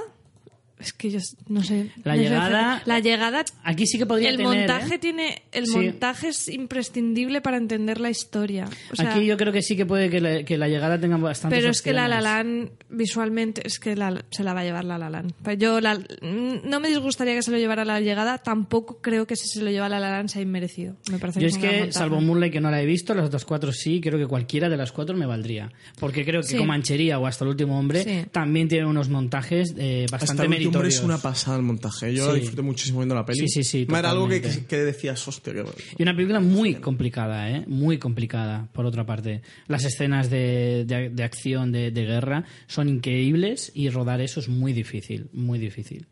Es 0.80 0.94
que 0.94 1.10
yo 1.10 1.20
no 1.48 1.64
sé. 1.64 1.90
La 2.04 2.16
no 2.16 2.22
llegada- 2.22 2.82
La 2.86 3.00
llegada. 3.00 3.44
Aquí 3.64 3.88
sí 3.88 3.98
que 3.98 4.06
podría 4.06 4.30
el 4.30 4.38
tener. 4.38 4.58
montaje 4.60 4.96
¿eh? 4.96 5.00
tiene. 5.00 5.42
El 5.52 5.66
Sí. 5.66 5.76
montaje 5.76 6.28
es 6.30 6.48
imprescindible 6.50 7.42
para 7.42 7.58
entender 7.58 8.00
la 8.00 8.12
historia. 8.12 8.70
O 8.92 8.96
sea, 8.96 9.12
Aquí 9.16 9.26
yo 9.26 9.38
creo 9.38 9.52
que 9.52 9.64
sí 9.64 9.76
que 9.76 9.86
puede 9.88 10.10
que 10.12 10.22
la, 10.22 10.44
que 10.44 10.56
la 10.58 10.68
llegada 10.68 11.00
tenga 11.00 11.18
bastantes 11.18 11.58
Pero 11.58 11.72
es 11.72 11.82
que 11.82 11.94
La 11.94 12.08
La 12.08 12.18
opciones. 12.18 12.46
Land 12.46 12.70
visualmente 12.90 13.62
es 13.66 13.80
que 13.80 13.96
la- 13.96 14.24
se 14.30 14.44
la 14.44 14.54
va 14.54 14.62
a 14.62 14.64
llevar 14.66 14.86
La 14.86 14.98
La 15.00 15.10
Land. 15.10 15.34
Pero 15.44 15.58
yo 15.58 15.82
la- 15.82 15.96
mm, 15.96 16.70
no 16.70 16.80
me 16.80 16.90
disgustaría 16.90 17.34
que 17.34 17.42
se 17.42 17.50
lo 17.52 17.58
llevara 17.58 17.84
la 17.84 18.00
llegada, 18.00 18.38
tampoco 18.38 19.00
creo 19.02 19.26
que 19.26 19.36
si 19.36 19.48
se 19.48 19.64
lo 19.64 19.72
lleva 19.72 19.90
La 19.90 20.00
La 20.00 20.12
Land 20.12 20.30
sea 20.30 20.42
inmerecido. 20.44 20.96
Me 21.12 21.18
parece 21.18 21.40
Yo 21.40 21.48
que 21.48 21.54
es 21.54 21.58
que, 21.58 21.68
montaje. 21.68 21.92
salvo 21.94 22.22
Moonlight, 22.22 22.54
que 22.54 22.62
no 22.62 22.70
la 22.70 22.82
he 22.82 22.86
visto, 22.86 23.14
las 23.16 23.26
otras 23.26 23.46
cuatro 23.46 23.72
sí, 23.72 24.00
creo 24.00 24.20
que 24.20 24.28
cualquiera 24.28 24.70
de 24.70 24.78
las 24.78 24.92
cuatro 24.92 25.16
me 25.18 25.26
valdría. 25.26 25.72
Porque 26.00 26.24
creo 26.24 26.42
que 26.42 26.48
Sí. 26.50 26.58
Comanchería 26.58 27.18
o 27.20 27.26
Hasta 27.28 27.44
el 27.46 27.50
último 27.50 27.78
hombre 27.80 28.04
Sí. 28.04 28.26
también 28.32 28.68
tienen 28.68 28.88
unos 28.88 29.10
montajes 29.10 29.74
eh, 29.78 30.06
bastante 30.12 30.44
Hasta 30.44 30.44
meritorios. 30.70 30.96
es 30.96 31.02
una 31.04 31.18
pasada 31.18 31.58
el 31.58 31.64
montaje. 31.64 32.14
Yo 32.14 32.34
Sí. 32.34 32.40
disfruté 32.42 32.62
muchísimo 32.62 33.00
viendo 33.00 33.16
la 33.16 33.26
peli. 33.26 33.48
Sí, 33.48 33.48
sí, 33.48 33.64
sí, 33.64 33.88
Era 33.90 34.12
algo 34.12 34.28
que, 34.28 34.42
que 34.42 34.78
decías, 34.78 35.28
hostia, 35.28 35.54
que... 35.54 35.64
Y 35.98 36.04
una 36.04 36.16
película 36.16 36.40
muy 36.40 36.76
complicada, 36.76 37.50
¿eh? 37.50 37.64
Muy 37.68 37.98
complicada, 37.98 38.68
por 38.74 38.86
otra 38.86 39.06
parte. 39.06 39.42
Las 39.68 39.84
escenas 39.86 40.30
de, 40.30 40.86
de- 40.86 41.10
de 41.10 41.24
acción, 41.24 41.72
de, 41.72 41.92
de 41.92 42.06
guerra, 42.06 42.44
son 42.68 42.90
increíbles 42.90 43.72
y 43.76 43.90
rodar 43.90 44.22
eso 44.22 44.40
es 44.40 44.50
muy 44.50 44.74
difícil, 44.74 45.28
muy 45.34 45.60
difícil. 45.60 46.06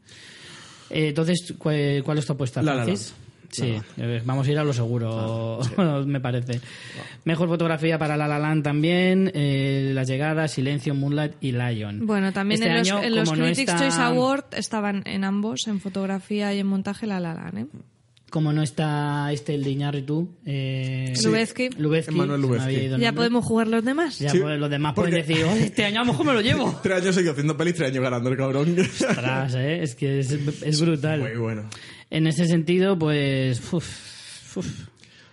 Eh, 0.89 1.07
entonces, 1.09 1.53
¿cuál, 1.57 2.01
cuál 2.03 2.17
es 2.19 2.25
tu 2.25 2.33
apuesta, 2.33 2.61
La 2.61 2.75
La 2.75 2.83
Francis? 2.83 3.13
Sí, 3.51 3.75
eh, 3.97 4.21
vamos 4.25 4.47
a 4.47 4.51
ir 4.51 4.57
a 4.59 4.63
lo 4.63 4.73
seguro, 4.73 5.59
me 6.05 6.19
parece. 6.19 6.59
Mejor 7.23 7.47
fotografía 7.47 7.97
para 7.97 8.17
La 8.17 8.27
La 8.27 8.39
Land 8.39 8.63
también, 8.63 9.31
eh, 9.33 9.91
La 9.93 10.03
Llegada, 10.03 10.47
Silencio, 10.47 10.93
Moonlight 10.95 11.33
y 11.41 11.51
Lion. 11.51 12.05
Bueno, 12.05 12.31
también 12.33 12.61
Este 12.61 12.71
en 12.71 12.77
los, 12.79 12.91
año, 12.91 13.03
en 13.03 13.15
los 13.15 13.29
como 13.29 13.41
no 13.41 13.45
Critics 13.45 13.71
está- 13.71 13.79
Choice 13.83 14.01
Award 14.01 14.45
estaban 14.57 15.03
en 15.05 15.23
ambos, 15.23 15.67
en 15.67 15.79
fotografía 15.79 16.53
y 16.53 16.59
en 16.59 16.67
montaje, 16.67 17.07
La 17.07 17.19
La 17.19 17.33
Land. 17.33 17.57
¿eh? 17.57 17.65
Como 18.29 18.51
no 18.51 18.63
está 18.63 19.31
este, 19.31 19.55
el 19.55 19.63
de 19.63 19.69
Iñárritu, 19.69 20.27
eh, 20.45 21.13
Lubezki. 21.23 21.69
Lubezki, 21.77 22.13
Ya 22.99 23.13
podemos 23.13 23.45
jugar 23.45 23.67
los 23.67 23.85
demás. 23.85 24.19
Ya 24.19 24.29
Sí, 24.29 24.39
pues, 24.39 24.59
los 24.59 24.69
demás 24.69 24.93
pueden 24.93 25.13
porque- 25.13 25.25
decir, 25.33 25.45
"Oye, 25.45 25.65
este 25.65 25.85
año 25.85 26.01
a 26.01 26.05
lo 26.05 26.11
mejor 26.11 26.25
me 26.25 26.33
lo 26.33 26.41
llevo. 26.41 26.79
Tres 26.83 27.01
años 27.01 27.15
seguido 27.15 27.31
haciendo 27.31 27.55
pelis, 27.55 27.75
tres 27.75 27.91
años 27.91 28.03
ganando 28.03 28.29
el 28.29 28.35
cabrón. 28.35 28.75
Ostras, 28.77 29.55
¿eh? 29.55 29.83
es 29.83 29.95
que 29.95 30.19
es, 30.19 30.31
es 30.31 30.81
brutal. 30.81 31.21
Muy 31.21 31.37
bueno. 31.37 31.69
En 32.09 32.27
ese 32.27 32.45
sentido, 32.45 32.97
pues... 32.97 33.61
uf, 33.73 34.57
uf. 34.57 34.87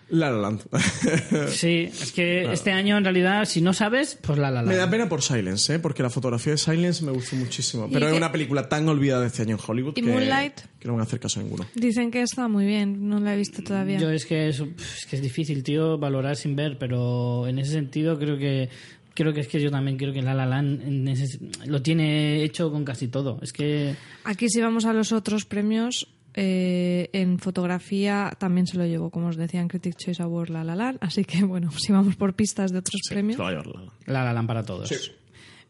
La 0.09 0.31
La 0.31 0.39
Land. 0.43 0.61
Sí, 1.49 1.89
es 1.90 2.12
que 2.12 2.53
este 2.53 2.70
año 2.70 2.99
en 2.99 3.05
realidad, 3.05 3.47
si 3.47 3.62
no 3.62 3.73
sabes, 3.73 4.19
pues 4.20 4.39
la 4.39 4.51
la 4.51 4.61
la. 4.62 4.69
Me 4.69 4.77
da 4.77 4.90
pena 4.90 5.09
por 5.09 5.23
Silence, 5.23 5.74
¿eh? 5.74 5.78
porque 5.78 6.03
la 6.03 6.11
fotografía 6.11 6.53
de 6.53 6.59
Silence 6.59 7.03
me 7.03 7.12
gustó 7.12 7.35
muchísimo. 7.36 7.89
Pero 7.90 8.07
¿Y 8.09 8.11
es 8.12 8.16
una 8.19 8.31
película 8.31 8.69
tan 8.69 8.86
olvidada 8.90 9.23
de 9.23 9.28
este 9.28 9.40
año 9.40 9.57
en 9.57 9.61
Hollywood 9.66 9.93
¿Y 9.97 10.03
que, 10.03 10.11
Moonlight? 10.11 10.55
que 10.78 10.86
no 10.89 10.93
van 10.94 11.01
a 11.01 11.05
hacer 11.05 11.19
caso 11.19 11.40
a 11.40 11.44
ninguno. 11.44 11.66
Dicen 11.74 12.11
que 12.11 12.20
está 12.20 12.47
muy 12.47 12.66
bien, 12.66 13.09
no 13.09 13.20
la 13.20 13.32
he 13.32 13.39
visto 13.39 13.62
todavía. 13.62 13.99
Yo 13.99 14.11
es 14.11 14.27
que 14.27 14.49
es, 14.49 14.61
es 14.61 15.07
que 15.09 15.16
es 15.16 15.23
difícil, 15.23 15.62
tío, 15.62 15.97
valorar 15.97 16.36
sin 16.36 16.57
ver, 16.57 16.77
pero 16.78 17.47
en 17.49 17.59
ese 17.59 17.73
sentido 17.73 18.19
creo 18.19 18.36
que 18.36 18.69
creo 19.15 19.32
que 19.32 19.40
es 19.40 19.49
que 19.49 19.61
yo 19.61 19.70
también 19.70 19.97
creo 19.97 20.12
que 20.12 20.20
La 20.20 20.35
La 20.35 20.44
Land 20.47 20.82
en 20.89 21.09
ese- 21.09 21.39
lo 21.66 21.81
tiene 21.81 22.43
hecho 22.44 22.70
con 22.70 22.85
casi 22.85 23.09
todo. 23.09 23.39
Es 23.40 23.53
que 23.55 23.94
Aquí 24.24 24.51
si 24.51 24.61
vamos 24.61 24.85
a 24.85 24.93
los 24.93 25.12
otros 25.12 25.47
premios, 25.47 26.09
eh, 26.34 27.10
en 27.12 27.38
fotografía 27.38 28.32
también 28.38 28.66
se 28.66 28.76
lo 28.76 28.86
llevó, 28.86 29.10
como 29.10 29.28
os 29.28 29.36
decía, 29.36 29.60
en 29.60 29.68
Critics 29.68 29.96
Choice 29.96 30.22
Award 30.22 30.50
La 30.50 30.64
La 30.64 30.76
Land. 30.76 30.98
Así 31.00 31.24
que 31.24 31.44
bueno, 31.44 31.70
si 31.78 31.92
vamos 31.92 32.16
por 32.16 32.34
pistas 32.34 32.72
de 32.72 32.78
otros 32.78 33.00
premios. 33.09 33.36
Se 33.36 33.42
va 33.42 33.48
a 33.48 33.52
llevar 33.52 33.66
La 34.06 34.24
La 34.24 34.32
Land 34.32 34.48
para 34.48 34.62
todos. 34.64 35.12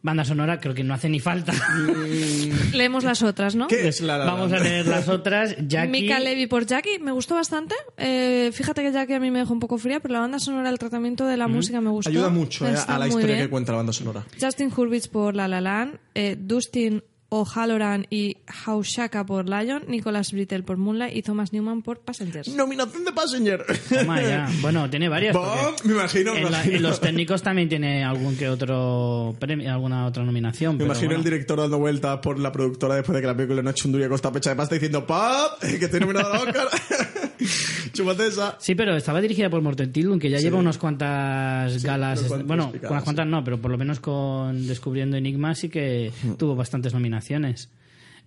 Banda 0.05 0.24
sonora 0.24 0.59
creo 0.59 0.74
que 0.74 0.82
no 0.82 0.94
hace 0.94 1.09
ni 1.09 1.20
falta. 1.20 1.52
Leemos 2.72 3.05
las 3.05 3.22
otras, 3.22 3.55
¿no? 3.55 3.68
¿Qué 3.68 3.86
es 3.86 4.01
La 4.01 4.18
La 4.18 4.24
Vamos 4.24 4.52
a 4.52 4.59
leer 4.59 4.84
las 4.84 5.09
otras. 5.09 5.55
Jackie, 5.68 5.90
Mika 5.90 6.18
Levy 6.18 6.48
por 6.48 6.66
Jackie, 6.66 6.98
me 6.98 7.12
gustó 7.12 7.36
bastante. 7.36 7.76
Eh, 7.97 8.51
fíjate 8.52 8.82
que 8.82 8.90
Jackie 8.90 9.14
a 9.14 9.20
mí 9.20 9.30
me 9.30 9.39
dejó 9.39 9.52
un 9.52 9.60
poco 9.60 9.78
fría, 9.78 10.01
pero 10.01 10.14
la 10.14 10.20
banda 10.20 10.40
sonora, 10.40 10.70
el 10.70 10.78
tratamiento 10.80 11.24
de 11.24 11.36
la 11.36 11.47
música 11.47 11.80
me 11.80 11.90
gustó. 11.90 12.10
Ayuda 12.10 12.30
mucho 12.30 12.66
eh, 12.66 12.74
a 12.84 12.98
la 12.98 13.06
historia 13.06 13.34
bien. 13.36 13.47
que 13.47 13.51
cuenta 13.51 13.70
la 13.70 13.76
banda 13.76 13.93
sonora. 13.93 14.26
Justin 14.40 14.72
Hurwitz 14.76 15.06
por 15.06 15.36
La 15.36 15.47
La 15.47 15.60
Land, 15.60 15.98
eh, 16.16 16.36
Dustin 16.36 17.05
O'Halloran 17.34 18.06
y 18.10 18.36
Haushaka 18.66 19.24
por 19.24 19.48
Lion, 19.48 19.84
Nicholas 19.88 20.32
Brittle 20.32 20.62
por 20.64 20.76
Moonlight 20.76 21.16
y 21.16 21.22
Thomas 21.22 21.50
Newman 21.54 21.80
por 21.80 22.00
Passengers. 22.00 22.48
Nominación 22.48 23.06
de 23.06 23.12
Passenger. 23.12 23.64
Toma 23.88 24.20
ya. 24.20 24.50
Bueno, 24.60 24.90
tiene 24.90 25.09
varias. 25.09 25.34
Bom, 25.34 25.46
me 25.84 25.92
imagino, 25.94 26.34
en, 26.36 26.42
la- 26.44 26.48
imagino. 26.50 26.76
en 26.76 26.82
los 26.82 27.00
técnicos 27.00 27.42
también 27.42 27.70
tiene 27.70 28.04
algún 28.04 28.36
que 28.36 28.50
otro 28.50 29.34
premio, 29.38 29.72
alguna 29.72 30.04
otra 30.06 30.22
nominación. 30.24 30.72
Me 30.74 30.78
pero 30.80 30.90
imagino 30.90 31.09
bueno. 31.09 31.18
el 31.20 31.24
director 31.24 31.59
dando 31.59 31.78
vueltas 31.78 32.18
por 32.18 32.38
la 32.38 32.52
productora 32.52 32.96
después 32.96 33.14
de 33.16 33.22
que 33.22 33.26
la 33.26 33.34
película 33.36 33.62
no 33.62 33.68
ha 33.70 33.72
hecho 33.72 33.88
un 33.88 33.92
duro 33.92 34.04
y 34.04 34.09
costa 34.10 34.30
pecha 34.30 34.50
de 34.50 34.56
pasta 34.56 34.74
diciendo 34.74 35.06
¡Pap! 35.06 35.59
Que 35.62 35.86
estoy 35.86 36.00
nominado 36.00 36.32
al 36.34 36.48
Oscar. 36.48 36.68
Chúpate 37.93 38.27
esa. 38.27 38.56
Sí, 38.60 38.74
pero 38.74 38.97
estaba 38.97 39.20
dirigida 39.20 39.48
por 39.51 39.60
Morten 39.62 39.93
Tildum, 39.93 40.19
que 40.19 40.31
ya 40.31 40.39
lleva 40.39 40.59
unas 40.59 40.78
cuantas 40.78 41.82
galas. 41.82 42.20
cuantos 42.23 42.47
bueno, 42.47 42.73
unas 42.89 43.02
cuantas 43.05 43.27
no, 43.27 43.43
pero 43.44 43.60
por 43.60 43.70
lo 43.70 43.78
menos 43.78 44.01
con 44.01 44.66
Descubriendo 44.66 45.16
Enigma 45.16 45.55
sí 45.55 45.69
que 45.69 46.10
tuvo 46.39 46.55
bastantes 46.56 46.93
nominaciones. 46.94 47.69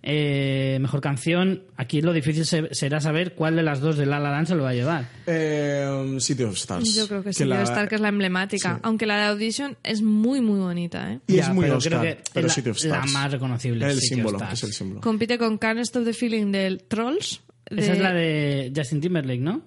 Eh, 0.08 0.78
mejor 0.80 1.00
canción, 1.00 1.62
aquí 1.76 2.00
lo 2.00 2.12
difícil 2.12 2.44
se- 2.44 2.72
será 2.72 3.00
saber 3.00 3.32
cuál 3.34 3.56
de 3.56 3.62
las 3.64 3.80
dos 3.80 3.96
de 3.96 4.06
La 4.06 4.20
La 4.20 4.30
Land 4.30 4.46
se 4.46 4.54
lo 4.54 4.62
va 4.62 4.68
a 4.70 4.74
llevar. 4.74 5.08
Eh, 5.26 6.16
City 6.20 6.44
of 6.44 6.54
Stars. 6.54 6.94
Yo 6.94 7.08
creo 7.08 7.24
que 7.24 7.30
la- 7.44 7.56
debe 7.56 7.64
estar, 7.64 7.88
que 7.88 7.96
es 7.96 8.00
la 8.00 8.10
emblemática. 8.10 8.78
Aunque 8.84 9.04
la 9.06 9.16
de 9.16 9.24
Audition 9.24 9.76
es 9.82 10.02
muy, 10.02 10.40
muy 10.40 10.60
bonita. 10.60 11.12
¿eh? 11.12 11.20
Y 11.26 11.36
Ya, 11.36 11.44
es 11.44 11.48
muy 11.48 11.64
pero 11.64 11.78
Oscar, 11.78 12.00
creo 12.00 12.14
que 12.14 12.22
pero 12.32 12.46
es 12.46 12.52
City 12.54 12.70
of 12.70 12.84
la, 12.84 12.88
la 12.90 12.94
Stars. 12.98 13.12
más 13.14 13.32
reconocible. 13.32 13.86
Es 13.86 13.94
el 13.94 14.00
City 14.00 14.06
of 14.06 14.16
símbolo, 14.18 14.36
Stars. 14.38 14.52
es 14.52 14.64
el 14.64 14.72
símbolo. 14.74 15.00
Compite 15.00 15.38
con 15.38 15.58
Can't 15.58 15.80
Stop 15.80 16.04
the 16.04 16.12
Feeling 16.12 16.52
del 16.52 16.82
Trolls. 16.84 17.40
Esa 17.70 17.92
es 17.94 17.98
la 18.00 18.12
de 18.12 18.72
Justin 18.74 19.00
Timberlake, 19.00 19.40
¿no? 19.40 19.62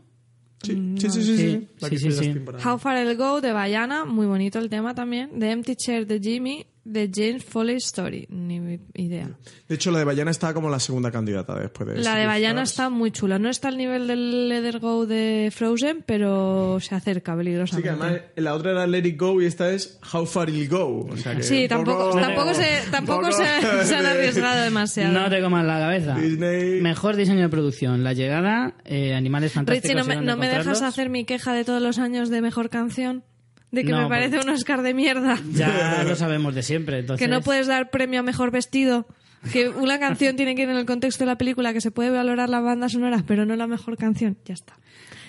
Sí, 0.63 0.73
sí, 0.97 1.09
sí, 1.09 1.23
sí. 1.23 1.37
sí. 1.37 1.67
Sí, 1.77 1.89
sí, 1.89 1.97
sí. 1.97 2.07
Justin 2.09 2.45
para- 2.45 2.59
How 2.59 2.77
Far 2.77 2.97
I'll 3.05 3.15
Go 3.15 3.39
de 3.41 3.51
Bayana, 3.53 4.05
muy 4.05 4.25
bonito 4.27 4.59
el 4.59 4.69
tema 4.69 4.93
también. 4.93 5.39
The 5.39 5.51
Empty 5.51 5.75
Chair 5.75 6.05
de 6.07 6.19
Jimmy, 6.19 6.65
de 6.83 7.09
James 7.13 7.43
Foley 7.43 7.75
Story, 7.75 8.25
ni 8.29 8.79
idea. 8.95 9.29
De 9.67 9.75
hecho, 9.75 9.91
la 9.91 9.99
de 9.99 10.05
Bayana 10.05 10.31
está 10.31 10.53
como 10.53 10.69
la 10.69 10.79
segunda 10.79 11.11
candidata 11.11 11.53
después 11.59 11.89
de 11.89 11.97
La 12.03 12.15
de 12.15 12.25
Bayana 12.25 12.63
está 12.63 12.89
muy 12.89 13.11
chula. 13.11 13.37
No 13.37 13.49
está 13.49 13.67
al 13.67 13.77
nivel 13.77 14.07
del 14.07 14.49
Leather 14.49 14.79
Go 14.79 15.05
de 15.05 15.51
Frozen, 15.53 16.03
pero 16.05 16.79
se 16.79 16.95
acerca 16.95 17.33
Sí, 17.33 17.37
que 17.37 17.37
peligrosamente. 17.37 17.89
además 17.89 18.21
la 18.35 18.55
otra 18.55 18.71
era 18.71 18.87
Let 18.87 19.05
It 19.07 19.19
Go 19.19 19.41
y 19.41 19.45
esta 19.45 19.69
es 19.71 19.99
How 20.13 20.25
Far 20.25 20.49
It'll 20.49 20.67
Go. 20.69 21.07
O 21.11 21.17
sea 21.17 21.35
que 21.35 21.43
Sí, 21.43 21.67
tampoco, 21.67 22.09
poco- 22.11 22.19
tampoco, 22.21 22.53
se, 22.53 22.67
tampoco 22.89 23.31
se, 23.31 23.43
se 23.85 23.95
han 23.95 24.05
arriesgado 24.07 24.63
demasiado. 24.63 25.13
No 25.13 25.29
te 25.29 25.41
comas 25.41 25.65
la 25.65 25.79
cabeza. 25.79 26.15
Disney. 26.15 26.81
Mejor 26.81 27.15
diseño 27.15 27.41
de 27.41 27.49
producción, 27.49 28.03
La 28.03 28.13
Llegada, 28.13 28.75
eh, 28.85 29.13
Animales 29.13 29.51
Fantásticos. 29.53 29.89
Richie, 29.89 29.95
¿no 30.15 30.21
me, 30.21 30.25
no 30.25 30.37
me 30.37 30.47
dejas 30.47 30.81
hacer 30.81 31.09
mi 31.09 31.25
queja 31.25 31.53
de 31.53 31.65
todos 31.65 31.81
los 31.81 31.99
años 31.99 32.29
de 32.29 32.41
mejor 32.41 32.69
canción? 32.69 33.23
De 33.71 33.83
que 33.83 33.91
No, 33.91 34.03
me 34.03 34.09
parece 34.09 34.39
un 34.39 34.49
Oscar 34.49 34.81
de 34.81 34.93
mierda. 34.93 35.37
Ya 35.53 36.03
lo 36.07 36.15
sabemos 36.15 36.55
de 36.55 36.63
siempre. 36.63 36.99
Entonces... 36.99 37.23
Que 37.25 37.31
no 37.31 37.41
puedes 37.41 37.67
dar 37.67 37.89
premio 37.91 38.19
a 38.21 38.23
mejor 38.23 38.51
vestido. 38.51 39.07
Que 39.53 39.69
una 39.69 39.99
canción 39.99 40.35
tiene 40.35 40.53
que 40.55 40.63
ir 40.63 40.69
en 40.69 40.75
el 40.75 40.85
contexto 40.85 41.23
de 41.23 41.27
la 41.27 41.37
película, 41.37 41.71
que 41.71 41.79
se 41.79 41.91
puede 41.91 42.09
valorar 42.09 42.49
la 42.49 42.59
banda 42.59 42.89
sonora, 42.89 43.23
pero 43.25 43.45
no 43.45 43.55
la 43.55 43.67
mejor 43.67 43.95
canción. 43.95 44.37
Ya 44.45 44.53
está. 44.53 44.73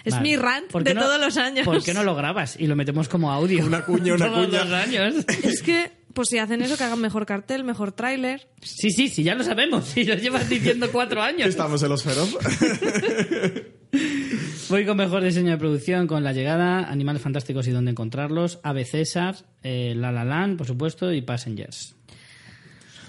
Es 0.04 0.14
Vale. 0.14 0.28
mi 0.28 0.36
rant 0.36 0.68
¿Por 0.70 0.82
qué 0.82 0.88
de 0.90 0.94
no- 0.94 1.02
todos 1.02 1.20
los 1.20 1.36
años. 1.36 1.64
¿Por 1.64 1.82
qué 1.84 1.92
no 1.94 2.02
lo 2.02 2.14
grabas 2.16 2.56
y 2.58 2.66
lo 2.66 2.74
metemos 2.74 3.08
como 3.08 3.30
audio? 3.30 3.64
Una 3.64 3.84
cuña, 3.84 4.14
una 4.14 4.26
Todos 4.26 4.46
cuña. 4.46 4.64
los 4.64 4.72
años. 4.72 5.14
Es 5.44 5.62
que, 5.62 5.92
pues 6.14 6.28
si 6.28 6.38
hacen 6.38 6.62
eso, 6.62 6.76
que 6.76 6.84
hagan 6.84 7.00
mejor 7.00 7.26
cartel, 7.26 7.64
mejor 7.64 7.92
tráiler. 7.92 8.48
Sí, 8.62 8.90
sí, 8.90 9.08
sí, 9.08 9.22
ya 9.22 9.34
lo 9.34 9.44
sabemos. 9.44 9.84
Si 9.94 10.04
lo 10.04 10.14
llevas 10.14 10.48
diciendo 10.48 10.90
cuatro 10.92 11.22
años. 11.22 11.48
Estamos 11.48 11.82
en 11.82 11.88
los 11.88 12.02
feroz. 12.02 12.36
Voy 14.68 14.86
con 14.86 14.96
mejor 14.96 15.24
diseño 15.24 15.50
de 15.50 15.56
producción, 15.58 16.06
con 16.06 16.22
La 16.22 16.32
Llegada, 16.32 16.88
Animales 16.88 17.22
Fantásticos 17.22 17.66
y 17.66 17.72
Dónde 17.72 17.90
Encontrarlos, 17.90 18.60
Ave 18.62 18.84
César, 18.84 19.34
eh, 19.62 19.94
La 19.96 20.12
La 20.12 20.24
Land, 20.24 20.58
por 20.58 20.66
supuesto, 20.66 21.12
y 21.12 21.22
Passengers. 21.22 21.96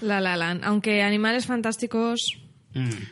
La 0.00 0.20
La 0.20 0.36
Land. 0.36 0.64
Aunque 0.64 1.02
Animales 1.02 1.46
Fantásticos 1.46 2.41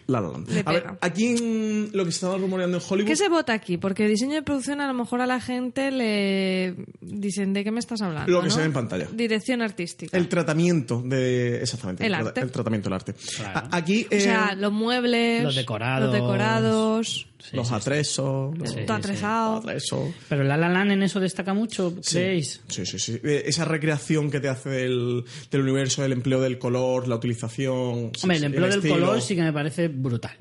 La 0.07 0.21
La 0.21 0.29
Land. 0.29 0.51
Le 0.51 0.63
A 0.65 0.73
ver, 0.73 0.87
aquí 1.01 1.27
en 1.27 1.91
lo 1.93 2.05
que 2.05 2.13
se 2.13 2.17
estaba 2.17 2.37
rumoreando 2.37 2.79
en 2.79 2.83
Hollywood... 2.87 3.09
¿Qué 3.09 3.17
se 3.17 3.29
vota 3.29 3.53
aquí? 3.53 3.77
Porque 3.77 4.07
diseño 4.07 4.35
de 4.35 4.43
producción 4.43 4.81
a 4.81 4.87
lo 4.87 4.95
mejor 4.95 5.21
a 5.21 5.27
la 5.27 5.41
gente 5.41 5.91
le 5.91 6.77
dicen 7.01 7.53
de 7.53 7.65
qué 7.65 7.71
me 7.71 7.81
estás 7.81 8.03
hablando. 8.03 8.31
Lo 8.31 8.41
que 8.41 8.49
¿no? 8.49 8.55
se 8.55 8.61
ve 8.61 8.67
en 8.67 8.73
pantalla. 8.73 9.09
Dirección 9.13 9.63
artística. 9.63 10.17
El 10.17 10.29
tratamiento 10.29 11.03
de... 11.03 11.61
Exactamente. 11.61 12.07
El 12.07 12.15
arte. 12.15 12.41
el 12.41 12.51
tratamiento 12.51 12.89
del 12.89 12.95
arte. 12.95 13.15
Claro. 13.37 13.69
Aquí... 13.71 14.07
o 14.07 14.21
sea, 14.21 14.51
eh, 14.53 14.57
los 14.57 14.73
muebles, 14.73 15.43
los 15.43 15.55
decorados. 15.55 16.05
los 16.05 16.13
decorados, 16.13 17.29
Sí, 17.43 17.57
los 17.57 17.67
sí, 17.69 17.75
sí. 17.75 17.81
atresos... 17.81 18.59
los- 18.59 18.71
Sí, 18.71 18.81
atresos... 18.89 19.65
Pero 20.29 20.45
La 20.45 20.57
La 20.57 20.69
Land 20.69 20.93
en 20.93 21.03
eso 21.03 21.21
destaca 21.21 21.55
mucho, 21.55 21.95
¿creéis? 22.09 22.61
Sí, 22.69 22.85
sí, 22.87 22.99
sí. 22.99 23.21
Eh, 23.25 23.43
Esa 23.47 23.65
recreación 23.65 24.31
que 24.31 24.41
te 24.41 24.49
hace 24.49 24.69
del, 24.69 25.25
del 25.51 25.61
universo, 25.63 26.05
el 26.05 26.13
empleo 26.13 26.41
del 26.41 26.59
color, 26.59 27.09
la 27.09 27.17
utilización. 27.17 28.13
sí, 28.15 28.21
Hombre, 28.25 28.37
el 28.39 28.45
empleo 28.45 28.67
del 28.69 28.77
estilo. 28.79 28.95
color 28.95 29.21
sí 29.23 29.35
que 29.35 29.43
me 29.43 29.53
parece 29.53 29.89
brutal. 29.89 30.37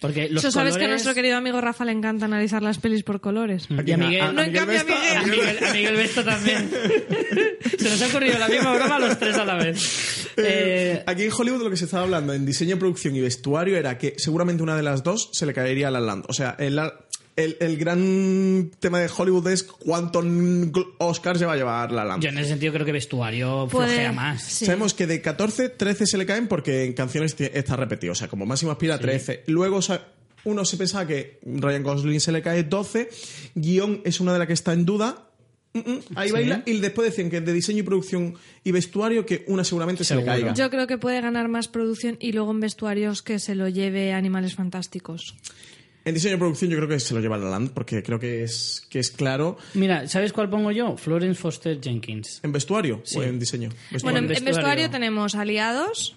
Porque 0.00 0.28
los 0.30 0.42
Eso 0.42 0.50
sabes 0.50 0.76
que 0.78 0.84
a 0.86 0.88
nuestro 0.88 1.12
querido 1.14 1.36
amigo 1.36 1.60
Rafa 1.60 1.84
le 1.84 1.92
encanta 1.92 2.24
analizar 2.24 2.62
las 2.62 2.78
pelis 2.78 3.02
por 3.02 3.20
colores. 3.20 3.66
Y 3.84 3.92
a 3.92 3.96
Miguel, 3.98 4.20
A- 4.22 4.32
No, 4.32 4.42
en 4.42 4.52
Miguel 4.52 4.54
cambio, 4.66 4.80
a 4.80 4.84
Vesta- 4.84 4.94
Miguel- 4.94 5.16
a 5.16 5.22
Miguel, 5.26 5.64
a 5.68 5.72
Miguel 5.72 5.96
Besto 5.96 6.24
también. 6.24 6.70
Se 7.78 7.88
nos 7.90 8.02
ha 8.02 8.06
ocurrido 8.06 8.38
la 8.38 8.48
misma 8.48 8.74
broma 8.74 8.96
a 8.96 8.98
los 8.98 9.18
tres 9.18 9.36
a 9.36 9.44
la 9.44 9.54
vez. 9.56 10.28
Eh, 10.36 11.02
Aquí 11.06 11.24
en 11.24 11.30
Hollywood 11.36 11.62
lo 11.64 11.70
que 11.70 11.76
se 11.76 11.84
estaba 11.84 12.04
hablando 12.04 12.32
en 12.32 12.46
diseño, 12.46 12.78
producción 12.78 13.14
y 13.16 13.20
vestuario 13.20 13.76
era 13.76 13.98
que 13.98 14.14
seguramente 14.16 14.62
una 14.62 14.76
de 14.76 14.82
las 14.82 15.02
dos 15.02 15.30
se 15.32 15.44
le 15.46 15.52
caería 15.54 15.88
a 15.88 15.90
La 15.90 16.00
La 16.00 16.06
Land. 16.06 16.24
O 16.28 16.32
sea, 16.32 16.56
el, 16.58 16.80
el, 17.44 17.56
el 17.60 17.76
gran 17.76 18.70
tema 18.80 18.98
de 19.00 19.08
Hollywood 19.14 19.48
es 19.48 19.62
cuántos 19.64 20.24
Oscars 20.98 21.38
se 21.38 21.46
va 21.46 21.54
a 21.54 21.56
llevar 21.56 21.92
La 21.92 22.04
Land. 22.04 22.22
yo 22.22 22.28
en 22.28 22.38
ese 22.38 22.50
sentido 22.50 22.72
creo 22.72 22.86
que 22.86 22.92
vestuario 22.92 23.68
Puede- 23.70 23.88
flojea 23.88 24.12
más. 24.12 24.42
sí. 24.42 24.66
Sabemos 24.66 24.94
que 24.94 25.06
de 25.06 25.20
14, 25.20 25.68
13 25.70 26.06
se 26.06 26.18
le 26.18 26.26
caen 26.26 26.48
porque 26.48 26.84
en 26.84 26.92
canciones 26.92 27.34
está 27.38 27.76
repetido. 27.76 28.12
O 28.12 28.16
sea, 28.16 28.28
como 28.28 28.46
máximo 28.46 28.70
aspira 28.72 28.94
a 28.94 28.98
13. 28.98 29.44
Luego, 29.46 29.76
o 29.76 29.82
sea, 29.82 30.06
uno 30.44 30.64
se 30.64 30.76
pensaba 30.76 31.06
que 31.06 31.38
Ryan 31.44 31.82
Gosling 31.82 32.20
se 32.20 32.32
le 32.32 32.42
cae 32.42 32.62
12. 32.64 33.10
Guión 33.54 34.00
es 34.04 34.20
una 34.20 34.32
de 34.32 34.38
las 34.38 34.46
que 34.48 34.54
está 34.54 34.72
en 34.72 34.84
duda. 34.86 35.26
Mm, 35.72 35.78
mm, 35.78 35.98
ahí 36.16 36.28
Sí. 36.28 36.32
baila. 36.32 36.62
Y 36.66 36.80
después 36.80 37.10
decían 37.10 37.30
que 37.30 37.40
de 37.40 37.52
diseño 37.52 37.78
y 37.78 37.82
producción 37.82 38.34
y 38.64 38.72
vestuario 38.72 39.24
que 39.24 39.44
una 39.46 39.62
seguramente 39.62 40.02
se 40.02 40.16
le 40.16 40.24
caiga. 40.24 40.52
Yo 40.54 40.68
creo 40.68 40.86
que 40.88 40.98
puede 40.98 41.20
ganar 41.20 41.46
más 41.48 41.68
producción 41.68 42.16
y 42.20 42.32
luego 42.32 42.50
en 42.50 42.58
vestuarios 42.60 43.22
que 43.22 43.38
se 43.38 43.54
lo 43.54 43.68
lleve 43.68 44.12
Animales 44.12 44.54
Fantásticos. 44.56 45.36
En 46.10 46.14
diseño 46.14 46.34
y 46.34 46.38
producción 46.38 46.68
yo 46.72 46.76
creo 46.76 46.88
que 46.88 46.98
se 46.98 47.14
lo 47.14 47.20
lleva 47.20 47.38
La 47.38 47.44
La 47.44 47.50
Land 47.52 47.70
porque 47.70 48.02
creo 48.02 48.18
que 48.18 48.42
es, 48.42 48.84
que 48.90 48.98
es 48.98 49.12
claro. 49.12 49.56
Mira, 49.74 50.08
¿sabes 50.08 50.32
cuál 50.32 50.50
pongo 50.50 50.72
yo? 50.72 50.96
Florence 50.96 51.40
Foster 51.40 51.80
Jenkins. 51.80 52.40
¿En 52.42 52.50
vestuario 52.50 53.00
o 53.14 53.22
en 53.22 53.38
diseño? 53.38 53.68
Bueno, 54.02 54.18
Vestuario. 54.18 54.18
en, 54.18 54.36
en 54.36 54.44
vestuario 54.44 54.90
tenemos 54.90 55.36
Aliados, 55.36 56.16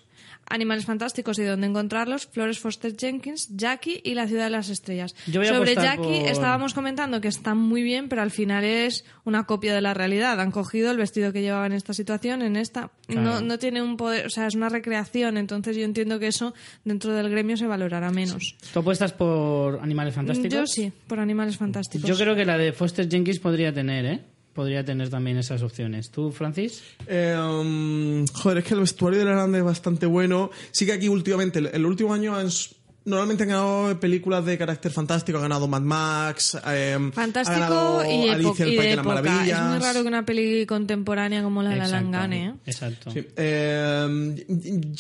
Animales 0.53 0.85
Fantásticos 0.85 1.39
y 1.39 1.43
Dónde 1.43 1.65
Encontrarlos, 1.67 2.27
Flores 2.27 2.59
Foster 2.59 2.95
Jenkins, 2.95 3.49
Jackie 3.55 4.01
y 4.03 4.13
La 4.13 4.27
Ciudad 4.27 4.43
de 4.45 4.49
las 4.51 4.69
Estrellas. 4.69 5.15
Sobre 5.25 5.73
Jackie 5.75 6.19
por- 6.21 6.27
estábamos 6.30 6.73
comentando 6.75 7.19
que 7.21 7.27
está 7.27 7.55
muy 7.55 7.81
bien, 7.81 8.07
pero 8.07 8.21
al 8.21 8.30
final 8.31 8.63
es 8.63 9.03
una 9.25 9.45
copia 9.45 9.73
de 9.73 9.81
la 9.81 9.93
realidad. 9.93 10.39
Han 10.39 10.51
cogido 10.51 10.91
el 10.91 10.97
vestido 10.97 11.34
que 11.34 11.41
llevaba 11.41 11.65
en 11.65 11.71
esta 11.73 11.93
situación, 11.93 12.41
en 12.43 12.55
esta. 12.55 12.91
Claro. 13.07 13.21
No, 13.23 13.41
no 13.41 13.57
tiene 13.57 13.81
un 13.81 13.97
poder, 13.97 14.27
o 14.27 14.30
sea, 14.30 14.45
es 14.47 14.53
una 14.55 14.69
recreación, 14.69 15.38
entonces 15.38 15.75
yo 15.75 15.84
entiendo 15.84 16.19
que 16.19 16.27
eso 16.27 16.53
dentro 16.85 17.13
del 17.13 17.30
gremio 17.30 17.57
se 17.57 17.65
valorará 17.65 18.11
menos. 18.11 18.55
¿Tú 18.71 18.80
apuestas 18.80 19.11
por 19.11 19.80
Animales 19.81 20.13
Fantásticos? 20.13 20.53
Yo 20.53 20.67
sí, 20.67 20.91
por 21.07 21.19
Animales 21.19 21.57
Fantásticos. 21.57 22.07
Yo 22.07 22.15
creo 22.15 22.35
que 22.35 22.45
la 22.45 22.57
de 22.57 22.73
Foster 22.73 23.09
Jenkins 23.09 23.39
podría 23.39 23.73
tener, 23.73 24.05
¿eh? 24.05 24.19
Podría 24.53 24.85
tener 24.85 25.09
también 25.09 25.38
esas 25.38 25.63
opciones. 25.63 26.11
¿Tú, 26.11 26.31
Francis? 26.31 26.84
Um, 27.09 28.25
joder, 28.27 28.59
es 28.59 28.63
que 28.65 28.73
el 28.75 28.81
vestuario 28.81 29.19
de 29.19 29.25
La 29.25 29.35
Land 29.35 29.55
es 29.55 29.63
bastante 29.63 30.05
bueno. 30.05 30.51
Sí 30.71 30.85
que 30.85 30.93
aquí 30.93 31.07
últimamente, 31.07 31.59
el, 31.59 31.85
último 31.85 32.13
año 32.13 32.35
han 32.35 32.47
s- 32.47 32.75
normalmente 33.05 33.43
han 33.43 33.49
ganado 33.49 33.99
películas 33.99 34.45
de 34.45 34.57
carácter 34.57 34.91
fantástico. 34.91 35.38
Ha 35.38 35.41
ganado 35.41 35.67
Mad 35.67 35.81
Max. 35.81 36.57
eh, 36.67 36.97
ha 36.99 37.11
Fantástico 37.11 37.59
ganado 37.59 38.05
y, 38.05 38.30
Alicia 38.30 38.65
el 38.65 38.75
País 38.75 38.81
de 38.81 38.88
de 38.89 38.95
las 38.95 39.05
época. 39.05 39.19
Es 39.19 39.23
Maravillas. 39.25 39.61
muy 39.69 39.80
raro 39.80 40.01
que 40.01 40.07
una 40.07 40.25
peli 40.25 40.65
contemporánea 40.65 41.43
como 41.43 41.61
la 41.63 41.71
de 41.71 41.77
Exacto. 41.77 42.11
gane, 42.11 42.45
¿eh? 42.47 42.53
Exacto. 42.65 43.11
Sí, 43.11 43.27
eh, 43.35 44.45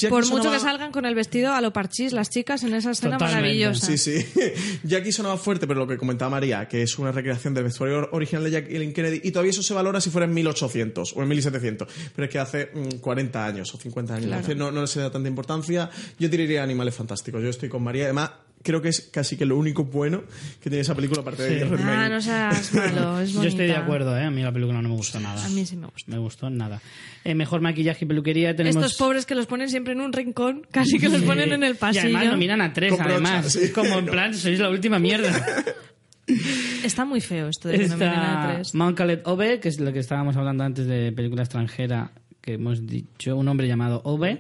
Por 0.09 0.23
mucho 0.25 0.37
sonaba- 0.37 0.53
que 0.55 0.59
salgan 0.59 0.91
con 0.91 1.05
el 1.05 1.15
vestido 1.15 1.53
a 1.53 1.61
lo 1.61 1.71
parchís 1.73 2.13
las 2.13 2.29
chicas 2.29 2.63
en 2.63 2.73
esa 2.75 2.91
escena 2.91 3.17
Totalmente. 3.17 3.41
maravillosa. 3.41 3.87
Sí, 3.87 3.97
sí. 3.97 4.25
Jackie 4.83 5.11
sonaba 5.11 5.37
fuerte, 5.37 5.67
pero 5.67 5.79
lo 5.79 5.87
que 5.87 5.97
comentaba 5.97 6.31
María, 6.31 6.67
que 6.67 6.81
es 6.83 6.97
una 6.99 7.11
recreación 7.11 7.53
del 7.53 7.63
vestuario 7.65 8.09
original 8.11 8.43
de 8.43 8.51
Jacqueline 8.51 8.93
Kennedy, 8.93 9.21
y 9.23 9.31
todavía 9.31 9.51
eso 9.51 9.63
se 9.63 9.73
valora 9.73 10.01
si 10.01 10.09
fuera 10.09 10.25
en 10.25 10.33
1800 10.33 11.13
o 11.15 11.21
en 11.21 11.27
1700. 11.29 11.87
Pero 12.15 12.25
es 12.25 12.31
que 12.31 12.39
hace 12.39 12.69
mm, 12.73 12.97
40 12.99 13.45
años 13.45 13.73
o 13.73 13.77
50 13.77 14.15
años. 14.15 14.27
Claro. 14.27 14.55
No, 14.55 14.71
no 14.71 14.81
le 14.81 14.87
se 14.87 14.99
da 14.99 15.09
tanta 15.11 15.29
importancia. 15.29 15.89
Yo 16.19 16.27
diría 16.29 16.63
Animales 16.63 16.95
Fantásticos. 16.95 17.41
Yo 17.41 17.49
estoy 17.49 17.69
con 17.69 17.81
María. 17.83 17.92
Además, 18.01 18.31
creo 18.63 18.81
que 18.81 18.89
es 18.89 19.01
casi 19.01 19.35
que 19.37 19.45
lo 19.45 19.57
único 19.57 19.83
bueno 19.85 20.23
que 20.61 20.69
tiene 20.69 20.79
esa 20.81 20.95
película, 20.95 21.21
aparte 21.21 21.43
de. 21.43 21.65
Red 21.65 21.79
Ah, 21.83 22.09
no 22.09 22.21
seas 22.21 22.73
malo, 22.73 23.19
es 23.21 23.33
Yo 23.33 23.43
estoy 23.43 23.67
de 23.67 23.75
acuerdo, 23.75 24.17
¿eh? 24.17 24.23
A 24.23 24.31
mí 24.31 24.41
la 24.41 24.51
película 24.51 24.81
no 24.81 24.89
me 24.89 24.95
gustó 24.95 25.19
nada. 25.19 25.45
A 25.45 25.49
mí 25.49 25.65
sí 25.65 25.75
me 25.77 25.87
gusta. 25.87 26.11
Me 26.11 26.17
gustó 26.17 26.49
nada. 26.49 26.81
Eh, 27.25 27.35
mejor 27.35 27.61
maquillaje 27.61 28.05
y 28.05 28.07
peluquería 28.07 28.55
tenemos... 28.55 28.83
Estos 28.83 28.97
pobres 28.97 29.25
que 29.25 29.35
los 29.35 29.45
ponen 29.45 29.69
siempre 29.69 29.93
en 29.93 30.01
un 30.01 30.11
rincón, 30.11 30.65
casi 30.71 30.97
que 30.99 31.09
los 31.09 31.19
Sí. 31.21 31.25
ponen 31.25 31.51
en 31.53 31.63
el 31.63 31.71
Y 31.73 31.75
pasillo. 31.75 32.03
además 32.05 32.25
lo 32.27 32.37
miran 32.37 32.61
a 32.61 32.73
tres, 32.73 32.89
Con 32.91 32.99
brocha, 32.99 33.13
además. 33.13 33.51
sí. 33.53 33.59
Es 33.63 33.71
como 33.71 33.99
en 33.99 34.05
plan, 34.07 34.33
sois 34.33 34.59
la 34.59 34.69
última 34.69 34.99
mierda. 34.99 35.31
Está 36.85 37.03
muy 37.03 37.19
feo 37.19 37.49
esto 37.49 37.67
de 37.67 37.79
que 37.79 37.87
no 37.87 37.95
miren 37.97 38.13
a 38.13 38.23
Está 38.43 38.53
tres. 38.55 38.75
Mount 38.75 38.97
Caleb 38.97 39.21
Ove, 39.25 39.59
que 39.59 39.67
es 39.69 39.79
lo 39.79 39.91
que 39.91 39.99
estábamos 39.99 40.35
hablando 40.37 40.63
antes 40.63 40.85
de 40.87 41.11
película 41.11 41.43
extranjera, 41.43 42.11
que 42.41 42.53
hemos 42.53 42.85
dicho, 42.87 43.35
un 43.35 43.47
hombre 43.49 43.67
llamado 43.67 44.01
Ove. 44.05 44.37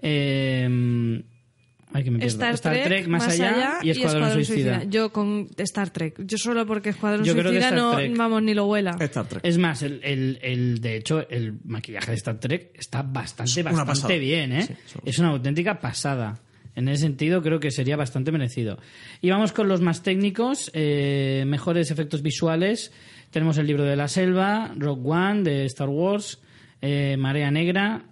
Eh, 0.00 1.22
ay, 1.96 2.04
que 2.04 2.10
me 2.10 2.18
pierdo. 2.18 2.44
Star, 2.54 2.82
Trek, 2.84 3.08
más, 3.08 3.26
allá, 3.28 3.78
y 3.82 3.90
Escuadrón, 3.90 4.32
Suicida. 4.44 4.84
Yo 4.84 5.10
con 5.12 5.48
Star 5.56 5.90
Trek. 5.90 6.14
Yo 6.24 6.38
solo 6.38 6.66
porque 6.66 6.90
Escuadrón 6.90 7.24
Yo 7.24 7.32
creo 7.32 7.50
que 7.50 7.60
Suicida 7.60 7.70
no, 7.70 7.94
Trek. 7.96 8.16
vamos, 8.16 8.42
ni 8.42 8.54
lo 8.54 8.66
huela. 8.66 8.96
Star 9.00 9.26
Trek. 9.26 9.40
Es 9.44 9.58
más, 9.58 9.82
el, 9.82 10.00
el, 10.04 10.38
el- 10.42 10.80
de 10.80 10.96
hecho, 10.96 11.28
el 11.28 11.54
maquillaje 11.64 12.10
de 12.12 12.16
Star 12.16 12.38
Trek 12.38 12.70
está 12.74 13.02
bastante, 13.02 13.62
bastante 13.62 14.18
bien, 14.18 14.52
¿eh? 14.52 14.62
Sí. 14.86 14.98
Es 15.04 15.18
una 15.18 15.28
auténtica 15.30 15.80
pasada. 15.80 16.40
En 16.74 16.88
ese 16.88 17.02
sentido, 17.04 17.40
creo 17.42 17.58
que 17.58 17.70
sería 17.70 17.96
bastante 17.96 18.30
merecido. 18.30 18.78
Y 19.22 19.30
vamos 19.30 19.52
con 19.52 19.66
los 19.66 19.80
más 19.80 20.02
técnicos, 20.02 20.70
eh, 20.74 21.44
mejores 21.46 21.90
efectos 21.90 22.20
visuales. 22.20 22.92
Tenemos 23.30 23.56
el 23.56 23.66
libro 23.66 23.84
de 23.84 23.96
la 23.96 24.08
selva, 24.08 24.72
Rogue 24.76 25.02
One 25.10 25.42
de 25.42 25.64
Star 25.64 25.88
Wars, 25.88 26.38
eh, 26.82 27.16
Marea 27.18 27.50
Negra, 27.50 28.04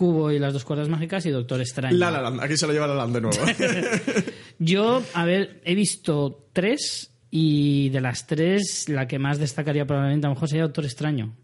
Cubo 0.00 0.32
y 0.32 0.38
las 0.38 0.54
dos 0.54 0.64
cuerdas 0.64 0.88
mágicas 0.88 1.26
y 1.26 1.30
Doctor 1.30 1.60
Extraño. 1.60 1.94
La 1.94 2.10
La 2.10 2.22
Land. 2.22 2.40
Aquí 2.40 2.56
se 2.56 2.66
lo 2.66 2.72
lleva 2.72 2.86
La 2.86 2.94
La 2.94 3.02
Land 3.04 3.14
de 3.16 3.20
nuevo. 3.20 3.36
Yo, 4.58 5.02
a 5.12 5.26
ver, 5.26 5.60
he 5.66 5.74
visto 5.74 6.48
tres 6.54 7.12
y 7.30 7.90
de 7.90 8.00
las 8.00 8.26
tres, 8.26 8.88
la 8.88 9.06
que 9.06 9.18
más 9.18 9.38
destacaría 9.38 9.84
probablemente 9.86 10.26
a 10.26 10.30
lo 10.30 10.34
mejor 10.36 10.48
sería 10.48 10.62
Doctor 10.64 10.86
Extraño. 10.86 11.36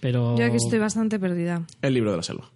Pero 0.00 0.36
Yo 0.38 0.44
aquí 0.46 0.56
estoy 0.56 0.78
bastante 0.78 1.18
perdida. 1.18 1.66
el 1.82 1.94
libro 1.94 2.12
de 2.12 2.18
la 2.18 2.22
selva. 2.22 2.48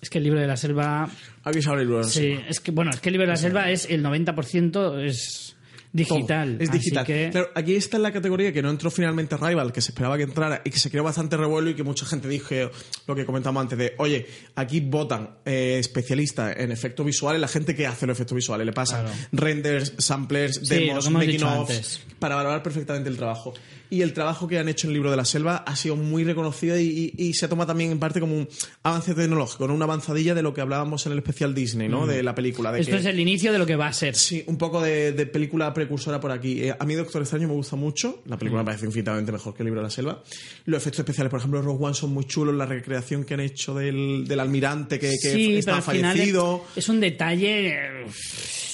es 0.00 0.08
que 0.10 0.18
el 0.18 0.24
libro 0.24 0.40
de 0.40 0.46
la 0.46 0.56
selva... 0.56 1.10
Aquí 1.42 1.60
se 1.60 1.68
abre 1.68 1.82
el 1.82 1.88
libro 1.88 1.98
de 2.00 2.06
la 2.06 2.10
Sí, 2.12 2.20
selva. 2.20 2.42
es 2.48 2.60
que, 2.60 2.70
bueno, 2.70 2.90
es 2.92 3.00
que 3.00 3.08
el 3.08 3.14
libro 3.14 3.26
de 3.26 3.32
la 3.32 3.36
selva 3.36 3.68
es 3.70 3.90
el 3.90 4.04
90% 4.04 5.04
es 5.04 5.56
digital. 5.92 6.54
Todo. 6.54 6.62
Es 6.64 6.68
así 6.70 6.78
digital. 6.78 7.04
que- 7.06 7.28
Claro, 7.30 7.48
aquí 7.54 7.74
está 7.74 7.98
la 7.98 8.12
categoría 8.12 8.52
que 8.52 8.62
no 8.62 8.70
entró 8.70 8.90
finalmente 8.90 9.36
Rival, 9.36 9.72
que 9.72 9.80
se 9.80 9.90
esperaba 9.92 10.16
que 10.16 10.24
entrara 10.24 10.60
y 10.64 10.70
que 10.70 10.78
se 10.78 10.90
creó 10.90 11.04
bastante 11.04 11.36
revuelo 11.36 11.70
y 11.70 11.74
que 11.74 11.82
mucha 11.82 12.04
gente 12.06 12.28
dije 12.28 12.68
lo 13.06 13.14
que 13.14 13.24
comentamos 13.24 13.60
antes 13.62 13.78
de, 13.78 13.94
oye, 13.98 14.26
aquí 14.54 14.80
votan 14.80 15.36
eh, 15.44 15.76
especialistas 15.78 16.56
en 16.58 16.72
efectos 16.72 17.04
visuales, 17.06 17.40
la 17.40 17.48
gente 17.48 17.74
que 17.74 17.86
hace 17.86 18.06
los 18.06 18.16
efectos 18.16 18.36
visuales, 18.36 18.66
le 18.66 18.72
pasan 18.72 19.02
Claro. 19.04 19.16
renders, 19.32 19.94
samplers, 19.98 20.60
Sí, 20.62 20.74
demos, 20.74 21.10
making 21.10 21.42
offs, 21.42 22.00
para 22.18 22.34
valorar 22.36 22.62
perfectamente 22.62 23.08
el 23.08 23.16
trabajo. 23.16 23.54
Y 23.90 24.02
el 24.02 24.12
trabajo 24.12 24.46
que 24.46 24.58
han 24.58 24.68
hecho 24.68 24.86
en 24.86 24.90
el 24.90 24.94
libro 24.94 25.10
de 25.10 25.16
la 25.16 25.24
selva 25.24 25.56
ha 25.66 25.74
sido 25.74 25.96
muy 25.96 26.22
reconocido 26.22 26.78
y, 26.78 27.14
y- 27.16 27.24
y 27.28 27.32
se 27.32 27.48
toma 27.48 27.64
también 27.64 27.90
en 27.90 27.98
parte 27.98 28.20
como 28.20 28.36
un 28.36 28.46
avance 28.82 29.14
tecnológico, 29.14 29.66
¿no? 29.66 29.74
una 29.74 29.86
avanzadilla 29.86 30.34
de 30.34 30.42
lo 30.42 30.52
que 30.52 30.60
hablábamos 30.60 31.06
en 31.06 31.12
el 31.12 31.18
especial 31.18 31.54
Disney, 31.54 31.88
¿no? 31.88 32.06
De 32.06 32.22
la 32.22 32.34
película. 32.34 32.70
De. 32.70 32.80
Esto 32.80 32.92
que- 32.92 32.98
es 32.98 33.06
el 33.06 33.18
inicio 33.18 33.50
de 33.50 33.58
lo 33.58 33.64
que 33.64 33.76
va 33.76 33.86
a 33.86 33.92
ser. 33.94 34.14
Sí, 34.14 34.44
un 34.46 34.58
poco 34.58 34.82
de, 34.82 35.12
de 35.12 35.24
película 35.24 35.72
precursora 35.78 36.20
por 36.20 36.30
aquí. 36.30 36.62
Eh, 36.62 36.74
a 36.78 36.84
mí 36.84 36.94
Doctor 36.94 37.22
Extraño 37.22 37.48
me 37.48 37.54
gusta 37.54 37.76
mucho. 37.76 38.22
La 38.26 38.36
Mm. 38.36 38.38
película 38.38 38.62
me 38.62 38.66
parece 38.66 38.86
infinitamente 38.86 39.32
mejor 39.32 39.54
que 39.54 39.62
el 39.62 39.66
libro 39.66 39.80
de 39.80 39.84
la 39.86 39.90
selva. 39.90 40.22
Los 40.66 40.82
efectos 40.82 41.00
especiales, 41.00 41.30
por 41.30 41.38
ejemplo, 41.40 41.62
Rogue 41.62 41.84
One 41.84 41.94
son 41.94 42.12
muy 42.12 42.24
chulos. 42.26 42.54
La 42.54 42.66
recreación 42.66 43.24
que 43.24 43.34
han 43.34 43.40
hecho 43.40 43.74
del, 43.74 44.26
del 44.26 44.40
almirante 44.40 44.98
que, 44.98 45.10
que 45.22 45.30
sí, 45.32 45.56
está 45.56 45.80
fallecido. 45.82 46.64
es, 46.72 46.84
es 46.84 46.88
un 46.88 47.00
detalle... 47.00 47.68
eh, 47.68 48.06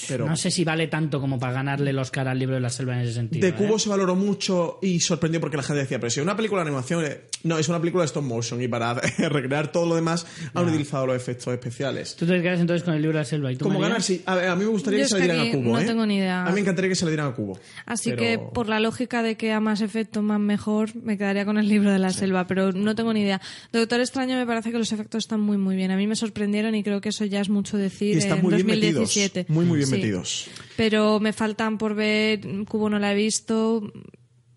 Pero- 0.08 0.26
no 0.26 0.36
sé 0.36 0.50
si 0.50 0.64
vale 0.64 0.86
tanto 0.88 1.18
como 1.20 1.38
para 1.38 1.52
ganarle 1.54 1.90
el 1.90 1.98
Oscar 1.98 2.28
al 2.28 2.38
libro 2.38 2.54
de 2.56 2.60
la 2.60 2.68
selva 2.70 2.94
en 2.94 3.00
ese 3.00 3.14
sentido. 3.14 3.42
De 3.46 3.52
¿eh? 3.52 3.54
Cubo 3.54 3.78
se 3.78 3.88
valoró 3.88 4.14
mucho 4.14 4.78
y 4.82 5.00
sorprendió 5.00 5.40
porque 5.40 5.56
la 5.56 5.62
gente 5.62 5.80
decía, 5.80 5.98
pero 5.98 6.10
si 6.10 6.20
una 6.20 6.36
película 6.36 6.62
de 6.62 6.68
animación, 6.68 7.04
eh, 7.06 7.20
No, 7.44 7.58
es 7.58 7.68
una 7.68 7.78
película 7.78 8.02
de 8.02 8.06
stop 8.06 8.24
motion 8.24 8.60
y 8.62 8.68
para 8.68 8.94
recrear 9.18 9.70
todo 9.70 9.86
lo 9.86 9.94
demás 9.94 10.26
han 10.54 10.66
utilizado 10.68 11.06
los 11.06 11.14
efectos 11.16 11.52
especiales. 11.52 12.16
Tú 12.16 12.26
te 12.26 12.40
quedas 12.42 12.58
entonces 12.58 12.82
con 12.82 12.94
el 12.94 13.02
libro 13.02 13.16
de 13.18 13.22
la 13.22 13.24
selva. 13.24 13.52
¿Y 13.52 13.56
tú, 13.56 13.64
Como 13.66 13.74
María? 13.78 13.88
ganar, 13.90 14.02
sí. 14.02 14.22
A, 14.26 14.34
ver, 14.34 14.48
a 14.48 14.56
mí 14.56 14.64
me 14.64 14.70
gustaría 14.70 15.00
Yo 15.00 15.04
que 15.04 15.08
se 15.10 15.18
le 15.18 15.24
dieran 15.24 15.46
a 15.48 15.50
cubo, 15.52 15.72
no 15.74 15.78
¿eh? 15.78 15.84
tengo 15.84 16.06
ni 16.06 16.16
idea. 16.16 16.42
A 16.44 16.48
mí 16.48 16.54
me 16.54 16.60
encantaría 16.60 16.88
que 16.88 16.94
se 16.96 17.04
le 17.04 17.10
dieran 17.12 17.28
a 17.28 17.34
cubo. 17.34 17.58
Así 17.86 18.10
Pero- 18.10 18.22
que, 18.22 18.38
por 18.38 18.68
la 18.68 18.80
lógica 18.80 19.22
de 19.22 19.36
que 19.36 19.52
a 19.52 19.60
más 19.60 19.80
efecto, 19.82 20.22
más 20.22 20.40
mejor, 20.40 20.96
me 20.96 21.16
quedaría 21.18 21.44
con 21.44 21.58
el 21.58 21.68
libro 21.68 21.92
de 21.92 21.98
la 21.98 22.10
selva, 22.10 22.46
pero 22.46 22.72
no 22.72 22.94
tengo 22.94 23.12
ni 23.12 23.20
idea. 23.20 23.40
Doctor 23.72 24.00
Extraño 24.00 24.36
me 24.36 24.46
parece 24.46 24.72
que 24.72 24.78
los 24.78 24.90
efectos 24.92 25.24
están 25.24 25.40
muy, 25.40 25.58
muy 25.58 25.76
bien. 25.76 25.90
A 25.90 25.96
mí 25.96 26.06
me 26.06 26.16
sorprendieron 26.16 26.74
y 26.74 26.82
creo 26.82 27.00
que 27.02 27.10
eso 27.10 27.24
ya 27.26 27.40
es 27.42 27.50
mucho 27.50 27.76
decir 27.76 28.14
Y 28.14 28.18
están 28.18 28.38
en 28.38 28.42
muy 28.44 28.54
bien 28.54 28.66
2017. 28.68 29.40
metidos. 29.40 29.54
Muy, 29.54 29.64
muy 29.66 29.76
bien 29.76 29.88
Sí. 29.88 29.94
metidos. 29.96 30.46
Pero 30.76 31.20
me 31.20 31.32
faltan 31.34 31.76
por 31.76 31.94
ver, 31.94 32.40
Cubo 32.66 32.88
no 32.88 32.98
la 32.98 33.12
he 33.12 33.14
visto. 33.14 33.82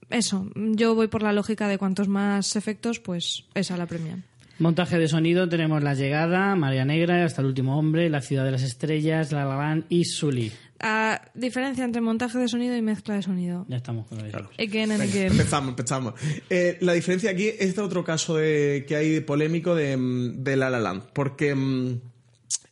Eso, 0.09 0.49
yo 0.55 0.95
voy 0.95 1.07
por 1.07 1.23
la 1.23 1.33
lógica 1.33 1.67
de 1.67 1.77
cuantos 1.77 2.07
más 2.07 2.55
efectos, 2.55 2.99
pues 2.99 3.45
esa 3.53 3.77
la 3.77 3.85
premian. 3.85 4.23
Montaje 4.59 4.97
de 4.97 5.07
sonido 5.07 5.47
tenemos 5.47 5.83
La 5.83 5.93
Llegada, 5.93 6.55
María 6.55 6.83
Negra, 6.83 7.23
Hasta 7.23 7.41
el 7.41 7.47
Último 7.47 7.77
Hombre, 7.77 8.09
La 8.09 8.21
Ciudad 8.21 8.43
de 8.43 8.51
las 8.51 8.63
Estrellas, 8.63 9.31
La 9.31 9.45
La 9.45 9.55
Land 9.55 9.85
y 9.89 10.05
Sully. 10.05 10.51
Ah, 10.79 11.21
diferencia 11.33 11.83
entre 11.83 12.01
montaje 12.01 12.37
de 12.37 12.47
sonido 12.47 12.75
y 12.75 12.81
mezcla 12.81 13.15
de 13.15 13.21
sonido. 13.21 13.65
Ya 13.67 13.77
estamos 13.77 14.07
con. 14.07 14.19
Again 14.19 14.91
and 14.91 15.01
again. 15.01 15.31
empezamos, 15.31 15.69
empezamos. 15.69 16.13
Eh, 16.49 16.77
la 16.81 16.93
diferencia 16.93 17.31
aquí 17.31 17.49
es 17.59 17.75
de 17.75 17.81
otro 17.81 18.03
caso 18.03 18.35
de, 18.35 18.85
que 18.87 18.95
hay 18.95 19.19
polémico 19.21 19.75
de, 19.75 19.97
mm, 19.97 20.43
de 20.43 20.55
La 20.55 20.69
La 20.69 20.79
Land, 20.79 21.03
porque 21.13 21.53
mm, 21.53 21.99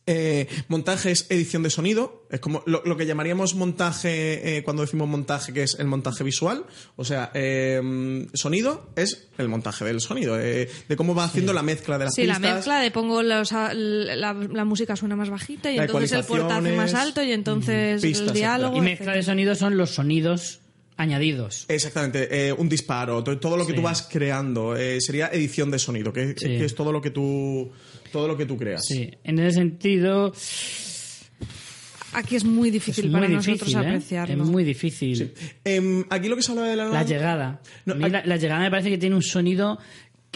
eh, 0.06 0.46
montaje 0.68 1.10
es 1.10 1.26
edición 1.30 1.62
de 1.62 1.70
sonido, 1.70 2.26
es 2.30 2.40
como 2.40 2.62
lo, 2.66 2.82
lo 2.84 2.96
que 2.96 3.06
llamaríamos 3.06 3.54
montaje 3.54 4.58
eh, 4.58 4.62
cuando 4.62 4.82
decimos 4.82 5.08
montaje, 5.08 5.52
que 5.52 5.62
es 5.64 5.76
el 5.78 5.86
montaje 5.86 6.22
visual, 6.24 6.64
o 6.96 7.04
sea, 7.04 7.30
eh, 7.34 8.26
sonido 8.34 8.90
es 8.96 9.28
el 9.38 9.48
montaje 9.48 9.84
del 9.84 10.00
sonido, 10.00 10.38
eh, 10.40 10.68
de 10.88 10.96
cómo 10.96 11.14
va 11.14 11.24
haciendo 11.24 11.52
la 11.52 11.62
mezcla 11.62 11.98
de 11.98 12.04
las 12.06 12.14
Sí, 12.14 12.24
la 12.24 12.34
pistas. 12.34 12.54
mezcla 12.56 12.80
de 12.80 12.90
pongo 12.90 13.22
los, 13.22 13.52
a- 13.52 13.74
la, 13.74 14.32
la 14.32 14.64
música 14.64 14.96
suena 14.96 15.16
más 15.16 15.30
bajita 15.30 15.70
y 15.72 15.76
La 15.76 15.84
entonces 15.84 16.12
el 16.12 16.24
portazo 16.24 16.70
más 16.76 16.94
alto 16.94 17.22
y 17.22 17.32
entonces 17.32 18.00
pistas, 18.02 18.28
el 18.28 18.32
diálogo. 18.34 18.76
Y 18.78 18.80
mezcla 18.80 19.12
de 19.12 19.22
sonido 19.22 19.54
son 19.54 19.76
los 19.76 19.90
sonidos 19.90 20.60
añadidos. 20.96 21.66
Exactamente, 21.68 22.28
eh, 22.48 22.52
un 22.52 22.68
disparo, 22.68 23.22
to- 23.22 23.38
todo 23.38 23.56
lo 23.56 23.64
que 23.66 23.72
Sí. 23.72 23.76
tú 23.76 23.82
vas 23.82 24.02
creando 24.10 24.76
eh, 24.76 25.00
sería 25.00 25.28
edición 25.28 25.70
de 25.70 25.78
sonido, 25.78 26.12
que, 26.12 26.28
Sí. 26.36 26.46
que 26.46 26.64
es 26.64 26.74
todo 26.74 26.92
lo 26.92 27.00
que 27.00 27.10
tú 27.10 27.70
todo 28.12 28.28
lo 28.28 28.36
que 28.36 28.46
tú 28.46 28.56
creas. 28.56 28.82
Sí, 28.86 29.10
en 29.24 29.38
ese 29.38 29.56
sentido 29.58 30.32
Aquí 32.12 32.34
es 32.36 32.44
muy 32.46 32.68
es 32.68 32.72
difícil 32.74 33.10
muy 33.10 33.12
para 33.20 33.28
nosotros 33.28 33.58
difícil, 33.58 33.76
¿eh? 33.82 33.86
apreciarlo. 33.88 34.42
Es 34.44 34.48
muy 34.48 34.64
difícil. 34.64 35.34
Em, 35.64 36.02
aquí 36.08 36.28
lo 36.28 36.36
que 36.36 36.40
se 36.42 36.50
habla 36.52 36.62
de 36.64 36.76
la, 36.76 36.86
La 36.88 37.02
llegada. 37.04 37.60
No, 37.84 37.92
A 37.92 37.96
mí 37.96 38.04
aquí- 38.04 38.12
la, 38.12 38.24
la 38.24 38.36
llegada 38.38 38.60
me 38.62 38.70
parece 38.70 38.88
que 38.88 38.96
tiene 38.96 39.16
un 39.16 39.22
sonido 39.22 39.78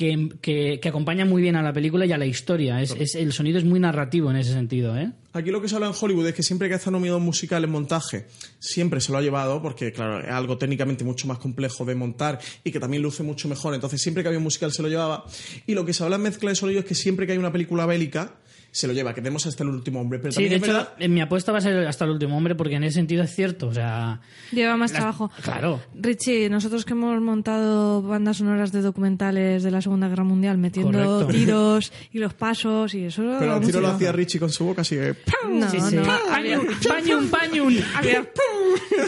que, 0.01 0.31
que- 0.41 0.81
que 0.81 0.89
acompaña 0.89 1.27
muy 1.27 1.43
bien 1.43 1.57
a 1.57 1.63
la 1.63 1.75
película 1.75 2.07
y 2.07 2.13
a 2.13 2.17
la 2.19 2.25
historia. 2.25 2.81
Es, 2.81 2.97
es- 2.99 3.15
el 3.15 3.33
sonido 3.35 3.59
es 3.59 3.65
muy 3.65 3.79
narrativo 3.79 4.31
en 4.31 4.37
ese 4.39 4.53
sentido, 4.55 4.97
¿eh? 4.97 5.11
Aquí 5.35 5.51
lo 5.51 5.61
que 5.61 5.69
se 5.69 5.75
habla 5.75 5.89
en 5.89 5.93
Hollywood 6.01 6.27
es 6.29 6.35
que 6.35 6.43
siempre 6.43 6.69
que 6.71 6.75
está 6.77 6.91
nominado 6.91 7.19
un 7.19 7.25
musical 7.25 7.63
en 7.63 7.71
montaje, 7.71 8.27
siempre 8.59 9.01
se 9.01 9.13
lo 9.13 9.19
ha 9.19 9.23
llevado, 9.23 9.61
porque 9.63 9.93
claro, 9.93 10.21
es 10.21 10.31
algo 10.31 10.57
técnicamente 10.59 11.05
mucho 11.05 11.29
más 11.29 11.39
complejo 11.39 11.85
de 11.85 11.95
montar 11.95 12.41
y 12.65 12.71
que 12.73 12.81
también 12.81 13.03
luce 13.03 13.23
mucho 13.23 13.47
mejor. 13.49 13.75
Entonces, 13.75 14.01
siempre 14.01 14.23
que 14.25 14.29
había 14.29 14.39
un 14.39 14.45
musical 14.45 14.73
se 14.73 14.83
lo 14.83 14.89
llevaba. 14.89 15.25
Y 15.67 15.75
lo 15.75 15.85
que 15.85 15.93
se 15.93 16.03
habla 16.03 16.17
en 16.17 16.23
mezcla 16.23 16.49
de 16.51 16.57
sonido 16.57 16.81
es 16.81 16.87
que 16.87 16.95
siempre 16.95 17.27
que 17.27 17.33
hay 17.33 17.39
una 17.39 17.53
película 17.53 17.85
bélica, 17.87 18.35
se 18.73 18.87
lo 18.87 18.93
lleva, 18.93 19.13
que 19.15 19.21
tenemos 19.21 19.45
hasta 19.47 19.63
el 19.65 19.71
último 19.71 20.01
hombre. 20.01 20.19
Pero 20.21 20.33
Sí, 20.33 20.37
también 20.37 20.61
de 20.61 20.67
hecho, 20.67 20.73
verdad- 20.77 20.93
en 20.99 21.15
mi 21.15 21.21
apuesta 21.21 21.51
va 21.53 21.59
a 21.59 21.61
ser 21.61 21.87
hasta 21.87 22.05
el 22.05 22.11
último 22.13 22.37
hombre 22.37 22.55
porque 22.55 22.77
en 22.77 22.85
ese 22.85 22.95
sentido 22.95 23.25
es 23.25 23.35
cierto. 23.35 23.69
O 23.69 23.75
sea, 23.75 24.21
Lleva 24.53 24.77
más 24.77 24.91
Las- 24.93 25.01
trabajo. 25.01 25.31
claro. 25.43 25.81
Richie, 25.95 26.49
nosotros 26.51 26.85
que 26.85 26.93
hemos 26.93 27.21
montado 27.21 28.03
bandas 28.03 28.37
sonoras 28.39 28.71
de 28.73 28.81
documentales 28.83 29.63
de 29.63 29.71
la 29.71 29.81
Segunda 29.83 30.09
Guerra 30.09 30.25
Mundial 30.25 30.59
metiendo 30.59 30.93
Correcto. 30.99 31.27
tiros 31.33 31.93
y 32.13 32.19
los 32.19 32.35
pasos 32.35 32.95
y 32.95 33.05
eso. 33.05 33.23
pero 33.39 33.57
el 33.57 33.65
tiro 33.67 33.81
lo 33.81 33.89
hacía. 33.89 34.13
Richie 34.13 34.39
con 34.39 34.51
su 34.51 34.65
boca, 34.65 34.83
así 34.83 34.97
que... 34.97 35.15
No, 35.49 35.69
sí, 35.71 35.79
sí. 35.81 35.97
no. 35.97 36.03
Pañum, 36.29 36.67
pañum, 36.87 37.29
pañum. 37.29 37.77
Había, 37.95 38.25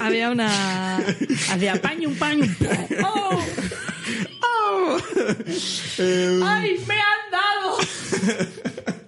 había 0.01 0.31
una. 0.31 0.97
Hacía 0.97 1.81
pañum, 1.81 2.15
pañum. 2.17 2.49
¡Oh! 3.05 3.39
Eh, 5.99 6.41
¡Ay, 6.45 6.77
me 6.87 6.95
han 6.95 7.31
dado! 7.31 7.77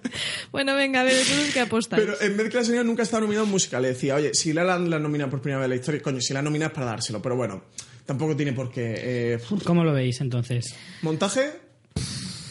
Bueno, 0.55 0.73
venga, 0.73 1.01
a 1.01 1.03
ver, 1.03 1.13
entonces 1.13 1.53
qué 1.53 1.59
apostáis. 1.59 2.01
Pero 2.01 2.21
en 2.21 2.37
mezcla 2.37 2.61
de 2.61 2.65
sonido 2.65 2.83
nunca 2.85 3.03
estaba 3.03 3.19
nominado 3.21 3.43
un 3.45 3.51
musical. 3.51 3.81
Le 3.81 3.89
decía, 3.89 4.15
oye, 4.15 4.33
si 4.33 4.53
La 4.53 4.63
La 4.63 4.77
Land 4.77 4.87
la 4.87 4.99
nomina 4.99 5.29
por 5.29 5.41
primera 5.41 5.59
vez 5.59 5.65
en 5.65 5.69
la 5.71 5.75
historia, 5.75 6.01
coño, 6.01 6.21
si 6.21 6.33
la 6.33 6.41
nomina 6.41 6.67
es 6.67 6.71
para 6.71 6.85
dárselo. 6.85 7.21
Pero 7.21 7.35
bueno, 7.35 7.63
tampoco 8.05 8.37
tiene 8.37 8.53
por 8.53 8.71
qué. 8.71 8.93
Eh, 8.97 9.39
¿Cómo 9.65 9.83
lo 9.83 9.91
veis 9.91 10.21
entonces? 10.21 10.73
montaje, 11.01 11.51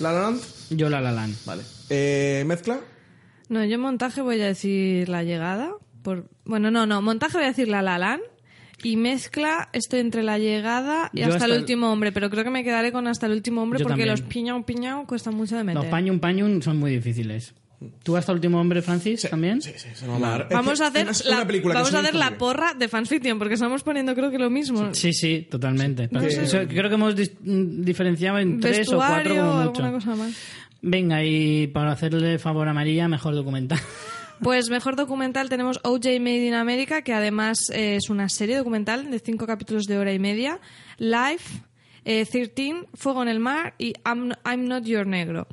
La 0.01 0.13
La 0.13 0.21
Land, 0.23 0.41
Yo 0.71 0.91
la 0.91 1.01
la 1.01 1.13
Land. 1.13 1.35
vale. 1.47 1.63
Eh, 1.89 2.45
mezcla, 2.47 2.79
No, 3.49 3.65
yo 3.65 3.75
en 3.77 3.81
montaje 3.81 4.21
voy 4.21 4.39
a 4.43 4.47
decir 4.49 5.09
la 5.09 5.23
llegada. 5.23 5.73
Por... 6.03 6.29
Bueno, 6.45 6.71
no, 6.71 6.85
no, 6.85 7.01
montaje 7.01 7.39
voy 7.39 7.45
a 7.47 7.49
decir 7.49 7.69
la 7.69 7.81
La 7.81 7.97
Land. 7.99 8.21
Y 8.83 8.97
mezcla, 8.97 9.71
estoy 9.73 10.01
entre 10.01 10.23
la 10.23 10.37
llegada 10.39 11.09
y 11.15 11.21
Yo 11.21 11.25
hasta, 11.27 11.37
hasta 11.37 11.47
el 11.47 11.53
el- 11.53 11.59
último 11.61 11.91
hombre, 11.91 12.13
pero 12.13 12.29
creo 12.29 12.45
que 12.45 12.51
me 12.51 12.65
quedaré 12.65 12.93
con 12.93 13.07
hasta 13.07 13.25
el 13.25 13.33
último 13.33 13.63
hombre 13.63 13.79
Yo 13.79 13.85
porque 13.85 13.93
también. 14.05 14.11
los 14.11 14.21
piñao 14.21 14.67
piñao 14.67 15.07
cuestan 15.07 15.35
mucho 15.37 15.57
de 15.57 15.65
meter. 15.65 15.83
Los 15.83 15.91
pañum, 15.91 16.19
pañum 16.19 16.61
son 16.61 16.77
muy 16.79 16.91
difíciles. 16.91 17.55
¿Tú 18.02 18.16
hasta 18.16 18.32
el 18.32 18.36
último 18.36 18.61
hombre, 18.61 18.82
Francis, 18.82 19.27
también? 19.28 19.61
Sí, 19.62 19.73
sí, 19.77 19.89
se 19.94 20.06
nos 20.06 20.23
va 20.23 20.27
a 20.27 20.31
dar. 20.31 20.43
Es 20.43 20.48
Vamos 20.56 20.81
a 20.81 20.86
hacer, 20.89 21.06
una 21.06 21.39
la, 21.39 21.47
película 21.47 21.74
vamos 21.74 21.94
a 21.94 21.98
hacer 22.01 22.15
la 22.15 22.36
porra 22.39 22.74
de 22.74 22.89
fanfiction 22.89 23.39
porque 23.39 23.55
estamos 23.55 23.82
poniendo 23.82 24.15
creo 24.15 24.31
que 24.31 24.39
lo 24.39 24.51
mismo. 24.51 24.94
Sí, 24.94 25.12
sí, 25.12 25.47
totalmente. 25.51 26.09
No 26.11 26.20
sé. 26.20 26.44
Eso- 26.44 26.59
creo 26.69 26.89
que 26.89 26.94
hemos 26.94 27.15
diferenciado 27.43 28.39
en 28.39 28.61
tres 28.61 28.89
o 28.93 28.97
cuatro 28.97 29.35
como 29.36 29.52
alguna 29.61 29.90
mucho. 29.90 30.06
cosa 30.06 30.16
más. 30.16 30.32
Venga, 30.82 31.24
y 31.24 31.66
para 31.69 31.93
hacerle 31.93 32.39
favor 32.39 32.69
a 32.69 32.74
María, 32.74 33.09
mejor 33.09 33.35
documental. 33.35 33.78
Pues 34.43 34.69
mejor 34.69 34.97
documental 34.97 35.48
tenemos 35.48 35.78
OJ 35.85 36.19
Made 36.20 36.48
in 36.48 36.55
America, 36.55 37.02
que 37.02 37.12
además 37.15 37.56
eh, 37.73 37.97
es 37.97 38.11
una 38.11 38.28
serie 38.28 38.56
documental 38.56 39.09
de 39.09 39.20
cinco 39.20 39.47
capítulos 39.47 39.85
de 39.85 39.97
hora 39.97 40.12
y 40.12 40.19
media. 40.19 40.59
Life, 40.98 41.62
eh, 42.05 42.27
13, 42.27 42.89
Fuego 42.94 43.23
en 43.23 43.28
el 43.28 43.39
Mar 43.39 43.74
y 43.78 43.94
I'm, 44.05 44.32
I'm 44.44 44.66
Not 44.66 44.85
Your 44.85 45.06
Negro. 45.06 45.47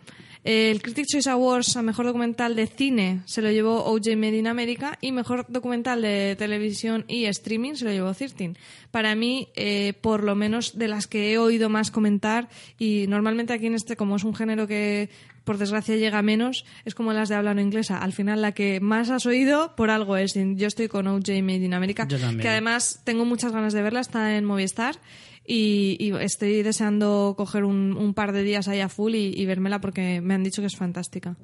El 0.44 0.82
Critics' 0.82 1.10
Choice 1.10 1.30
Awards 1.30 1.78
a 1.78 1.84
mejor 1.84 2.08
documental 2.08 2.56
de 2.56 2.66
cine 2.66 3.22
se 3.26 3.44
lo 3.44 3.52
llevó 3.52 3.86
OJ 3.86 4.16
Made 4.16 4.38
in 4.38 4.48
America 4.48 4.98
y 5.00 5.12
mejor 5.12 5.46
documental 5.50 6.02
de 6.02 6.36
televisión 6.36 7.06
y 7.08 7.26
streaming 7.26 7.76
se 7.76 7.86
lo 7.86 7.92
llevó 7.92 8.14
13. 8.14 8.54
Para 8.90 9.14
mí, 9.14 9.50
eh, 9.56 9.94
por 10.02 10.24
lo 10.24 10.34
menos 10.34 10.80
de 10.80 10.88
las 10.88 11.06
que 11.06 11.32
he 11.32 11.38
oído 11.38 11.70
más 11.70 11.92
comentar, 11.92 12.50
y 12.80 13.06
normalmente 13.08 13.54
aquí 13.54 13.68
en 13.68 13.76
este, 13.76 13.96
como 13.96 14.16
es 14.16 14.24
un 14.24 14.34
género 14.34 14.66
que 14.66 15.10
por 15.44 15.58
desgracia 15.58 15.96
llega 15.96 16.22
menos, 16.22 16.66
es 16.86 16.96
como 16.96 17.14
las 17.14 17.30
de 17.30 17.36
habla 17.36 17.54
no 17.54 17.62
inglesa. 17.62 18.00
Al 18.00 18.14
final, 18.14 18.42
la 18.42 18.52
que 18.52 18.80
más 18.80 19.10
has 19.10 19.26
oído, 19.26 19.76
por 19.76 19.90
algo 19.90 20.18
es. 20.18 20.34
Yo 20.36 20.68
estoy 20.68 20.88
con 20.88 21.08
OJ 21.08 21.42
Made 21.42 21.66
in 21.66 21.74
America, 21.74 22.08
que 22.08 22.50
además 22.50 23.02
tengo 23.04 23.26
muchas 23.26 23.52
ganas 23.52 23.74
de 23.74 23.82
verla, 23.82 24.02
está 24.02 24.38
en 24.38 24.46
Movistar. 24.46 24.98
Y, 25.46 25.98
y 26.00 26.12
estoy 26.24 26.62
deseando 26.64 27.34
coger 27.36 27.64
un, 27.64 27.98
un 27.98 28.14
par 28.14 28.32
de 28.32 28.44
días 28.44 28.68
ahí 28.68 28.80
a 28.80 28.90
full 28.90 29.16
y, 29.16 29.34
y 29.36 29.46
vérmela 29.46 29.82
porque 29.82 30.22
me 30.22 30.34
han 30.36 30.44
dicho 30.44 30.62
que 30.62 30.68
es 30.68 30.76
fantástica. 30.76 31.36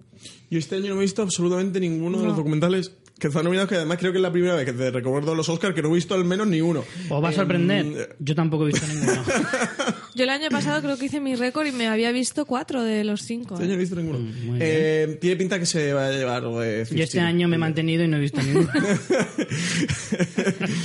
Yo 0.52 0.60
este 0.60 0.76
año 0.76 0.94
no 0.94 0.98
he 0.99 1.03
visto 1.03 1.22
absolutamente 1.24 1.80
ninguno 1.80 2.19
de 2.19 2.26
los 2.28 2.38
documentales 2.38 2.91
que 3.19 3.28
están 3.28 3.44
nominados, 3.45 3.68
que 3.69 3.76
además 3.76 3.98
creo 3.98 4.11
que 4.11 4.19
es 4.19 4.22
la 4.22 4.32
primera 4.32 4.56
vez 4.56 4.65
que 4.65 4.74
te 4.74 4.91
recuerdo 4.91 5.34
los 5.34 5.49
Oscars 5.49 5.74
que 5.74 5.82
no 5.82 5.90
he 5.90 5.95
visto 5.95 6.14
al 6.14 6.24
menos 6.26 6.45
ni 6.48 6.61
uno. 6.61 6.84
Os 7.10 7.24
va 7.24 7.30
a 7.30 7.32
Em, 7.32 7.36
sorprender. 7.36 8.15
Yo 8.19 8.36
tampoco 8.36 8.65
he 8.65 8.68
visto 8.68 8.86
ninguno. 8.88 9.24
Yo 10.18 10.23
el 10.23 10.30
año 10.31 10.49
pasado 10.49 10.81
creo 10.81 10.98
que 10.98 11.06
hice 11.06 11.19
mi 11.22 11.35
récord 11.35 11.68
y 11.68 11.72
me 11.72 11.88
había 11.88 12.11
visto 12.11 12.45
cuatro 12.45 12.84
de 12.84 13.03
los 13.03 13.22
cinco. 13.22 13.53
Este 13.53 13.65
año 13.65 13.73
no 13.73 13.76
he 13.76 13.77
visto 13.77 13.95
ninguno. 13.95 14.19
Mm, 14.19 14.57
Eh, 14.60 15.18
tiene 15.22 15.35
pinta 15.35 15.60
que 15.60 15.68
se 15.68 15.94
va 15.94 16.07
a 16.07 16.11
llevar 16.11 16.44
de 16.44 16.49
Yo 16.49 16.81
este 16.81 16.95
15. 16.95 17.19
año 17.19 17.48
me 17.48 17.56
he 17.56 17.60
mantenido 17.60 18.03
y 18.03 18.07
no 18.07 18.18
he 18.18 18.19
visto 18.19 18.41
ninguno. 18.41 18.68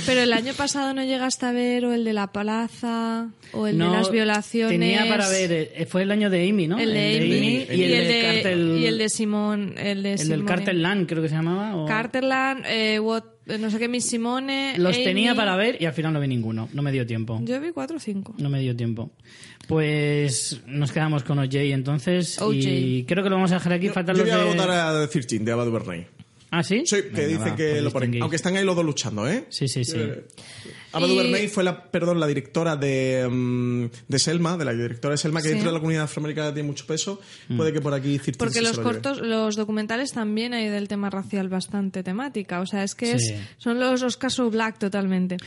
Pero 0.05 0.21
el 0.21 0.33
año 0.33 0.53
pasado 0.53 0.93
no 0.93 1.03
llegaste 1.03 1.45
a 1.45 1.51
ver 1.51 1.85
o 1.85 1.93
el 1.93 2.03
de 2.03 2.13
la 2.13 2.31
plaza 2.31 3.29
o 3.53 3.67
el 3.67 3.77
No, 3.77 3.91
de 3.91 3.97
las 3.97 4.11
violaciones. 4.11 4.71
Tenía 4.79 5.07
para 5.07 5.27
ver, 5.29 5.51
eh, 5.51 5.85
fue 5.89 6.03
el 6.03 6.11
año 6.11 6.29
de 6.29 6.49
Amy, 6.49 6.67
¿no? 6.67 6.79
El 6.79 6.93
de 6.93 7.17
Amy 7.17 7.67
y, 7.75 7.83
el, 7.83 8.07
de, 8.07 8.21
Cartel, 8.21 8.77
y 8.77 8.85
el 8.85 8.97
de 8.97 9.09
Simón. 9.09 9.73
El, 9.77 10.03
de 10.03 10.13
el 10.13 10.27
del. 10.29 10.45
Cartel 10.45 10.81
Land, 10.81 11.07
creo 11.07 11.21
que 11.23 11.29
se 11.29 11.35
llamaba. 11.35 11.75
o- 11.75 11.85
Carterland, 11.87 12.65
eh, 12.67 12.99
what- 12.99 13.23
eh, 13.23 13.32
no 13.45 13.69
sé 13.69 13.79
qué, 13.79 13.87
Miss 13.87 14.05
Simone. 14.05 14.75
Los 14.77 14.95
Amy. 14.95 15.03
tenía 15.03 15.35
para 15.35 15.55
ver 15.55 15.81
y 15.81 15.85
al 15.85 15.93
final 15.93 16.13
no 16.13 16.19
vi 16.19 16.27
ninguno. 16.27 16.69
No 16.73 16.81
me 16.81 16.91
dio 16.91 17.05
tiempo. 17.05 17.39
Yo 17.43 17.59
vi 17.59 17.71
cuatro 17.71 17.97
o 17.97 17.99
cinco. 17.99 18.33
No 18.37 18.49
me 18.49 18.59
dio 18.59 18.75
tiempo. 18.75 19.11
Pues 19.67 20.61
nos 20.67 20.91
quedamos 20.91 21.23
con 21.23 21.39
OJ 21.39 21.55
entonces. 21.55 22.41
OJ. 22.41 22.53
Y 22.55 23.03
creo 23.05 23.23
que 23.23 23.29
lo 23.29 23.35
vamos 23.35 23.51
a 23.51 23.55
dejar 23.55 23.73
aquí. 23.73 23.89
Faltan 23.89 24.15
Yo 24.15 24.23
los 24.23 24.31
voy 24.33 24.41
a 24.41 24.43
de... 24.43 24.49
votar 24.49 24.69
a 24.71 25.07
13 25.09 25.39
de 25.39 25.51
Ava 25.51 25.65
DuVernay. 25.65 26.07
¿Ah, 26.55 26.61
sí? 26.61 26.83
Sí, 26.85 26.97
que 26.97 27.09
Venga, 27.09 27.27
dicen 27.27 27.51
va, 27.53 27.55
que 27.55 27.81
lo 27.81 27.91
ponen. 27.91 28.21
Aunque 28.21 28.35
están 28.35 28.55
ahí 28.55 28.63
los 28.63 28.75
dos 28.75 28.85
luchando, 28.85 29.27
¿eh? 29.27 29.45
Sí, 29.49 29.67
sí, 29.67 29.83
sí. 29.83 29.97
Eh, 29.97 30.23
Ava 30.91 31.07
Y- 31.07 31.09
DuVernay 31.09 31.47
fue 31.47 31.63
la, 31.63 31.89
perdón, 31.89 32.19
la 32.19 32.27
directora 32.27 32.75
de, 32.75 33.27
mm, 33.27 33.85
de 34.07 34.19
Selma, 34.19 34.55
de 34.55 34.65
la 34.65 34.73
directora 34.73 35.13
de 35.13 35.17
Selma, 35.17 35.41
que 35.41 35.47
Sí. 35.47 35.53
dentro 35.55 35.71
de 35.71 35.73
la 35.73 35.79
comunidad 35.79 36.03
afroamericana 36.03 36.53
tiene 36.53 36.67
mucho 36.67 36.85
peso. 36.85 37.19
Puede 37.57 37.73
que 37.73 37.81
por 37.81 37.95
aquí 37.95 38.19
13 38.19 38.37
Porque 38.37 38.61
los 38.61 38.77
lo 38.77 38.83
cortos, 38.83 39.19
los 39.19 39.55
documentales 39.55 40.11
también 40.11 40.53
hay 40.53 40.67
del 40.69 40.87
tema 40.87 41.09
racial 41.09 41.49
bastante 41.49 42.03
temática. 42.03 42.59
O 42.61 42.67
sea, 42.67 42.83
es 42.83 42.93
que 42.93 43.17
Sí. 43.17 43.33
es, 43.33 43.39
son 43.57 43.79
los 43.79 44.03
Oscars 44.03 44.35
so 44.35 44.51
black 44.51 44.77
totalmente. 44.77 45.37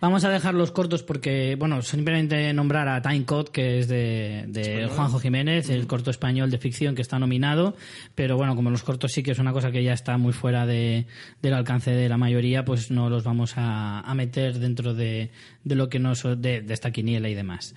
Vamos 0.00 0.24
a 0.24 0.28
dejar 0.30 0.54
los 0.54 0.70
cortos 0.70 1.02
porque, 1.02 1.56
bueno, 1.58 1.82
simplemente 1.82 2.52
nombrar 2.52 2.86
a 2.88 3.02
Time 3.02 3.24
Code, 3.24 3.50
que 3.50 3.80
es 3.80 3.88
de, 3.88 4.44
de 4.46 4.86
Juanjo 4.86 5.18
Jiménez, 5.18 5.70
el 5.70 5.88
corto 5.88 6.12
español 6.12 6.52
de 6.52 6.58
ficción 6.58 6.94
que 6.94 7.02
está 7.02 7.18
nominado, 7.18 7.74
pero 8.14 8.36
bueno, 8.36 8.54
como 8.54 8.70
los 8.70 8.84
cortos 8.84 9.10
sí 9.10 9.24
que 9.24 9.32
es 9.32 9.40
una 9.40 9.52
cosa 9.52 9.72
que 9.72 9.82
ya 9.82 9.92
está 9.92 10.16
muy 10.16 10.32
fuera 10.32 10.66
de, 10.66 11.06
del 11.42 11.54
alcance 11.54 11.90
de 11.90 12.08
la 12.08 12.16
mayoría, 12.16 12.64
pues 12.64 12.92
no 12.92 13.10
los 13.10 13.24
vamos 13.24 13.54
a, 13.56 13.98
a 14.00 14.14
meter 14.14 14.60
dentro 14.60 14.94
de, 14.94 15.32
de 15.64 15.74
lo 15.74 15.88
que 15.88 15.98
nos, 15.98 16.22
de, 16.22 16.62
de 16.62 16.74
esta 16.74 16.92
quiniela 16.92 17.28
y 17.28 17.34
demás. 17.34 17.74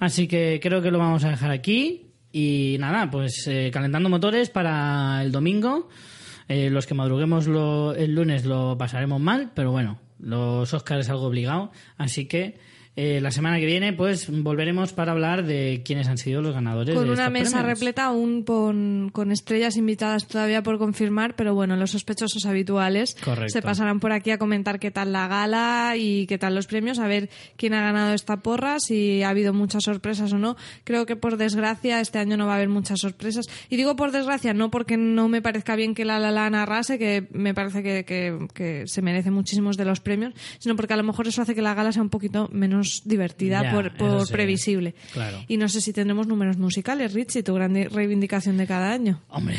Así 0.00 0.26
que 0.26 0.58
creo 0.60 0.82
que 0.82 0.90
lo 0.90 0.98
vamos 0.98 1.22
a 1.24 1.30
dejar 1.30 1.52
aquí. 1.52 2.06
Y 2.32 2.76
nada, 2.80 3.10
pues 3.10 3.44
eh, 3.48 3.70
calentando 3.72 4.08
motores 4.08 4.50
para 4.50 5.20
el 5.22 5.30
domingo. 5.32 5.88
Eh, 6.48 6.68
los 6.70 6.86
que 6.86 6.94
madruguemos 6.94 7.46
lo- 7.48 7.94
el 7.94 8.14
lunes 8.14 8.44
lo 8.44 8.76
pasaremos 8.78 9.20
mal, 9.20 9.50
pero 9.54 9.70
bueno, 9.72 9.98
los 10.20 10.72
Oscars 10.74 11.06
es 11.06 11.10
algo 11.10 11.26
obligado. 11.26 11.72
Así 11.96 12.26
que 12.26 12.58
eh, 12.96 13.20
la 13.20 13.30
semana 13.30 13.58
que 13.58 13.66
viene, 13.66 13.92
pues 13.92 14.28
volveremos 14.28 14.92
para 14.92 15.12
hablar 15.12 15.44
de 15.46 15.82
quiénes 15.84 16.08
han 16.08 16.18
sido 16.18 16.42
los 16.42 16.52
ganadores. 16.52 16.94
Con 16.94 17.06
de 17.06 17.12
una 17.12 17.30
mesa 17.30 17.58
premios. 17.58 17.78
repleta 17.78 18.04
aún 18.06 18.42
con, 18.42 19.10
con 19.12 19.30
estrellas 19.32 19.76
invitadas 19.76 20.26
todavía 20.26 20.62
por 20.62 20.76
confirmar, 20.78 21.34
pero 21.36 21.54
bueno, 21.54 21.76
los 21.76 21.92
sospechosos 21.92 22.44
habituales 22.46 23.16
Correcto. 23.24 23.52
se 23.52 23.62
pasarán 23.62 24.00
por 24.00 24.12
aquí 24.12 24.32
a 24.32 24.38
comentar 24.38 24.78
qué 24.80 24.90
tal 24.90 25.12
la 25.12 25.28
gala 25.28 25.94
y 25.96 26.26
qué 26.26 26.36
tal 26.36 26.54
los 26.54 26.66
premios, 26.66 26.98
a 26.98 27.06
ver 27.06 27.30
quién 27.56 27.74
ha 27.74 27.80
ganado 27.82 28.12
esta 28.12 28.38
porra, 28.38 28.80
si 28.80 29.22
ha 29.22 29.28
habido 29.30 29.54
muchas 29.54 29.84
sorpresas 29.84 30.32
o 30.32 30.38
no. 30.38 30.56
Creo 30.84 31.06
que 31.06 31.16
por 31.16 31.36
desgracia 31.36 32.00
este 32.00 32.18
año 32.18 32.36
no 32.36 32.46
va 32.46 32.54
a 32.54 32.56
haber 32.56 32.68
muchas 32.68 33.00
sorpresas. 33.00 33.46
Y 33.70 33.76
digo 33.76 33.94
por 33.96 34.10
desgracia, 34.10 34.52
no 34.52 34.70
porque 34.70 34.96
no 34.96 35.28
me 35.28 35.40
parezca 35.40 35.76
bien 35.76 35.94
que 35.94 36.04
la 36.04 36.18
La 36.18 36.32
Land 36.32 36.56
arrase, 36.56 36.98
que 36.98 37.28
me 37.32 37.54
parece 37.54 37.82
que, 37.82 38.04
que- 38.04 38.48
que 38.52 38.86
se 38.88 39.00
merece 39.00 39.30
muchísimos 39.30 39.76
de 39.76 39.84
los 39.84 40.00
premios, 40.00 40.34
sino 40.58 40.74
porque 40.76 40.92
a 40.94 40.96
lo 40.96 41.04
mejor 41.04 41.28
eso 41.28 41.40
hace 41.40 41.54
que 41.54 41.62
la 41.62 41.74
gala 41.74 41.92
sea 41.92 42.02
un 42.02 42.10
poquito 42.10 42.48
menos 42.52 42.79
divertida 43.04 43.62
Ya, 43.62 43.72
por, 43.72 43.86
eso 43.86 43.96
por 43.96 44.26
sí. 44.26 44.32
previsible. 44.32 44.94
Claro. 45.12 45.44
Y 45.48 45.56
no 45.56 45.68
sé 45.68 45.80
si 45.80 45.92
tendremos 45.92 46.26
números 46.26 46.56
musicales, 46.58 47.12
Richie, 47.14 47.42
tu 47.42 47.54
gran 47.54 47.74
reivindicación 47.74 48.56
de 48.56 48.66
cada 48.66 48.92
año. 48.92 49.20
Hombre, 49.28 49.56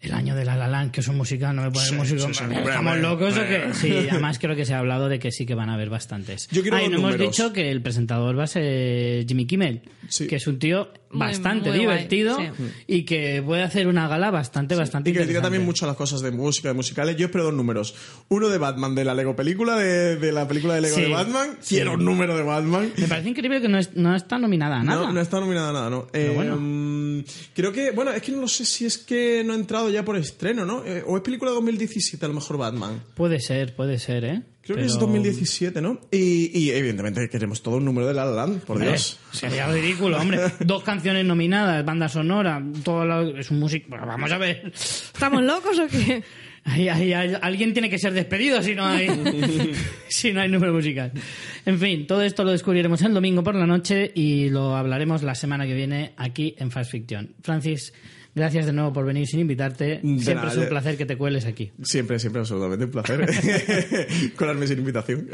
el 0.00 0.12
año 0.14 0.34
de 0.34 0.44
La 0.46 0.56
La 0.56 0.66
Land, 0.66 0.92
que 0.92 1.00
es 1.00 1.08
un 1.08 1.16
musical, 1.16 1.54
no 1.54 1.62
me 1.62 1.70
pones 1.70 1.88
Sí, 1.88 1.94
música. 1.94 2.20
sí, 2.22 2.32
sí, 2.34 2.44
¿Estamos 2.54 2.98
locos 2.98 3.36
o 3.36 3.40
qué? 3.42 3.64
Sí, 3.74 4.08
además 4.10 4.38
creo 4.38 4.56
que 4.56 4.64
se 4.64 4.72
ha 4.74 4.78
hablado 4.78 5.08
de 5.08 5.18
que 5.18 5.30
sí 5.30 5.44
que 5.44 5.54
van 5.54 5.68
a 5.68 5.74
haber 5.74 5.90
bastantes. 5.90 6.48
Yo 6.50 6.62
quiero 6.62 6.78
Ah, 6.78 6.82
y 6.82 6.88
no 6.88 6.96
hemos 6.98 7.18
dicho 7.18 7.52
que 7.52 7.70
el 7.70 7.82
presentador 7.82 8.38
va 8.38 8.44
a 8.44 8.46
ser 8.46 9.26
Jimmy 9.26 9.46
Kimmel, 9.46 9.82
Sí. 10.08 10.26
que 10.26 10.36
es 10.36 10.46
un 10.46 10.58
tío 10.58 10.88
Muy- 11.10 11.20
bastante 11.20 11.68
muy 11.70 11.84
guay, 11.84 11.88
divertido 12.08 12.36
sí. 12.38 12.44
y 12.86 13.04
que 13.04 13.42
puede 13.44 13.62
hacer 13.62 13.88
una 13.88 14.08
gala 14.08 14.30
bastante, 14.30 14.74
bastante 14.74 15.10
Y 15.10 15.12
critica 15.12 15.24
interesante. 15.32 15.44
también 15.46 15.64
mucho 15.66 15.86
las 15.86 15.96
cosas 15.96 16.22
de 16.22 16.30
música, 16.30 16.68
de 16.68 16.74
musicales. 16.74 17.16
Yo 17.16 17.26
espero 17.26 17.44
dos 17.44 17.54
números. 17.54 17.94
Uno 18.28 18.48
de 18.48 18.56
Batman, 18.58 18.94
de 18.94 19.04
la 19.04 19.14
Lego 19.14 19.36
película, 19.36 19.76
de, 19.76 20.16
de 20.16 20.32
la 20.32 20.48
película 20.48 20.74
de 20.74 20.80
Lego 20.80 20.96
Sí, 20.96 21.02
de 21.02 21.08
Batman. 21.08 21.56
sí. 21.60 21.74
Quiero 21.74 21.92
un 21.94 22.04
número 22.06 22.36
de 22.36 22.42
Batman. 22.42 22.90
Me 22.96 23.06
parece 23.06 23.28
increíble 23.28 23.60
que 23.60 23.68
no, 23.68 23.78
es- 23.78 23.94
no 23.96 24.16
está 24.16 24.38
nominada 24.38 24.80
a 24.80 24.82
nada. 24.82 25.02
No, 25.06 25.12
no 25.12 25.20
está 25.20 25.40
nominada 25.40 25.70
a 25.70 25.72
nada, 25.74 25.90
¿no? 25.90 26.06
Eh, 26.14 26.32
bueno. 26.34 26.56
mm, 26.58 27.24
creo 27.54 27.70
que, 27.72 27.90
bueno, 27.90 28.12
es 28.12 28.22
que 28.22 28.32
no 28.32 28.48
sé 28.48 28.64
si 28.64 28.86
es 28.86 28.96
que 28.96 29.42
no 29.44 29.52
ha 29.52 29.56
entrado 29.56 29.89
ya 29.90 30.04
por 30.04 30.16
estreno, 30.16 30.64
¿no? 30.64 30.84
Eh, 30.84 31.02
o 31.06 31.16
es 31.16 31.22
película 31.22 31.50
de 31.50 31.56
2017, 31.56 32.24
a 32.24 32.28
lo 32.28 32.34
mejor 32.34 32.56
Batman. 32.58 33.02
Puede 33.14 33.40
ser, 33.40 33.74
puede 33.76 33.98
ser, 33.98 34.24
¿eh? 34.24 34.42
Creo 34.62 34.76
que 34.76 34.84
es 34.84 34.92
Pero 34.92 35.06
2017, 35.06 35.80
¿no? 35.80 36.00
Y, 36.10 36.56
y 36.58 36.70
evidentemente 36.70 37.28
queremos 37.28 37.62
todo 37.62 37.76
un 37.76 37.84
número 37.84 38.06
de 38.06 38.14
La 38.14 38.24
La 38.24 38.32
Land, 38.32 38.60
por 38.62 38.76
Hombre, 38.76 38.90
Dios. 38.90 39.18
Sería 39.32 39.66
ridículo, 39.72 40.18
hombre. 40.18 40.38
Dos 40.60 40.82
canciones 40.82 41.24
nominadas, 41.24 41.84
banda 41.84 42.08
sonora, 42.08 42.62
todo 42.84 43.04
lo- 43.04 43.36
es 43.36 43.50
un 43.50 43.58
músico. 43.58 43.88
Vamos 43.90 44.30
a 44.30 44.38
ver. 44.38 44.70
¿Estamos 44.74 45.42
locos 45.42 45.78
o 45.78 45.86
qué? 45.88 46.22
Ahí- 46.64 46.88
alguien 47.14 47.72
tiene 47.72 47.88
que 47.88 47.98
ser 47.98 48.12
despedido 48.12 48.62
si 48.62 48.74
no 48.74 48.84
hay 48.84 49.08
si 50.08 50.30
no 50.30 50.42
hay 50.42 50.48
número 50.50 50.74
musical. 50.74 51.10
En 51.64 51.78
fin, 51.78 52.06
todo 52.06 52.22
esto 52.22 52.44
lo 52.44 52.50
descubriremos 52.50 53.00
el 53.00 53.14
domingo 53.14 53.42
por 53.42 53.54
la 53.54 53.66
noche 53.66 54.12
y 54.14 54.50
lo 54.50 54.76
hablaremos 54.76 55.22
la 55.22 55.34
semana 55.34 55.66
que 55.66 55.74
viene 55.74 56.12
aquí 56.18 56.54
en 56.58 56.70
Fast 56.70 56.90
Fiction. 56.90 57.34
Francis, 57.42 57.94
gracias 58.34 58.66
de 58.66 58.72
nuevo 58.72 58.92
por 58.92 59.04
venir 59.04 59.26
sin 59.26 59.40
invitarte. 59.40 60.00
Siempre 60.00 60.34
nada, 60.34 60.52
es 60.52 60.56
un 60.56 60.68
placer 60.68 60.96
que 60.96 61.06
te 61.06 61.16
cueles 61.16 61.46
aquí. 61.46 61.72
Siempre, 61.82 62.18
siempre, 62.18 62.40
absolutamente 62.40 62.84
un 62.84 62.90
placer. 62.90 63.26
Colarme 64.36 64.66
sin 64.66 64.78
invitación. 64.78 65.28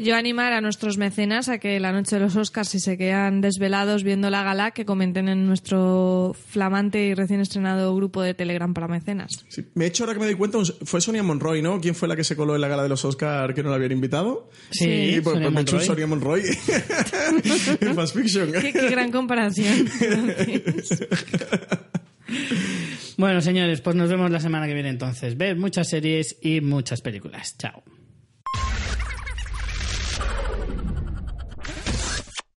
Yo 0.00 0.16
animar 0.16 0.52
a 0.52 0.60
nuestros 0.60 0.98
mecenas 0.98 1.48
a 1.48 1.58
que 1.58 1.78
la 1.80 1.92
noche 1.92 2.16
de 2.16 2.20
los 2.22 2.36
Oscars, 2.36 2.68
si 2.68 2.80
se 2.80 2.96
quedan 2.96 3.40
desvelados 3.40 4.02
viendo 4.02 4.30
la 4.30 4.42
gala, 4.42 4.70
que 4.70 4.84
comenten 4.84 5.28
en 5.28 5.46
nuestro 5.46 6.34
flamante 6.48 7.06
y 7.06 7.14
recién 7.14 7.40
estrenado 7.40 7.94
grupo 7.94 8.22
de 8.22 8.34
Telegram 8.34 8.72
para 8.74 8.88
mecenas. 8.88 9.44
Sí, 9.48 9.66
Me 9.74 9.84
he 9.84 9.88
hecho 9.88 10.04
ahora 10.04 10.14
que 10.14 10.20
me 10.20 10.26
doy 10.26 10.34
cuenta, 10.34 10.58
fue 10.84 11.00
Sonia 11.00 11.22
Monroy, 11.22 11.62
¿no? 11.62 11.80
¿Quién 11.80 11.94
fue 11.94 12.08
la 12.08 12.16
que 12.16 12.24
se 12.24 12.36
coló 12.36 12.54
en 12.54 12.60
la 12.60 12.68
gala 12.68 12.82
de 12.82 12.88
los 12.88 13.04
Oscar 13.04 13.54
que 13.54 13.62
no 13.62 13.70
la 13.70 13.76
habían 13.76 13.92
invitado? 13.92 14.50
Sí, 14.70 15.16
Y 15.16 15.20
pues, 15.20 15.34
Sonia 15.34 15.50
pues 15.50 15.54
me 15.54 15.60
he 15.60 15.62
hecho 15.62 15.76
un 15.76 16.08
Monroy. 16.08 16.42
Sonia 16.42 16.56
Monroy 16.58 17.78
en 17.80 17.94
Fast 17.94 18.16
Fiction. 18.16 18.52
Qué, 18.52 18.72
qué 18.72 18.88
gran 18.88 19.10
comparación 19.10 19.86
bueno, 23.16 23.40
señores, 23.40 23.80
pues 23.80 23.96
nos 23.96 24.08
vemos 24.08 24.30
la 24.30 24.40
semana 24.40 24.66
que 24.66 24.74
viene 24.74 24.90
entonces. 24.90 25.36
Ver 25.36 25.56
muchas 25.56 25.88
series 25.88 26.36
y 26.42 26.60
muchas 26.60 27.00
películas. 27.00 27.56
Chao. 27.58 27.82